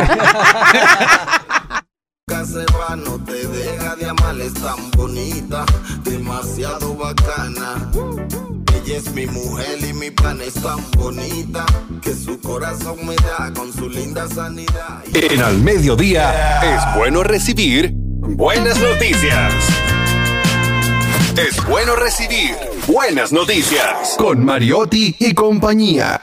Nunca 2.27 2.45
se 2.45 2.65
va, 2.73 2.95
no 2.95 3.23
te 3.23 3.47
deja 3.47 3.95
de 3.95 4.09
amar, 4.09 4.39
es 4.39 4.53
tan 4.53 4.91
bonita, 4.91 5.65
demasiado 6.03 6.95
bacana. 6.95 7.91
Ella 8.73 8.97
es 8.97 9.13
mi 9.13 9.27
mujer 9.27 9.79
y 9.87 9.93
mi 9.93 10.09
plan 10.09 10.39
es 10.41 10.53
tan 10.53 10.79
bonita, 10.91 11.65
que 12.01 12.13
su 12.15 12.39
corazón 12.39 13.05
me 13.05 13.15
da 13.15 13.51
con 13.53 13.73
su 13.73 13.89
linda 13.89 14.27
sanidad. 14.29 15.03
En 15.13 15.41
Al 15.41 15.57
Mediodía 15.57 16.61
es 16.61 16.81
bueno 16.95 17.23
recibir 17.23 17.91
buenas 17.93 18.79
noticias. 18.79 19.53
Es 21.37 21.65
bueno 21.65 21.95
recibir 21.95 22.55
buenas 22.87 23.31
noticias 23.31 24.15
con 24.17 24.43
Mariotti 24.43 25.15
y 25.17 25.33
compañía. 25.33 26.21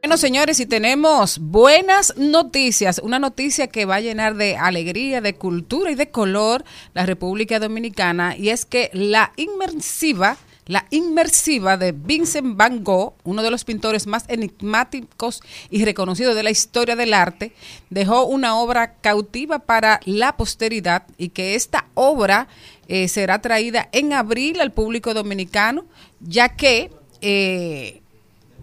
Bueno, 0.00 0.16
señores, 0.16 0.60
y 0.60 0.66
tenemos 0.66 1.38
buenas 1.40 2.16
noticias, 2.16 3.00
una 3.02 3.18
noticia 3.18 3.66
que 3.66 3.84
va 3.84 3.96
a 3.96 4.00
llenar 4.00 4.36
de 4.36 4.56
alegría, 4.56 5.20
de 5.20 5.34
cultura 5.34 5.90
y 5.90 5.96
de 5.96 6.10
color 6.10 6.64
la 6.94 7.04
República 7.04 7.58
Dominicana, 7.58 8.36
y 8.36 8.50
es 8.50 8.64
que 8.64 8.90
la 8.92 9.32
inmersiva, 9.36 10.36
la 10.70 10.86
inmersiva 10.90 11.76
de 11.76 11.90
Vincent 11.90 12.56
Van 12.56 12.84
Gogh, 12.84 13.14
uno 13.24 13.42
de 13.42 13.50
los 13.50 13.64
pintores 13.64 14.06
más 14.06 14.24
enigmáticos 14.28 15.42
y 15.68 15.84
reconocidos 15.84 16.36
de 16.36 16.44
la 16.44 16.52
historia 16.52 16.94
del 16.94 17.12
arte, 17.12 17.52
dejó 17.90 18.24
una 18.26 18.56
obra 18.56 18.94
cautiva 19.00 19.58
para 19.58 19.98
la 20.04 20.36
posteridad 20.36 21.02
y 21.18 21.30
que 21.30 21.56
esta 21.56 21.86
obra 21.94 22.46
eh, 22.86 23.08
será 23.08 23.40
traída 23.40 23.88
en 23.90 24.12
abril 24.12 24.60
al 24.60 24.70
público 24.70 25.12
dominicano, 25.12 25.86
ya 26.20 26.50
que... 26.50 26.92
eh, 27.20 28.00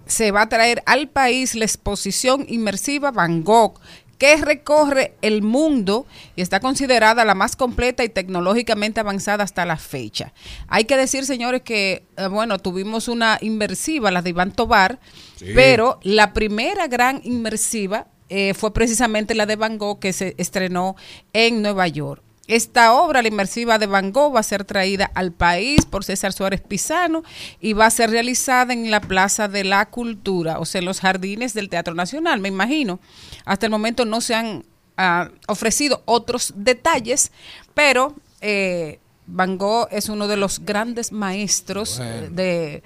se 0.05 0.31
va 0.31 0.43
a 0.43 0.47
traer 0.47 0.83
al 0.85 1.09
país 1.09 1.53
la 1.53 1.65
exposición 1.65 2.45
inmersiva 2.47 3.11
Van 3.11 3.43
Gogh, 3.43 3.73
que 4.17 4.37
recorre 4.37 5.13
el 5.21 5.41
mundo 5.41 6.05
y 6.35 6.41
está 6.41 6.59
considerada 6.59 7.23
la 7.25 7.35
más 7.35 7.55
completa 7.55 8.03
y 8.03 8.09
tecnológicamente 8.09 8.99
avanzada 8.99 9.43
hasta 9.43 9.65
la 9.65 9.77
fecha. 9.77 10.33
Hay 10.67 10.85
que 10.85 10.97
decir, 10.97 11.25
señores, 11.25 11.61
que, 11.61 12.03
eh, 12.17 12.27
bueno, 12.27 12.57
tuvimos 12.59 13.07
una 13.07 13.37
inmersiva, 13.41 14.09
la 14.11 14.21
de 14.21 14.31
Iván 14.31 14.51
Tobar, 14.51 14.99
Sí. 15.35 15.45
pero 15.53 15.99
la 16.03 16.33
primera 16.33 16.87
gran 16.87 17.21
inmersiva 17.23 18.07
eh, 18.29 18.53
fue 18.55 18.73
precisamente 18.73 19.35
la 19.35 19.45
de 19.45 19.55
Van 19.55 19.77
Gogh 19.77 19.99
que 19.99 20.11
se 20.11 20.35
estrenó 20.37 20.95
en 21.31 21.61
Nueva 21.61 21.87
York. 21.87 22.21
Esta 22.47 22.93
obra, 22.93 23.21
la 23.21 23.27
inmersiva 23.27 23.77
de 23.77 23.87
Van 23.87 24.11
Gogh, 24.13 24.35
va 24.35 24.39
a 24.39 24.43
ser 24.43 24.63
traída 24.63 25.11
al 25.13 25.33
país 25.33 25.85
por 25.85 26.03
César 26.05 26.31
Suárez 26.31 26.61
Pisano 26.61 27.23
y 27.59 27.73
va 27.73 27.85
a 27.87 27.91
ser 27.91 28.09
realizada 28.09 28.71
en 28.73 28.89
la 28.89 29.01
Plaza 29.01 29.47
de 29.47 29.65
la 29.65 29.85
Cultura, 29.89 30.59
o 30.59 30.65
sea, 30.65 30.79
en 30.79 30.85
los 30.85 31.01
jardines 31.01 31.53
del 31.53 31.69
Teatro 31.69 31.93
Nacional, 31.93 32.39
me 32.39 32.47
imagino. 32.47 32.99
Hasta 33.43 33.65
el 33.65 33.71
momento 33.71 34.05
no 34.05 34.21
se 34.21 34.35
han 34.35 34.63
ah, 34.95 35.29
ofrecido 35.47 36.01
otros 36.05 36.53
detalles, 36.55 37.31
pero 37.73 38.15
eh, 38.39 38.99
Van 39.25 39.57
Gogh 39.57 39.89
es 39.91 40.07
uno 40.07 40.27
de 40.29 40.37
los 40.37 40.59
grandes 40.59 41.11
maestros 41.11 41.97
Bueno. 41.97 42.29
de, 42.29 42.81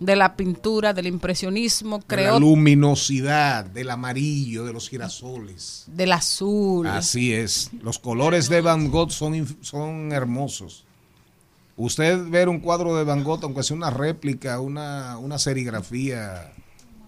de 0.00 0.16
la 0.16 0.36
pintura, 0.36 0.92
del 0.92 1.06
impresionismo, 1.06 2.00
De 2.08 2.16
la 2.24 2.38
luminosidad, 2.38 3.64
del 3.64 3.90
amarillo, 3.90 4.64
de 4.64 4.72
los 4.72 4.88
girasoles. 4.88 5.84
del 5.88 6.12
azul. 6.12 6.86
Así 6.86 7.32
es. 7.32 7.70
Los 7.82 7.98
colores 7.98 8.48
de 8.48 8.60
Van 8.60 8.90
Gogh 8.90 9.10
son, 9.10 9.56
son 9.60 10.12
hermosos. 10.12 10.84
Usted 11.76 12.28
ver 12.28 12.48
un 12.48 12.60
cuadro 12.60 12.96
de 12.96 13.04
Van 13.04 13.22
Gogh, 13.22 13.40
aunque 13.44 13.62
sea 13.62 13.76
una 13.76 13.90
réplica, 13.90 14.60
una, 14.60 15.16
una 15.18 15.38
serigrafía, 15.38 16.52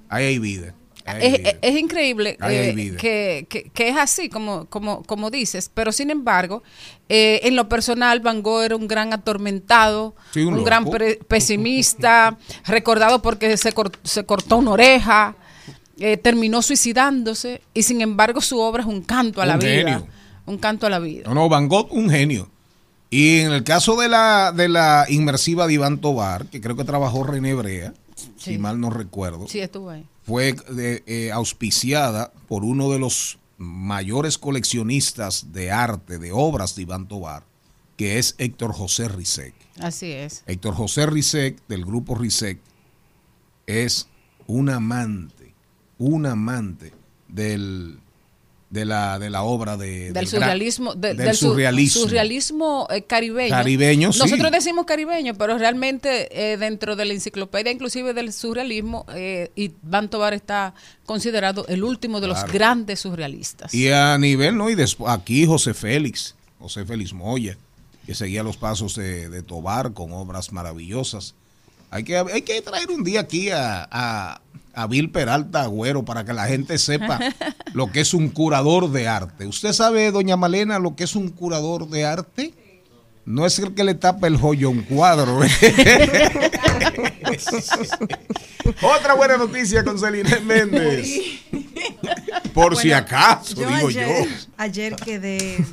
ahí 0.09 0.27
hay 0.27 0.39
vida. 0.39 0.75
Es, 1.19 1.39
vida. 1.39 1.51
es- 1.51 1.57
es 1.63 1.79
increíble 1.81 2.37
eh, 2.49 2.97
que, 2.99 3.47
que- 3.49 3.71
que 3.71 3.89
es 3.89 3.97
así 3.97 4.29
como, 4.29 4.67
como, 4.67 5.03
como 5.05 5.31
dices, 5.31 5.71
pero 5.73 5.93
sin 5.93 6.11
embargo, 6.11 6.63
eh, 7.09 7.41
en 7.45 7.57
lo 7.57 7.69
personal, 7.69 8.21
Van 8.21 8.43
Gogh 8.43 8.63
era 8.63 8.77
un 8.77 8.87
gran 8.89 9.13
atormentado, 9.13 10.15
Sí, 10.33 10.41
un 10.43 10.55
un, 10.55 10.65
gran 10.65 10.85
pesimista, 11.29 12.37
recordado 12.67 13.23
porque 13.23 13.57
se, 13.57 13.73
cor- 13.73 13.93
se 14.03 14.25
cortó 14.25 14.59
una 14.59 14.73
oreja, 14.73 15.37
eh, 15.99 16.17
terminó 16.17 16.63
suicidándose 16.63 17.61
y 17.75 17.83
sin 17.83 18.01
embargo 18.01 18.41
su 18.41 18.59
obra 18.59 18.83
es 18.83 18.89
un 18.89 19.03
canto 19.03 19.41
a 19.43 19.47
la 19.47 19.55
Un 19.55 19.61
vida. 19.61 19.71
genio. 19.71 20.07
Un 20.47 20.59
canto 20.59 20.87
a 20.87 20.91
la 20.91 20.99
vida. 20.99 21.25
No, 21.27 21.35
no, 21.35 21.49
Van 21.49 21.69
Gogh, 21.69 21.93
un 21.93 22.11
genio. 22.11 22.49
Y 23.11 23.41
en 23.41 23.53
el 23.53 23.65
caso 23.65 23.97
de 23.97 24.09
la, 24.09 24.53
de 24.53 24.69
la 24.69 25.05
inmersiva 25.09 25.67
de 25.67 25.75
Iván 25.75 25.99
Tobar, 26.01 26.47
que 26.47 26.61
creo 26.61 26.77
que 26.77 26.85
trabajó 26.85 27.25
René 27.25 27.55
Brea, 27.55 27.93
si 28.41 28.59
mal 28.59 28.81
no 28.81 28.91
recuerdo, 28.91 29.47
Sí, 29.49 29.61
estuvo 29.61 29.91
ahí. 29.91 30.07
fue 30.23 30.53
de- 30.71 31.03
eh, 31.07 31.31
auspiciada 31.33 32.33
por 32.49 32.65
uno 32.65 32.91
de 32.91 32.99
los 32.99 33.39
mayores 33.59 34.39
coleccionistas 34.39 35.53
de 35.53 35.71
arte, 35.71 36.19
de 36.19 36.33
obras 36.33 36.75
de 36.77 36.83
Iván 36.83 37.07
Tobar, 37.09 37.45
que 37.97 38.19
es 38.19 38.35
Héctor 38.39 38.73
José 38.73 39.09
Rizek. 39.09 39.55
Así 39.79 40.11
es. 40.13 40.43
Héctor 40.47 40.75
José 40.75 41.07
Rizek, 41.07 41.61
del 41.69 41.85
grupo 41.85 42.15
Rizek, 42.15 42.59
es 43.67 44.09
un 44.47 44.69
amante, 44.71 45.55
un 45.99 46.27
amante 46.27 46.93
del, 47.29 48.01
de, 48.71 48.85
la, 48.85 49.19
de 49.19 49.31
la 49.31 49.43
obra 49.43 49.77
de, 49.77 50.13
del 50.13 50.25
gra- 50.27 50.29
surrealismo 50.31 50.95
de- 50.95 51.09
del 51.09 51.17
del 51.17 51.35
su- 51.37 51.49
surrealismo. 51.49 52.03
surrealismo, 52.03 52.87
eh, 52.91 53.03
caribeño 53.03 53.51
Caribeño, 53.51 54.13
sí. 54.13 54.21
nosotros 54.21 54.53
decimos 54.53 54.87
caribeño 54.87 55.35
pero 55.35 55.59
realmente 55.59 56.53
eh, 56.53 56.57
dentro 56.57 56.95
de 56.95 57.05
la 57.05 57.13
enciclopedia 57.13 57.73
inclusive 57.73 58.15
del 58.15 58.33
surrealismo 58.33 59.07
eh, 59.15 59.51
y 59.57 59.73
Van 59.83 60.09
Tobar 60.09 60.35
está 60.35 60.73
considerado 61.05 61.67
el 61.69 61.83
último 61.83 62.21
de 62.21 62.29
los 62.29 62.45
grandes 62.45 63.01
surrealistas 63.01 63.75
Y 63.75 63.89
a 63.91 64.17
nivel, 64.19 64.57
¿no? 64.57 64.71
Y 64.71 64.77
después, 64.77 65.13
aquí 65.13 65.47
José 65.47 65.75
Félix, 65.75 66.37
José 66.61 66.85
Félix 66.85 67.13
Moya, 67.13 67.57
que 68.07 68.15
seguía 68.15 68.43
los 68.45 68.57
pasos 68.57 68.95
de, 68.95 69.29
de 69.29 69.43
Tobar 69.43 69.93
con 69.95 70.13
obras 70.13 70.53
maravillosas. 70.53 71.35
Hay 71.91 72.05
que, 72.05 72.17
hay 72.17 72.43
que 72.43 72.63
traer 72.63 72.89
un 72.91 73.03
día 73.03 73.21
aquí 73.21 73.51
a, 73.51 73.89
a, 73.91 74.41
a 74.75 74.87
Bill 74.87 75.11
Peralta 75.11 75.63
Agüero 75.63 76.05
para 76.05 76.25
que 76.25 76.33
la 76.33 76.47
gente 76.47 76.79
sepa 76.79 77.19
lo 77.73 77.91
que 77.93 78.01
es 78.01 78.15
un 78.15 78.29
curador 78.29 78.91
de 78.91 79.09
arte. 79.09 79.47
¿Usted 79.47 79.73
sabe, 79.73 80.11
doña 80.13 80.37
Malena, 80.37 80.79
lo 80.79 80.95
que 80.97 81.05
es 81.05 81.15
un 81.17 81.29
curador 81.31 81.89
de 81.89 82.05
arte? 82.05 82.55
No 83.27 83.47
es 83.47 83.59
el 83.59 83.75
que 83.75 83.85
le 83.85 83.95
tapa 83.95 84.27
el 84.27 84.37
joyo 84.39 84.69
a 84.69 84.71
un 84.71 84.83
cuadro. 84.83 85.45
¿eh? 85.45 85.51
Otra 88.83 89.15
buena 89.15 89.37
noticia 89.37 89.85
con 89.85 89.99
Celine 89.99 90.41
Méndez. 90.41 91.09
Por 92.55 92.77
si 92.77 92.93
acaso, 92.93 93.55
yo 93.55 93.69
digo 93.69 93.89
ayer, 93.89 94.29
yo. 94.29 94.35
Ayer 94.57 94.97
quedé 94.97 95.65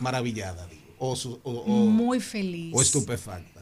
Maravillada, 0.00 0.66
digo. 0.66 0.82
O, 0.98 1.16
su- 1.16 1.38
o- 1.42 1.50
o- 1.52 1.86
muy 1.86 2.20
feliz. 2.20 2.72
o 2.74 2.82
estupefacta. 2.82 3.55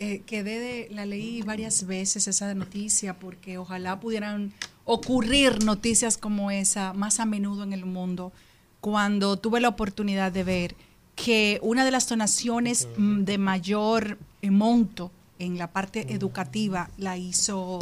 Eh, 0.00 0.22
quedé 0.26 0.60
de, 0.60 0.88
la 0.94 1.06
leí 1.06 1.42
varias 1.42 1.86
veces 1.86 2.28
esa 2.28 2.54
noticia 2.54 3.18
porque 3.18 3.58
ojalá 3.58 3.98
pudieran 3.98 4.52
ocurrir 4.84 5.64
noticias 5.64 6.16
como 6.16 6.52
esa 6.52 6.92
más 6.92 7.18
a 7.18 7.26
menudo 7.26 7.64
en 7.64 7.72
el 7.72 7.84
mundo. 7.84 8.32
Cuando 8.80 9.36
tuve 9.38 9.60
la 9.60 9.68
oportunidad 9.68 10.30
de 10.30 10.44
ver 10.44 10.76
que 11.16 11.58
una 11.62 11.84
de 11.84 11.90
las 11.90 12.08
donaciones 12.08 12.88
mm, 12.96 13.24
de 13.24 13.38
mayor 13.38 14.18
monto 14.42 15.10
en 15.40 15.58
la 15.58 15.72
parte 15.72 16.12
educativa 16.14 16.90
la 16.96 17.16
hizo 17.16 17.80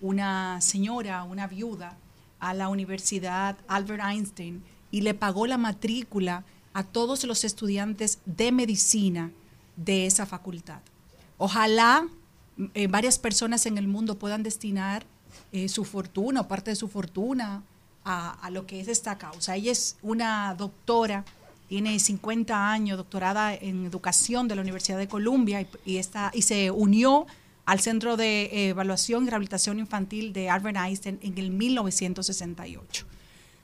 una 0.00 0.60
señora, 0.62 1.22
una 1.24 1.46
viuda, 1.46 1.98
a 2.40 2.54
la 2.54 2.68
Universidad 2.68 3.56
Albert 3.66 4.02
Einstein 4.04 4.62
y 4.90 5.02
le 5.02 5.14
pagó 5.14 5.46
la 5.46 5.58
matrícula 5.58 6.44
a 6.72 6.84
todos 6.84 7.24
los 7.24 7.44
estudiantes 7.44 8.20
de 8.24 8.52
medicina 8.52 9.32
de 9.76 10.06
esa 10.06 10.24
facultad. 10.24 10.80
Ojalá 11.38 12.06
eh, 12.74 12.86
varias 12.88 13.18
personas 13.18 13.64
en 13.66 13.78
el 13.78 13.88
mundo 13.88 14.18
puedan 14.18 14.42
destinar 14.42 15.06
eh, 15.52 15.68
su 15.68 15.84
fortuna 15.84 16.42
o 16.42 16.48
parte 16.48 16.70
de 16.70 16.76
su 16.76 16.88
fortuna 16.88 17.62
a, 18.04 18.48
lo 18.50 18.66
que 18.66 18.80
es 18.80 18.88
esta 18.88 19.18
causa. 19.18 19.54
Ella 19.56 19.70
es 19.70 19.98
una 20.02 20.54
doctora, 20.54 21.26
tiene 21.68 21.98
50 21.98 22.70
años, 22.72 22.96
doctorada 22.96 23.54
en 23.54 23.84
educación 23.84 24.48
de 24.48 24.56
la 24.56 24.62
Universidad 24.62 24.96
de 24.96 25.08
Columbia 25.08 25.60
y, 25.60 25.68
y 25.84 25.96
está, 25.98 26.30
y 26.32 26.42
se 26.42 26.70
unió 26.70 27.26
al 27.66 27.80
Centro 27.80 28.16
de 28.16 28.70
Evaluación 28.70 29.26
y 29.26 29.28
Rehabilitación 29.28 29.78
Infantil 29.78 30.32
de 30.32 30.48
Albert 30.48 30.78
Einstein 30.78 31.18
en 31.22 31.36
el 31.36 31.50
1968 31.50 33.04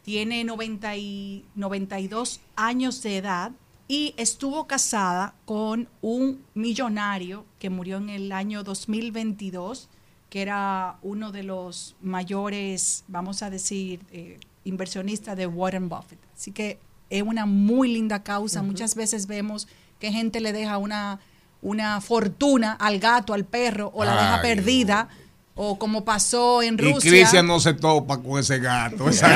tiene 0.05 0.45
90 0.45 0.97
y 0.97 1.45
92 1.55 2.41
años 2.57 3.03
de 3.03 3.17
edad 3.17 3.53
y 3.87 4.15
estuvo 4.17 4.67
casada 4.67 5.35
con 5.45 5.89
un 6.01 6.43
millonario 6.55 7.45
que 7.59 7.71
murió 7.71 7.99
en 7.99 8.09
el 8.09 8.33
año 8.33 8.65
2022, 8.65 9.89
que 10.31 10.43
era 10.43 10.99
uno 11.03 11.33
de 11.33 11.43
los 11.43 11.95
mayores, 12.01 13.05
vamos 13.09 13.43
a 13.43 13.51
decir, 13.51 14.01
eh, 14.11 14.39
inversionistas 14.65 15.37
de 15.37 15.47
Warren 15.47 15.89
Buffett. 15.89 16.19
Así 16.35 16.51
que 16.51 16.79
es 17.11 17.23
una 17.23 17.47
muy 17.47 17.93
linda 17.93 18.23
causa. 18.23 18.63
Muchas 18.63 18.95
veces 18.95 19.27
vemos 19.27 19.69
que 19.99 20.11
gente 20.11 20.41
le 20.41 20.53
deja 20.53 20.79
una, 20.79 21.21
una 21.61 22.01
fortuna 22.01 22.73
al 22.73 22.99
gato, 22.99 23.35
al 23.35 23.45
perro, 23.45 23.93
o 23.95 24.05
la 24.05 24.15
deja 24.17 24.43
perdida, 24.43 25.09
o 25.57 25.79
como 25.79 26.05
pasó 26.05 26.63
en 26.63 26.75
Y 26.75 26.93
Rusia. 26.93 27.11
Cristian 27.11 27.47
no 27.47 27.61
se 27.61 27.75
topa 27.75 28.19
con 28.21 28.41
ese 28.41 28.59
gato. 28.59 29.09
esa. 29.11 29.27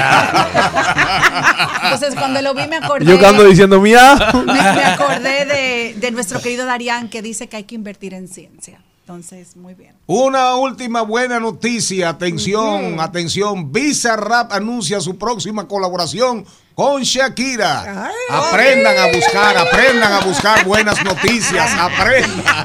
Entonces, 1.85 2.15
cuando 2.17 2.43
lo 2.43 2.55
vi, 2.55 2.67
me 2.67 2.77
acordé. 2.77 3.05
Yo 3.05 3.19
que 3.19 3.27
ando 3.27 3.45
diciendo. 3.45 3.81
Me, 3.81 3.93
me 3.93 4.85
acordé 4.85 5.45
de, 5.47 5.95
de 5.99 6.11
nuestro 6.11 6.41
querido 6.41 6.67
Darían 6.67 7.09
que 7.09 7.23
dice 7.23 7.49
que 7.49 7.57
hay 7.59 7.65
que 7.65 7.75
invertir 7.75 8.15
en 8.15 8.29
ciencia. 8.29 8.81
Entonces, 9.03 9.57
muy 9.57 9.75
bien. 9.75 9.95
Una 10.07 10.57
última 10.57 11.03
buena 11.03 11.41
noticia. 11.41 12.11
Atención, 12.11 13.01
atención. 13.01 13.73
Visa 13.73 14.17
Rap 14.17 14.53
anuncia 14.53 15.01
su 15.01 15.17
próxima 15.17 15.67
colaboración 15.67 16.45
con 16.79 17.03
Shakira. 17.03 18.09
Aprendan 18.31 18.97
a 18.97 19.07
buscar, 19.09 19.57
aprendan 19.57 20.13
a 20.13 20.21
buscar 20.21 20.65
buenas 20.65 21.03
noticias. 21.03 21.73
Aprendan. 21.77 22.65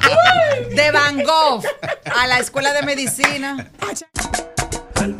De 0.70 0.92
Van 0.92 1.24
Gogh 1.24 1.64
a 2.16 2.28
la 2.28 2.38
escuela 2.38 2.74
de 2.74 2.84
medicina. 2.84 3.72
Al 4.98 5.16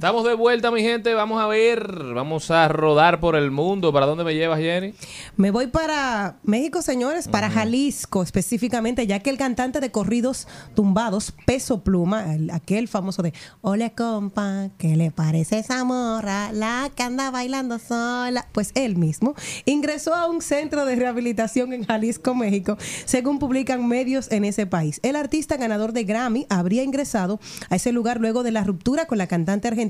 Estamos 0.00 0.24
de 0.24 0.32
vuelta, 0.32 0.70
mi 0.70 0.80
gente. 0.80 1.12
Vamos 1.12 1.42
a 1.42 1.46
ver, 1.46 1.86
vamos 2.14 2.50
a 2.50 2.68
rodar 2.68 3.20
por 3.20 3.36
el 3.36 3.50
mundo. 3.50 3.92
¿Para 3.92 4.06
dónde 4.06 4.24
me 4.24 4.34
llevas, 4.34 4.58
Jenny? 4.58 4.94
Me 5.36 5.50
voy 5.50 5.66
para 5.66 6.38
México, 6.42 6.80
señores, 6.80 7.28
para 7.28 7.50
Jalisco 7.50 8.22
específicamente, 8.22 9.06
ya 9.06 9.18
que 9.18 9.28
el 9.28 9.36
cantante 9.36 9.78
de 9.78 9.90
corridos 9.90 10.48
tumbados, 10.74 11.34
Peso 11.44 11.84
Pluma, 11.84 12.34
el- 12.34 12.50
aquel 12.50 12.88
famoso 12.88 13.20
de 13.22 13.34
Hola 13.60 13.90
compa, 13.90 14.70
¿qué 14.78 14.96
le 14.96 15.10
parece 15.10 15.58
esa 15.58 15.84
morra? 15.84 16.50
La 16.52 16.90
que 16.96 17.02
anda 17.02 17.30
bailando 17.30 17.78
sola. 17.78 18.46
Pues 18.52 18.72
él 18.76 18.96
mismo 18.96 19.34
ingresó 19.66 20.14
a 20.14 20.30
un 20.30 20.40
centro 20.40 20.86
de 20.86 20.96
rehabilitación 20.96 21.74
en 21.74 21.84
Jalisco, 21.84 22.34
México, 22.34 22.78
según 23.04 23.38
publican 23.38 23.86
medios 23.86 24.32
en 24.32 24.46
ese 24.46 24.64
país. 24.64 24.98
El 25.02 25.14
artista 25.14 25.58
ganador 25.58 25.92
de 25.92 26.04
Grammy 26.04 26.46
habría 26.48 26.84
ingresado 26.84 27.38
a 27.68 27.76
ese 27.76 27.92
lugar 27.92 28.18
luego 28.18 28.42
de 28.42 28.50
la 28.50 28.64
ruptura 28.64 29.04
con 29.04 29.18
la 29.18 29.26
cantante 29.26 29.68
argentina 29.68 29.89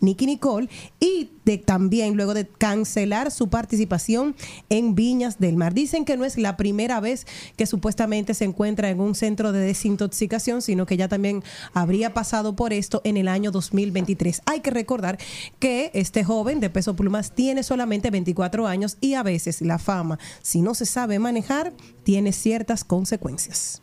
Nicky 0.00 0.26
Nicole 0.26 0.68
y 0.98 1.30
de, 1.44 1.58
también 1.58 2.16
luego 2.16 2.34
de 2.34 2.46
cancelar 2.46 3.30
su 3.30 3.48
participación 3.48 4.36
en 4.68 4.94
Viñas 4.94 5.38
del 5.38 5.56
Mar. 5.56 5.74
Dicen 5.74 6.04
que 6.04 6.16
no 6.16 6.24
es 6.24 6.38
la 6.38 6.56
primera 6.56 7.00
vez 7.00 7.26
que 7.56 7.66
supuestamente 7.66 8.34
se 8.34 8.44
encuentra 8.44 8.90
en 8.90 9.00
un 9.00 9.14
centro 9.14 9.52
de 9.52 9.60
desintoxicación, 9.60 10.62
sino 10.62 10.86
que 10.86 10.96
ya 10.96 11.08
también 11.08 11.42
habría 11.72 12.14
pasado 12.14 12.56
por 12.56 12.72
esto 12.72 13.00
en 13.04 13.16
el 13.16 13.28
año 13.28 13.50
2023. 13.50 14.42
Hay 14.46 14.60
que 14.60 14.70
recordar 14.70 15.18
que 15.58 15.90
este 15.94 16.24
joven 16.24 16.60
de 16.60 16.70
peso 16.70 16.94
plumas 16.96 17.32
tiene 17.34 17.62
solamente 17.62 18.10
24 18.10 18.66
años 18.66 18.96
y 19.00 19.14
a 19.14 19.22
veces 19.22 19.60
la 19.60 19.78
fama, 19.78 20.18
si 20.42 20.62
no 20.62 20.74
se 20.74 20.86
sabe 20.86 21.18
manejar, 21.18 21.72
tiene 22.04 22.32
ciertas 22.32 22.84
consecuencias. 22.84 23.82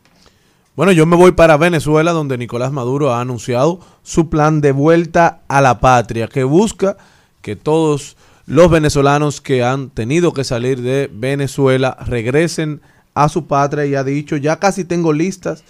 Bueno, 0.78 0.92
yo 0.92 1.06
me 1.06 1.16
voy 1.16 1.32
para 1.32 1.56
Venezuela, 1.56 2.12
donde 2.12 2.38
Nicolás 2.38 2.70
Maduro 2.70 3.12
ha 3.12 3.20
anunciado 3.20 3.80
su 4.04 4.30
plan 4.30 4.60
de 4.60 4.70
vuelta 4.70 5.40
a 5.48 5.60
la 5.60 5.80
patria, 5.80 6.28
que 6.28 6.44
busca 6.44 6.96
que 7.42 7.56
todos 7.56 8.16
los 8.46 8.70
venezolanos 8.70 9.40
que 9.40 9.64
han 9.64 9.90
tenido 9.90 10.32
que 10.32 10.44
salir 10.44 10.80
de 10.80 11.10
Venezuela 11.12 11.96
regresen 12.06 12.80
a 13.14 13.28
su 13.28 13.48
patria 13.48 13.86
y 13.86 13.96
ha 13.96 14.04
dicho, 14.04 14.36
ya 14.36 14.60
casi 14.60 14.84
tengo 14.84 15.12
listas, 15.12 15.64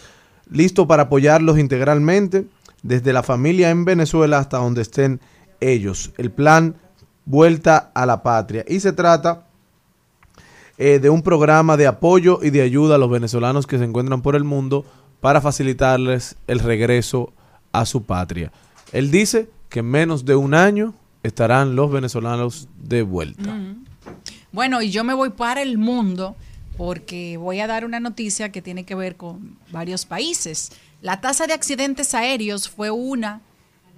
listo 0.51 0.87
para 0.87 1.05
apoyarlos 1.05 1.59
integralmente, 1.59 2.45
desde 2.83 3.15
la 3.15 3.23
familia 3.23 3.71
en 3.71 3.87
Venezuela 3.87 4.37
hasta 4.37 4.59
donde 4.59 4.83
estén 4.83 5.23
ellos. 5.61 6.13
El 6.19 6.31
plan 6.33 6.75
Vuelta 7.25 7.93
a 7.95 8.05
la 8.05 8.23
Patria. 8.23 8.63
Y 8.69 8.81
se 8.81 8.93
trata 8.93 9.47
eh, 10.81 11.01
de 11.01 11.11
un 11.11 11.23
programa 11.23 11.77
de 11.77 11.89
apoyo 11.89 12.39
y 12.41 12.51
de 12.51 12.63
ayuda 12.63 12.95
a 12.95 12.99
los 12.99 13.11
venezolanos 13.11 13.67
que 13.67 13.79
se 13.79 13.85
encuentran 13.85 14.23
por 14.23 14.37
el 14.37 14.45
mundo 14.45 14.85
para 15.21 15.41
facilitarles 15.41 16.37
el 16.47 16.61
regreso 16.61 17.33
a 17.73 17.87
su 17.87 18.03
patria. 18.03 18.53
Él 18.93 19.11
dice 19.11 19.51
que 19.69 19.81
en 19.81 19.87
menos 19.87 20.25
de 20.25 20.37
un 20.37 20.55
año 20.55 20.95
estarán 21.23 21.77
los 21.77 21.91
venezolanos 21.91 22.69
de 22.79 23.03
vuelta. 23.03 23.57
Bueno, 24.53 24.81
y 24.81 24.91
yo 24.91 25.05
me 25.05 25.15
voy 25.15 25.31
para 25.31 25.63
el 25.63 25.79
mundo 25.79 26.37
porque 26.77 27.37
voy 27.37 27.61
a 27.61 27.67
dar 27.67 27.85
una 27.85 28.01
noticia 28.01 28.51
que 28.51 28.63
tiene 28.63 28.85
que 28.85 28.95
ver 28.95 29.17
con 29.17 29.59
varios 29.71 30.07
países. 30.07 30.71
La 31.03 31.21
tasa 31.21 31.47
de 31.47 31.53
accidentes 31.53 32.15
aéreos 32.15 32.69
fue 32.69 32.91
una, 32.91 33.41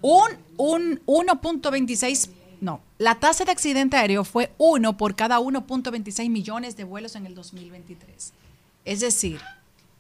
un, 0.01 0.31
un 0.57 1.01
1.26, 1.07 2.31
no, 2.61 2.81
la 2.99 3.15
tasa 3.21 3.45
de 3.45 3.53
accidente 3.53 3.97
aéreo 3.97 4.25
fue 4.25 4.53
uno 4.59 4.97
por 4.97 5.15
cada 5.15 5.39
1.26 5.39 6.29
millones 6.31 6.77
de 6.77 6.85
vuelos 6.85 7.17
en 7.17 7.27
el 7.27 7.35
2023. 7.35 8.33
Es 8.85 9.01
decir, 9.01 9.41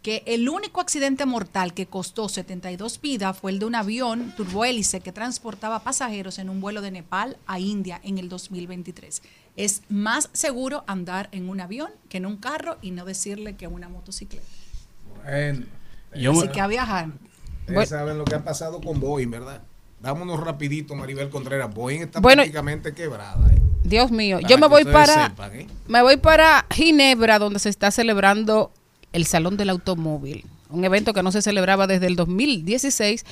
que 0.02 0.22
el 0.26 0.48
único 0.48 0.80
accidente 0.80 1.26
mortal 1.26 1.74
que 1.74 1.86
costó 1.86 2.28
72 2.28 3.00
vidas 3.00 3.38
fue 3.38 3.50
el 3.50 3.58
de 3.58 3.66
un 3.66 3.74
avión 3.74 4.32
turbohélice 4.36 5.00
que 5.00 5.12
transportaba 5.12 5.80
pasajeros 5.80 6.38
en 6.38 6.48
un 6.48 6.60
vuelo 6.60 6.80
de 6.80 6.90
Nepal 6.90 7.36
a 7.46 7.60
India 7.60 8.00
en 8.02 8.18
el 8.18 8.28
2023. 8.28 9.22
Es 9.56 9.82
más 9.90 10.30
seguro 10.32 10.84
andar 10.86 11.28
en 11.32 11.48
un 11.48 11.60
avión 11.60 11.90
que 12.08 12.16
en 12.16 12.26
un 12.26 12.38
carro 12.38 12.78
y 12.80 12.92
no 12.92 13.04
decirle 13.04 13.56
que 13.56 13.66
en 13.66 13.74
una 13.74 13.88
motocicleta. 13.88 14.46
Bueno, 15.22 15.66
Así 16.12 16.48
que 16.48 16.60
a 16.60 16.66
viajar. 16.66 17.10
Ustedes 17.68 17.90
saben 17.90 18.18
lo 18.18 18.24
que 18.24 18.34
ha 18.34 18.42
pasado 18.42 18.80
con 18.80 19.00
Boeing, 19.00 19.30
¿verdad? 19.30 19.62
Vámonos 20.00 20.40
rapidito, 20.40 20.94
Maribel 20.94 21.28
Contreras. 21.28 21.72
Boeing 21.72 22.00
está 22.00 22.20
Bueno, 22.20 22.40
prácticamente 22.40 22.94
quebrada. 22.94 23.52
¿eh? 23.52 23.60
Dios 23.84 24.10
mío, 24.10 24.38
Para 24.38 24.48
yo 24.48 24.58
me 24.58 24.66
voy 24.66 24.84
para 24.84 25.28
sepan, 25.28 25.54
¿eh? 25.54 25.66
me 25.88 26.02
voy 26.02 26.16
para 26.16 26.66
Ginebra 26.70 27.38
donde 27.38 27.58
se 27.58 27.68
está 27.68 27.90
celebrando 27.90 28.72
el 29.12 29.26
Salón 29.26 29.56
del 29.56 29.70
Automóvil, 29.70 30.44
un 30.68 30.84
evento 30.84 31.12
que 31.12 31.22
no 31.22 31.32
se 31.32 31.42
celebraba 31.42 31.86
desde 31.86 32.06
el 32.06 32.16
2016. 32.16 33.24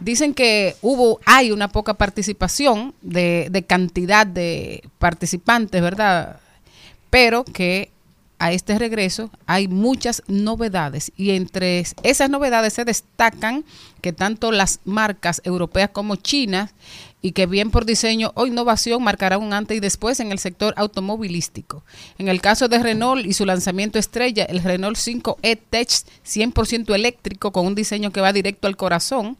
Dicen 0.00 0.34
que 0.34 0.76
hubo 0.82 1.20
hay 1.26 1.52
una 1.52 1.68
poca 1.68 1.94
participación 1.94 2.94
de, 3.02 3.48
de 3.50 3.62
cantidad 3.64 4.26
de 4.26 4.82
participantes, 4.98 5.82
¿verdad? 5.82 6.40
Pero 7.10 7.44
que 7.44 7.90
a 8.38 8.52
este 8.52 8.78
regreso 8.78 9.30
hay 9.46 9.66
muchas 9.68 10.22
novedades 10.26 11.12
y 11.16 11.30
entre 11.30 11.84
esas 12.02 12.30
novedades 12.30 12.74
se 12.74 12.84
destacan 12.84 13.64
que 14.02 14.12
tanto 14.12 14.52
las 14.52 14.80
marcas 14.84 15.40
europeas 15.44 15.90
como 15.90 16.16
chinas 16.16 16.74
y 17.22 17.32
que 17.32 17.46
bien 17.46 17.70
por 17.70 17.84
diseño 17.84 18.32
o 18.34 18.46
innovación 18.46 19.02
marcarán 19.02 19.42
un 19.42 19.52
antes 19.52 19.76
y 19.76 19.80
después 19.80 20.20
en 20.20 20.32
el 20.32 20.38
sector 20.38 20.74
automovilístico. 20.76 21.82
En 22.18 22.28
el 22.28 22.40
caso 22.40 22.68
de 22.68 22.78
Renault 22.78 23.26
y 23.26 23.32
su 23.32 23.44
lanzamiento 23.44 23.98
estrella, 23.98 24.44
el 24.44 24.62
Renault 24.62 24.96
5 24.96 25.38
E-Tech 25.42 25.88
100% 25.88 26.94
eléctrico 26.94 27.52
con 27.52 27.66
un 27.66 27.74
diseño 27.74 28.12
que 28.12 28.20
va 28.20 28.32
directo 28.32 28.68
al 28.68 28.76
corazón, 28.76 29.36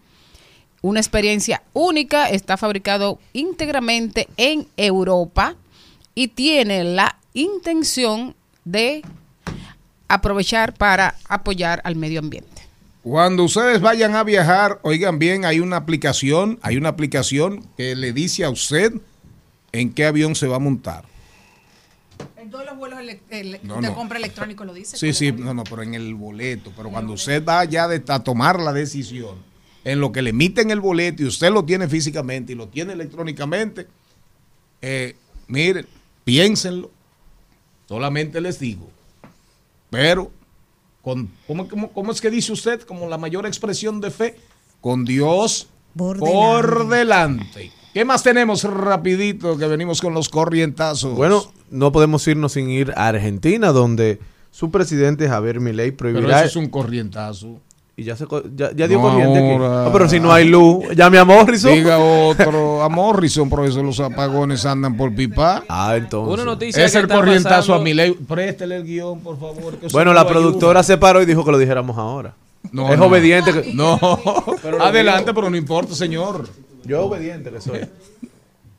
una 0.82 1.00
experiencia 1.00 1.62
única, 1.72 2.28
está 2.28 2.56
fabricado 2.56 3.18
íntegramente 3.32 4.28
en 4.36 4.68
Europa 4.76 5.56
y 6.14 6.28
tiene 6.28 6.84
la 6.84 7.18
intención 7.34 8.34
de 8.64 9.02
aprovechar 10.08 10.74
para 10.74 11.16
apoyar 11.28 11.80
al 11.84 11.96
medio 11.96 12.20
ambiente. 12.20 12.65
Cuando 13.08 13.44
ustedes 13.44 13.80
vayan 13.80 14.16
a 14.16 14.24
viajar, 14.24 14.80
oigan 14.82 15.20
bien, 15.20 15.44
hay 15.44 15.60
una 15.60 15.76
aplicación, 15.76 16.58
hay 16.60 16.76
una 16.76 16.88
aplicación 16.88 17.64
que 17.76 17.94
le 17.94 18.12
dice 18.12 18.44
a 18.44 18.50
usted 18.50 18.94
en 19.70 19.92
qué 19.92 20.06
avión 20.06 20.34
se 20.34 20.48
va 20.48 20.56
a 20.56 20.58
montar. 20.58 21.04
En 22.36 22.50
todos 22.50 22.66
los 22.66 22.76
vuelos 22.76 22.98
No, 23.62 23.76
de 23.76 23.82
no. 23.82 23.94
compra 23.94 24.18
electrónico 24.18 24.64
lo 24.64 24.74
dice. 24.74 24.96
Sí, 24.96 25.12
sí, 25.12 25.30
no, 25.30 25.54
no, 25.54 25.62
pero 25.62 25.82
en 25.82 25.94
el 25.94 26.16
boleto. 26.16 26.72
Pero 26.76 26.90
cuando 26.90 27.12
usted 27.12 27.44
va 27.44 27.64
ya 27.64 27.86
de, 27.86 28.02
a 28.08 28.24
tomar 28.24 28.58
la 28.58 28.72
decisión, 28.72 29.36
en 29.84 30.00
lo 30.00 30.10
que 30.10 30.20
le 30.20 30.30
emiten 30.30 30.72
el 30.72 30.80
boleto 30.80 31.22
y 31.22 31.26
usted 31.26 31.52
lo 31.52 31.64
tiene 31.64 31.86
físicamente 31.86 32.54
y 32.54 32.56
lo 32.56 32.66
tiene 32.66 32.94
electrónicamente, 32.94 33.86
eh, 34.82 35.14
miren, 35.46 35.86
piénsenlo. 36.24 36.90
Solamente 37.86 38.40
les 38.40 38.58
digo. 38.58 38.90
Pero, 39.90 40.32
con, 41.06 41.30
¿cómo, 41.46 41.68
cómo- 41.68 41.92
cómo 41.92 42.10
es 42.10 42.20
que 42.20 42.30
dice 42.30 42.52
usted? 42.52 42.80
Como 42.82 43.08
la 43.08 43.16
mayor 43.16 43.46
expresión 43.46 44.00
de 44.00 44.10
fe, 44.10 44.34
con 44.80 45.04
Dios 45.04 45.68
por, 45.96 46.88
delante. 46.88 47.70
¿Qué 47.94 48.04
más 48.04 48.24
tenemos 48.24 48.64
rapidito 48.64 49.56
que 49.56 49.68
venimos 49.68 50.00
con 50.00 50.14
los 50.14 50.28
corrientazos? 50.28 51.14
Bueno, 51.14 51.44
no 51.70 51.92
podemos 51.92 52.26
irnos 52.26 52.54
sin 52.54 52.70
ir 52.70 52.92
a 52.96 53.06
Argentina, 53.06 53.70
donde 53.70 54.18
su 54.50 54.72
presidente 54.72 55.28
Javier 55.28 55.60
Milei 55.60 55.92
pero 55.92 56.10
prohibirá... 56.10 56.40
eso 56.40 56.46
es 56.48 56.56
un 56.56 56.70
corrientazo. 56.70 57.60
Y 57.98 58.04
ya, 58.04 58.14
se, 58.14 58.26
co- 58.26 58.42
ya, 58.54 58.72
ya 58.76 58.86
dio 58.86 58.98
No 58.98 59.04
corriente 59.08 59.38
aquí. 59.38 59.56
No, 59.58 59.90
pero 59.90 60.06
si 60.06 60.20
no 60.20 60.30
hay 60.30 60.46
luz, 60.46 60.84
llame 60.94 61.16
a 61.18 61.24
Morrison. 61.24 61.72
Diga 61.72 61.98
otro, 61.98 62.82
a 62.82 62.88
Morrison, 62.90 63.48
por 63.48 63.64
eso 63.64 63.82
los 63.82 63.98
apagones 64.00 64.66
andan 64.66 64.96
por 64.98 65.14
pipa. 65.14 65.64
Ah, 65.66 65.94
entonces. 65.96 66.34
Una 66.34 66.44
noticia 66.44 66.84
Es 66.84 66.92
que 66.92 66.98
el 66.98 67.08
corrientazo 67.08 67.56
pasando- 67.56 67.74
a 67.80 67.84
mi 67.84 67.94
ley. 67.94 68.12
Préstele 68.12 68.76
el 68.76 68.84
guion, 68.84 69.20
por 69.20 69.38
favor. 69.40 69.76
que 69.78 69.88
Bueno, 69.88 70.10
no 70.10 70.14
la 70.14 70.28
productora 70.28 70.80
ayuda. 70.80 70.82
se 70.82 70.98
paró 70.98 71.22
y 71.22 71.24
dijo 71.26 71.42
que 71.42 71.50
lo 71.52 71.58
dijéramos 71.58 71.96
ahora. 71.96 72.34
No, 72.70 72.92
es 72.92 72.98
no. 72.98 73.06
obediente. 73.06 73.50
Que... 73.62 73.72
No, 73.72 73.98
Pero 74.62 74.82
adelante, 74.82 75.22
digo. 75.30 75.34
pero 75.34 75.50
no 75.50 75.56
importa, 75.56 75.94
señor. 75.94 76.46
Yo 76.84 77.04
obediente 77.06 77.50
que 77.50 77.60
soy. 77.62 77.80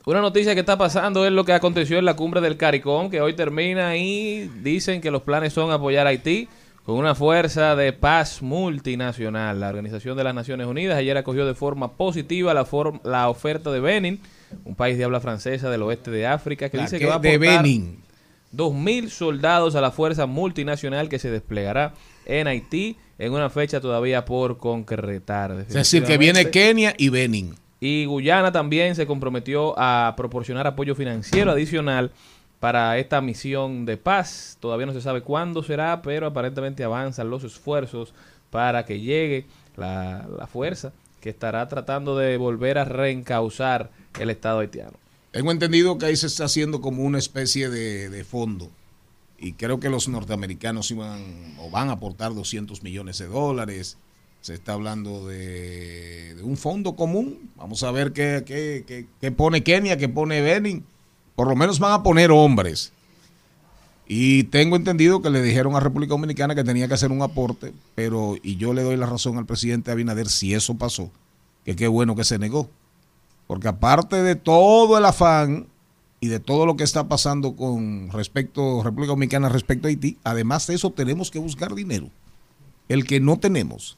Una 0.05 0.21
noticia 0.21 0.53
que 0.53 0.59
está 0.61 0.77
pasando 0.77 1.25
es 1.25 1.31
lo 1.33 1.43
que 1.43 1.53
aconteció 1.53 1.97
en 1.97 2.05
la 2.05 2.15
cumbre 2.15 2.39
del 2.39 2.55
CARICOM, 2.55 3.09
que 3.09 3.19
hoy 3.19 3.33
termina 3.33 3.97
y 3.97 4.49
dicen 4.61 5.01
que 5.01 5.09
los 5.11 5.23
planes 5.23 5.51
son 5.53 5.71
apoyar 5.71 6.05
a 6.05 6.11
Haití 6.11 6.47
con 6.87 6.95
una 6.95 7.15
fuerza 7.15 7.75
de 7.75 7.91
paz 7.91 8.41
multinacional. 8.41 9.59
La 9.59 9.67
Organización 9.67 10.15
de 10.15 10.23
las 10.23 10.33
Naciones 10.33 10.67
Unidas 10.67 10.97
ayer 10.97 11.17
acogió 11.17 11.45
de 11.45 11.53
forma 11.53 11.91
positiva 11.97 12.53
la, 12.53 12.65
form- 12.65 13.01
la 13.03 13.27
oferta 13.27 13.71
de 13.73 13.81
Benin, 13.81 14.21
un 14.63 14.73
país 14.73 14.97
de 14.97 15.03
habla 15.03 15.19
francesa 15.19 15.69
del 15.69 15.81
oeste 15.83 16.11
de 16.11 16.25
África, 16.25 16.69
que 16.69 16.77
La 16.77 16.83
dice 16.83 16.95
que- 16.95 17.01
que 17.03 17.07
va 17.09 17.15
a 17.15 17.17
aportar 17.17 17.39
Benin. 17.63 17.99
2.000 18.55 19.09
soldados 19.09 19.75
a 19.75 19.81
la 19.81 19.91
fuerza 19.91 20.27
multinacional 20.27 21.09
que 21.09 21.19
se 21.19 21.29
desplegará 21.29 21.93
en 22.25 22.47
Haití 22.47 22.95
en 23.19 23.33
una 23.33 23.49
fecha 23.49 23.81
todavía 23.81 24.23
por 24.23 24.57
concretar. 24.57 25.51
Es 25.51 25.73
decir, 25.73 26.05
que 26.05 26.17
viene. 26.17 26.49
Kenia 26.51 26.93
y 26.97 27.09
Benin. 27.09 27.55
Y 27.81 28.05
Guyana 28.05 28.53
también 28.53 28.95
se 28.95 29.05
comprometió 29.05 29.75
a 29.77 30.13
proporcionar 30.15 30.65
apoyo 30.65 30.95
financiero 30.95 31.51
adicional 31.51 32.11
para 32.59 32.97
esta 32.97 33.21
misión 33.21 33.85
de 33.85 33.97
paz. 33.97 34.57
Todavía 34.59 34.85
no 34.85 34.93
se 34.93 35.01
sabe 35.01 35.21
cuándo 35.21 35.63
será, 35.63 36.01
pero 36.01 36.27
aparentemente 36.27 36.83
avanzan 36.83 37.29
los 37.29 37.43
esfuerzos 37.43 38.13
para 38.49 38.85
que 38.85 38.99
llegue 38.99 39.45
la, 39.75 40.27
la 40.37 40.47
fuerza 40.47 40.91
que 41.21 41.29
estará 41.29 41.67
tratando 41.67 42.17
de 42.17 42.37
volver 42.37 42.77
a 42.77 42.85
reencauzar 42.85 43.89
el 44.19 44.29
Estado 44.29 44.59
haitiano. 44.59 44.93
Tengo 45.31 45.51
entendido 45.51 45.97
que 45.97 46.05
ahí 46.07 46.15
se 46.15 46.27
está 46.27 46.45
haciendo 46.45 46.81
como 46.81 47.03
una 47.03 47.17
especie 47.19 47.69
de, 47.69 48.09
de 48.09 48.23
fondo. 48.23 48.69
Y 49.39 49.53
creo 49.53 49.79
que 49.79 49.89
los 49.89 50.07
norteamericanos 50.07 50.89
iban 50.89 51.55
o 51.59 51.69
van 51.69 51.89
a 51.89 51.93
aportar 51.93 52.33
200 52.33 52.81
millones 52.81 53.19
de 53.19 53.27
dólares. 53.27 53.97
Se 54.41 54.53
está 54.55 54.73
hablando 54.73 55.27
de, 55.27 56.33
de 56.35 56.43
un 56.43 56.57
fondo 56.57 56.95
común. 56.95 57.51
Vamos 57.55 57.83
a 57.83 57.91
ver 57.91 58.13
qué, 58.13 58.43
qué- 58.45 58.83
qué- 58.87 59.05
qué 59.21 59.31
pone 59.31 59.61
Kenia, 59.63 59.97
qué 59.97 60.09
pone 60.09 60.41
Benin. 60.41 60.85
Por 61.37 61.47
lo 61.47 61.55
menos 61.55 61.77
van 61.77 61.91
a 61.93 62.01
poner 62.01 62.31
hombres. 62.31 62.91
Y 64.07 64.43
tengo 64.45 64.75
entendido 64.75 65.21
que 65.21 65.29
le 65.29 65.39
dijeron 65.41 65.75
a 65.75 65.79
República 65.79 66.11
Dominicana 66.15 66.55
que 66.55 66.63
tenía 66.63 66.87
que 66.87 66.95
hacer 66.95 67.11
un 67.11 67.21
aporte, 67.21 67.73
pero, 67.93 68.35
y 68.41 68.55
yo 68.55 68.73
le 68.73 68.81
doy 68.81 68.97
la 68.97 69.05
razón 69.05 69.37
al 69.37 69.45
presidente 69.45 69.91
Abinader 69.91 70.29
si 70.29 70.55
eso 70.55 70.75
pasó, 70.79 71.11
que 71.63 71.75
qué 71.75 71.87
bueno 71.87 72.15
que 72.15 72.23
se 72.23 72.39
negó. 72.39 72.69
Porque 73.45 73.67
aparte 73.67 74.23
de 74.23 74.35
todo 74.35 74.97
el 74.97 75.05
afán 75.05 75.67
y 76.19 76.27
de 76.27 76.39
todo 76.39 76.65
lo 76.65 76.75
que 76.75 76.83
está 76.83 77.07
pasando 77.07 77.55
con 77.55 78.09
respecto 78.11 78.81
a 78.81 78.83
República 78.85 79.11
Dominicana 79.11 79.47
respecto 79.49 79.87
a 79.87 79.89
Haití, 79.89 80.17
además 80.23 80.65
de 80.65 80.73
eso 80.73 80.89
tenemos 80.89 81.29
que 81.29 81.37
buscar 81.37 81.75
dinero. 81.75 82.09
El 82.89 83.05
que 83.05 83.19
no 83.19 83.37
tenemos. 83.37 83.97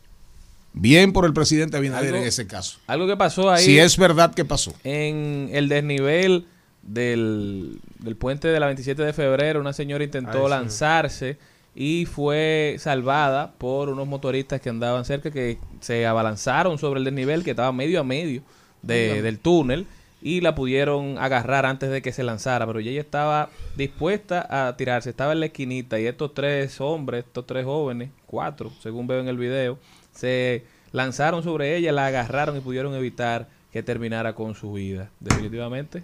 Bien 0.74 1.14
por 1.14 1.24
el 1.26 1.32
presidente 1.34 1.78
Abinader 1.78 2.10
Algo- 2.16 2.22
en 2.24 2.28
ese 2.28 2.48
caso. 2.48 2.80
Algo 2.88 3.07
que 3.07 3.16
pasó 3.16 3.49
ahí. 3.49 3.64
Si 3.64 3.80
es 3.80 3.95
verdad 3.98 4.34
que 4.34 4.44
pasó. 4.44 4.74
En 4.84 5.49
el 5.53 5.70
desnivel 5.70 6.45
del, 6.82 7.80
del 8.00 8.16
puente 8.16 8.48
de 8.48 8.60
la 8.60 8.68
27 8.68 9.02
de 9.04 9.14
febrero, 9.14 9.60
una 9.60 9.74
señora 9.74 10.04
intentó 10.04 10.38
Ay, 10.40 10.44
sí. 10.46 10.50
lanzarse 10.50 11.38
y 11.76 12.06
fue 12.06 12.76
salvada 12.80 13.54
por 13.58 13.90
unos 13.90 14.08
motoristas 14.08 14.60
que 14.62 14.70
andaban 14.70 15.06
cerca 15.06 15.32
que 15.32 15.58
se 15.82 16.06
abalanzaron 16.08 16.78
sobre 16.78 17.00
el 17.00 17.06
desnivel 17.06 17.44
que 17.44 17.52
estaba 17.52 17.72
medio 17.72 18.00
a 18.00 18.04
medio 18.04 18.42
de- 18.82 19.22
del 19.22 19.40
túnel 19.40 19.86
y 20.22 20.42
la 20.42 20.54
pudieron 20.56 21.18
agarrar 21.18 21.66
antes 21.66 21.90
de 21.90 22.02
que 22.02 22.12
se 22.12 22.24
lanzara, 22.24 22.66
pero 22.68 22.80
ella 22.80 23.00
estaba 23.00 23.50
dispuesta 23.78 24.46
a 24.68 24.76
tirarse, 24.76 25.12
estaba 25.12 25.32
en 25.32 25.40
la 25.40 25.46
esquinita 25.46 25.98
y 26.00 26.08
estos 26.08 26.34
tres 26.34 26.82
hombres, 26.82 27.24
estos 27.26 27.46
tres 27.46 27.64
jóvenes, 27.66 28.10
cuatro, 28.26 28.72
según 28.82 29.08
veo 29.08 29.22
en 29.22 29.30
el 29.30 29.38
video, 29.38 29.78
se 30.12 30.64
lanzaron 30.92 31.44
sobre 31.44 31.78
ella, 31.78 31.92
la 31.94 32.08
agarraron 32.08 32.58
y 32.58 32.62
pudieron 32.62 32.94
evitar 32.96 33.48
que 33.72 33.82
terminara 33.84 34.34
con 34.36 34.56
su 34.56 34.74
vida. 34.74 35.10
Definitivamente, 35.22 36.04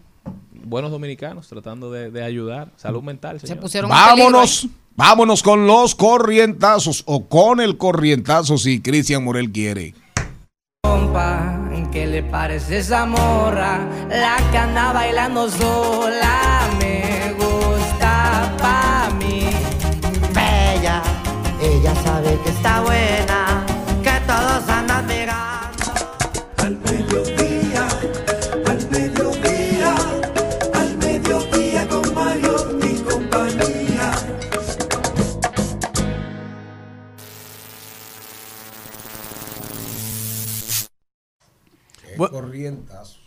buenos 0.66 0.92
dominicanos 0.92 1.48
tratando 1.48 1.92
de, 1.92 2.12
de 2.12 2.24
ayudar. 2.24 2.72
Salud 2.76 3.04
mental, 3.04 3.40
señor. 3.40 3.60
Vámonos, 3.88 4.68
vámonos 4.96 5.42
con 5.44 5.68
los 5.68 5.96
corrientazos 5.96 7.04
o 7.06 7.28
con 7.28 7.62
el 7.62 7.78
corrientazo 7.78 8.58
si 8.58 8.82
Cristian 8.82 9.24
Morel 9.24 9.52
quiere. 9.52 9.94
compa, 10.82 11.60
¿qué 11.92 12.06
le 12.08 12.24
parece 12.24 12.80
esa 12.80 13.06
morra? 13.06 13.88
La 14.10 14.38
que 14.52 14.58
anda 14.58 14.92
bailando 14.92 15.50
sola 15.50 16.70
me 16.80 17.34
gusta 17.34 18.54
pa' 18.58 19.10
mí. 19.20 19.48
Bella, 20.34 21.02
ella 21.62 21.96
sabe 22.04 22.38
que 22.44 22.50
está 22.50 22.82
buena, 22.82 23.45
Bu- 42.18 42.30
corrientazo. 42.30 43.18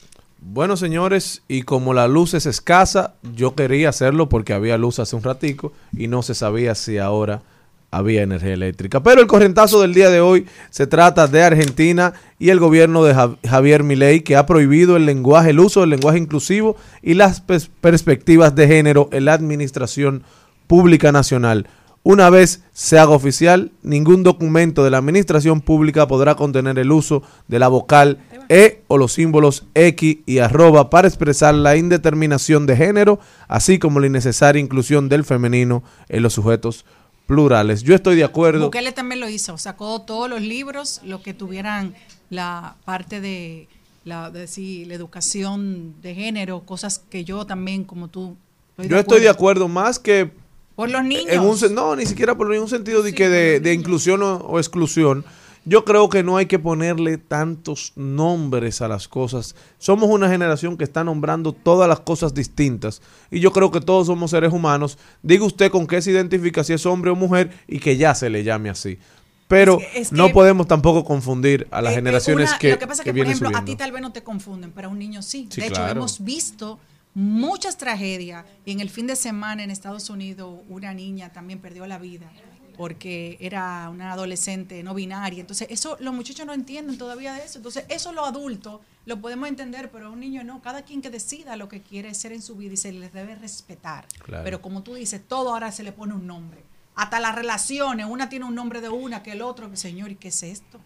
Bueno, 0.40 0.76
señores, 0.76 1.42
y 1.48 1.62
como 1.62 1.94
la 1.94 2.06
luz 2.06 2.34
es 2.34 2.46
escasa, 2.46 3.14
yo 3.34 3.54
quería 3.56 3.88
hacerlo 3.88 4.28
porque 4.28 4.52
había 4.52 4.78
luz 4.78 4.98
hace 5.00 5.16
un 5.16 5.22
ratico 5.24 5.72
y 5.96 6.06
no 6.06 6.22
se 6.22 6.34
sabía 6.34 6.74
si 6.76 6.98
ahora 6.98 7.42
había 7.90 8.22
energía 8.22 8.52
eléctrica. 8.52 9.02
Pero 9.02 9.20
el 9.20 9.26
corrientazo 9.26 9.80
del 9.80 9.94
día 9.94 10.10
de 10.10 10.20
hoy 10.20 10.46
se 10.70 10.86
trata 10.86 11.26
de 11.26 11.42
Argentina 11.42 12.12
y 12.38 12.50
el 12.50 12.60
gobierno 12.60 13.02
de 13.02 13.14
Jav- 13.14 13.38
Javier 13.48 13.82
Milei 13.82 14.20
que 14.20 14.36
ha 14.36 14.46
prohibido 14.46 14.96
el 14.96 15.06
lenguaje, 15.06 15.50
el 15.50 15.58
uso 15.60 15.80
del 15.80 15.90
lenguaje 15.90 16.18
inclusivo 16.18 16.76
y 17.02 17.14
las 17.14 17.44
pers- 17.44 17.68
perspectivas 17.80 18.54
de 18.54 18.68
género 18.68 19.08
en 19.10 19.24
la 19.24 19.32
administración 19.32 20.22
pública 20.68 21.10
nacional. 21.12 21.66
Una 22.04 22.30
vez 22.30 22.62
se 22.72 22.98
haga 22.98 23.10
oficial, 23.10 23.72
ningún 23.82 24.22
documento 24.22 24.84
de 24.84 24.90
la 24.90 24.98
administración 24.98 25.60
pública 25.60 26.06
podrá 26.06 26.36
contener 26.36 26.78
el 26.78 26.92
uso 26.92 27.22
de 27.48 27.58
la 27.58 27.68
vocal 27.68 28.18
E 28.48 28.82
o 28.88 28.96
los 28.96 29.12
símbolos 29.12 29.64
X 29.74 30.18
y 30.24 30.38
arroba 30.38 30.88
para 30.90 31.06
expresar 31.08 31.54
la 31.54 31.76
indeterminación 31.76 32.66
de 32.66 32.76
género, 32.76 33.20
así 33.46 33.78
como 33.78 34.00
la 34.00 34.06
innecesaria 34.06 34.60
inclusión 34.60 35.08
del 35.08 35.24
femenino 35.24 35.82
en 36.08 36.22
los 36.22 36.32
sujetos 36.34 36.84
plurales. 37.26 37.82
Yo 37.82 37.94
estoy 37.94 38.16
de 38.16 38.24
acuerdo. 38.24 38.64
Bukele 38.66 38.92
también 38.92 39.20
lo 39.20 39.28
hizo, 39.28 39.58
sacó 39.58 40.00
todos 40.00 40.30
los 40.30 40.40
libros, 40.40 41.00
los 41.04 41.20
que 41.20 41.34
tuvieran 41.34 41.94
la 42.30 42.76
parte 42.86 43.20
de 43.20 43.68
la, 44.04 44.30
de, 44.30 44.46
sí, 44.46 44.86
la 44.86 44.94
educación 44.94 45.94
de 46.00 46.14
género, 46.14 46.60
cosas 46.60 47.02
que 47.10 47.24
yo 47.24 47.44
también, 47.44 47.84
como 47.84 48.08
tú, 48.08 48.34
Yo 48.78 48.98
estoy 48.98 49.20
de 49.20 49.28
acuerdo 49.28 49.68
más 49.68 49.98
que 49.98 50.30
Por 50.74 50.88
los 50.88 51.04
niños. 51.04 51.26
en 51.28 51.40
un 51.42 51.56
sen- 51.56 51.72
no, 51.72 51.94
ni 51.96 52.06
siquiera 52.06 52.34
por 52.34 52.48
ningún 52.48 52.68
sentido 52.70 53.02
de 53.02 53.14
que 53.14 53.28
de, 53.28 53.60
de 53.60 53.74
inclusión 53.74 54.22
o, 54.22 54.36
o 54.36 54.58
exclusión. 54.58 55.24
Yo 55.68 55.84
creo 55.84 56.08
que 56.08 56.22
no 56.22 56.36
hay 56.38 56.46
que 56.46 56.58
ponerle 56.58 57.18
tantos 57.18 57.92
nombres 57.94 58.80
a 58.80 58.88
las 58.88 59.06
cosas. 59.06 59.54
Somos 59.76 60.08
una 60.08 60.28
generación 60.30 60.76
que 60.78 60.84
está 60.84 61.04
nombrando 61.04 61.52
todas 61.52 61.88
las 61.88 62.00
cosas 62.00 62.32
distintas. 62.32 63.02
Y 63.30 63.40
yo 63.40 63.52
creo 63.52 63.70
que 63.70 63.80
todos 63.80 64.06
somos 64.06 64.30
seres 64.30 64.52
humanos. 64.52 64.96
Diga 65.22 65.44
usted 65.44 65.70
con 65.70 65.86
qué 65.86 66.00
se 66.00 66.10
identifica, 66.12 66.64
si 66.64 66.72
es 66.72 66.86
hombre 66.86 67.10
o 67.10 67.14
mujer, 67.16 67.50
y 67.66 67.80
que 67.80 67.96
ya 67.96 68.14
se 68.14 68.30
le 68.30 68.44
llame 68.44 68.70
así. 68.70 68.98
Pero 69.46 69.78
Es 69.80 69.86
que- 69.92 69.98
es 70.00 70.12
no 70.12 70.26
que- 70.28 70.32
podemos 70.34 70.66
tampoco 70.66 71.04
confundir 71.04 71.66
a 71.70 71.82
las 71.82 71.90
Eh, 71.90 71.94
eh, 71.94 71.98
generaciones 71.98 72.50
una- 72.50 72.58
que, 72.58 72.70
Lo 72.70 72.78
que 72.78 72.86
pasa 72.86 73.02
es 73.02 73.04
que 73.04 73.12
que, 73.12 73.18
por 73.18 73.26
ejemplo, 73.26 73.50
a 73.56 73.64
ti 73.64 73.76
tal 73.76 73.92
vez 73.92 74.00
no 74.02 74.12
te 74.12 74.22
confunden, 74.22 74.72
pero 74.72 74.88
a 74.88 74.90
un 74.90 74.98
niño 74.98 75.22
sí. 75.22 75.48
Sí, 75.50 75.60
de 75.60 75.66
hecho, 75.68 75.86
hemos 75.88 76.22
visto 76.24 76.78
muchas 77.14 77.76
tragedias 77.78 78.44
y 78.64 78.72
en 78.72 78.80
el 78.80 78.90
fin 78.90 79.06
de 79.06 79.16
semana 79.16 79.64
en 79.64 79.70
Estados 79.70 80.08
Unidos 80.08 80.60
una 80.68 80.94
niña 80.94 81.32
también 81.32 81.58
perdió 81.58 81.86
la 81.86 81.98
vida 81.98 82.30
porque 82.78 83.36
era 83.40 83.90
una 83.90 84.12
adolescente 84.12 84.84
no 84.84 84.94
binaria. 84.94 85.40
Entonces, 85.40 85.66
eso 85.68 85.96
los 85.98 86.14
muchachos 86.14 86.46
no 86.46 86.54
entienden 86.54 86.96
todavía 86.96 87.34
de 87.34 87.44
eso. 87.44 87.58
Entonces, 87.58 87.84
eso 87.88 88.12
los 88.12 88.26
adultos 88.26 88.80
lo 89.04 89.20
podemos 89.20 89.48
entender, 89.48 89.90
pero 89.90 90.06
a 90.06 90.10
un 90.10 90.20
niño 90.20 90.44
no. 90.44 90.62
Cada 90.62 90.82
quien 90.82 91.02
que 91.02 91.10
decida 91.10 91.56
lo 91.56 91.68
que 91.68 91.82
quiere 91.82 92.14
ser 92.14 92.32
en 92.32 92.40
su 92.40 92.54
vida 92.54 92.74
y 92.74 92.76
se 92.76 92.92
les 92.92 93.12
debe 93.12 93.34
respetar. 93.34 94.06
Claro. 94.22 94.44
Pero 94.44 94.62
como 94.62 94.84
tú 94.84 94.94
dices, 94.94 95.20
todo 95.26 95.50
ahora 95.50 95.72
se 95.72 95.82
le 95.82 95.90
pone 95.90 96.14
un 96.14 96.28
nombre. 96.28 96.62
Hasta 96.94 97.18
las 97.18 97.34
relaciones, 97.34 98.06
una 98.08 98.28
tiene 98.28 98.44
un 98.44 98.54
nombre 98.54 98.80
de 98.80 98.88
una 98.88 99.24
que 99.24 99.32
el 99.32 99.42
otro, 99.42 99.68
señor, 99.74 100.12
¿y 100.12 100.14
qué 100.14 100.28
es 100.28 100.44
esto? 100.44 100.78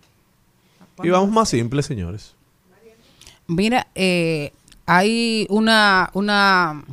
Y 1.03 1.11
vamos 1.11 1.31
más 1.31 1.51
simple, 1.51 1.83
señores. 1.83 2.35
Mira, 3.47 3.87
eh, 3.95 4.53
hay 4.87 5.47
una, 5.51 6.09
una 6.15 6.85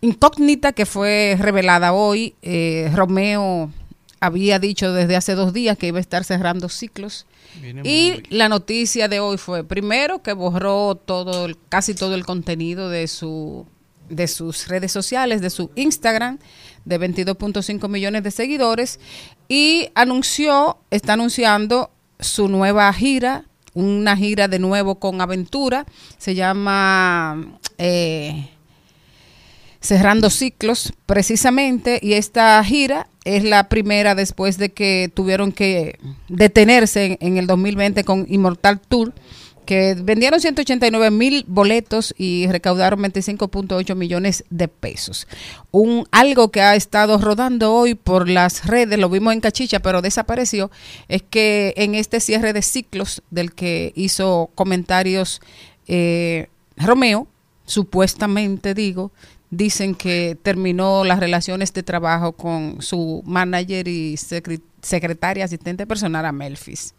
incógnita 0.00 0.72
que 0.72 0.86
fue 0.86 1.36
revelada 1.40 1.92
hoy. 1.92 2.36
Eh, 2.42 2.92
Romeo 2.94 3.70
había 4.20 4.58
dicho 4.58 4.92
desde 4.92 5.16
hace 5.16 5.34
dos 5.34 5.52
días 5.52 5.76
que 5.78 5.86
iba 5.88 5.98
a 5.98 6.00
estar 6.02 6.24
cerrando 6.24 6.68
ciclos. 6.68 7.26
Viene 7.60 7.82
Y 7.84 8.22
la 8.30 8.48
noticia 8.48 9.08
de 9.08 9.18
hoy 9.18 9.38
fue, 9.38 9.64
primero, 9.64 10.22
que 10.22 10.32
borró 10.34 10.94
todo, 10.94 11.46
el- 11.46 11.56
casi 11.68 11.94
todo 11.94 12.14
el 12.14 12.24
contenido 12.24 12.88
de 12.88 13.08
su 13.08 13.66
de 14.08 14.26
sus 14.26 14.66
redes 14.66 14.90
sociales, 14.90 15.40
de 15.40 15.50
su 15.50 15.70
Instagram, 15.76 16.38
de 16.84 16.98
22.5 16.98 17.88
millones 17.88 18.24
de 18.24 18.32
seguidores, 18.32 18.98
y 19.48 19.90
anunció, 19.94 20.78
está 20.90 21.12
anunciando 21.12 21.92
su 22.18 22.48
nueva 22.48 22.92
gira, 22.92 23.44
una 23.72 24.16
gira 24.16 24.48
de 24.48 24.58
nuevo 24.58 24.96
con 24.96 25.20
aventura, 25.20 25.86
se 26.18 26.34
llama 26.34 27.52
eh, 27.78 28.50
cerrando 29.80 30.28
ciclos 30.28 30.92
precisamente 31.06 32.00
y 32.02 32.14
esta 32.14 32.62
gira 32.64 33.06
es 33.24 33.44
la 33.44 33.68
primera 33.68 34.14
después 34.14 34.58
de 34.58 34.70
que 34.70 35.10
tuvieron 35.12 35.52
que 35.52 35.98
detenerse 36.28 37.18
en, 37.20 37.36
el 37.36 37.46
2020 37.46 38.04
con 38.04 38.26
Immortal 38.28 38.80
Tour 38.80 39.12
que 39.66 39.94
vendieron 39.94 40.40
189 40.40 41.10
mil 41.12 41.44
boletos 41.46 42.12
y 42.18 42.48
recaudaron 42.48 42.98
25.8 43.00 43.94
millones 43.94 44.44
de 44.50 44.66
pesos. 44.66 45.28
Un 45.70 46.08
algo 46.10 46.50
que 46.50 46.60
ha 46.60 46.74
estado 46.74 47.18
rodando 47.18 47.72
hoy 47.72 47.94
por 47.94 48.28
las 48.28 48.66
redes, 48.66 48.98
lo 48.98 49.08
vimos 49.08 49.32
en 49.32 49.40
Cachicha, 49.40 49.78
pero 49.78 50.02
desapareció, 50.02 50.72
es 51.06 51.22
que 51.22 51.72
en 51.76 51.94
este 51.94 52.18
cierre 52.18 52.52
de 52.52 52.62
ciclos 52.62 53.22
del 53.30 53.52
que 53.54 53.92
hizo 53.94 54.50
comentarios 54.56 55.40
eh, 55.86 56.48
Romeo, 56.76 57.28
supuestamente 57.64 58.74
digo, 58.74 59.12
dicen 59.50 59.94
que 59.94 60.38
terminó 60.42 61.04
las 61.04 61.18
relaciones 61.20 61.72
de 61.72 61.82
trabajo 61.82 62.32
con 62.32 62.80
su 62.80 63.22
manager 63.26 63.88
y 63.88 64.14
secre- 64.14 64.60
secretaria 64.82 65.44
asistente 65.44 65.86
personal 65.86 66.24
a 66.24 66.32
Melfis. 66.32 66.94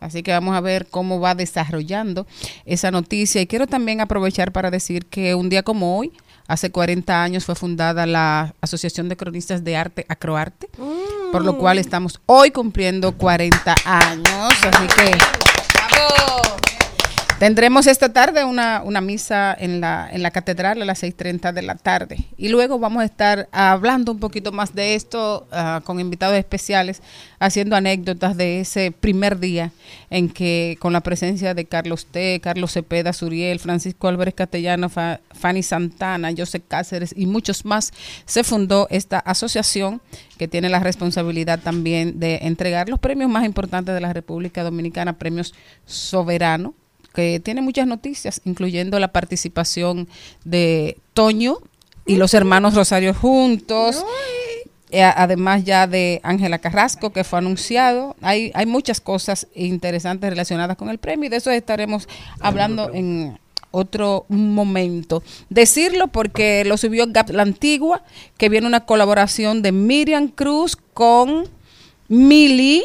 Así 0.00 0.22
que 0.22 0.32
vamos 0.32 0.54
a 0.54 0.60
ver 0.60 0.86
cómo 0.90 1.20
va 1.20 1.34
desarrollando 1.34 2.26
esa 2.66 2.90
noticia. 2.90 3.40
Y 3.40 3.46
quiero 3.46 3.66
también 3.66 4.00
aprovechar 4.00 4.52
para 4.52 4.70
decir 4.70 5.06
que 5.06 5.34
un 5.34 5.48
día 5.48 5.62
como 5.62 5.96
hoy, 5.98 6.12
hace 6.46 6.70
40 6.70 7.22
años, 7.22 7.44
fue 7.46 7.54
fundada 7.54 8.04
la 8.04 8.54
Asociación 8.60 9.08
de 9.08 9.16
Cronistas 9.16 9.64
de 9.64 9.76
Arte 9.76 10.04
Acroarte, 10.08 10.68
por 11.32 11.42
lo 11.44 11.56
cual 11.56 11.78
estamos 11.78 12.20
hoy 12.26 12.50
cumpliendo 12.50 13.16
40 13.16 13.74
años. 13.86 14.52
Así 14.64 14.86
que 14.88 15.16
Tendremos 17.44 17.86
esta 17.86 18.10
tarde 18.10 18.42
una, 18.42 18.80
una 18.82 19.02
misa 19.02 19.54
en 19.60 19.78
la, 19.82 20.08
en 20.10 20.22
la 20.22 20.30
catedral 20.30 20.80
a 20.80 20.86
las 20.86 21.02
6.30 21.02 21.52
de 21.52 21.60
la 21.60 21.74
tarde. 21.74 22.24
Y 22.38 22.48
luego 22.48 22.78
vamos 22.78 23.02
a 23.02 23.04
estar 23.04 23.50
hablando 23.52 24.12
un 24.12 24.18
poquito 24.18 24.50
más 24.50 24.74
de 24.74 24.94
esto 24.94 25.46
ah, 25.52 25.82
con 25.84 26.00
invitados 26.00 26.38
especiales, 26.38 27.02
haciendo 27.38 27.76
anécdotas 27.76 28.38
de 28.38 28.60
ese 28.60 28.92
primer 28.92 29.40
día 29.40 29.72
en 30.08 30.30
que 30.30 30.78
con 30.80 30.94
la 30.94 31.02
presencia 31.02 31.52
de 31.52 31.66
Carlos 31.66 32.06
T., 32.06 32.40
Carlos 32.42 32.72
Cepeda, 32.72 33.12
Suriel, 33.12 33.58
Francisco 33.58 34.08
Álvarez 34.08 34.32
Castellano, 34.32 34.88
Fa- 34.88 35.20
Fanny 35.32 35.62
Santana, 35.62 36.30
José 36.34 36.60
Cáceres 36.60 37.12
y 37.14 37.26
muchos 37.26 37.66
más, 37.66 37.92
se 38.24 38.42
fundó 38.42 38.86
esta 38.88 39.18
asociación 39.18 40.00
que 40.38 40.48
tiene 40.48 40.70
la 40.70 40.80
responsabilidad 40.80 41.60
también 41.60 42.18
de 42.18 42.36
entregar 42.36 42.88
los 42.88 43.00
premios 43.00 43.28
más 43.30 43.44
importantes 43.44 43.94
de 43.94 44.00
la 44.00 44.14
República 44.14 44.62
Dominicana, 44.62 45.18
premios 45.18 45.52
soberanos 45.84 46.72
que 47.14 47.40
tiene 47.40 47.62
muchas 47.62 47.86
noticias, 47.86 48.40
incluyendo 48.44 48.98
la 48.98 49.12
participación 49.12 50.08
de 50.44 50.98
Toño 51.14 51.58
y 52.04 52.16
los 52.16 52.34
hermanos 52.34 52.74
Rosario 52.74 53.14
juntos. 53.14 54.04
eh, 54.90 55.02
además 55.02 55.64
ya 55.64 55.86
de 55.86 56.20
Ángela 56.22 56.58
Carrasco, 56.58 57.10
que 57.10 57.24
fue 57.24 57.38
anunciado. 57.38 58.16
Hay, 58.20 58.52
hay 58.54 58.66
muchas 58.66 59.00
cosas 59.00 59.46
interesantes 59.54 60.28
relacionadas 60.30 60.76
con 60.76 60.88
el 60.88 60.98
premio 60.98 61.26
y 61.26 61.30
de 61.30 61.36
eso 61.36 61.50
estaremos 61.50 62.08
hablando 62.40 62.92
en 62.92 63.38
otro 63.70 64.24
momento. 64.28 65.22
Decirlo 65.50 66.08
porque 66.08 66.64
lo 66.64 66.76
subió 66.76 67.06
Gap 67.08 67.30
La 67.30 67.42
Antigua, 67.42 68.02
que 68.36 68.48
viene 68.48 68.66
una 68.66 68.86
colaboración 68.86 69.62
de 69.62 69.72
Miriam 69.72 70.28
Cruz 70.28 70.76
con 70.76 71.48
Mili, 72.08 72.84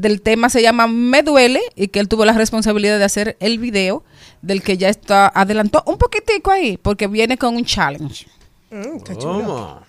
del 0.00 0.20
tema 0.20 0.48
se 0.48 0.62
llama 0.62 0.86
Me 0.86 1.22
Duele, 1.22 1.60
y 1.74 1.88
que 1.88 2.00
él 2.00 2.08
tuvo 2.08 2.24
la 2.24 2.32
responsabilidad 2.32 2.98
de 2.98 3.04
hacer 3.04 3.36
el 3.40 3.58
video, 3.58 4.04
del 4.42 4.62
que 4.62 4.76
ya 4.76 4.88
está, 4.88 5.28
adelantó 5.34 5.82
un 5.86 5.98
poquitico 5.98 6.50
ahí, 6.50 6.76
porque 6.76 7.06
viene 7.06 7.38
con 7.38 7.56
un 7.56 7.64
challenge. 7.64 8.26
¿Cómo? 9.20 9.80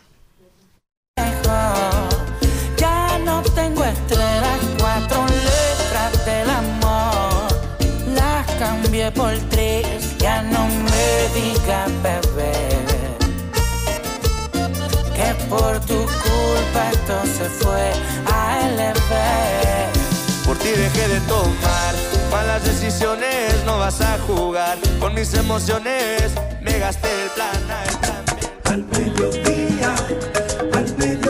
Ya 2.78 3.20
no 3.26 3.42
tengo 3.56 3.84
estrellas, 3.84 4.60
cuatro 4.80 5.26
letras 5.26 6.26
del 6.26 6.50
amor. 6.50 7.48
Las 8.16 8.46
cambié 8.60 9.12
por 9.12 9.34
tres, 9.50 10.18
ya 10.20 10.42
no 10.44 10.68
me 10.68 11.40
digas 11.40 11.92
bebé. 12.04 12.54
Que 15.16 15.34
por 15.50 15.80
tu 15.82 15.96
culpa 15.96 16.92
esto 16.92 17.26
se 17.26 17.50
fue 17.50 17.92
a 18.32 18.60
LB. 18.70 19.67
Ti 20.68 20.74
dejé 20.74 21.08
de 21.08 21.22
tomar 21.22 21.96
malas 22.30 22.62
decisiones, 22.62 23.64
no 23.66 23.80
vas 23.80 24.02
a 24.02 24.18
jugar 24.28 24.78
con 25.00 25.14
mis 25.14 25.34
emociones. 25.34 26.34
Me 26.62 26.78
gasté 26.78 27.08
el 27.24 27.30
plan, 27.30 27.64
plan. 28.02 28.26
Al 28.66 28.84
mediodía, 28.84 29.96
al 30.74 30.98
mediodía, 30.98 31.27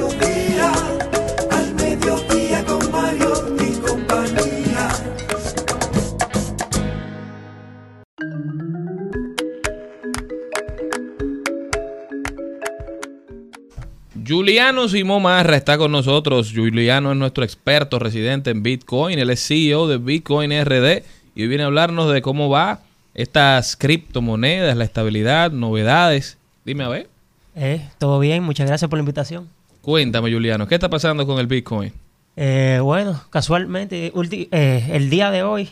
Juliano 14.28 14.90
Simón 14.90 15.24
Marra 15.24 15.56
está 15.56 15.78
con 15.78 15.91
nosotros. 15.91 16.52
Juliano 16.54 17.12
es 17.12 17.18
nuestro 17.18 17.45
experto 17.45 17.98
residente 17.98 18.49
en 18.49 18.62
Bitcoin. 18.62 19.20
Él 19.20 19.30
es 19.30 19.45
CEO 19.48 19.88
de 19.88 19.98
Bitcoin 19.98 20.52
RD 20.52 21.04
y 21.34 21.44
hoy 21.44 21.48
viene 21.48 21.64
a 21.64 21.68
hablarnos 21.68 22.12
de 22.12 22.22
cómo 22.22 22.49
va 22.49 22.82
estas 23.14 23.78
criptomonedas, 23.78 24.76
la 24.76 24.84
estabilidad, 24.84 25.52
novedades. 25.52 26.38
Dime 26.66 26.84
a 26.84 26.90
ver. 26.90 27.10
Eh, 27.56 27.88
Todo 27.99 28.20
bien, 28.20 28.44
muchas 28.44 28.68
gracias 28.68 28.90
por 28.90 28.98
la 28.98 29.02
invitación. 29.02 29.48
Cuéntame, 29.82 30.32
Juliano, 30.32 30.68
¿qué 30.68 30.76
está 30.76 30.90
pasando 30.90 31.26
con 31.26 31.40
el 31.40 31.48
Bitcoin? 31.48 31.94
Eh, 32.36 32.80
bueno, 32.84 33.22
casualmente, 33.30 34.12
eh, 34.52 34.90
el 34.91 35.10
día 35.10 35.32
de 35.32 35.44
hoy 35.44 35.70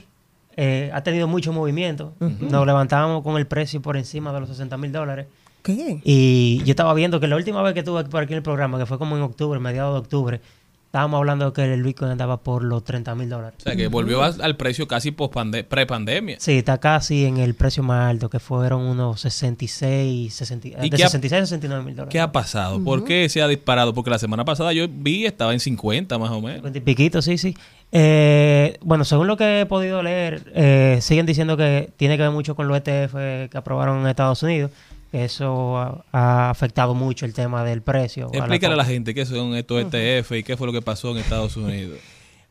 eh, 0.56 0.90
ha 0.94 1.02
tenido 1.02 1.28
mucho 1.28 1.52
movimiento. 1.52 2.14
Nos 2.20 2.66
levantábamos 2.66 3.22
con 3.22 3.36
el 3.36 3.48
precio 3.48 3.82
por 3.82 3.98
encima 3.98 4.32
de 4.32 4.40
los 4.40 4.50
60 4.50 4.78
mil 4.78 4.94
dólares. 4.94 5.28
¿Qué? 5.66 6.00
Y 6.04 6.60
yo 6.64 6.72
estaba 6.72 6.94
viendo 6.94 7.20
que 7.20 7.28
la 7.28 7.36
última 7.36 7.62
vez 7.64 7.74
que 7.74 7.80
estuve 7.80 8.04
por 8.06 8.24
aquí 8.24 8.34
en 8.34 8.38
el 8.38 8.44
programa, 8.44 8.78
que 8.78 8.86
fue 8.86 8.98
como 8.98 9.18
en 9.18 9.24
octubre, 9.24 9.60
mediados 9.60 9.94
de 9.96 10.00
octubre, 10.00 10.42
estábamos 10.86 11.18
hablando 11.18 11.52
que 11.52 11.64
el 11.74 11.84
Bitcoin 11.84 12.12
andaba 12.12 12.38
por 12.38 12.64
los 12.64 12.84
30 12.86 13.16
mil 13.16 13.28
dólares. 13.28 13.56
O 13.60 13.64
sea, 13.64 13.76
que 13.76 13.88
volvió 13.90 14.24
a- 14.24 14.28
al 14.42 14.56
precio 14.56 14.88
casi 14.88 15.12
pre-pandemia. 15.12 16.38
Sí, 16.40 16.54
está 16.60 16.78
casi 16.78 17.26
en 17.26 17.36
el 17.38 17.54
precio 17.56 17.84
más 17.84 18.10
alto, 18.10 18.30
que 18.30 18.40
fueron 18.40 18.82
unos 18.84 19.20
66, 19.20 20.34
60, 20.34 20.68
¿Y 20.68 20.90
de 20.90 20.98
qué 20.98 21.04
ha- 21.04 21.08
66 21.10 21.42
a 21.42 21.46
69 21.48 21.84
mil 21.84 21.96
dólares. 21.96 22.12
¿Qué 22.12 22.20
ha 22.20 22.32
pasado? 22.32 22.82
¿Por 22.84 23.04
qué 23.04 23.28
se 23.28 23.42
ha 23.42 23.48
disparado? 23.50 23.94
Porque 23.94 24.10
la 24.10 24.20
semana 24.20 24.46
pasada 24.46 24.72
yo 24.72 24.86
vi 24.90 25.26
estaba 25.26 25.52
en 25.54 25.60
50 25.60 26.18
más 26.18 26.30
o 26.32 26.40
menos. 26.40 26.56
50 26.58 26.78
y 26.78 26.82
piquito, 26.82 27.22
sí, 27.22 27.38
sí. 27.38 27.56
Eh, 27.92 28.78
bueno, 28.82 29.04
según 29.04 29.28
lo 29.28 29.36
que 29.38 29.62
he 29.62 29.66
podido 29.66 30.02
leer, 30.04 30.44
eh, 30.54 31.00
siguen 31.02 31.26
diciendo 31.26 31.58
que 31.58 31.90
tiene 31.98 32.18
que 32.18 32.24
ver 32.24 32.32
mucho 32.32 32.56
con 32.56 32.68
los 32.68 32.78
ETF 32.78 33.50
que 33.50 33.58
aprobaron 33.58 34.02
en 34.02 34.08
Estados 34.08 34.42
Unidos. 34.44 34.72
Que 35.16 35.26
Eso 35.26 35.78
ha, 35.78 36.04
ha 36.12 36.50
afectado 36.50 36.94
mucho 36.94 37.26
el 37.26 37.34
tema 37.34 37.64
del 37.64 37.82
precio. 37.82 38.28
a 38.28 38.32
la 38.32 38.38
Explícale 38.40 38.74
a 38.74 38.78
la 38.78 38.86
gente 38.86 39.14
qué 39.14 39.26
son 39.26 39.56
estos 39.56 39.82
ETF 39.82 40.32
y 40.34 40.44
qué 40.44 40.58
fue 40.58 40.68
lo 40.68 40.74
que 40.74 40.82
pasó 40.82 41.12
en 41.12 41.18
Estados 41.18 41.56
Unidos. 41.56 42.00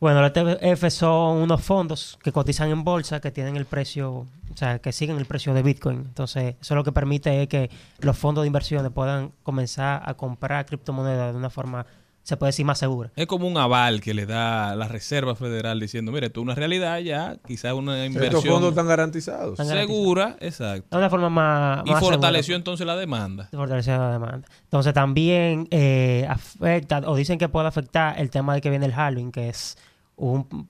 Bueno, 0.01 0.21
los 0.21 0.33
ETF 0.35 0.91
son 0.91 1.39
unos 1.39 1.63
fondos 1.63 2.19
que 2.23 2.33
cotizan 2.33 2.71
en 2.71 2.85
bolsa, 2.85 3.21
que 3.21 3.31
tienen 3.31 3.57
el 3.57 3.65
precio, 3.65 4.11
o 4.13 4.57
sea, 4.57 4.79
que 4.79 4.93
siguen 4.93 5.19
el 5.19 5.25
precio 5.25 5.55
de 5.55 5.63
Bitcoin. 5.63 5.99
Entonces, 5.99 6.57
eso 6.61 6.75
lo 6.75 6.85
que 6.85 6.93
permite 6.93 7.43
es 7.43 7.49
que 7.49 7.71
los 8.01 8.17
fondos 8.17 8.43
de 8.43 8.49
inversiones 8.49 8.91
puedan 8.93 9.33
comenzar 9.43 10.03
a 10.05 10.15
comprar 10.15 10.67
criptomonedas 10.67 11.33
de 11.33 11.39
una 11.39 11.49
forma, 11.49 11.87
se 12.25 12.39
puede 12.39 12.49
decir, 12.49 12.65
más 12.65 12.79
segura. 12.79 13.11
Es 13.17 13.27
como 13.27 13.47
un 13.47 13.59
aval 13.59 14.01
que 14.01 14.15
le 14.15 14.25
da 14.25 14.75
la 14.75 14.89
Reserva 14.89 15.37
Federal 15.37 15.79
diciendo, 15.79 16.11
mire, 16.11 16.29
esto 16.29 16.41
es 16.41 16.45
una 16.45 16.55
realidad 16.55 16.99
ya, 17.01 17.37
quizás 17.47 17.75
una 17.75 18.07
inversión 18.07 18.37
Estos 18.37 18.51
fondos 18.51 18.71
están 18.71 18.89
garantizados. 18.89 19.61
Están 19.61 19.69
segura, 19.69 20.37
exacto. 20.41 20.89
De 20.91 20.97
una 20.97 21.11
forma 21.11 21.29
más... 21.29 21.83
Y 21.85 21.91
más 21.91 22.01
fortaleció 22.01 22.55
segura. 22.55 22.57
entonces 22.57 22.87
la 22.87 22.97
demanda. 22.97 23.51
fortaleció 23.53 23.99
la 23.99 24.13
demanda. 24.13 24.49
Entonces 24.63 24.95
también 24.95 25.69
eh, 25.71 26.27
afecta, 26.27 27.03
o 27.05 27.15
dicen 27.15 27.39
que 27.39 27.51
puede 27.51 27.69
afectar 27.69 28.19
el 28.19 28.31
tema 28.31 28.55
de 28.55 28.63
que 28.63 28.71
viene 28.71 28.87
el 28.87 28.95
halving, 28.95 29.31
que 29.31 29.51
es 29.51 29.77
un... 30.17 30.67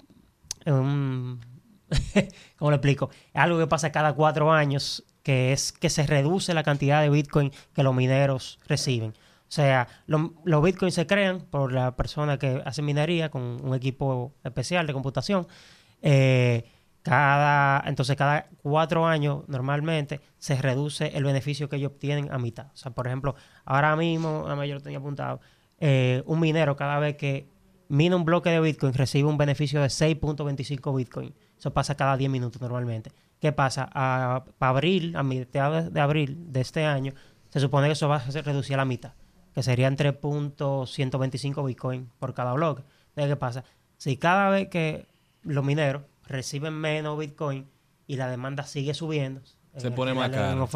un 0.66 1.40
¿Cómo 2.58 2.72
lo 2.72 2.76
explico? 2.76 3.10
Es 3.32 3.40
algo 3.40 3.60
que 3.60 3.68
pasa 3.68 3.92
cada 3.92 4.14
cuatro 4.14 4.50
años, 4.50 5.04
que 5.22 5.52
es 5.52 5.70
que 5.70 5.88
se 5.88 6.04
reduce 6.04 6.52
la 6.52 6.64
cantidad 6.64 7.00
de 7.00 7.10
Bitcoin 7.10 7.52
que 7.74 7.84
los 7.84 7.94
mineros 7.94 8.58
reciben. 8.66 9.14
O 9.54 9.56
sea, 9.56 9.86
lo- 10.08 10.34
los 10.44 10.64
Bitcoins 10.64 10.94
se 10.94 11.06
crean 11.06 11.38
por 11.42 11.72
la 11.72 11.94
persona 11.94 12.40
que 12.40 12.60
hace 12.64 12.82
minería 12.82 13.30
con 13.30 13.40
un 13.64 13.72
equipo 13.72 14.34
especial 14.42 14.84
de 14.84 14.92
computación. 14.92 15.46
Eh, 16.02 16.64
cada, 17.02 17.80
entonces, 17.88 18.16
cada 18.16 18.48
cuatro 18.62 19.06
años 19.06 19.44
normalmente 19.46 20.20
se 20.38 20.56
reduce 20.60 21.16
el 21.16 21.22
beneficio 21.22 21.68
que 21.68 21.76
ellos 21.76 21.92
obtienen 21.92 22.32
a 22.32 22.38
mitad. 22.38 22.66
O 22.74 22.76
sea, 22.76 22.90
por 22.90 23.06
ejemplo, 23.06 23.36
ahora 23.64 23.94
mismo, 23.94 24.44
a 24.48 24.66
yo 24.66 24.74
lo 24.74 24.80
tenía 24.80 24.98
apuntado, 24.98 25.40
eh, 25.78 26.24
un 26.26 26.40
minero 26.40 26.74
cada 26.74 26.98
vez 26.98 27.16
que 27.16 27.46
mina 27.88 28.16
un 28.16 28.24
bloque 28.24 28.50
de 28.50 28.58
Bitcoin 28.58 28.92
recibe 28.92 29.28
un 29.28 29.38
beneficio 29.38 29.80
de 29.82 29.86
6.25 29.88 30.96
Bitcoin. 30.96 31.32
Eso 31.56 31.72
pasa 31.72 31.94
cada 31.94 32.16
10 32.16 32.28
minutos 32.28 32.60
normalmente. 32.60 33.12
¿Qué 33.40 33.52
pasa? 33.52 33.88
A- 33.94 34.42
abril, 34.58 35.14
a 35.16 35.22
mitad 35.22 35.84
de, 35.84 36.00
abril 36.00 36.52
de 36.52 36.60
este 36.60 36.84
año, 36.86 37.12
se 37.50 37.60
supone 37.60 37.86
que 37.86 37.92
eso 37.92 38.08
va 38.08 38.16
a 38.16 38.30
ser 38.32 38.44
reducido 38.44 38.74
a 38.74 38.78
la 38.78 38.84
mitad, 38.84 39.12
que 39.54 39.62
serían 39.62 39.96
3.125 39.96 41.64
Bitcoin 41.66 42.08
por 42.18 42.34
cada 42.34 42.52
bloque. 42.54 42.82
Entonces, 43.10 43.32
¿qué 43.32 43.36
pasa? 43.36 43.64
Si 43.98 44.16
cada 44.16 44.50
vez 44.50 44.68
que 44.68 45.06
los 45.42 45.64
mineros 45.64 46.02
reciben 46.26 46.74
menos 46.74 47.18
Bitcoin 47.18 47.66
y 48.06 48.16
la 48.16 48.28
demanda 48.30 48.64
sigue 48.64 48.94
subiendo, 48.94 49.40
Se 49.76 49.90
pone 49.90 50.14
más 50.14 50.30
caro. 50.30 50.68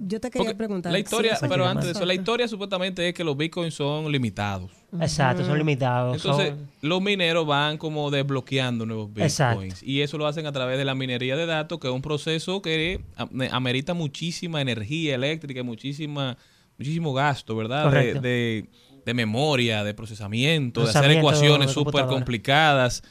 Yo 0.00 0.18
te 0.20 0.30
quería 0.30 0.44
Porque 0.46 0.54
preguntar. 0.56 0.90
La 0.92 0.98
historia, 0.98 1.36
sí, 1.36 1.46
pero 1.48 1.66
antes 1.66 1.84
de 1.86 1.90
eso, 1.92 2.00
la 2.00 2.12
exacto. 2.14 2.20
historia 2.22 2.48
supuestamente 2.48 3.06
es 3.08 3.14
que 3.14 3.24
los 3.24 3.36
bitcoins 3.36 3.74
son 3.74 4.10
limitados. 4.10 4.70
Exacto, 5.00 5.44
son 5.44 5.58
limitados. 5.58 6.16
Entonces, 6.16 6.48
son- 6.50 6.68
los 6.80 7.02
mineros 7.02 7.46
van 7.46 7.76
como 7.76 8.10
desbloqueando 8.10 8.86
nuevos 8.86 9.10
Exacto. 9.16 9.60
bitcoins. 9.60 9.82
Y 9.82 10.00
eso 10.00 10.16
lo 10.16 10.26
hacen 10.26 10.46
a 10.46 10.52
través 10.52 10.78
de 10.78 10.84
la 10.86 10.94
minería 10.94 11.36
de 11.36 11.44
datos, 11.44 11.78
que 11.78 11.88
es 11.88 11.92
un 11.94 12.00
proceso 12.02 12.62
que 12.62 13.02
am- 13.16 13.28
amerita 13.50 13.92
muchísima 13.92 14.62
energía 14.62 15.14
eléctrica, 15.14 15.60
y 15.60 15.64
muchísima, 15.64 16.38
muchísimo 16.82 17.12
gasto, 17.14 17.54
¿verdad? 17.56 17.90
De, 17.90 18.14
de- 18.20 18.68
de 19.04 19.14
memoria, 19.14 19.82
de 19.82 19.94
procesamiento, 19.94 20.82
de 20.84 20.90
hacer 20.90 21.10
ecuaciones 21.18 21.70
súper 21.72 21.92
complicadas. 22.14 23.02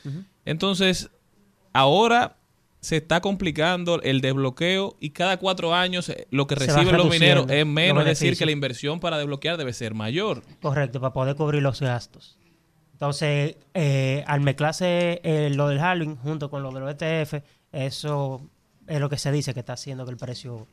Entonces, 0.45 1.10
ahora 1.73 2.38
se 2.80 2.98
está 2.98 3.22
complicando 3.22 4.02
el 4.02 4.22
desbloqueo 4.22 4.95
y 4.99 5.11
cada 5.11 5.38
cuatro 5.38 5.76
años 5.76 6.10
eh, 6.10 6.27
lo 6.31 6.48
que 6.48 6.56
Se 6.56 6.61
reciben 6.65 6.95
los 6.98 7.10
mineros 7.10 7.45
es 7.52 7.65
menos, 7.65 7.99
es 8.03 8.06
decir, 8.19 8.38
que 8.39 8.45
la 8.45 8.52
inversión 8.53 8.99
para 8.99 9.18
desbloquear 9.18 9.57
debe 9.57 9.72
ser 9.73 9.93
mayor. 9.93 10.41
Correcto, 10.61 10.99
para 10.99 11.14
poder 11.14 11.35
cubrir 11.35 11.61
los 11.61 11.80
gastos. 11.81 12.38
Entonces, 12.93 13.57
eh, 13.73 14.23
al 14.27 14.41
mezclarse 14.41 15.19
eh, 15.23 15.52
lo 15.53 15.68
del 15.68 15.80
halving 15.80 16.15
junto 16.18 16.49
con 16.49 16.64
lo 16.64 16.72
de 16.72 16.80
los 16.80 16.89
ETF, 16.95 17.43
eso 17.72 18.41
es 18.88 18.99
lo 18.99 19.10
que 19.10 19.18
se 19.18 19.31
dice 19.31 19.53
que 19.53 19.60
está 19.60 19.73
haciendo 19.73 20.06
que 20.06 20.11
el 20.11 20.18
precio 20.18 20.65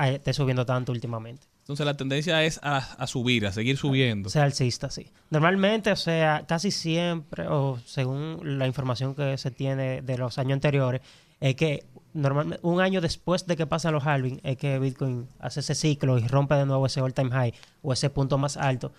eh, 0.00 0.14
esté 0.16 0.32
subiendo 0.34 0.66
tanto 0.66 0.92
últimamente. 0.92 1.46
Entonces 1.66 1.84
la 1.84 1.96
tendencia 1.96 2.44
es 2.44 2.60
a, 2.62 2.76
a 2.76 3.08
subir, 3.08 3.44
a 3.44 3.50
seguir 3.50 3.76
subiendo. 3.76 4.30
Sea 4.30 4.44
alcista, 4.44 4.88
sí. 4.88 5.10
Normalmente, 5.30 5.90
o 5.90 5.96
sea, 5.96 6.44
casi 6.46 6.70
siempre, 6.70 7.48
o 7.48 7.80
según 7.84 8.38
la 8.56 8.68
información 8.68 9.16
que 9.16 9.36
se 9.36 9.50
tiene 9.50 10.00
de 10.00 10.16
los 10.16 10.38
años 10.38 10.52
anteriores, 10.52 11.00
es 11.40 11.56
que 11.56 11.84
normalmente 12.14 12.60
un 12.62 12.80
año 12.80 13.00
después 13.00 13.48
de 13.48 13.56
que 13.56 13.66
pasan 13.66 13.94
los 13.94 14.06
halving, 14.06 14.38
es 14.44 14.56
que 14.56 14.78
Bitcoin 14.78 15.26
hace 15.40 15.58
ese 15.58 15.74
ciclo 15.74 16.18
y 16.18 16.28
rompe 16.28 16.54
de 16.54 16.66
nuevo 16.66 16.86
ese 16.86 17.00
all-time 17.00 17.32
high 17.32 17.54
o 17.82 17.92
ese 17.92 18.10
punto 18.10 18.38
más 18.38 18.56
alto. 18.56 18.92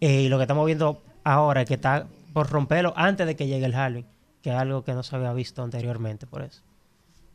Eh, 0.00 0.22
y 0.22 0.28
lo 0.28 0.38
que 0.38 0.44
estamos 0.44 0.64
viendo 0.64 1.02
ahora 1.24 1.62
es 1.62 1.66
que 1.66 1.74
está 1.74 2.06
por 2.32 2.48
romperlo 2.50 2.92
antes 2.96 3.26
de 3.26 3.34
que 3.34 3.48
llegue 3.48 3.66
el 3.66 3.74
halving, 3.74 4.06
que 4.42 4.50
es 4.50 4.56
algo 4.56 4.84
que 4.84 4.92
no 4.92 5.02
se 5.02 5.16
había 5.16 5.32
visto 5.32 5.64
anteriormente, 5.64 6.28
por 6.28 6.42
eso. 6.42 6.62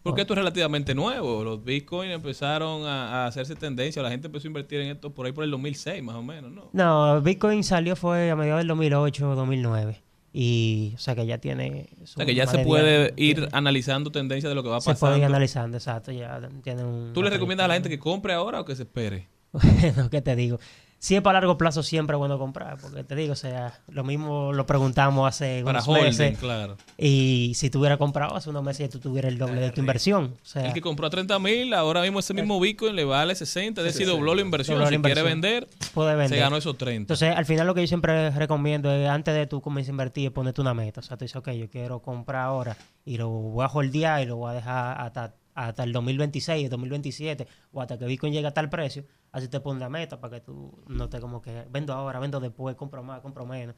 Porque 0.08 0.22
esto 0.22 0.34
es 0.34 0.38
relativamente 0.38 0.96
nuevo. 0.96 1.44
Los 1.44 1.64
bitcoins 1.64 2.14
empezaron 2.14 2.86
a, 2.86 3.24
a 3.24 3.28
hacerse 3.28 3.56
tendencia. 3.56 4.02
La 4.02 4.10
gente 4.10 4.28
empezó 4.28 4.48
a 4.48 4.50
invertir 4.50 4.82
en 4.82 4.90
esto 4.92 5.14
por 5.14 5.26
ahí 5.26 5.32
por 5.32 5.44
el 5.44 5.52
2006, 5.52 6.02
más 6.04 6.16
o 6.16 6.24
menos, 6.24 6.52
¿no? 6.52 6.70
No, 6.74 7.22
Bitcoin 7.22 7.64
salió 7.64 7.96
fue 7.96 8.32
a 8.32 8.36
mediados 8.36 8.60
del 8.60 8.68
2008 8.68 9.36
2009. 9.36 10.02
Y, 10.34 10.92
o 10.96 11.00
sea, 11.00 11.16
que 11.16 11.26
ya 11.26 11.40
tiene... 11.40 11.90
O 12.04 12.06
sea, 12.06 12.26
que 12.26 12.36
ya 12.36 12.46
se 12.46 12.60
puede 12.60 13.14
ir 13.18 13.50
analizando 13.54 14.12
tendencias 14.12 14.52
de 14.52 14.56
lo 14.56 14.62
que 14.62 14.70
va 14.70 14.80
Se 14.82 14.92
pasando. 14.92 15.00
puede 15.00 15.20
ir 15.20 15.26
analizando, 15.26 15.78
exacto. 15.78 16.12
Ya 16.12 16.40
tiene 16.64 16.84
un... 16.84 17.12
¿Tú 17.14 17.24
le 17.24 17.30
recomiendas 17.30 17.66
a 17.66 17.68
la 17.70 17.74
gente 17.74 17.90
que 17.90 17.98
compre 17.98 18.34
ahora 18.34 18.62
o 18.62 18.66
que 18.66 18.76
se 18.76 18.84
espere? 18.84 19.28
Bueno, 19.52 20.10
¿qué 20.12 20.22
te 20.22 20.36
digo? 20.36 20.60
Si 21.00 21.16
es 21.16 21.22
para 21.22 21.40
largo 21.40 21.58
plazo, 21.60 21.84
siempre 21.84 22.16
es 22.16 22.18
bueno 22.18 22.40
comprar, 22.40 22.78
porque 22.82 23.04
te 23.04 23.16
digo, 23.16 23.34
o 23.34 23.36
sea, 23.36 23.80
lo 23.88 24.04
mismo 24.04 24.52
lo 24.52 24.66
preguntamos 24.66 25.28
hace 25.28 25.62
Para 25.64 25.78
unos 25.80 25.88
holding, 25.88 26.04
meses. 26.06 26.38
claro. 26.40 26.76
Y 26.98 27.52
si 27.56 27.70
tú 27.70 27.80
hubieras 27.80 28.00
comprado 28.00 28.36
hace 28.36 28.50
unos 28.50 28.64
meses, 28.64 28.90
tú 28.90 29.00
tuvieras 29.00 29.32
el 29.32 29.38
doble 29.38 29.62
de 29.62 29.70
tu 29.70 29.80
inversión. 29.80 30.34
O 30.42 30.46
sea, 30.46 30.66
El 30.66 30.74
que 30.74 30.82
compró 30.82 31.06
a 31.06 31.10
30 31.12 31.38
mil, 31.38 31.74
ahora 31.76 32.02
mismo 32.02 32.20
ese 32.20 32.34
mismo 32.34 32.60
Bitcoin 32.60 32.96
le 32.96 33.06
vale 33.06 33.36
60, 33.36 33.82
es 33.82 33.86
decir, 33.94 34.08
dobló 34.08 34.34
la 34.34 34.42
inversión. 34.42 34.78
Dobló 34.80 34.88
Si 34.90 34.98
quiere 35.00 35.22
inversión. 35.22 35.42
vender, 35.42 35.68
puede 35.94 36.16
vender. 36.16 36.30
se 36.30 36.38
ganó 36.44 36.58
esos 36.58 36.76
30. 36.78 37.02
Entonces, 37.02 37.36
al 37.36 37.46
final 37.46 37.68
lo 37.68 37.76
que 37.76 37.82
yo 37.82 37.88
siempre 37.88 38.32
recomiendo 38.32 38.92
es, 38.92 39.08
antes 39.08 39.36
de 39.36 39.46
tú 39.46 39.62
comenzar 39.62 39.92
a 39.92 39.94
invertir, 39.94 40.34
ponerte 40.34 40.62
una 40.62 40.74
meta. 40.74 41.02
O 41.02 41.04
sea, 41.04 41.16
tú 41.16 41.26
dices, 41.26 41.36
ok, 41.36 41.52
yo 41.52 41.70
quiero 41.70 42.00
comprar 42.02 42.42
ahora 42.42 42.76
y 43.06 43.18
lo 43.18 43.30
voy 43.30 43.64
a 43.64 43.68
holdear 43.68 44.24
y 44.24 44.26
lo 44.26 44.38
voy 44.38 44.52
a 44.52 44.54
dejar 44.56 45.00
hasta, 45.00 45.36
hasta 45.58 45.84
el 45.84 45.92
2026, 45.92 46.66
el 46.66 46.70
2027 46.70 47.48
o 47.72 47.82
hasta 47.82 47.98
que 47.98 48.06
Bitcoin 48.06 48.32
llegue 48.32 48.48
a 48.48 48.54
tal 48.54 48.70
precio. 48.70 49.04
Así 49.32 49.48
te 49.48 49.60
pones 49.60 49.82
la 49.82 49.90
meta 49.90 50.20
para 50.20 50.36
que 50.36 50.42
tú 50.42 50.72
no 50.88 51.10
te 51.10 51.20
como 51.20 51.42
que 51.42 51.66
vendo 51.72 51.94
ahora, 51.94 52.20
vendo 52.20 52.40
después, 52.40 52.76
compro 52.76 53.02
más, 53.02 53.22
compro 53.22 53.46
menos. 53.46 53.76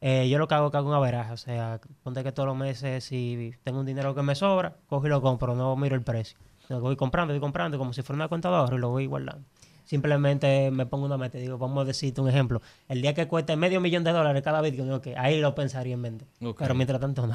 Eh, 0.00 0.28
yo 0.28 0.38
lo 0.38 0.48
que 0.48 0.54
hago 0.54 0.66
es 0.66 0.70
que 0.72 0.78
hago 0.78 0.88
un 0.88 0.94
averaje. 0.94 1.32
O 1.32 1.36
sea, 1.36 1.80
ponte 2.02 2.24
que 2.24 2.32
todos 2.32 2.48
los 2.48 2.56
meses, 2.56 3.04
si 3.04 3.52
tengo 3.62 3.78
un 3.78 3.86
dinero 3.86 4.12
que 4.12 4.22
me 4.22 4.34
sobra, 4.34 4.76
cojo 4.88 5.06
y 5.06 5.10
lo 5.10 5.22
compro, 5.22 5.54
no 5.54 5.76
miro 5.76 5.94
el 5.94 6.02
precio. 6.02 6.36
Lo 6.68 6.80
voy 6.80 6.96
comprando, 6.96 7.32
voy 7.32 7.40
comprando 7.40 7.78
como 7.78 7.92
si 7.92 8.02
fuera 8.02 8.16
una 8.16 8.28
cuenta 8.28 8.50
de 8.50 8.56
ahorro 8.56 8.76
y 8.76 8.80
lo 8.80 8.90
voy 8.90 9.06
guardando. 9.06 9.46
Simplemente 9.84 10.70
me 10.70 10.86
pongo 10.86 11.06
una 11.06 11.16
meta 11.16 11.38
digo, 11.38 11.58
vamos 11.58 11.82
a 11.82 11.84
decirte 11.84 12.20
un 12.20 12.28
ejemplo. 12.28 12.60
El 12.88 13.02
día 13.02 13.14
que 13.14 13.26
cueste 13.26 13.56
medio 13.56 13.80
millón 13.80 14.04
de 14.04 14.12
dólares 14.12 14.42
cada 14.42 14.60
Bitcoin, 14.60 14.90
ok, 14.92 15.08
ahí 15.16 15.40
lo 15.40 15.54
pensaría 15.54 15.94
en 15.94 16.02
vender. 16.02 16.28
Pero 16.58 16.74
mientras 16.74 17.00
tanto 17.00 17.26
no. 17.26 17.34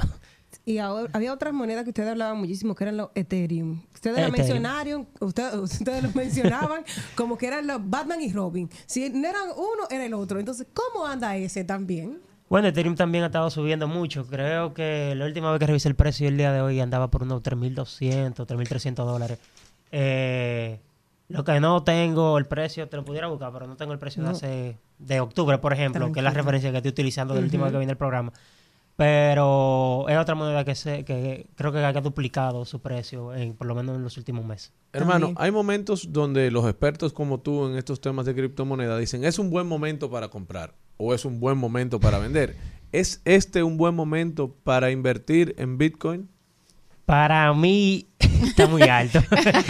Y 0.68 0.78
ahora- 0.78 1.08
había 1.12 1.32
otras 1.32 1.54
monedas 1.54 1.84
que 1.84 1.90
ustedes 1.90 2.10
hablaban 2.10 2.38
muchísimo, 2.38 2.74
que 2.74 2.82
eran 2.84 2.96
los 2.96 3.10
Ethereum. 3.14 3.82
Ustedes 3.94 4.18
lo 4.18 4.24
Ethereum. 4.26 4.32
mencionaron, 4.36 5.08
ustedes, 5.20 5.54
ustedes 5.54 6.02
lo 6.02 6.10
mencionaban 6.12 6.82
como 7.14 7.38
que 7.38 7.46
eran 7.46 7.68
los 7.68 7.88
Batman 7.88 8.20
y 8.20 8.32
Robin. 8.32 8.68
Si 8.86 9.08
no 9.10 9.28
eran 9.28 9.50
uno, 9.56 9.86
era 9.90 10.04
el 10.04 10.12
otro. 10.12 10.40
Entonces, 10.40 10.66
¿cómo 10.74 11.06
anda 11.06 11.36
ese 11.36 11.62
también? 11.62 12.18
Bueno, 12.48 12.66
Ethereum 12.66 12.96
también 12.96 13.22
ha 13.22 13.28
estado 13.28 13.48
subiendo 13.48 13.86
mucho. 13.86 14.26
Creo 14.26 14.74
que 14.74 15.14
la 15.16 15.24
última 15.26 15.52
vez 15.52 15.60
que 15.60 15.66
revisé 15.68 15.88
el 15.88 15.94
precio 15.94 16.26
el 16.26 16.36
día 16.36 16.52
de 16.52 16.60
hoy 16.60 16.80
andaba 16.80 17.10
por 17.12 17.22
unos 17.22 17.42
3.200, 17.44 18.34
3.300 18.46 18.94
dólares. 19.06 19.38
Eh, 19.92 20.80
lo 21.28 21.44
que 21.44 21.58
no 21.60 21.82
tengo 21.84 22.38
el 22.38 22.46
precio, 22.46 22.88
te 22.88 22.96
lo 22.96 23.04
pudiera 23.04 23.28
buscar, 23.28 23.52
pero 23.52 23.66
no 23.68 23.76
tengo 23.76 23.92
el 23.92 23.98
precio 24.00 24.22
de 24.24 24.30
hace 24.30 24.76
de 24.98 25.20
octubre, 25.20 25.58
por 25.58 25.72
ejemplo, 25.72 26.10
que 26.12 26.20
es 26.20 26.24
la 26.24 26.30
referencia 26.30 26.70
que 26.72 26.76
estoy 26.78 26.90
utilizando 26.90 27.34
de 27.34 27.40
la 27.40 27.44
última 27.46 27.64
vez 27.64 27.72
que 27.72 27.78
viene 27.78 27.92
el 27.92 27.98
programa. 27.98 28.32
Pero 28.96 30.08
es 30.08 30.16
otra 30.16 30.34
moneda 30.34 30.64
que, 30.64 30.74
se, 30.74 31.04
que 31.04 31.46
creo 31.54 31.70
que 31.70 31.78
ha 31.78 31.92
duplicado 31.92 32.64
su 32.64 32.80
precio, 32.80 33.34
en, 33.34 33.54
por 33.54 33.66
lo 33.66 33.74
menos 33.74 33.96
en 33.96 34.02
los 34.02 34.16
últimos 34.16 34.44
meses. 34.46 34.72
Hermano, 34.94 35.34
hay 35.36 35.50
momentos 35.50 36.12
donde 36.12 36.50
los 36.50 36.64
expertos 36.64 37.12
como 37.12 37.40
tú 37.40 37.66
en 37.66 37.76
estos 37.76 38.00
temas 38.00 38.24
de 38.24 38.34
criptomonedas 38.34 38.98
dicen 38.98 39.24
es 39.24 39.38
un 39.38 39.50
buen 39.50 39.66
momento 39.66 40.10
para 40.10 40.28
comprar 40.28 40.74
o 40.96 41.12
es 41.12 41.26
un 41.26 41.40
buen 41.40 41.58
momento 41.58 42.00
para 42.00 42.18
vender. 42.18 42.56
¿Es 42.92 43.20
este 43.26 43.62
un 43.62 43.76
buen 43.76 43.94
momento 43.94 44.54
para 44.64 44.90
invertir 44.90 45.54
en 45.58 45.76
Bitcoin? 45.76 46.30
Para 47.04 47.52
mí 47.52 48.08
está 48.18 48.66
muy 48.66 48.82
alto. 48.82 49.20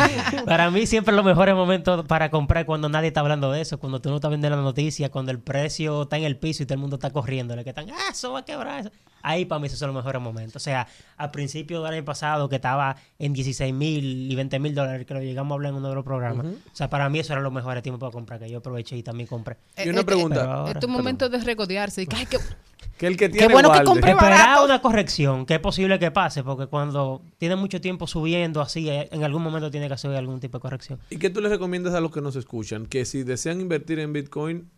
para 0.47 0.71
mí 0.71 0.87
siempre 0.87 1.15
los 1.15 1.25
mejores 1.25 1.55
momentos 1.55 2.07
para 2.07 2.31
comprar 2.31 2.65
cuando 2.65 2.89
nadie 2.89 3.09
está 3.09 3.21
hablando 3.21 3.51
de 3.51 3.61
eso, 3.61 3.79
cuando 3.79 4.01
tú 4.01 4.09
no 4.09 4.17
estás 4.17 4.31
viendo 4.31 4.49
la 4.49 4.57
noticia, 4.57 5.11
cuando 5.11 5.33
el 5.33 5.41
precio 5.41 6.03
está 6.03 6.17
en 6.17 6.25
el 6.25 6.37
piso 6.39 6.63
y 6.63 6.67
todo 6.67 6.75
el 6.75 6.81
mundo 6.81 6.97
está 6.97 7.11
corriendo, 7.11 7.55
que 7.63 7.71
están, 7.71 7.91
ah, 7.91 8.11
eso 8.13 8.33
va 8.33 8.41
a 8.41 8.45
quebrar. 8.45 8.81
Eso. 8.81 8.91
Ahí 9.29 9.45
para 9.45 9.59
mí 9.59 9.67
esos 9.67 9.79
son 9.81 9.89
los 9.89 9.97
mejores 9.97 10.23
momentos. 10.23 10.57
O 10.57 10.65
sea, 10.65 10.87
al 11.17 11.33
principio 11.33 11.83
del 11.83 11.93
año 11.95 12.05
pasado 12.05 12.49
que 12.49 12.57
estaba 12.57 12.97
en 13.19 13.33
16 13.33 13.75
mil 13.75 14.31
y 14.31 14.35
20 14.37 14.59
mil 14.61 14.73
dólares, 14.73 15.05
que 15.05 15.15
lo 15.15 15.21
llegamos 15.21 15.51
a 15.51 15.55
hablar 15.55 15.73
en 15.73 15.79
uno 15.79 15.89
de 15.89 15.95
los 15.97 16.05
programas. 16.05 16.47
O 16.47 16.77
sea, 16.77 16.89
para 16.89 17.09
mí 17.09 17.19
eso 17.19 17.33
era 17.33 17.43
los 17.43 17.53
mejores 17.53 17.83
tiempos 17.83 17.99
para 18.01 18.13
comprar, 18.13 18.39
que 18.39 18.49
yo 18.49 18.59
aproveché 18.59 18.97
y 18.97 19.03
también 19.03 19.27
compré. 19.27 19.55
Eh, 19.77 19.89
eh, 19.91 20.03
Pero 20.05 20.19
eh, 20.33 20.39
ahora- 20.39 20.73
Es 20.73 20.79
tu 20.79 20.89
momento 20.89 21.29
de 21.29 21.39
regodearse. 21.41 22.03
y 22.03 22.07
que, 22.07 22.17
ay, 22.17 22.27
que- 22.27 22.39
Que 22.99 23.07
el 23.07 23.17
que 23.19 23.31
Qué 23.31 23.47
bueno 23.49 23.71
que 23.73 23.83
compré 23.83 24.13
Esperar 24.13 24.65
una 24.65 24.81
corrección, 24.81 25.45
que 25.45 25.55
es 25.55 25.61
posible 25.61 25.99
que 25.99 26.11
pase, 26.11 26.43
porque 26.43 26.67
cuando 26.67 27.21
tiene 27.37 27.55
mucho 27.57 27.79
tiempo 27.81 28.07
subiendo 28.07 28.63
así, 28.63 28.89
eh, 28.89 29.09
en 29.13 29.23
algún 29.23 29.43
momento 29.43 29.71
tiene 29.71 29.87
que 29.89 29.95
hacer 29.95 30.15
algún 30.15 30.41
tipo 30.41 30.57
de 30.59 30.63
corrección. 30.63 30.99
¿Y 31.11 31.19
qué 31.19 31.29
tú 31.29 31.43
les 31.43 31.51
recomiendas 31.51 31.93
a 31.95 32.01
los 32.01 32.11
que 32.11 32.23
nos 32.23 32.37
escuchan? 32.37 32.87
Que 32.87 33.05
si 33.05 33.23
desean 33.23 33.61
invertir 33.61 33.99
en 33.99 34.15
Bitcoin, 34.15 34.71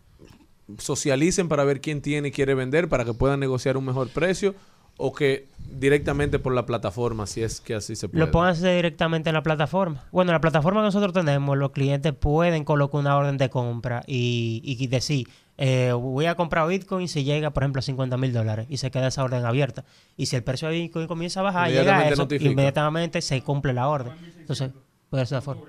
socialicen 0.77 1.49
para 1.49 1.65
ver 1.65 1.81
quién 1.81 2.03
tiene 2.03 2.29
y 2.29 2.31
quiere 2.33 2.55
vender 2.55 2.89
para 2.89 3.05
que 3.05 3.15
puedan 3.15 3.41
negociar 3.41 3.77
un 3.77 3.87
mejor 3.87 4.09
precio 4.11 4.55
o 4.99 5.15
que 5.15 5.47
directamente 5.71 6.39
por 6.41 6.53
la 6.55 6.67
plataforma, 6.67 7.27
si 7.27 7.43
es 7.43 7.61
que 7.61 7.75
así 7.75 7.95
se 7.95 8.09
puede. 8.09 8.25
Lo 8.27 8.31
pueden 8.33 8.51
hacer 8.51 8.75
directamente 8.77 9.31
en 9.31 9.35
la 9.35 9.43
plataforma. 9.43 10.05
Bueno, 10.11 10.33
en 10.33 10.35
la 10.35 10.41
plataforma 10.41 10.81
que 10.81 10.87
nosotros 10.87 11.13
tenemos, 11.13 11.57
los 11.57 11.71
clientes 11.71 12.13
pueden 12.13 12.65
colocar 12.65 13.01
una 13.01 13.17
orden 13.17 13.39
de 13.39 13.49
compra 13.49 14.03
y, 14.07 14.61
y 14.65 14.87
decir, 14.89 15.29
eh, 15.57 15.93
voy 15.93 16.27
a 16.27 16.35
comprar 16.35 16.69
Bitcoin 16.69 17.09
si 17.09 17.23
llega, 17.25 17.51
por 17.51 17.63
ejemplo, 17.63 17.79
a 17.79 17.83
50 17.83 18.17
mil 18.17 18.33
dólares 18.33 18.67
y 18.69 18.79
se 18.79 18.91
queda 18.91 19.07
esa 19.09 19.23
orden 19.23 19.45
abierta. 19.45 19.85
Y 20.17 20.27
si 20.27 20.35
el 20.37 20.43
precio 20.43 20.69
de 20.69 20.75
Bitcoin 20.75 21.07
comienza 21.07 21.41
a 21.41 21.43
bajar, 21.45 21.69
llega 21.69 21.81
a 21.81 21.83
Inmediatamente 21.83 22.15
eso, 22.15 22.23
notifica. 22.23 22.51
inmediatamente 22.51 23.23
se 23.23 23.41
cumple 23.43 23.73
la 23.73 23.89
orden. 23.89 24.13
Entonces, 24.39 24.71
puede 25.11 25.27
ser 25.27 25.39
esa 25.39 25.43
forma. 25.43 25.63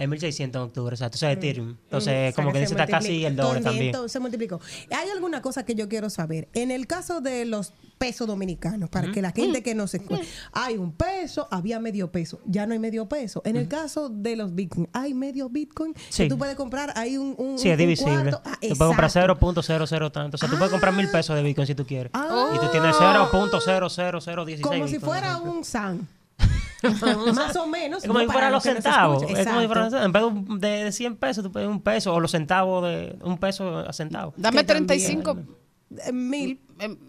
En 0.00 0.10
1600 0.10 0.60
en 0.60 0.66
octubre, 0.66 0.94
exacto. 0.94 1.16
Eso 1.16 1.26
es 1.28 1.36
Ethereum. 1.36 1.76
Entonces, 1.84 2.32
Mm, 2.32 2.36
como 2.36 2.48
o 2.48 2.52
sea, 2.52 2.60
que 2.60 2.66
se 2.66 2.74
dice, 2.74 2.82
está 2.82 2.98
casi 2.98 3.24
el 3.24 3.36
doble 3.36 3.60
También, 3.60 3.92
también. 3.92 4.08
se 4.08 4.18
multiplicó. 4.20 4.60
Hay 4.90 5.08
alguna 5.10 5.42
cosa 5.42 5.64
que 5.64 5.74
yo 5.74 5.88
quiero 5.88 6.08
saber. 6.10 6.48
En 6.54 6.70
el 6.70 6.86
caso 6.86 7.20
de 7.20 7.44
los 7.44 7.72
pesos 7.98 8.26
dominicanos, 8.26 8.88
para 8.88 9.12
que 9.12 9.20
la 9.20 9.30
gente 9.30 9.62
que 9.62 9.74
no 9.74 9.86
se 9.86 9.98
Mm. 9.98 10.02
escuche, 10.02 10.24
hay 10.52 10.78
un 10.78 10.92
peso, 10.92 11.46
había 11.50 11.78
medio 11.80 12.10
peso, 12.10 12.40
ya 12.46 12.66
no 12.66 12.72
hay 12.72 12.78
medio 12.78 13.06
peso. 13.08 13.42
En 13.44 13.56
el 13.56 13.68
caso 13.68 14.08
de 14.08 14.36
los 14.36 14.54
Bitcoin, 14.54 14.88
hay 14.94 15.12
medio 15.12 15.50
Bitcoin 15.50 15.94
Sí. 16.08 16.22
que 16.24 16.28
tú 16.30 16.38
puedes 16.38 16.56
comprar, 16.56 16.92
hay 16.96 17.18
un, 17.18 17.34
un, 17.36 17.58
Sí, 17.58 17.68
es 17.68 17.76
divisible. 17.76 18.30
Ah, 18.44 18.56
tú 18.60 18.68
puedes 18.68 18.78
comprar 18.78 19.10
exacto. 19.10 19.38
0.00 19.38 20.10
tanto. 20.10 20.36
O 20.36 20.38
sea, 20.38 20.48
tú 20.48 20.56
puedes 20.56 20.70
comprar 20.70 20.94
mil 20.94 21.08
pesos 21.10 21.36
de 21.36 21.42
Bitcoin 21.42 21.66
si 21.66 21.74
tú 21.74 21.84
quieres. 21.86 22.10
Ah. 22.14 22.52
Y 22.54 22.58
tú 22.58 22.70
tienes 22.72 22.96
0.00016 22.96 24.60
Como 24.62 24.88
si 24.88 24.98
fuera 24.98 25.36
un 25.36 25.62
SAN. 25.64 26.08
Más 27.34 27.56
o 27.56 27.66
menos. 27.66 28.02
Es 28.02 28.08
como 28.08 28.18
no 28.18 28.24
si 28.24 28.26
para 28.26 28.32
fueran 28.38 28.52
los 28.52 28.62
centavos. 28.62 29.22
Es 29.24 29.46
como 29.46 29.60
si 29.60 29.66
fueran. 29.66 29.94
En 29.94 30.12
vez 30.12 30.22
de, 30.22 30.28
un- 30.28 30.60
de 30.60 30.92
100 30.92 31.16
pesos, 31.16 31.44
tú 31.44 31.52
puedes 31.52 31.68
un 31.68 31.80
peso. 31.82 32.14
O 32.14 32.20
los 32.20 32.30
centavos 32.30 32.84
de 32.84 33.16
un 33.22 33.38
peso 33.38 33.78
a 33.78 33.92
centavo. 33.92 34.32
Dame 34.36 34.64
35 34.64 35.36
Eh, 36.06 36.12
mil. 36.12 36.60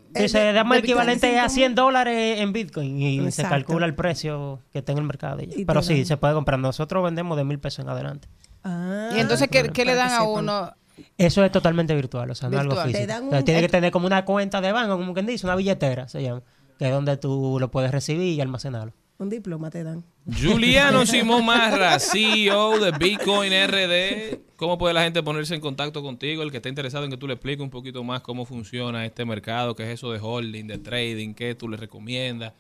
Dice, 0.10 0.52
dame 0.54 0.78
el 0.78 0.84
equivalente 0.84 1.40
a 1.40 1.48
100 1.48 1.50
100 1.72 1.76
dólares 1.76 2.40
en 2.42 2.52
Bitcoin 2.52 3.02
y 3.02 3.32
se 3.32 3.44
calcula 3.44 3.86
el 3.86 3.96
precio 3.96 4.60
que 4.74 4.80
está 4.80 4.92
en 4.92 4.98
el 4.98 5.04
mercado. 5.06 5.38
de 5.38 5.44
ella. 5.46 5.56
Pero 5.66 5.82
sí, 5.84 5.98
dan- 5.98 6.06
se 6.06 6.18
puede 6.18 6.34
comprar. 6.34 6.60
Nosotros 6.60 7.04
vendemos 7.04 7.38
de 7.38 7.44
mil 7.46 7.60
pesos 7.60 7.80
en 7.86 7.90
adelante. 7.90 8.28
Ah, 8.64 9.12
y 9.16 9.20
entonces, 9.20 9.48
¿qué, 9.50 9.70
qué 9.70 9.86
le 9.86 9.96
dan 9.96 10.12
a 10.12 10.24
uno? 10.24 10.74
Eso 11.18 11.44
es 11.44 11.52
totalmente 11.52 11.96
virtual, 11.96 12.30
o 12.30 12.36
sea, 12.36 12.50
no 12.50 12.56
es 12.56 12.62
algo 12.62 12.76
físico. 12.76 13.00
Te 13.00 13.08
dan 13.08 13.28
O 13.28 13.30
sea, 13.30 13.40
un- 13.40 13.46
tiene 13.46 13.62
que 13.62 13.70
tener 13.70 13.92
como 13.92 14.06
una 14.08 14.26
cuenta 14.26 14.60
de 14.62 14.72
banco, 14.72 14.98
como 14.98 15.14
quien 15.14 15.26
dice, 15.26 15.48
una 15.48 15.56
billetera, 15.56 16.08
se 16.10 16.22
llama, 16.22 16.42
que 16.78 16.86
es 16.88 16.92
donde 16.92 17.18
tú 17.18 17.58
lo 17.60 17.72
puedes 17.72 17.92
recibir 17.92 18.34
y 18.34 18.42
almacenarlo. 18.42 18.94
Un 19.22 19.30
diploma 19.30 19.70
te 19.70 19.84
dan. 19.84 20.04
Juliano 20.26 21.06
Simón 21.06 21.46
Marra, 21.46 22.00
CEO 22.00 22.80
de 22.80 22.92
Bitcoin 22.92 23.52
RD. 23.54 24.40
¿Cómo 24.56 24.80
puede 24.80 24.96
la 24.96 25.04
gente 25.04 25.22
ponerse 25.22 25.54
en 25.54 25.62
contacto 25.62 26.02
contigo? 26.02 26.42
El 26.42 26.50
que 26.50 26.58
esté 26.58 26.70
interesado 26.70 27.06
en 27.06 27.12
que 27.12 27.18
tú 27.18 27.28
le 27.28 27.34
expliques 27.34 27.62
un 27.62 27.70
poquito 27.70 28.04
más 28.04 28.22
cómo 28.22 28.46
funciona 28.46 29.06
este 29.06 29.24
mercado, 29.24 29.76
qué 29.76 29.84
es 29.84 29.90
eso 29.90 30.12
de 30.12 30.20
holding, 30.20 30.66
de 30.66 30.80
trading, 30.80 31.36
qué 31.36 31.54
tú 31.54 31.70
le 31.70 31.78
recomiendas. 31.78 32.54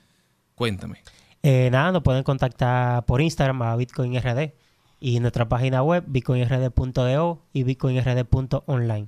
Cuéntame. 0.54 1.02
Eh, 1.42 1.70
nada, 1.72 1.92
nos 1.92 2.04
pueden 2.04 2.22
contactar 2.24 3.06
por 3.06 3.22
Instagram 3.22 3.60
a 3.64 3.76
BitcoinRD 3.76 4.54
y 5.00 5.20
nuestra 5.20 5.50
página 5.50 5.82
web 5.82 6.04
bitcoinrd.do 6.08 7.42
y 7.54 7.64
bitcoinrd.online. 7.64 9.08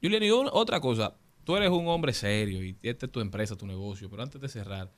Julián, 0.00 0.22
y 0.22 0.30
un- 0.30 0.48
otra 0.52 0.78
cosa, 0.80 1.14
tú 1.42 1.56
eres 1.56 1.70
un 1.70 1.88
hombre 1.88 2.12
serio 2.12 2.62
y 2.62 2.76
esta 2.82 3.06
es 3.06 3.12
tu 3.12 3.18
empresa, 3.20 3.56
tu 3.56 3.66
negocio, 3.66 4.08
pero 4.08 4.22
antes 4.22 4.40
de 4.40 4.48
cerrar, 4.48 4.92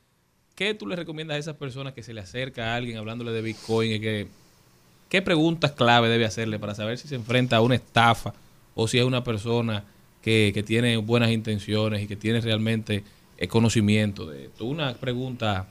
¿qué 0.54 0.74
tú 0.74 0.86
le 0.86 0.96
recomiendas 0.96 1.36
a 1.36 1.38
esas 1.38 1.56
personas 1.56 1.92
que 1.92 2.02
se 2.02 2.14
le 2.14 2.20
acerca 2.20 2.72
a 2.72 2.76
alguien 2.76 2.98
hablándole 2.98 3.32
de 3.32 3.42
Bitcoin 3.42 3.92
y 3.92 4.00
que 4.00 4.28
qué 5.08 5.22
preguntas 5.22 5.72
clave 5.72 6.08
debe 6.08 6.24
hacerle 6.24 6.58
para 6.58 6.74
saber 6.74 6.98
si 6.98 7.08
se 7.08 7.14
enfrenta 7.14 7.56
a 7.56 7.60
una 7.60 7.74
estafa 7.74 8.32
o 8.74 8.88
si 8.88 8.98
es 8.98 9.04
una 9.04 9.24
persona 9.24 9.84
que, 10.22 10.52
que 10.54 10.62
tiene 10.62 10.96
buenas 10.96 11.30
intenciones 11.30 12.02
y 12.02 12.06
que 12.06 12.16
tiene 12.16 12.40
realmente 12.40 13.04
eh, 13.38 13.48
conocimiento 13.48 14.26
de 14.26 14.46
esto? 14.46 14.64
Una 14.64 14.94
pregunta 14.94 15.66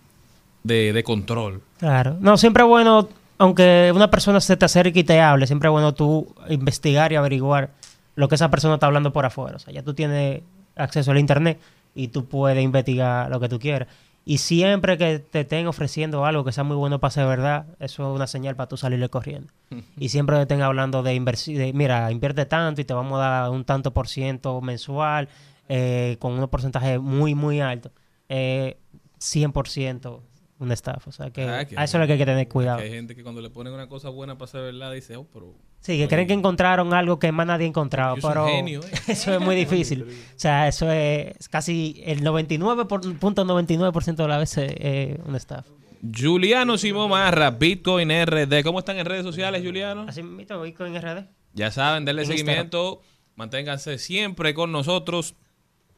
de, 0.64 0.94
de 0.94 1.04
control. 1.04 1.62
Claro. 1.80 2.18
No, 2.20 2.38
siempre 2.38 2.64
bueno, 2.64 3.10
aunque 3.38 3.92
una 3.94 4.10
persona 4.12 4.40
se 4.40 4.56
te 4.58 4.66
acerque 4.66 5.00
y 5.00 5.04
te 5.04 5.20
hable, 5.20 5.48
siempre 5.48 5.70
bueno 5.70 5.94
tú 5.94 6.34
investigar 6.50 7.12
y 7.12 7.16
averiguar 7.16 7.72
lo 8.16 8.28
que 8.28 8.36
esa 8.36 8.50
persona 8.50 8.76
está 8.76 8.86
hablando 8.86 9.12
por 9.12 9.26
afuera. 9.26 9.56
O 9.56 9.60
sea, 9.60 9.74
ya 9.74 9.84
tú 9.84 9.94
tienes 9.94 10.42
acceso 10.76 11.12
al 11.12 11.18
internet 11.18 11.60
y 11.96 12.10
tú 12.10 12.26
puedes 12.26 12.64
investigar 12.64 13.30
lo 13.30 13.40
que 13.40 13.50
tú 13.50 13.60
quieras. 13.60 13.88
Y 14.26 14.38
siempre 14.38 14.98
que 14.98 15.20
te 15.20 15.42
estén 15.42 15.68
ofreciendo 15.68 16.26
algo 16.26 16.46
que 16.46 16.52
sea 16.54 16.64
muy 16.64 16.78
bueno 16.78 17.00
para 17.00 17.12
ser 17.12 17.28
verdad, 17.28 17.66
eso 17.80 18.10
es 18.10 18.16
una 18.16 18.28
señal 18.28 18.56
para 18.56 18.68
tú 18.68 18.78
salirle 18.78 19.10
corriendo. 19.10 19.52
y 19.98 20.10
siempre 20.10 20.38
que 20.38 20.44
estén 20.44 20.62
hablando 20.62 21.04
de 21.04 21.14
inversión, 21.14 21.72
mira, 21.76 22.12
invierte 22.12 22.46
tanto 22.46 22.82
y 22.82 22.86
te 22.86 22.94
vamos 22.94 23.20
a 23.20 23.28
dar 23.28 23.50
un 23.50 23.66
tanto 23.66 23.94
por 23.94 24.08
ciento 24.08 24.62
mensual, 24.62 25.28
eh, 25.68 26.18
con 26.20 26.34
un 26.34 26.48
porcentaje 26.48 27.00
muy, 27.00 27.36
muy 27.36 27.60
alto. 27.60 27.92
Eh, 28.30 28.78
100% 29.20 30.22
una 30.60 30.74
estafa. 30.74 31.10
O 31.10 31.14
sea, 31.14 31.30
que, 31.30 31.44
Ah, 31.44 31.66
que 31.66 31.78
a 31.78 31.84
eso 31.84 31.98
es 31.98 32.02
lo 32.02 32.08
que 32.08 32.14
hay 32.14 32.20
que 32.20 32.26
tener 32.26 32.48
cuidado. 32.48 32.80
hay 32.80 32.90
gente 32.90 33.16
que 33.16 33.24
cuando 33.24 33.42
le 33.42 33.50
ponen 33.50 33.74
una 33.74 33.88
cosa 33.88 34.10
buena 34.10 34.38
para 34.38 34.52
ser 34.52 34.62
verdad 34.62 34.92
dice, 34.92 35.16
oh, 35.18 35.28
pero... 35.32 35.54
Sí, 35.84 35.98
que 35.98 36.08
creen 36.08 36.28
que 36.28 36.34
encontraron 36.34 36.94
algo 36.94 37.20
que 37.20 37.34
más 37.34 37.46
nadie 37.46 37.66
ha 37.66 37.68
encontrado, 37.68 38.16
Yo 38.16 38.26
pero 38.26 38.46
un 38.46 38.52
genio, 38.52 38.80
¿eh? 38.86 38.92
eso 39.10 39.34
es 39.34 39.42
muy 39.42 39.54
difícil. 39.54 40.04
O 40.04 40.40
sea, 40.40 40.70
eso 40.70 40.90
es 40.90 41.50
casi 41.50 42.02
el 42.06 42.24
99.99% 42.24 44.16
de 44.16 44.28
las 44.30 44.40
veces 44.40 44.74
eh, 44.78 45.20
una 45.26 45.36
estafa. 45.36 45.70
Juliano 46.18 46.78
Simón 46.78 47.10
Marra, 47.10 47.52
Bitcoin 47.52 48.10
RD. 48.10 48.64
¿Cómo 48.64 48.80
están 48.80 48.98
en 48.98 49.06
redes 49.06 49.24
sociales, 49.24 49.62
Juliano? 49.62 50.06
Así 50.08 50.24
mismo, 50.24 50.62
Bitcoin 50.62 50.96
RD. 50.96 51.26
Ya 51.54 51.70
saben, 51.70 52.06
denle 52.06 52.22
En 52.22 52.30
seguimiento. 52.30 53.02
Manténganse 53.36 53.98
siempre 53.98 54.54
con 54.54 54.72
nosotros. 54.72 55.36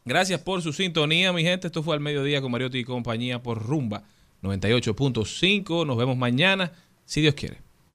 Gracias 0.03 0.41
por 0.41 0.63
su 0.63 0.73
sintonía, 0.73 1.31
mi 1.31 1.43
gente. 1.43 1.67
Esto 1.67 1.83
fue 1.83 1.93
al 1.93 2.01
mediodía 2.01 2.41
con 2.41 2.51
Mariotti 2.51 2.79
y 2.79 2.83
compañía 2.83 3.43
por 3.43 3.61
Rumba 3.61 4.01
98.5. 4.41 5.85
Nos 5.85 5.95
vemos 5.95 6.17
mañana, 6.17 6.71
si 7.05 7.21
Dios 7.21 7.35
quiere. 7.35 7.64